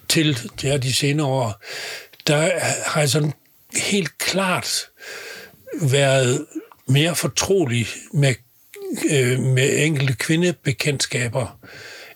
til 0.09 0.39
ja, 0.63 0.77
de 0.77 0.93
senere 0.93 1.27
år, 1.27 1.63
der 2.27 2.51
har 2.87 3.01
jeg 3.01 3.11
sådan 3.11 3.33
helt 3.77 4.19
klart 4.19 4.89
været 5.83 6.47
mere 6.89 7.17
fortrolig 7.17 7.87
med, 8.13 8.35
øh, 9.11 9.41
med 9.41 9.85
enkelte 9.85 10.13
kvindebekendtskaber, 10.13 11.59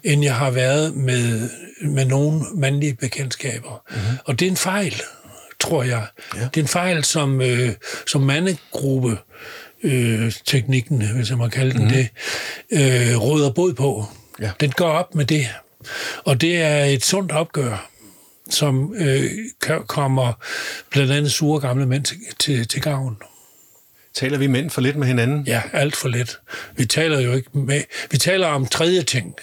end 0.04 0.24
jeg 0.24 0.34
har 0.34 0.50
været 0.50 0.94
med, 0.96 1.50
med 1.82 2.04
nogle 2.04 2.40
mandlige 2.54 2.94
bekendtskaber. 2.94 3.84
Mm-hmm. 3.90 4.18
Og 4.24 4.40
det 4.40 4.46
er 4.46 4.50
en 4.50 4.56
fejl, 4.56 5.02
tror 5.60 5.82
jeg. 5.82 6.06
Ja. 6.34 6.40
Det 6.40 6.56
er 6.56 6.62
en 6.62 6.68
fejl, 6.68 7.04
som, 7.04 7.40
øh, 7.40 7.70
som 8.06 8.20
mandegruppe 8.20 9.18
øh, 9.82 10.32
teknikken, 10.44 11.14
hvis 11.14 11.30
jeg 11.30 11.38
må 11.38 11.48
kalde 11.48 11.72
den 11.72 11.82
mm-hmm. 11.82 12.06
det, 12.70 13.10
øh, 13.10 13.20
råder 13.20 13.50
båd 13.50 13.74
på. 13.74 14.04
Ja. 14.40 14.50
Den 14.60 14.70
går 14.70 14.88
op 14.88 15.14
med 15.14 15.24
det. 15.24 15.48
Og 16.24 16.40
det 16.40 16.56
er 16.56 16.84
et 16.84 17.04
sundt 17.04 17.32
opgør 17.32 17.91
som 18.52 18.94
øh, 18.96 19.30
kommer 19.86 20.32
blandt 20.90 21.12
andet 21.12 21.32
sure 21.32 21.60
gamle 21.60 21.86
mænd 21.86 22.04
til, 22.04 22.16
til, 22.38 22.68
til 22.68 22.82
gavn. 22.82 23.16
Taler 24.14 24.38
vi 24.38 24.46
mænd 24.46 24.70
for 24.70 24.80
lidt 24.80 24.96
med 24.96 25.06
hinanden? 25.06 25.44
Ja, 25.46 25.62
alt 25.72 25.96
for 25.96 26.08
lidt. 26.08 26.40
Vi 26.76 26.86
taler 26.86 27.20
jo 27.20 27.32
ikke 27.32 27.58
med... 27.58 27.82
Vi 28.10 28.18
taler 28.18 28.46
om 28.46 28.66
tredje 28.66 29.02
ting. 29.02 29.34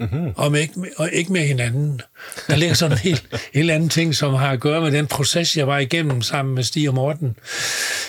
Mm-hmm. 0.00 0.32
Om 0.36 0.54
ikke, 0.54 0.74
og 0.96 1.10
ikke 1.12 1.32
med 1.32 1.40
hinanden. 1.40 2.00
Der 2.48 2.56
ligger 2.56 2.74
sådan 2.74 2.92
en 2.92 2.98
helt, 2.98 3.48
helt 3.54 3.70
anden 3.70 3.88
ting, 3.88 4.14
som 4.14 4.34
har 4.34 4.50
at 4.50 4.60
gøre 4.60 4.80
med 4.80 4.92
den 4.92 5.06
proces, 5.06 5.56
jeg 5.56 5.66
var 5.66 5.78
igennem 5.78 6.22
sammen 6.22 6.54
med 6.54 6.62
Stig 6.62 6.88
og 6.88 6.94
Morten. 6.94 7.36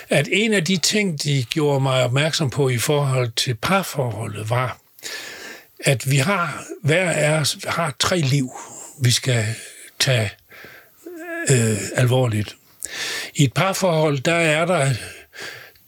At 0.09 0.27
en 0.31 0.53
af 0.53 0.65
de 0.65 0.77
ting, 0.77 1.23
de 1.23 1.45
gjorde 1.49 1.79
mig 1.79 2.03
opmærksom 2.03 2.49
på 2.49 2.69
i 2.69 2.77
forhold 2.77 3.31
til 3.35 3.55
parforholdet, 3.55 4.49
var, 4.49 4.79
at 5.79 6.11
vi 6.11 6.17
har, 6.17 6.63
hver 6.83 7.09
af 7.09 7.39
os 7.39 7.57
har 7.67 7.95
tre 7.99 8.19
liv, 8.19 8.51
vi 9.01 9.11
skal 9.11 9.45
tage 9.99 10.31
øh, 11.49 11.77
alvorligt. 11.95 12.55
I 13.35 13.43
et 13.43 13.53
parforhold, 13.53 14.19
der 14.19 14.35
er 14.35 14.65
der 14.65 14.93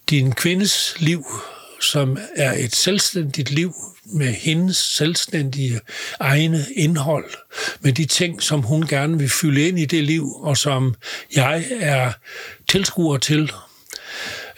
din 0.09 0.31
kvindes 0.31 0.95
liv, 0.99 1.25
som 1.81 2.17
er 2.35 2.53
et 2.53 2.75
selvstændigt 2.75 3.51
liv 3.51 3.73
med 4.05 4.33
hendes 4.33 4.77
selvstændige 4.77 5.79
egne 6.19 6.65
indhold, 6.75 7.29
med 7.79 7.93
de 7.93 8.05
ting, 8.05 8.43
som 8.43 8.61
hun 8.61 8.87
gerne 8.87 9.17
vil 9.17 9.29
fylde 9.29 9.67
ind 9.67 9.79
i 9.79 9.85
det 9.85 10.03
liv, 10.03 10.35
og 10.39 10.57
som 10.57 10.95
jeg 11.35 11.65
er 11.79 12.11
tilskuer 12.69 13.17
til. 13.17 13.51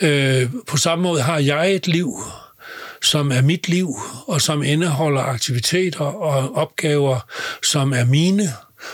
Øh, 0.01 0.49
på 0.67 0.77
samme 0.77 1.03
måde 1.03 1.21
har 1.21 1.39
jeg 1.39 1.75
et 1.75 1.87
liv, 1.87 2.23
som 3.03 3.31
er 3.31 3.41
mit 3.41 3.69
liv, 3.69 3.95
og 4.27 4.41
som 4.41 4.63
indeholder 4.63 5.21
aktiviteter 5.21 6.05
og 6.05 6.55
opgaver, 6.55 7.19
som 7.63 7.93
er 7.93 8.05
mine, 8.05 8.53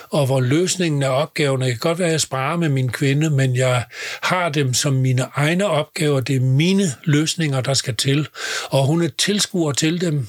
og 0.09 0.25
hvor 0.25 0.39
løsningen 0.39 1.03
af 1.03 1.21
opgaverne 1.21 1.65
kan 1.65 1.77
godt 1.77 1.99
være, 1.99 2.07
at 2.07 2.11
jeg 2.11 2.21
sparer 2.21 2.57
med 2.57 2.69
min 2.69 2.91
kvinde, 2.91 3.29
men 3.29 3.55
jeg 3.55 3.85
har 4.23 4.49
dem 4.49 4.73
som 4.73 4.93
mine 4.93 5.27
egne 5.35 5.65
opgaver. 5.65 6.19
Det 6.19 6.35
er 6.35 6.39
mine 6.39 6.83
løsninger, 7.03 7.61
der 7.61 7.73
skal 7.73 7.95
til, 7.95 8.27
og 8.69 8.85
hun 8.85 9.01
er 9.01 9.09
tilskuer 9.17 9.71
til 9.71 10.01
dem. 10.01 10.27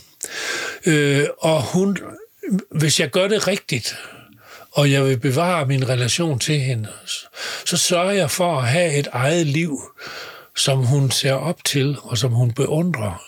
Øh, 0.86 1.24
og 1.38 1.62
hun, 1.62 1.98
hvis 2.70 3.00
jeg 3.00 3.10
gør 3.10 3.28
det 3.28 3.48
rigtigt, 3.48 3.96
og 4.72 4.90
jeg 4.90 5.04
vil 5.04 5.18
bevare 5.18 5.66
min 5.66 5.88
relation 5.88 6.38
til 6.38 6.60
hende, 6.60 6.88
så 7.66 7.76
sørger 7.76 8.12
jeg 8.12 8.30
for 8.30 8.58
at 8.58 8.68
have 8.68 8.98
et 8.98 9.08
eget 9.12 9.46
liv, 9.46 9.80
som 10.56 10.78
hun 10.78 11.10
ser 11.10 11.32
op 11.32 11.64
til, 11.64 11.96
og 12.02 12.18
som 12.18 12.32
hun 12.32 12.52
beundrer. 12.52 13.22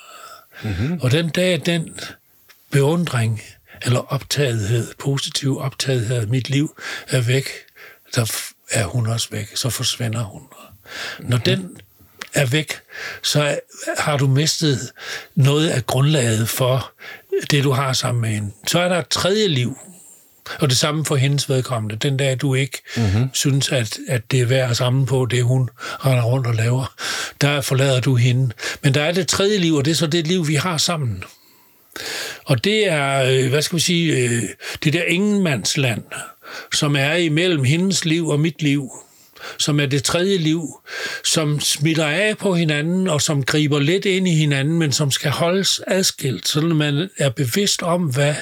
Mm-hmm. 0.63 1.01
Og 1.03 1.11
den 1.11 1.29
dag, 1.29 1.63
den 1.67 2.01
beundring 2.71 3.43
eller 3.83 4.13
optagethed, 4.13 4.95
positiv 4.99 5.59
optagethed 5.59 6.17
af 6.17 6.29
mit 6.29 6.51
liv 6.51 6.79
er 7.09 7.21
væk, 7.21 7.49
så 8.13 8.33
er 8.71 8.85
hun 8.85 9.07
også 9.07 9.29
væk, 9.31 9.57
så 9.57 9.71
forsvinder 9.71 10.23
hun. 10.25 10.43
Når 11.21 11.39
den 11.39 11.77
er 12.35 12.47
væk, 12.47 12.73
så 13.23 13.61
har 13.99 14.17
du 14.17 14.27
mistet 14.27 14.93
noget 15.35 15.69
af 15.69 15.87
grundlaget 15.87 16.49
for 16.49 16.93
det, 17.51 17.65
du 17.65 17.71
har 17.73 17.93
sammen 17.93 18.21
med 18.21 18.31
hende. 18.31 18.51
Så 18.67 18.81
er 18.81 18.89
der 18.89 18.99
et 18.99 19.09
tredje 19.09 19.49
liv, 19.49 19.79
Og 20.61 20.69
det 20.69 20.79
samme 20.79 21.05
for 21.05 21.17
hendes 21.17 21.49
vedkommende. 21.49 21.97
Den 21.97 22.17
dag, 22.17 22.41
du 22.41 22.55
ikke 22.55 22.83
mm-hmm. 22.97 23.31
synes, 23.33 23.69
at, 23.69 23.99
at 24.09 24.31
det 24.31 24.41
er 24.41 24.47
værd 24.47 24.71
at 24.71 24.77
samle 24.77 25.07
på 25.07 25.27
det, 25.27 25.45
hun 25.45 25.71
render 25.81 26.23
rundt 26.23 26.47
og 26.47 26.55
laver, 26.55 26.95
der 27.41 27.61
forlader 27.61 28.01
du 28.01 28.17
hende. 28.17 28.55
Men 28.83 28.95
der 28.95 29.03
er 29.03 29.13
det 29.13 29.29
tredje 29.29 29.59
liv, 29.59 29.75
og 29.75 29.85
det 29.85 29.91
er 29.91 29.95
så 29.95 30.07
det 30.07 30.27
liv, 30.27 30.49
vi 30.49 30.55
har 30.55 30.77
sammen. 30.79 31.25
Og 32.45 32.65
det 32.65 32.89
er, 32.89 33.23
øh, 33.23 33.49
hvad 33.49 33.63
skal 33.63 33.77
vi 33.77 33.81
sige, 33.81 34.17
øh, 34.17 34.43
det 34.85 34.93
der 34.93 35.05
ingenmandsland, 35.05 36.03
som 36.75 36.97
er 36.97 37.15
imellem 37.15 37.65
hendes 37.65 38.05
liv 38.05 38.29
og 38.29 38.41
mit 38.41 38.63
liv, 38.63 38.91
som 39.59 39.81
er 39.81 39.87
det 39.87 40.05
tredje 40.05 40.37
liv, 40.37 40.81
som 41.25 41.61
smitter 41.61 42.07
af 42.07 42.39
på 42.39 42.55
hinanden, 42.55 43.09
og 43.09 43.23
som 43.23 43.43
griber 43.43 43.79
lidt 43.79 44.05
ind 44.05 44.29
i 44.29 44.35
hinanden, 44.35 44.79
men 44.79 44.93
som 44.93 45.11
skal 45.11 45.31
holdes 45.31 45.81
adskilt, 45.87 46.49
så 46.49 46.61
man 46.61 47.09
er 47.19 47.29
bevidst 47.29 47.83
om, 47.83 48.03
hvad, 48.03 48.35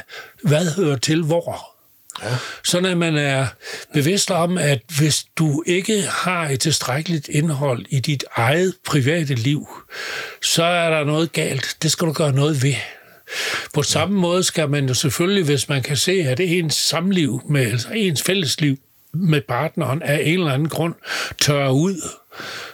hvad 0.43 0.75
hører 0.77 0.97
til 0.97 1.23
hvor. 1.23 1.77
Ja. 2.23 2.37
Sådan 2.65 2.91
at 2.91 2.99
man 2.99 3.17
er 3.17 3.47
bevidst 3.93 4.31
om, 4.31 4.59
at 4.59 4.81
hvis 4.99 5.27
du 5.37 5.63
ikke 5.67 6.03
har 6.03 6.49
et 6.49 6.61
tilstrækkeligt 6.61 7.29
indhold 7.29 7.87
i 7.89 8.01
dit 8.01 8.25
eget 8.37 8.75
private 8.87 9.35
liv, 9.35 9.69
så 10.43 10.65
er 10.65 10.91
der 10.91 11.05
noget 11.05 11.33
galt. 11.33 11.77
Det 11.83 11.91
skal 11.91 12.09
du 12.09 12.13
gøre 12.13 12.33
noget 12.33 12.63
ved. 12.63 12.75
På 13.75 13.83
samme 13.83 14.21
måde 14.21 14.43
skal 14.43 14.71
man 14.71 14.87
jo 14.89 14.95
selvfølgelig, 14.95 15.45
hvis 15.45 15.69
man 15.69 15.83
kan 15.83 15.97
se, 15.97 16.13
at 16.13 16.39
det 16.39 16.59
ens 16.59 16.75
samliv, 16.75 17.43
med, 17.49 17.67
altså 17.71 17.89
ens 17.95 18.23
fællesliv 18.23 18.77
med 19.15 19.41
partneren 19.49 20.03
af 20.03 20.23
en 20.25 20.39
eller 20.39 20.53
anden 20.53 20.69
grund 20.69 20.95
tørrer 21.41 21.71
ud, 21.71 21.97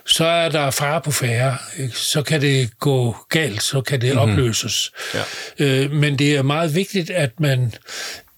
så 0.07 0.25
er 0.25 0.49
der 0.49 0.71
fare 0.71 1.01
på 1.01 1.11
færre. 1.11 1.57
Så 1.93 2.23
kan 2.23 2.41
det 2.41 2.79
gå 2.79 3.17
galt, 3.29 3.63
så 3.63 3.81
kan 3.81 4.01
det 4.01 4.15
mm-hmm. 4.15 4.31
opløses. 4.31 4.93
Ja. 5.15 5.23
Øh, 5.59 5.91
men 5.91 6.19
det 6.19 6.37
er 6.37 6.43
meget 6.43 6.75
vigtigt, 6.75 7.11
at 7.11 7.41
man, 7.41 7.75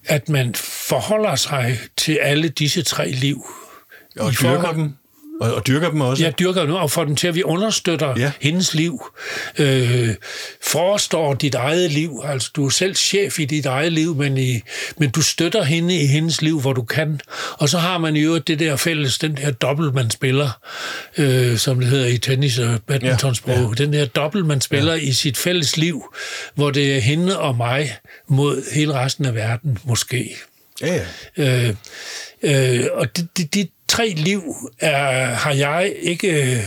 at 0.05 0.29
man 0.29 0.55
forholder 0.89 1.37
sig 1.37 1.79
til 1.97 2.19
alle 2.23 2.49
disse 2.49 2.83
tre 2.83 3.11
liv. 3.11 3.47
Og 4.19 4.33
dyrker 4.43 4.73
dem 4.73 4.93
og, 5.41 5.55
og 5.55 5.67
dyrker 5.67 5.91
dem 5.91 6.01
også? 6.01 6.23
Ja, 6.23 6.31
dyrker 6.31 6.63
dem, 6.63 6.75
og 6.75 6.91
får 6.91 7.05
dem 7.05 7.17
til, 7.17 7.29
at 7.29 7.35
vi 7.35 7.43
understøtter 7.43 8.15
ja. 8.19 8.33
hendes 8.41 8.75
liv. 8.75 9.05
Øh, 9.59 10.15
forestår 10.63 11.35
dit 11.35 11.55
eget 11.55 11.91
liv, 11.91 12.21
altså 12.25 12.51
du 12.57 12.67
er 12.67 12.71
selv 12.71 12.95
chef 12.95 13.39
i 13.39 13.45
dit 13.45 13.67
eget 13.67 13.93
liv, 13.93 14.17
men, 14.17 14.39
i, 14.39 14.61
men 14.99 15.11
du 15.11 15.23
støtter 15.23 15.63
hende 15.63 15.97
i 15.97 16.07
hendes 16.07 16.43
liv, 16.43 16.61
hvor 16.61 16.73
du 16.73 16.83
kan. 16.83 17.21
Og 17.53 17.69
så 17.69 17.79
har 17.79 17.99
man 17.99 18.17
jo 18.17 18.39
det 18.39 18.59
der 18.59 18.77
fælles, 18.77 19.19
den 19.19 19.37
der 19.37 19.51
dobbelt, 19.51 19.95
man 19.95 20.11
spiller, 20.11 20.61
øh, 21.19 21.59
som 21.59 21.81
det 21.81 21.89
hedder 21.89 22.07
i 22.07 22.19
tennis 22.19 22.59
og 22.59 22.81
badmintonsprog. 22.87 23.55
Ja, 23.55 23.61
ja. 23.61 23.85
Den 23.85 23.93
der 23.93 24.07
dobbelt, 24.07 24.47
man 24.47 24.61
spiller 24.61 24.95
ja. 24.95 25.01
i 25.01 25.13
sit 25.13 25.37
fælles 25.37 25.77
liv, 25.77 26.15
hvor 26.55 26.71
det 26.71 26.97
er 26.97 27.01
hende 27.01 27.39
og 27.39 27.57
mig 27.57 27.97
mod 28.29 28.75
hele 28.75 28.95
resten 28.95 29.25
af 29.25 29.35
verden, 29.35 29.79
måske. 29.85 30.37
Ja, 30.81 31.01
ja. 31.37 31.69
Øh, 31.69 31.75
øh, 32.43 32.87
og 32.93 33.17
de, 33.17 33.29
de, 33.37 33.45
de, 33.45 33.69
tre 33.89 34.09
liv 34.09 34.43
er, 34.79 35.27
har 35.27 35.53
jeg 35.53 35.95
ikke 36.01 36.53
øh, 36.53 36.65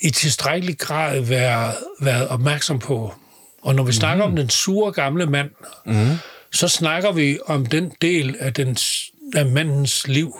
i 0.00 0.10
tilstrækkelig 0.10 0.78
grad 0.78 1.20
været, 1.20 1.74
været 2.00 2.28
opmærksom 2.28 2.78
på. 2.78 3.14
Og 3.62 3.74
når 3.74 3.82
vi 3.82 3.88
mm. 3.88 3.92
snakker 3.92 4.24
om 4.24 4.36
den 4.36 4.50
sure 4.50 4.92
gamle 4.92 5.26
mand, 5.26 5.50
mm. 5.86 6.10
så 6.52 6.68
snakker 6.68 7.12
vi 7.12 7.38
om 7.46 7.66
den 7.66 7.92
del 8.02 8.36
af, 8.40 8.52
den, 8.54 8.76
af 9.34 9.46
mandens 9.46 10.08
liv, 10.08 10.36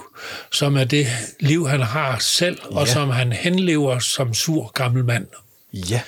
som 0.53 0.77
er 0.77 0.85
det 0.85 1.07
liv, 1.41 1.69
han 1.69 1.81
har 1.81 2.19
selv, 2.19 2.59
ja. 2.71 2.77
og 2.77 2.89
som 2.89 3.11
han 3.11 3.33
henlever 3.33 3.99
som 3.99 4.35
sur 4.35 4.71
gammel 4.75 5.05
mand. 5.05 5.27
Ja. 5.73 6.01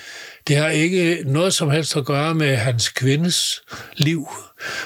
Det 0.47 0.57
har 0.57 0.69
ikke 0.69 1.21
noget 1.25 1.53
som 1.53 1.71
helst 1.71 1.97
at 1.97 2.05
gøre 2.05 2.35
med 2.35 2.55
hans 2.55 2.89
kvindes 2.89 3.61
liv, 3.95 4.27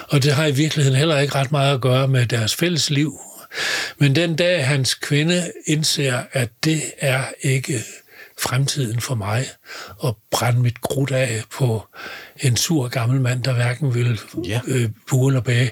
og 0.08 0.22
det 0.22 0.32
har 0.32 0.46
i 0.46 0.52
virkeligheden 0.52 0.98
heller 0.98 1.18
ikke 1.18 1.34
ret 1.34 1.52
meget 1.52 1.74
at 1.74 1.80
gøre 1.80 2.08
med 2.08 2.26
deres 2.26 2.54
fælles 2.54 2.90
liv 2.90 3.18
men 3.98 4.16
den 4.16 4.36
dag 4.36 4.66
hans 4.66 4.94
kvinde 4.94 5.52
indser, 5.66 6.22
at 6.32 6.48
det 6.64 6.82
er 6.98 7.24
ikke 7.40 7.84
fremtiden 8.38 9.00
for 9.00 9.14
mig 9.14 9.46
at 10.04 10.14
brænde 10.30 10.60
mit 10.60 10.80
krudt 10.80 11.10
af 11.10 11.42
på 11.50 11.86
en 12.40 12.56
sur 12.56 12.88
gammel 12.88 13.20
mand, 13.20 13.42
der 13.42 13.52
hverken 13.52 13.94
vil 13.94 14.20
ja. 14.44 14.60
øh, 14.66 14.88
buge 15.08 15.30
eller 15.30 15.40
bage, 15.40 15.70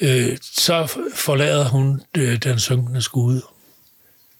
øh, 0.00 0.36
så 0.42 0.98
forlader 1.14 1.64
hun 1.64 2.02
øh, 2.16 2.36
den 2.36 2.58
synkende 2.58 3.02
skude. 3.02 3.42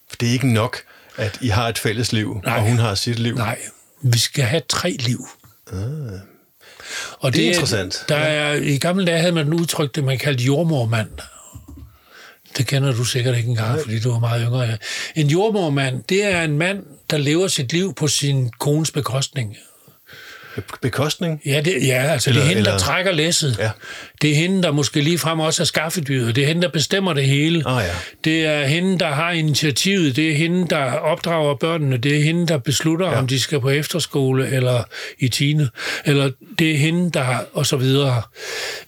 For 0.09 0.17
det 0.17 0.29
er 0.29 0.33
ikke 0.33 0.53
nok, 0.53 0.79
at 1.17 1.39
I 1.41 1.49
har 1.49 1.69
et 1.69 1.79
fælles 1.79 2.13
liv, 2.13 2.41
nej, 2.45 2.57
og 2.57 2.63
hun 2.63 2.79
har 2.79 2.95
sit 2.95 3.19
liv? 3.19 3.35
Nej, 3.35 3.59
vi 4.03 4.19
skal 4.19 4.45
have 4.45 4.63
tre 4.69 4.91
liv. 4.91 5.29
Ah. 5.73 5.79
Og 7.21 7.33
det 7.33 7.41
er 7.41 7.45
det, 7.45 7.55
interessant. 7.55 8.05
Der 8.09 8.17
er, 8.17 8.55
I 8.55 8.79
gamle 8.79 9.07
dage 9.07 9.19
havde 9.19 9.33
man 9.33 9.53
udtrykt 9.53 9.97
det, 9.97 10.05
man 10.05 10.19
kaldte 10.19 10.45
jordmormand. 10.45 11.11
Det 12.59 12.67
kender 12.67 12.93
du 12.93 13.05
sikkert 13.05 13.37
ikke 13.37 13.49
engang, 13.49 13.73
Nej. 13.73 13.83
fordi 13.83 14.01
du 14.01 14.11
er 14.11 14.21
meget 14.21 14.43
yngre. 14.47 14.79
En 15.17 15.27
jordmormand, 15.27 16.03
det 16.09 16.25
er 16.25 16.43
en 16.43 16.59
mand, 16.59 16.83
der 17.11 17.19
lever 17.19 17.49
sit 17.49 17.73
liv 17.73 17.95
på 17.95 18.09
sin 18.09 18.51
kones 18.59 18.91
bekostning 18.91 19.57
bekostning? 20.83 21.41
Ja, 21.47 21.61
det, 21.65 21.87
ja 21.87 22.03
altså 22.03 22.31
eller, 22.31 22.43
det 22.43 22.45
er 22.45 22.49
hende, 22.49 22.59
eller... 22.59 22.71
der 22.71 22.79
trækker 22.79 23.13
læsset. 23.13 23.57
Ja. 23.59 23.71
Det 24.23 24.31
er 24.31 24.35
hende, 24.35 24.63
der 24.63 24.73
måske 24.73 25.01
lige 25.01 25.19
frem 25.19 25.41
også 25.41 25.63
er 25.63 25.65
skaffedyret. 25.65 26.37
Det 26.37 26.45
er 26.45 26.49
hende, 26.49 26.63
der 26.63 26.69
bestemmer 26.69 27.13
det 27.13 27.25
hele. 27.25 27.63
Oh, 27.67 27.83
ja. 27.83 27.91
Det 28.25 28.47
er 28.47 28.67
hende, 28.67 28.99
der 28.99 29.09
har 29.09 29.31
initiativet. 29.31 30.17
Det 30.17 30.31
er 30.31 30.35
hende, 30.35 30.67
der 30.69 30.93
opdrager 30.93 31.55
børnene. 31.55 31.97
Det 31.97 32.19
er 32.19 32.23
hende, 32.23 32.47
der 32.47 32.59
beslutter, 32.59 33.11
ja. 33.11 33.19
om 33.19 33.27
de 33.27 33.41
skal 33.41 33.61
på 33.61 33.71
efterskole 33.71 34.49
eller 34.49 34.83
i 35.19 35.29
tine. 35.29 35.69
Eller 36.05 36.31
det 36.59 36.73
er 36.73 36.79
hende, 36.79 37.11
der... 37.11 37.37
og 37.53 37.67
så 37.67 37.77
videre. 37.77 38.23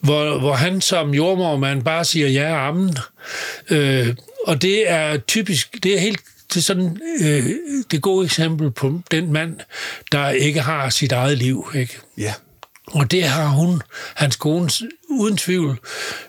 Hvor, 0.01 0.39
hvor 0.39 0.55
han 0.55 0.81
som 0.81 1.15
jordmormand 1.15 1.85
bare 1.85 2.05
siger 2.05 2.29
ja 2.29 2.55
og 2.55 2.67
amen. 2.67 2.97
Øh, 3.71 4.15
og 4.47 4.63
det 4.63 4.91
er 4.91 5.17
typisk, 5.17 5.77
det 5.83 5.95
er 5.95 6.01
helt 6.01 6.21
det 6.51 6.57
er 6.57 6.61
sådan 6.61 7.01
øh, 7.21 7.45
det 7.91 8.03
gode 8.03 8.25
eksempel 8.25 8.71
på 8.71 9.01
den 9.11 9.33
mand, 9.33 9.57
der 10.13 10.29
ikke 10.31 10.61
har 10.61 10.91
sit 10.91 11.13
eget 11.13 11.39
liv. 11.39 11.67
Ikke? 11.75 11.99
Ja. 12.19 12.35
Og 12.93 13.11
det 13.11 13.25
har 13.25 13.49
hun, 13.49 13.83
hans 14.15 14.37
kone, 14.37 14.71
uden 15.09 15.37
tvivl 15.37 15.79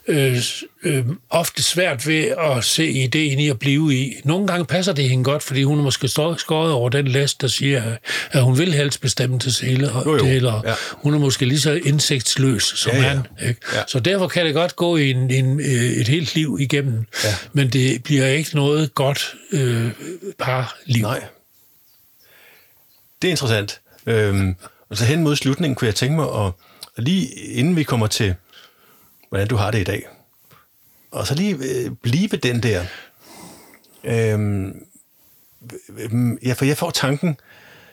øh, 0.08 0.38
øh, 0.84 1.06
ofte 1.30 1.64
svært 1.64 2.08
ved 2.08 2.24
at 2.24 2.64
se 2.64 2.90
ideen 2.90 3.40
i 3.40 3.50
at 3.50 3.60
blive 3.60 3.96
i. 3.96 4.14
Nogle 4.24 4.48
gange 4.48 4.66
passer 4.66 4.94
det 4.94 5.10
hende 5.10 5.24
godt, 5.24 5.44
fordi 5.44 5.64
hun 5.64 5.80
er 5.80 5.84
måske 5.84 6.08
skåret 6.08 6.72
over 6.72 6.90
den 6.90 7.08
læst, 7.08 7.42
der 7.42 7.48
siger, 7.48 7.98
at 8.32 8.44
hun 8.44 8.58
vil 8.58 8.74
helst 8.74 9.02
bestemme 9.02 9.40
til 9.40 9.68
hele. 9.68 9.92
Jo, 10.06 10.18
jo. 10.18 10.26
Det, 10.26 10.44
ja. 10.44 10.74
Hun 10.92 11.14
er 11.14 11.20
måske 11.20 11.46
lige 11.46 11.60
så 11.60 11.72
indsigtsløs 11.72 12.64
som 12.64 12.92
ja, 12.92 12.98
ja. 12.98 13.08
han. 13.08 13.28
Ikke? 13.48 13.62
Ja. 13.74 13.82
Så 13.88 14.00
derfor 14.00 14.28
kan 14.28 14.46
det 14.46 14.54
godt 14.54 14.76
gå 14.76 14.96
en, 14.96 15.32
en, 15.32 15.60
øh, 15.60 15.66
et 15.68 16.08
helt 16.08 16.36
liv 16.36 16.58
igennem. 16.60 17.06
Ja. 17.24 17.36
Men 17.54 17.70
det 17.70 18.04
bliver 18.04 18.28
ikke 18.28 18.56
noget 18.56 18.96
godt 18.96 19.34
øh, 19.52 19.92
par 20.40 20.78
liv. 20.86 21.02
Nej. 21.02 21.24
Det 23.22 23.28
er 23.28 23.32
interessant. 23.32 23.80
Øhm, 24.06 24.56
og 24.92 24.98
så 24.98 25.06
hen 25.06 25.24
mod 25.24 25.36
slutningen 25.36 25.76
kunne 25.76 25.86
jeg 25.86 25.96
tænke 25.96 26.16
mig 26.16 26.46
at, 26.46 26.52
lige 26.98 27.28
inden 27.34 27.76
vi 27.76 27.84
kommer 27.84 28.08
til, 28.08 28.36
hvordan 29.30 29.48
du 29.48 29.56
har 29.56 29.72
det 29.72 29.80
i 29.80 29.84
dag, 29.84 30.08
og 31.12 31.28
så 31.28 31.36
lige 31.36 31.56
øh, 31.56 31.92
blive 32.02 32.28
den 32.28 32.64
der. 32.64 32.86
Øhm, 34.04 34.88
ja, 36.46 36.54
for 36.54 36.66
jeg 36.66 36.78
får 36.78 36.90
tanken, 36.90 37.38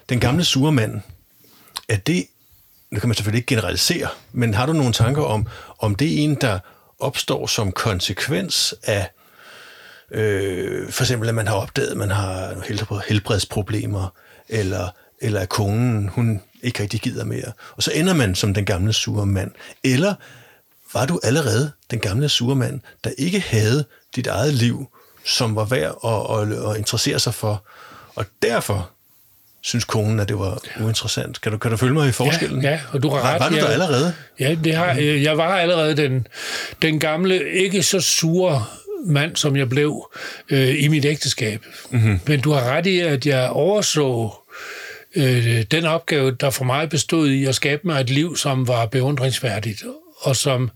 den 0.09 0.21
gamle 0.21 0.45
sure 0.45 0.73
mand, 0.73 1.01
at 1.89 2.07
det, 2.07 2.27
nu 2.91 3.01
kan 3.01 3.09
man 3.09 3.15
selvfølgelig 3.15 3.39
ikke 3.39 3.55
generalisere, 3.55 4.09
men 4.33 4.55
har 4.55 4.67
du 4.67 4.73
nogle 4.73 4.93
tanker 4.93 5.23
om, 5.23 5.47
om 5.79 5.95
det 5.95 6.15
er 6.15 6.25
en, 6.25 6.35
der 6.35 6.59
opstår 6.99 7.47
som 7.47 7.73
konsekvens 7.73 8.75
af 8.83 9.11
øh, 10.11 10.91
for 10.91 11.03
eksempel, 11.03 11.29
at 11.29 11.35
man 11.35 11.47
har 11.47 11.55
opdaget, 11.55 11.91
at 11.91 11.97
man 11.97 12.11
har 12.11 13.03
helbredsproblemer, 13.09 14.15
eller, 14.49 14.89
eller 15.21 15.41
at 15.41 15.49
konen, 15.49 16.09
hun 16.09 16.43
ikke 16.63 16.83
rigtig 16.83 17.01
gider 17.01 17.25
mere. 17.25 17.53
Og 17.77 17.83
så 17.83 17.93
ender 17.95 18.15
man 18.15 18.35
som 18.35 18.55
den 18.55 18.65
gamle 18.65 18.93
sure 18.93 19.27
mand. 19.27 19.51
Eller 19.85 20.15
var 20.93 21.07
du 21.07 21.21
allerede 21.23 21.73
den 21.91 21.99
gamle 21.99 22.29
sure 22.29 22.57
mand, 22.57 22.81
der 23.05 23.11
ikke 23.19 23.41
havde 23.41 23.85
dit 24.17 24.27
eget 24.27 24.55
liv, 24.55 24.89
som 25.25 25.57
var 25.57 25.65
værd 25.65 25.99
at, 26.05 26.39
at, 26.39 26.71
at 26.71 26.77
interessere 26.77 27.19
sig 27.19 27.35
for, 27.35 27.65
og 28.15 28.27
derfor 28.43 28.91
synes 29.61 29.85
konen, 29.85 30.21
at 30.21 30.29
det 30.29 30.39
var 30.39 30.63
uinteressant. 30.81 31.41
Kan 31.41 31.53
du, 31.53 31.59
kan 31.59 31.71
du 31.71 31.77
følge 31.77 31.95
mig 31.95 32.09
i 32.09 32.13
forskellen? 32.13 32.63
Ja, 32.63 32.71
ja 32.71 32.81
og 32.93 33.03
du 33.03 33.09
har 33.09 33.23
ret. 33.23 33.41
Var, 33.41 33.49
var 33.49 33.49
du 33.49 33.57
der 33.57 33.67
allerede? 33.67 34.15
Ja, 34.41 34.57
det 34.65 34.75
har, 34.75 34.93
jeg 35.01 35.39
var 35.39 35.57
allerede 35.57 35.97
den, 35.97 36.27
den 36.83 37.01
gamle, 37.01 37.51
ikke 37.53 37.83
så 37.83 38.01
sure 38.01 38.65
mand, 39.07 39.37
som 39.37 39.57
jeg 39.57 39.69
blev 39.69 40.11
øh, 40.51 40.85
i 40.85 40.89
mit 40.89 41.05
ægteskab. 41.05 41.65
Mm-hmm. 41.91 42.21
Men 42.27 42.41
du 42.41 42.53
har 42.53 42.65
ret 42.65 42.87
i, 42.87 43.01
at 43.01 43.27
jeg 43.27 43.49
overså 43.49 44.35
øh, 45.19 45.63
den 45.71 45.85
opgave, 45.85 46.31
der 46.31 46.51
for 46.51 46.65
mig 46.65 46.89
bestod 46.89 47.29
i 47.29 47.45
at 47.45 47.55
skabe 47.55 47.83
mig 47.85 48.01
et 48.01 48.11
liv, 48.11 48.37
som 48.37 48.69
var 48.69 48.87
beundringsværdigt, 48.87 49.85
og 50.21 50.37
som 50.37 50.71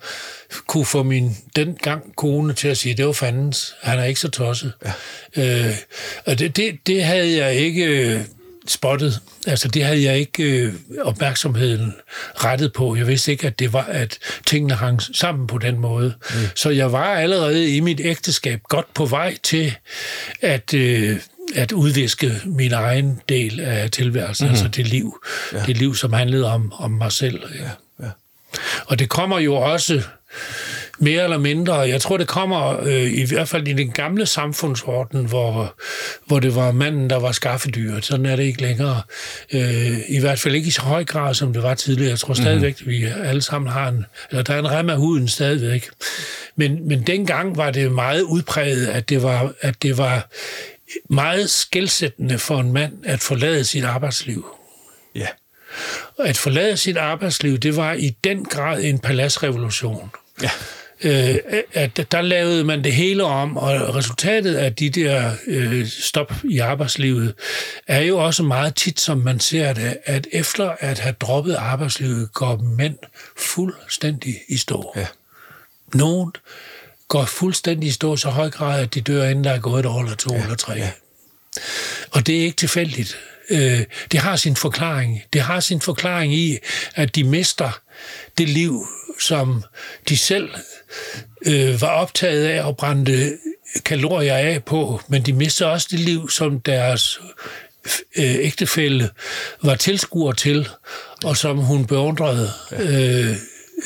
kunne 0.66 0.84
få 0.84 1.02
min 1.02 1.36
dengang 1.56 2.16
kone 2.16 2.52
til 2.52 2.68
at 2.68 2.78
sige, 2.78 2.94
det 2.94 3.06
var 3.06 3.12
fandens, 3.12 3.74
han 3.82 3.98
er 3.98 4.04
ikke 4.04 4.20
så 4.20 4.28
tosset. 4.28 4.72
Ja. 5.36 5.68
Øh, 5.68 5.74
og 6.26 6.38
det, 6.38 6.56
det, 6.56 6.86
det 6.86 7.04
havde 7.04 7.36
jeg 7.36 7.54
ikke 7.54 8.24
spottet. 8.66 9.20
Altså 9.46 9.68
det 9.68 9.84
havde 9.84 10.02
jeg 10.02 10.18
ikke 10.18 10.42
øh, 10.42 10.74
opmærksomheden 11.00 11.94
rettet 12.34 12.72
på. 12.72 12.96
Jeg 12.96 13.06
vidste 13.06 13.32
ikke, 13.32 13.46
at 13.46 13.58
det 13.58 13.72
var, 13.72 13.84
at 13.84 14.18
tingene 14.46 14.74
hang 14.74 15.02
sammen 15.02 15.46
på 15.46 15.58
den 15.58 15.78
måde. 15.78 16.14
Mm. 16.30 16.36
Så 16.54 16.70
jeg 16.70 16.92
var 16.92 17.14
allerede 17.14 17.76
i 17.76 17.80
mit 17.80 18.00
ægteskab 18.04 18.60
godt 18.68 18.94
på 18.94 19.06
vej 19.06 19.36
til 19.42 19.74
at, 20.40 20.74
øh, 20.74 21.16
at 21.54 21.72
udviske 21.72 22.32
min 22.44 22.72
egen 22.72 23.20
del 23.28 23.60
af 23.60 23.90
tilværelsen, 23.90 24.44
mm-hmm. 24.44 24.52
altså 24.52 24.68
det 24.68 24.88
liv, 24.88 25.18
ja. 25.52 25.62
det 25.66 25.76
liv, 25.76 25.94
som 25.94 26.12
handlede 26.12 26.52
om, 26.52 26.72
om 26.76 26.90
mig 26.90 27.12
selv. 27.12 27.40
Ja. 27.54 28.04
Ja. 28.04 28.10
Og 28.86 28.98
det 28.98 29.08
kommer 29.08 29.38
jo 29.38 29.54
også 29.54 30.02
mere 30.98 31.24
eller 31.24 31.38
mindre. 31.38 31.74
Jeg 31.74 32.00
tror, 32.00 32.16
det 32.16 32.28
kommer 32.28 32.80
øh, 32.82 33.12
i 33.12 33.24
hvert 33.24 33.48
fald 33.48 33.68
i 33.68 33.72
den 33.72 33.90
gamle 33.90 34.26
samfundsorden, 34.26 35.24
hvor, 35.24 35.74
hvor 36.26 36.40
det 36.40 36.54
var 36.54 36.72
manden, 36.72 37.10
der 37.10 37.16
var 37.16 37.32
skaffedyret. 37.32 38.04
Sådan 38.04 38.26
er 38.26 38.36
det 38.36 38.42
ikke 38.42 38.62
længere. 38.62 39.02
Øh, 39.52 39.98
I 40.08 40.20
hvert 40.20 40.38
fald 40.38 40.54
ikke 40.54 40.68
i 40.68 40.70
så 40.70 40.82
høj 40.82 41.04
grad, 41.04 41.34
som 41.34 41.52
det 41.52 41.62
var 41.62 41.74
tidligere. 41.74 42.10
Jeg 42.10 42.18
tror 42.18 42.34
stadigvæk, 42.34 42.80
mm-hmm. 42.80 42.92
vi 42.92 43.06
alle 43.24 43.42
sammen 43.42 43.72
har 43.72 43.88
en... 43.88 44.04
Eller 44.30 44.42
der 44.42 44.54
er 44.54 44.58
en 44.58 44.70
rem 44.70 44.90
af 44.90 44.96
huden 44.96 45.28
stadigvæk. 45.28 45.88
Men, 46.56 46.88
men 46.88 47.02
dengang 47.02 47.56
var 47.56 47.70
det 47.70 47.92
meget 47.92 48.22
udpræget, 48.22 48.86
at 48.86 49.08
det 49.08 49.22
var, 49.22 49.52
at 49.60 49.82
det 49.82 49.98
var 49.98 50.28
meget 51.10 51.50
skældsættende 51.50 52.38
for 52.38 52.60
en 52.60 52.72
mand 52.72 52.92
at 53.04 53.20
forlade 53.20 53.64
sit 53.64 53.84
arbejdsliv. 53.84 54.46
Ja. 55.14 55.26
At 56.18 56.36
forlade 56.36 56.76
sit 56.76 56.96
arbejdsliv, 56.96 57.58
det 57.58 57.76
var 57.76 57.92
i 57.92 58.16
den 58.24 58.44
grad 58.44 58.82
en 58.82 58.98
paladsrevolution. 58.98 60.10
Ja 60.42 60.50
øh, 61.04 61.36
at 61.72 62.06
der 62.12 62.20
lavede 62.20 62.64
man 62.64 62.84
det 62.84 62.92
hele 62.92 63.24
om, 63.24 63.56
og 63.56 63.94
resultatet 63.94 64.54
af 64.54 64.74
de 64.74 64.90
der 64.90 65.32
øh, 65.46 65.86
stop 65.86 66.32
i 66.44 66.58
arbejdslivet 66.58 67.34
er 67.86 68.00
jo 68.00 68.18
også 68.18 68.42
meget 68.42 68.74
tit, 68.74 69.00
som 69.00 69.18
man 69.18 69.40
ser 69.40 69.72
det, 69.72 69.96
at 70.04 70.26
efter 70.32 70.74
at 70.80 70.98
have 70.98 71.14
droppet 71.20 71.54
arbejdslivet, 71.54 72.32
går 72.32 72.56
mænd 72.56 72.98
fuldstændig 73.36 74.34
i 74.48 74.56
stå. 74.56 74.92
Ja. 74.96 75.06
Nogen 75.94 76.32
går 77.12 77.24
fuldstændig 77.24 77.88
i 77.88 77.92
stå 77.92 78.16
så 78.16 78.28
høj 78.28 78.50
grad, 78.50 78.82
at 78.82 78.94
de 78.94 79.00
dør, 79.00 79.28
inden 79.28 79.44
der 79.44 79.50
er 79.50 79.58
gået 79.58 79.80
et 79.80 79.86
år 79.86 80.00
eller 80.00 80.16
to 80.16 80.34
ja. 80.34 80.42
eller 80.42 80.56
tre. 80.56 80.72
Ja. 80.72 80.90
Og 82.10 82.26
det 82.26 82.38
er 82.38 82.44
ikke 82.44 82.56
tilfældigt. 82.56 83.18
Øh, 83.50 83.80
det 84.12 84.20
har 84.20 84.36
sin 84.36 84.56
forklaring. 84.56 85.22
Det 85.32 85.40
har 85.40 85.60
sin 85.60 85.80
forklaring 85.80 86.34
i, 86.34 86.58
at 86.94 87.14
de 87.14 87.24
mister 87.24 87.80
det 88.38 88.48
liv, 88.48 88.86
som 89.20 89.64
de 90.08 90.16
selv 90.16 90.50
øh, 91.46 91.80
var 91.80 91.88
optaget 91.88 92.46
af 92.46 92.68
at 92.68 92.76
brænde 92.76 93.38
kalorier 93.84 94.36
af 94.36 94.64
på, 94.64 95.00
men 95.08 95.22
de 95.22 95.32
mister 95.32 95.66
også 95.66 95.88
det 95.90 96.00
liv, 96.00 96.30
som 96.30 96.60
deres 96.60 97.20
øh, 98.16 98.34
ægtefælle 98.34 99.10
var 99.62 99.74
tilskuer 99.74 100.32
til, 100.32 100.68
og 101.24 101.36
som 101.36 101.58
hun 101.58 101.86
beundrede, 101.86 102.50
øh, 102.72 103.36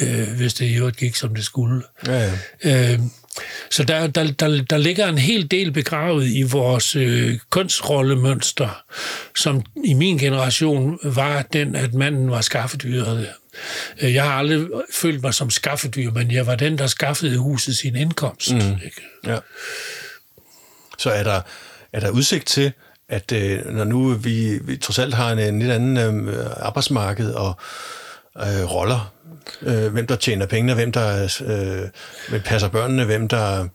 øh, 0.01 0.29
hvis 0.37 0.55
det 0.55 0.67
i 0.67 0.75
øvrigt 0.75 0.97
gik, 0.97 1.17
som 1.17 1.35
det 1.35 1.45
skulle. 1.45 1.83
Ja, 2.07 2.33
ja. 2.65 2.93
Øh, 2.93 3.01
så 3.71 3.85
der, 3.85 4.07
der, 4.07 4.33
der, 4.33 4.63
der 4.71 4.77
ligger 4.77 5.09
en 5.09 5.19
hel 5.19 5.51
del 5.51 5.73
begravet 5.73 6.27
i 6.27 6.43
vores 6.43 6.97
øh, 6.97 7.39
kunstrollemønster, 7.51 8.83
som 9.37 9.63
i 9.85 9.95
min 9.95 10.19
generation 10.19 10.99
var 11.03 11.43
den, 11.43 11.77
at 11.77 11.95
manden 11.95 12.31
var 12.31 12.41
skaffedyret. 12.41 13.29
Øh, 14.01 14.15
jeg 14.15 14.25
har 14.25 14.33
aldrig 14.33 14.67
følt 14.93 15.23
mig 15.23 15.35
som 15.35 15.51
skaffedyr, 15.51 16.11
men 16.11 16.31
jeg 16.31 16.47
var 16.47 16.55
den, 16.55 16.79
der 16.79 16.87
skaffede 16.87 17.39
huset 17.39 17.77
sin 17.77 17.97
indkomst. 17.97 18.53
Mm. 18.53 18.79
Ikke? 18.85 19.03
Ja. 19.27 19.39
Så 20.99 21.11
er 21.11 21.23
der, 21.23 21.41
er 21.93 22.01
der 22.01 22.11
udsigt 22.11 22.47
til, 22.47 22.73
at 23.09 23.33
øh, 23.33 23.67
når 23.67 23.85
nu 23.85 24.09
vi, 24.15 24.59
vi 24.63 24.77
trods 24.77 24.99
alt 24.99 25.15
har 25.15 25.33
en, 25.33 25.39
en 25.39 25.59
lidt 25.59 25.71
anden 25.71 26.29
øh, 26.29 26.47
arbejdsmarked 26.57 27.33
og 27.33 27.57
øh, 28.37 28.73
roller, 28.73 29.13
øh, 29.63 29.93
hvem 29.93 30.07
der 30.07 30.17
tjener 30.17 30.47
pengene, 30.47 30.75
hvem 30.75 30.93
der 30.93 31.39
øh, 31.47 31.89
hvem 32.29 32.43
passer 32.43 32.69
børnene, 32.69 33.05
hvem 33.05 33.29
der 33.29 33.69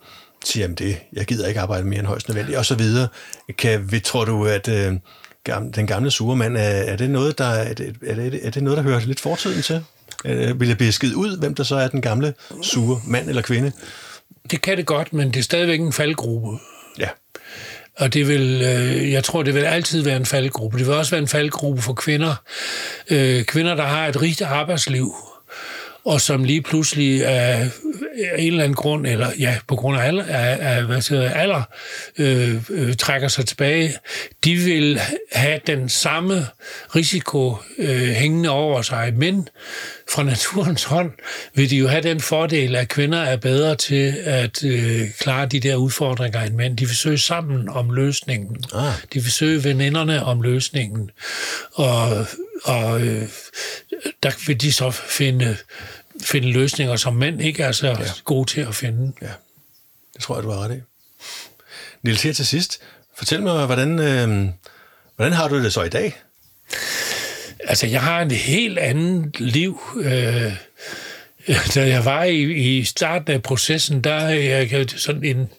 siger, 0.45 0.67
at 0.67 0.79
det, 0.79 0.97
jeg 1.13 1.25
gider 1.25 1.47
ikke 1.47 1.59
arbejde 1.59 1.87
mere 1.87 1.99
end 1.99 2.07
højst 2.07 2.27
nødvendigt, 2.27 2.57
og 2.57 2.65
så 2.65 2.75
videre. 2.75 3.07
Kan, 3.57 3.91
vi, 3.91 3.99
tror 3.99 4.25
du, 4.25 4.45
at 4.45 4.67
øh, 4.67 4.93
den 5.75 5.87
gamle 5.87 6.11
sure 6.11 6.35
mand, 6.35 6.57
er, 6.57 6.61
er, 6.61 6.95
det 6.95 7.09
noget, 7.09 7.37
der, 7.37 7.45
er, 7.45 7.73
det, 7.73 7.95
er, 8.07 8.15
det, 8.15 8.39
er 8.43 8.49
det 8.49 8.63
noget, 8.63 8.77
der 8.77 8.83
hører 8.83 8.99
lidt 8.99 9.19
fortiden 9.19 9.61
til? 9.61 9.83
Øh, 10.25 10.59
vil 10.59 10.69
det 10.69 10.77
blive 10.77 10.91
skidt 10.91 11.13
ud, 11.13 11.37
hvem 11.37 11.55
der 11.55 11.63
så 11.63 11.75
er 11.75 11.87
den 11.87 12.01
gamle 12.01 12.33
sure 12.61 13.01
mand 13.07 13.29
eller 13.29 13.41
kvinde? 13.41 13.71
Det 14.51 14.61
kan 14.61 14.77
det 14.77 14.85
godt, 14.85 15.13
men 15.13 15.27
det 15.27 15.39
er 15.39 15.43
stadigvæk 15.43 15.79
en 15.79 15.93
faldgruppe. 15.93 16.57
Ja. 16.99 17.07
Og 17.97 18.13
det 18.13 18.27
vil, 18.27 18.61
øh, 18.61 19.11
jeg 19.11 19.23
tror, 19.23 19.43
det 19.43 19.55
vil 19.55 19.63
altid 19.63 20.01
være 20.01 20.17
en 20.17 20.25
faldgruppe. 20.25 20.77
Det 20.77 20.87
vil 20.87 20.95
også 20.95 21.11
være 21.11 21.21
en 21.21 21.27
faldgruppe 21.27 21.81
for 21.81 21.93
kvinder. 21.93 22.35
Øh, 23.09 23.43
kvinder, 23.43 23.75
der 23.75 23.83
har 23.83 24.07
et 24.07 24.21
rigt 24.21 24.41
arbejdsliv, 24.41 25.13
og 26.05 26.21
som 26.21 26.43
lige 26.43 26.61
pludselig 26.61 27.25
af 27.25 27.69
en 28.37 28.47
eller 28.47 28.63
anden 28.63 28.75
grund, 28.75 29.07
eller 29.07 29.27
ja, 29.39 29.57
på 29.67 29.75
grund 29.75 29.97
af 29.97 30.07
alder, 30.07 30.23
af, 30.23 30.75
af, 30.77 30.83
hvad 30.83 31.01
siger, 31.01 31.29
alder 31.29 31.63
øh, 32.17 32.55
øh, 32.69 32.95
trækker 32.95 33.27
sig 33.27 33.45
tilbage, 33.45 33.93
de 34.43 34.55
vil 34.55 34.99
have 35.31 35.59
den 35.67 35.89
samme 35.89 36.47
risiko 36.95 37.55
øh, 37.77 38.09
hængende 38.09 38.49
over 38.49 38.81
sig, 38.81 39.13
men 39.15 39.47
fra 40.11 40.23
naturens 40.23 40.83
hånd 40.83 41.11
vil 41.53 41.69
de 41.69 41.77
jo 41.77 41.87
have 41.87 42.03
den 42.03 42.21
fordel, 42.21 42.75
at 42.75 42.87
kvinder 42.87 43.19
er 43.19 43.37
bedre 43.37 43.75
til 43.75 44.13
at 44.17 44.63
øh, 44.63 45.11
klare 45.19 45.45
de 45.45 45.59
der 45.59 45.75
udfordringer 45.75 46.41
end 46.41 46.55
mænd. 46.55 46.77
De 46.77 46.85
vil 46.85 46.97
søge 46.97 47.17
sammen 47.17 47.69
om 47.69 47.89
løsningen. 47.89 48.63
Ah. 48.73 48.93
De 49.13 49.23
vil 49.23 49.31
søge 49.31 49.63
veninderne 49.63 50.23
om 50.23 50.41
løsningen. 50.41 51.11
Og, 51.73 52.25
og 52.63 53.01
øh, 53.01 53.29
der 54.23 54.47
vil 54.47 54.61
de 54.61 54.71
så 54.71 54.91
finde, 54.91 55.57
finde 56.23 56.51
løsninger, 56.51 56.95
som 56.95 57.13
mænd 57.13 57.41
ikke 57.41 57.63
er 57.63 57.71
så 57.71 57.87
ja. 57.87 57.97
gode 58.23 58.49
til 58.49 58.61
at 58.61 58.75
finde. 58.75 59.13
Ja, 59.21 59.31
det 60.13 60.21
tror 60.21 60.35
jeg, 60.35 60.43
du 60.43 60.49
har 60.49 60.59
ret 60.59 60.77
i. 60.77 60.81
Niels, 62.03 62.23
her 62.23 62.33
til 62.33 62.45
sidst, 62.45 62.79
fortæl 63.17 63.41
mig, 63.41 63.65
hvordan, 63.65 63.99
øh, 63.99 64.49
hvordan 65.15 65.33
har 65.33 65.47
du 65.47 65.63
det 65.63 65.73
så 65.73 65.83
i 65.83 65.89
dag? 65.89 66.21
Altså, 67.67 67.87
jeg 67.87 68.01
har 68.01 68.21
en 68.21 68.31
helt 68.31 68.79
andet 68.79 69.39
liv. 69.39 69.79
Øh, 69.95 70.53
da 71.75 71.87
jeg 71.87 72.05
var 72.05 72.23
i, 72.23 72.41
i 72.41 72.83
starten 72.83 73.33
af 73.33 73.43
processen, 73.43 74.01
der 74.01 74.13
er 74.13 74.65
jeg 74.67 74.85
sådan 74.89 75.23
en, 75.23 75.49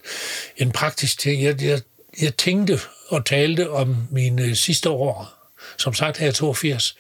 en 0.56 0.72
praktisk 0.72 1.18
ting. 1.18 1.42
Jeg, 1.42 1.62
jeg, 1.62 1.80
jeg 2.22 2.36
tænkte 2.36 2.78
og 3.08 3.26
talte 3.26 3.70
om 3.70 3.96
mine 4.10 4.56
sidste 4.56 4.90
år. 4.90 5.42
Som 5.78 5.94
sagt 5.94 6.20
er 6.20 6.24
jeg 6.24 6.34
82. 6.34 6.96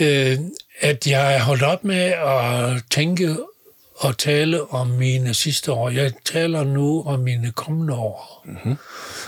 Øh, 0.00 0.38
at 0.80 1.06
jeg 1.06 1.42
holdt 1.42 1.62
op 1.62 1.84
med 1.84 2.04
at 2.04 2.82
tænke 2.90 3.36
og 3.94 4.18
tale 4.18 4.70
om 4.70 4.86
mine 4.86 5.34
sidste 5.34 5.72
år. 5.72 5.90
Jeg 5.90 6.12
taler 6.24 6.64
nu 6.64 7.02
om 7.06 7.20
mine 7.20 7.52
kommende 7.52 7.94
år. 7.94 8.42
Mm-hmm. 8.44 8.76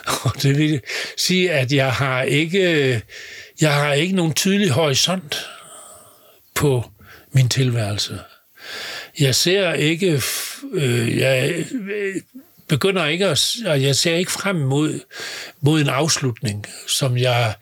Og 0.24 0.42
det 0.42 0.58
vil 0.58 0.80
sige, 1.16 1.52
at 1.52 1.72
jeg 1.72 1.92
har 1.92 2.22
ikke 2.22 3.02
jeg 3.64 3.74
har 3.74 3.92
ikke 3.92 4.16
nogen 4.16 4.34
tydelig 4.34 4.70
horisont 4.70 5.46
på 6.54 6.90
min 7.32 7.48
tilværelse. 7.48 8.18
Jeg 9.20 9.34
ser 9.34 9.72
ikke, 9.72 10.22
øh, 10.72 11.18
jeg 11.18 11.64
øh, 11.72 12.14
begynder 12.68 13.06
ikke 13.06 13.26
at, 13.26 13.54
og 13.66 13.82
jeg 13.82 13.96
ser 13.96 14.14
ikke 14.14 14.32
frem 14.32 14.56
mod, 14.56 15.00
mod 15.60 15.80
en 15.80 15.88
afslutning, 15.88 16.66
som 16.88 17.16
jeg 17.16 17.54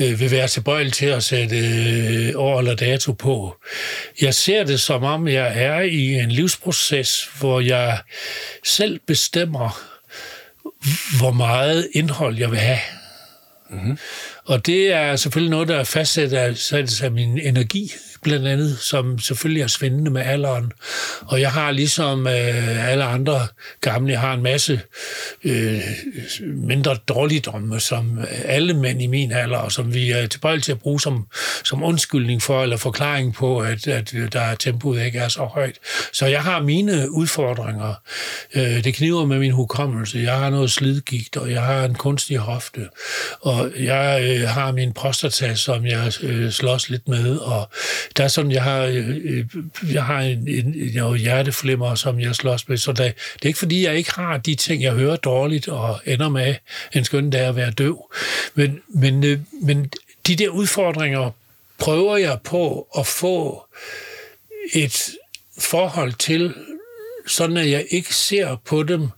øh, 0.00 0.20
vil 0.20 0.30
være 0.30 0.48
tilbøjelig 0.48 0.92
til 0.92 1.06
at 1.06 1.24
sætte 1.24 1.58
øh, 1.58 2.32
år 2.36 2.58
eller 2.58 2.74
dato 2.74 3.12
på. 3.12 3.56
Jeg 4.20 4.34
ser 4.34 4.64
det 4.64 4.80
som 4.80 5.04
om, 5.04 5.28
jeg 5.28 5.52
er 5.54 5.80
i 5.80 6.14
en 6.14 6.30
livsproces, 6.30 7.28
hvor 7.38 7.60
jeg 7.60 7.98
selv 8.64 9.00
bestemmer, 9.06 9.80
hvor 11.18 11.32
meget 11.32 11.88
indhold 11.92 12.38
jeg 12.38 12.50
vil 12.50 12.58
have. 12.58 12.80
Mm-hmm. 13.70 13.98
Og 14.48 14.66
det 14.66 14.92
er 14.92 15.16
selvfølgelig 15.16 15.50
noget, 15.50 15.68
der 15.68 15.76
er 15.76 15.84
fastsat 15.84 16.32
af, 16.32 16.72
af 17.02 17.12
min 17.12 17.38
energi, 17.38 17.92
blandt 18.22 18.46
andet, 18.46 18.78
som 18.78 19.18
selvfølgelig 19.18 19.62
er 19.62 19.66
svindende 19.66 20.10
med 20.10 20.22
alderen. 20.22 20.72
Og 21.20 21.40
jeg 21.40 21.52
har 21.52 21.70
ligesom 21.70 22.26
øh, 22.26 22.90
alle 22.90 23.04
andre 23.04 23.40
gamle, 23.80 24.12
jeg 24.12 24.20
har 24.20 24.34
en 24.34 24.42
masse 24.42 24.80
øh, 25.44 25.80
mindre 26.40 26.96
dårligdomme, 27.08 27.80
som 27.80 28.20
alle 28.44 28.74
mænd 28.74 29.02
i 29.02 29.06
min 29.06 29.32
alder, 29.32 29.58
og 29.58 29.72
som 29.72 29.94
vi 29.94 30.10
er 30.10 30.26
tilbøjelige 30.26 30.62
til 30.62 30.72
at 30.72 30.78
bruge 30.78 31.00
som, 31.00 31.26
som 31.64 31.82
undskyldning 31.82 32.42
for, 32.42 32.62
eller 32.62 32.76
forklaring 32.76 33.34
på, 33.34 33.58
at, 33.58 33.88
at 33.88 34.14
der 34.32 34.40
er 34.40 34.54
tempoet 34.54 35.04
ikke 35.04 35.18
er 35.18 35.28
så 35.28 35.44
højt. 35.44 35.74
Så 36.12 36.26
jeg 36.26 36.42
har 36.42 36.62
mine 36.62 37.10
udfordringer. 37.10 37.94
Øh, 38.54 38.84
det 38.84 38.94
kniver 38.94 39.24
med 39.24 39.38
min 39.38 39.52
hukommelse. 39.52 40.18
Jeg 40.18 40.34
har 40.38 40.50
noget 40.50 40.70
slidgigt, 40.70 41.36
og 41.36 41.50
jeg 41.50 41.62
har 41.62 41.84
en 41.84 41.94
kunstig 41.94 42.36
hofte. 42.36 42.88
Og 43.40 43.70
jeg 43.78 44.22
øh, 44.22 44.48
har 44.48 44.72
min 44.72 44.92
prostata, 44.92 45.54
som 45.54 45.86
jeg 45.86 46.12
øh, 46.22 46.50
slås 46.50 46.90
lidt 46.90 47.08
med, 47.08 47.36
og 47.36 47.70
der 48.18 48.24
er 48.24 48.28
sådan, 48.28 48.52
jeg 48.52 48.62
har, 48.62 48.82
øh, 48.82 49.08
øh 49.08 49.44
jeg 49.92 50.04
har 50.04 50.20
en, 50.20 50.48
en, 50.48 50.74
en 50.74 51.16
hjerteflimmer, 51.16 51.94
som 51.94 52.20
jeg 52.20 52.34
slås 52.34 52.68
med, 52.68 52.76
så 52.76 52.92
der, 52.92 53.04
det 53.04 53.42
er 53.42 53.46
ikke 53.46 53.58
fordi, 53.58 53.84
jeg 53.84 53.96
ikke 53.96 54.12
har 54.14 54.36
de 54.36 54.54
ting, 54.54 54.82
jeg 54.82 54.92
hører 54.92 55.16
dårligt 55.16 55.68
og 55.68 56.00
ender 56.06 56.28
med 56.28 56.54
en 56.92 57.04
skøn 57.04 57.30
dag 57.30 57.40
at 57.40 57.56
være 57.56 57.70
døv. 57.70 58.12
Men, 58.54 58.80
men, 58.88 59.24
øh, 59.24 59.38
men 59.62 59.90
de 60.26 60.36
der 60.36 60.48
udfordringer 60.48 61.30
prøver 61.78 62.16
jeg 62.16 62.38
på 62.44 62.88
at 62.98 63.06
få 63.06 63.66
et 64.74 65.10
forhold 65.58 66.12
til, 66.12 66.54
sådan 67.26 67.56
at 67.56 67.70
jeg 67.70 67.86
ikke 67.90 68.14
ser 68.14 68.56
på 68.64 68.82
dem 68.82 69.08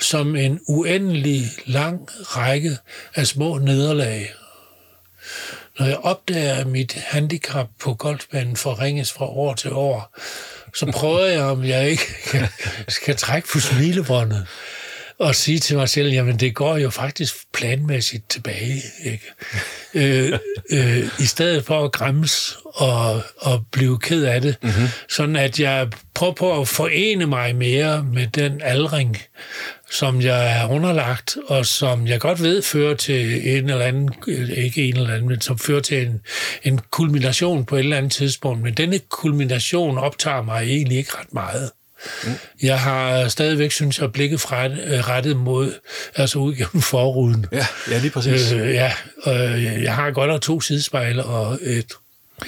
som 0.00 0.36
en 0.36 0.60
uendelig 0.68 1.42
lang 1.66 2.08
række 2.22 2.76
af 3.14 3.26
små 3.26 3.58
nederlag. 3.58 4.28
Når 5.78 5.86
jeg 5.86 5.98
opdager, 5.98 6.54
at 6.54 6.66
mit 6.66 6.92
handicap 6.92 7.66
på 7.80 7.94
golfbanen 7.94 8.56
forringes 8.56 9.12
fra 9.12 9.26
år 9.26 9.54
til 9.54 9.72
år, 9.72 10.18
så 10.74 10.92
prøver 10.92 11.26
jeg, 11.26 11.42
om 11.42 11.64
jeg 11.64 11.90
ikke 11.90 12.02
skal 12.88 13.16
trække 13.16 13.48
på 13.52 13.60
smilebåndet 13.60 14.46
og 15.18 15.34
sige 15.34 15.58
til 15.58 15.76
mig 15.76 15.88
selv, 15.88 16.12
jamen 16.12 16.36
det 16.36 16.54
går 16.54 16.76
jo 16.76 16.90
faktisk 16.90 17.34
planmæssigt 17.54 18.30
tilbage. 18.30 18.82
Ikke? 19.04 19.32
øh, 19.94 20.38
øh, 20.72 21.08
I 21.18 21.24
stedet 21.24 21.64
for 21.64 21.84
at 21.84 21.92
græmmes 21.92 22.56
og, 22.64 23.22
og 23.36 23.64
blive 23.72 23.98
ked 23.98 24.24
af 24.24 24.40
det. 24.40 24.56
Mm-hmm. 24.62 24.86
Sådan 25.08 25.36
at 25.36 25.60
jeg 25.60 25.88
prøver 26.14 26.32
på 26.32 26.60
at 26.60 26.68
forene 26.68 27.26
mig 27.26 27.56
mere 27.56 28.04
med 28.04 28.26
den 28.26 28.60
aldring, 28.64 29.18
som 29.90 30.20
jeg 30.20 30.60
er 30.60 30.68
underlagt, 30.68 31.36
og 31.48 31.66
som 31.66 32.06
jeg 32.06 32.20
godt 32.20 32.42
ved 32.42 32.62
fører 32.62 32.94
til 32.94 33.48
en 33.56 33.70
eller 33.70 33.84
anden, 33.84 34.10
ikke 34.56 34.88
en 34.88 34.96
eller 34.96 35.14
anden, 35.14 35.28
men 35.28 35.40
som 35.40 35.58
fører 35.58 35.80
til 35.80 36.06
en, 36.06 36.20
en 36.64 36.80
kulmination 36.90 37.64
på 37.64 37.76
et 37.76 37.80
eller 37.80 37.96
andet 37.96 38.12
tidspunkt. 38.12 38.62
Men 38.62 38.74
denne 38.74 38.98
kulmination 38.98 39.98
optager 39.98 40.42
mig 40.42 40.62
egentlig 40.62 40.98
ikke 40.98 41.10
ret 41.18 41.34
meget. 41.34 41.70
Mm. 42.24 42.32
Jeg 42.62 42.80
har 42.80 43.28
stadigvæk, 43.28 43.72
synes 43.72 43.98
jeg, 44.00 44.12
blikket 44.12 44.40
fra, 44.40 44.66
øh, 44.66 45.08
rettet 45.08 45.36
mod, 45.36 45.72
altså 46.16 46.38
ud 46.38 46.54
gennem 46.54 46.82
forruden. 46.92 47.46
Ja, 47.52 47.66
ja 47.90 47.98
lige 47.98 48.10
præcis. 48.10 48.52
Øh, 48.52 48.74
ja, 48.74 48.92
øh, 49.26 49.82
jeg 49.82 49.94
har 49.94 50.10
godt 50.10 50.30
nok 50.30 50.40
to 50.40 50.60
sidespejle 50.60 51.24
og 51.24 51.58
et 51.62 51.92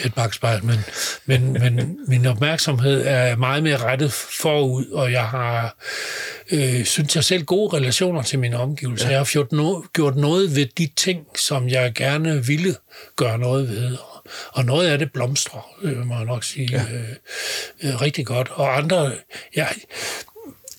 et 0.04 0.14
bagspejl, 0.14 0.64
men, 0.64 0.78
men, 1.26 1.52
men 1.62 1.98
min 2.08 2.26
opmærksomhed 2.26 3.06
er 3.06 3.36
meget 3.36 3.62
mere 3.62 3.76
rettet 3.76 4.12
forud, 4.12 4.86
og 4.86 5.12
jeg 5.12 5.26
har, 5.26 5.76
øh, 6.52 6.84
synes 6.84 7.16
jeg 7.16 7.24
selv, 7.24 7.44
gode 7.44 7.76
relationer 7.76 8.22
til 8.22 8.38
mine 8.38 8.58
omgivelser. 8.58 9.06
Ja. 9.06 9.10
Jeg 9.10 9.20
har 9.20 9.24
gjort, 9.24 9.52
no, 9.52 9.80
gjort 9.92 10.16
noget 10.16 10.56
ved 10.56 10.66
de 10.78 10.88
ting, 10.96 11.26
som 11.36 11.68
jeg 11.68 11.92
gerne 11.94 12.46
ville 12.46 12.76
gøre 13.16 13.38
noget 13.38 13.68
ved, 13.68 13.96
og 14.48 14.64
noget 14.64 14.88
af 14.88 14.98
det 14.98 15.12
blomstrer, 15.12 15.74
øh, 15.82 16.06
må 16.06 16.14
jeg 16.14 16.24
nok 16.24 16.44
sige, 16.44 16.68
ja. 16.72 16.82
øh, 16.94 17.08
øh, 17.82 18.00
rigtig 18.00 18.26
godt. 18.26 18.48
Og 18.50 18.76
andre, 18.76 19.12
ja, 19.56 19.66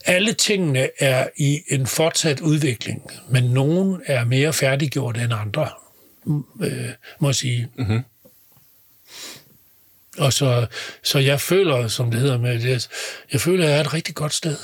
alle 0.05 0.33
tingene 0.33 0.89
er 0.99 1.27
i 1.37 1.61
en 1.67 1.87
fortsat 1.87 2.39
udvikling, 2.39 3.11
men 3.29 3.43
nogen 3.43 4.01
er 4.05 4.25
mere 4.25 4.53
færdiggjort 4.53 5.17
end 5.17 5.33
andre, 5.33 5.69
øh, 6.61 6.89
må 7.19 7.27
jeg 7.27 7.35
sige. 7.35 7.69
Mm-hmm. 7.77 8.03
Og 10.17 10.33
så, 10.33 10.67
så 11.03 11.19
jeg 11.19 11.41
føler, 11.41 11.87
som 11.87 12.11
det 12.11 12.19
hedder 12.19 12.37
med 12.37 12.59
det, 12.59 12.89
jeg 13.33 13.41
føler, 13.41 13.63
at 13.65 13.69
jeg 13.69 13.77
er 13.77 13.81
et 13.81 13.93
rigtig 13.93 14.15
godt 14.15 14.33
sted. 14.33 14.57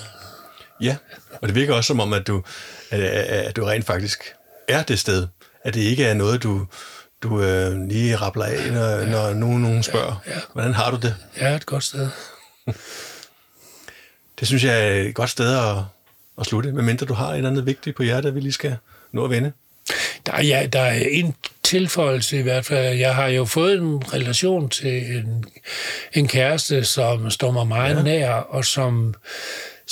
Ja, 0.82 0.96
og 1.42 1.48
det 1.48 1.56
virker 1.56 1.74
også 1.74 1.88
som 1.88 2.00
om, 2.00 2.14
at 2.14 2.28
du, 2.28 2.44
at, 2.90 3.00
at 3.00 3.56
du 3.56 3.66
rent 3.66 3.86
faktisk 3.86 4.34
er 4.68 4.84
det 4.84 5.00
sted. 5.00 5.28
At 5.64 5.74
det 5.74 5.82
ikke 5.82 6.06
er 6.06 6.14
noget, 6.14 6.44
du, 6.44 6.68
du 7.24 7.42
øh, 7.42 7.88
lige 7.88 8.16
rappler 8.16 8.46
af, 8.46 8.72
når, 8.72 8.90
ja. 8.90 9.06
når 9.06 9.34
nogen, 9.34 9.62
nogen 9.62 9.84
spørger. 9.84 10.22
Ja, 10.28 10.32
ja. 10.32 10.40
Hvordan 10.54 10.74
har 10.74 10.92
du 10.92 10.98
det? 10.98 11.16
Er 11.36 11.56
et 11.56 11.66
godt 11.66 11.84
sted. 11.84 12.10
det 14.40 14.48
synes 14.48 14.64
jeg 14.64 14.88
er 14.88 15.02
et 15.02 15.16
godt 15.16 15.30
sted 15.30 15.58
at, 15.58 15.78
at 16.40 16.46
slutte, 16.46 16.72
medmindre 16.72 17.06
du 17.06 17.14
har 17.14 17.30
et 17.30 17.38
eller 17.38 17.50
andet 17.50 17.66
vigtigt 17.66 17.96
på 17.96 18.04
hjertet, 18.04 18.36
vi 18.36 18.40
lige 18.40 18.52
skal 18.52 18.76
nå 19.12 19.24
at 19.24 19.30
vende. 19.30 19.52
Der, 20.26 20.42
ja, 20.42 20.68
der 20.74 20.82
er 20.82 21.04
en 21.12 21.36
tilføjelse 21.64 22.40
i 22.40 22.42
hvert 22.42 22.66
fald. 22.66 22.98
Jeg 22.98 23.16
har 23.16 23.28
jo 23.28 23.46
fået 23.46 23.78
en 23.78 24.14
relation 24.14 24.70
til 24.70 25.18
en, 25.18 25.46
en 26.14 26.28
kæreste, 26.28 26.84
som 26.84 27.30
står 27.30 27.52
mig 27.52 27.68
meget 27.68 27.96
ja. 27.96 28.02
nær, 28.02 28.32
og 28.32 28.66
som, 28.66 29.14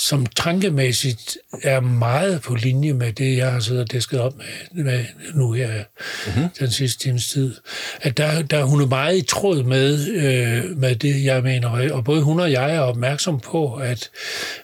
som 0.00 0.26
tankemæssigt 0.26 1.38
er 1.62 1.80
meget 1.80 2.42
på 2.42 2.54
linje 2.54 2.92
med 2.92 3.12
det, 3.12 3.36
jeg 3.36 3.52
har 3.52 3.60
siddet 3.60 3.82
og 3.82 3.92
disket 3.92 4.20
op 4.20 4.36
med, 4.36 4.84
med 4.84 5.04
nu 5.34 5.52
her 5.52 5.84
mm-hmm. 6.26 6.48
den 6.58 6.70
sidste 6.70 7.02
times 7.02 7.28
tid. 7.28 7.56
At 8.02 8.16
der, 8.16 8.42
der 8.42 8.64
hun 8.64 8.80
er 8.80 8.86
meget 8.86 9.18
i 9.18 9.22
tråd 9.22 9.62
med, 9.62 10.08
øh, 10.08 10.78
med 10.78 10.96
det, 10.96 11.24
jeg 11.24 11.42
mener. 11.42 11.92
Og 11.92 12.04
både 12.04 12.22
hun 12.22 12.40
og 12.40 12.52
jeg 12.52 12.74
er 12.74 12.80
opmærksom 12.80 13.40
på, 13.40 13.74
at, 13.74 14.10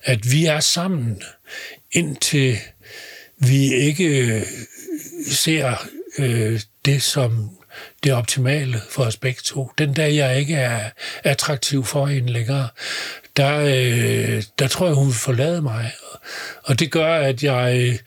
at 0.03 0.33
vi 0.33 0.47
er 0.47 0.61
sammen, 0.61 1.23
indtil 1.93 2.59
vi 3.39 3.75
ikke 3.75 4.45
ser 5.31 5.89
øh, 6.19 6.61
det 6.85 7.03
som 7.03 7.51
det 8.05 8.13
optimale 8.13 8.81
for 8.91 9.05
os 9.05 9.17
begge 9.17 9.41
to. 9.45 9.71
Den 9.79 9.95
dag, 9.95 10.15
jeg 10.15 10.39
ikke 10.39 10.55
er 10.55 10.91
attraktiv 11.25 11.85
for 11.85 12.07
hende 12.07 12.33
længere, 12.33 12.69
der, 13.37 13.59
øh, 13.59 14.43
der 14.59 14.69
tror 14.69 14.87
jeg, 14.87 14.95
hun 14.95 15.07
vil 15.07 15.15
forlade 15.15 15.63
mig. 15.63 15.93
Og 16.63 16.79
det 16.79 16.91
gør, 16.91 17.15
at 17.15 17.43
jeg 17.43 17.99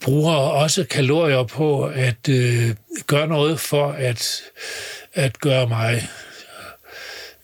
bruger 0.00 0.34
også 0.34 0.84
kalorier 0.84 1.44
på 1.44 1.84
at 1.84 2.28
øh, 2.28 2.74
gøre 3.06 3.26
noget 3.26 3.60
for 3.60 3.92
at, 3.92 4.42
at 5.14 5.40
gøre 5.40 5.68
mig 5.68 6.08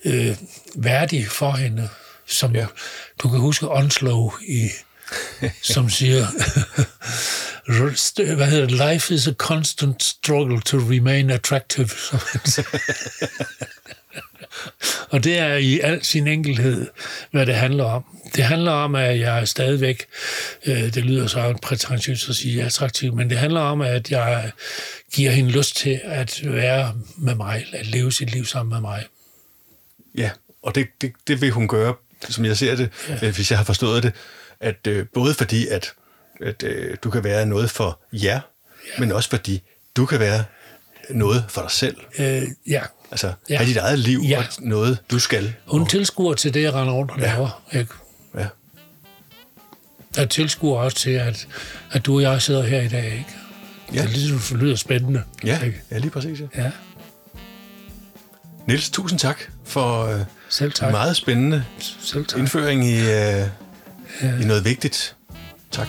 øh, 0.04 0.36
værdig 0.74 1.28
for 1.28 1.52
hende. 1.52 1.88
Som 2.26 2.54
ja. 2.54 2.66
du 3.18 3.28
kan 3.28 3.40
huske 3.40 3.70
Onslow 3.70 4.32
i 4.48 4.68
som 5.74 5.90
siger, 5.90 6.26
hvad 8.34 8.46
hedder 8.46 8.66
det, 8.66 8.92
life 8.92 9.14
is 9.14 9.26
a 9.26 9.32
constant 9.32 10.02
struggle 10.02 10.60
to 10.60 10.76
remain 10.76 11.30
attractive. 11.30 11.88
og 15.10 15.24
det 15.24 15.38
er 15.38 15.54
i 15.54 15.80
al 15.80 16.04
sin 16.04 16.26
enkelhed, 16.26 16.86
hvad 17.30 17.46
det 17.46 17.54
handler 17.54 17.84
om. 17.84 18.04
Det 18.36 18.44
handler 18.44 18.72
om, 18.72 18.94
at 18.94 19.20
jeg 19.20 19.40
er 19.40 19.44
stadigvæk, 19.44 20.06
øh, 20.66 20.94
det 20.94 21.04
lyder 21.04 21.26
så 21.26 21.58
prætentiøst 21.62 22.28
at 22.28 22.34
sige 22.34 22.64
attraktiv, 22.64 23.14
men 23.14 23.30
det 23.30 23.38
handler 23.38 23.60
om, 23.60 23.80
at 23.80 24.10
jeg 24.10 24.52
giver 25.14 25.30
hende 25.30 25.50
lyst 25.50 25.76
til 25.76 26.00
at 26.04 26.40
være 26.44 26.94
med 27.16 27.34
mig, 27.34 27.66
at 27.72 27.86
leve 27.86 28.12
sit 28.12 28.32
liv 28.32 28.44
sammen 28.44 28.72
med 28.72 28.80
mig. 28.80 29.04
Ja, 30.18 30.30
og 30.62 30.74
det, 30.74 30.86
det, 31.00 31.12
det 31.26 31.40
vil 31.40 31.50
hun 31.50 31.68
gøre, 31.68 31.94
som 32.28 32.44
jeg 32.44 32.56
ser 32.56 32.76
det, 32.76 32.90
ja. 33.08 33.30
hvis 33.30 33.50
jeg 33.50 33.58
har 33.58 33.64
forstået 33.64 34.02
det, 34.02 34.12
at 34.60 34.86
øh, 34.86 35.06
både 35.14 35.34
fordi, 35.34 35.68
at, 35.68 35.92
at 36.40 36.62
øh, 36.62 36.96
du 37.04 37.10
kan 37.10 37.24
være 37.24 37.46
noget 37.46 37.70
for 37.70 38.00
jer, 38.12 38.28
ja. 38.28 38.40
men 38.98 39.12
også 39.12 39.30
fordi 39.30 39.62
du 39.96 40.06
kan 40.06 40.20
være 40.20 40.44
noget 41.14 41.44
for 41.48 41.60
dig 41.60 41.70
selv. 41.70 41.96
Øh, 42.18 42.42
ja. 42.66 42.82
Altså, 43.10 43.32
ja. 43.50 43.56
have 43.56 43.68
dit 43.68 43.76
eget 43.76 43.98
liv 43.98 44.20
ja. 44.28 44.38
og 44.38 44.44
noget, 44.58 44.98
du 45.10 45.18
skal. 45.18 45.54
Hun 45.66 45.86
tilskuer 45.86 46.34
til 46.34 46.54
det, 46.54 46.62
jeg 46.62 46.74
render 46.74 46.94
rundt 46.94 47.10
og 47.10 47.18
ja. 47.18 47.26
laver. 47.34 47.62
Ikke? 47.72 47.92
Ja. 48.38 48.46
Jeg 50.16 50.30
tilskuer 50.30 50.78
også 50.80 50.96
til, 50.96 51.10
at, 51.10 51.48
at 51.90 52.06
du 52.06 52.14
og 52.14 52.22
jeg 52.22 52.42
sidder 52.42 52.62
her 52.62 52.80
i 52.80 52.88
dag, 52.88 53.04
ikke? 53.04 53.26
Ja. 53.94 54.02
Det 54.02 54.10
ligesom 54.10 54.58
lyder 54.58 54.76
spændende. 54.76 55.22
Ja, 55.44 55.60
ikke? 55.60 55.82
ja 55.90 55.98
lige 55.98 56.10
præcis. 56.10 56.40
Ja. 56.40 56.62
ja. 56.62 56.70
Niels, 58.66 58.90
tusind 58.90 59.18
tak 59.18 59.40
for 59.64 60.06
øh, 60.06 60.20
Selv 60.48 60.72
tak. 60.72 60.88
en 60.88 60.92
meget 60.92 61.16
spændende 61.16 61.64
Selv 62.00 62.26
tak. 62.26 62.38
indføring 62.38 62.84
i, 62.84 63.00
øh, 63.00 63.46
i 64.42 64.44
noget 64.44 64.64
vigtigt. 64.64 65.16
Tak. 65.70 65.88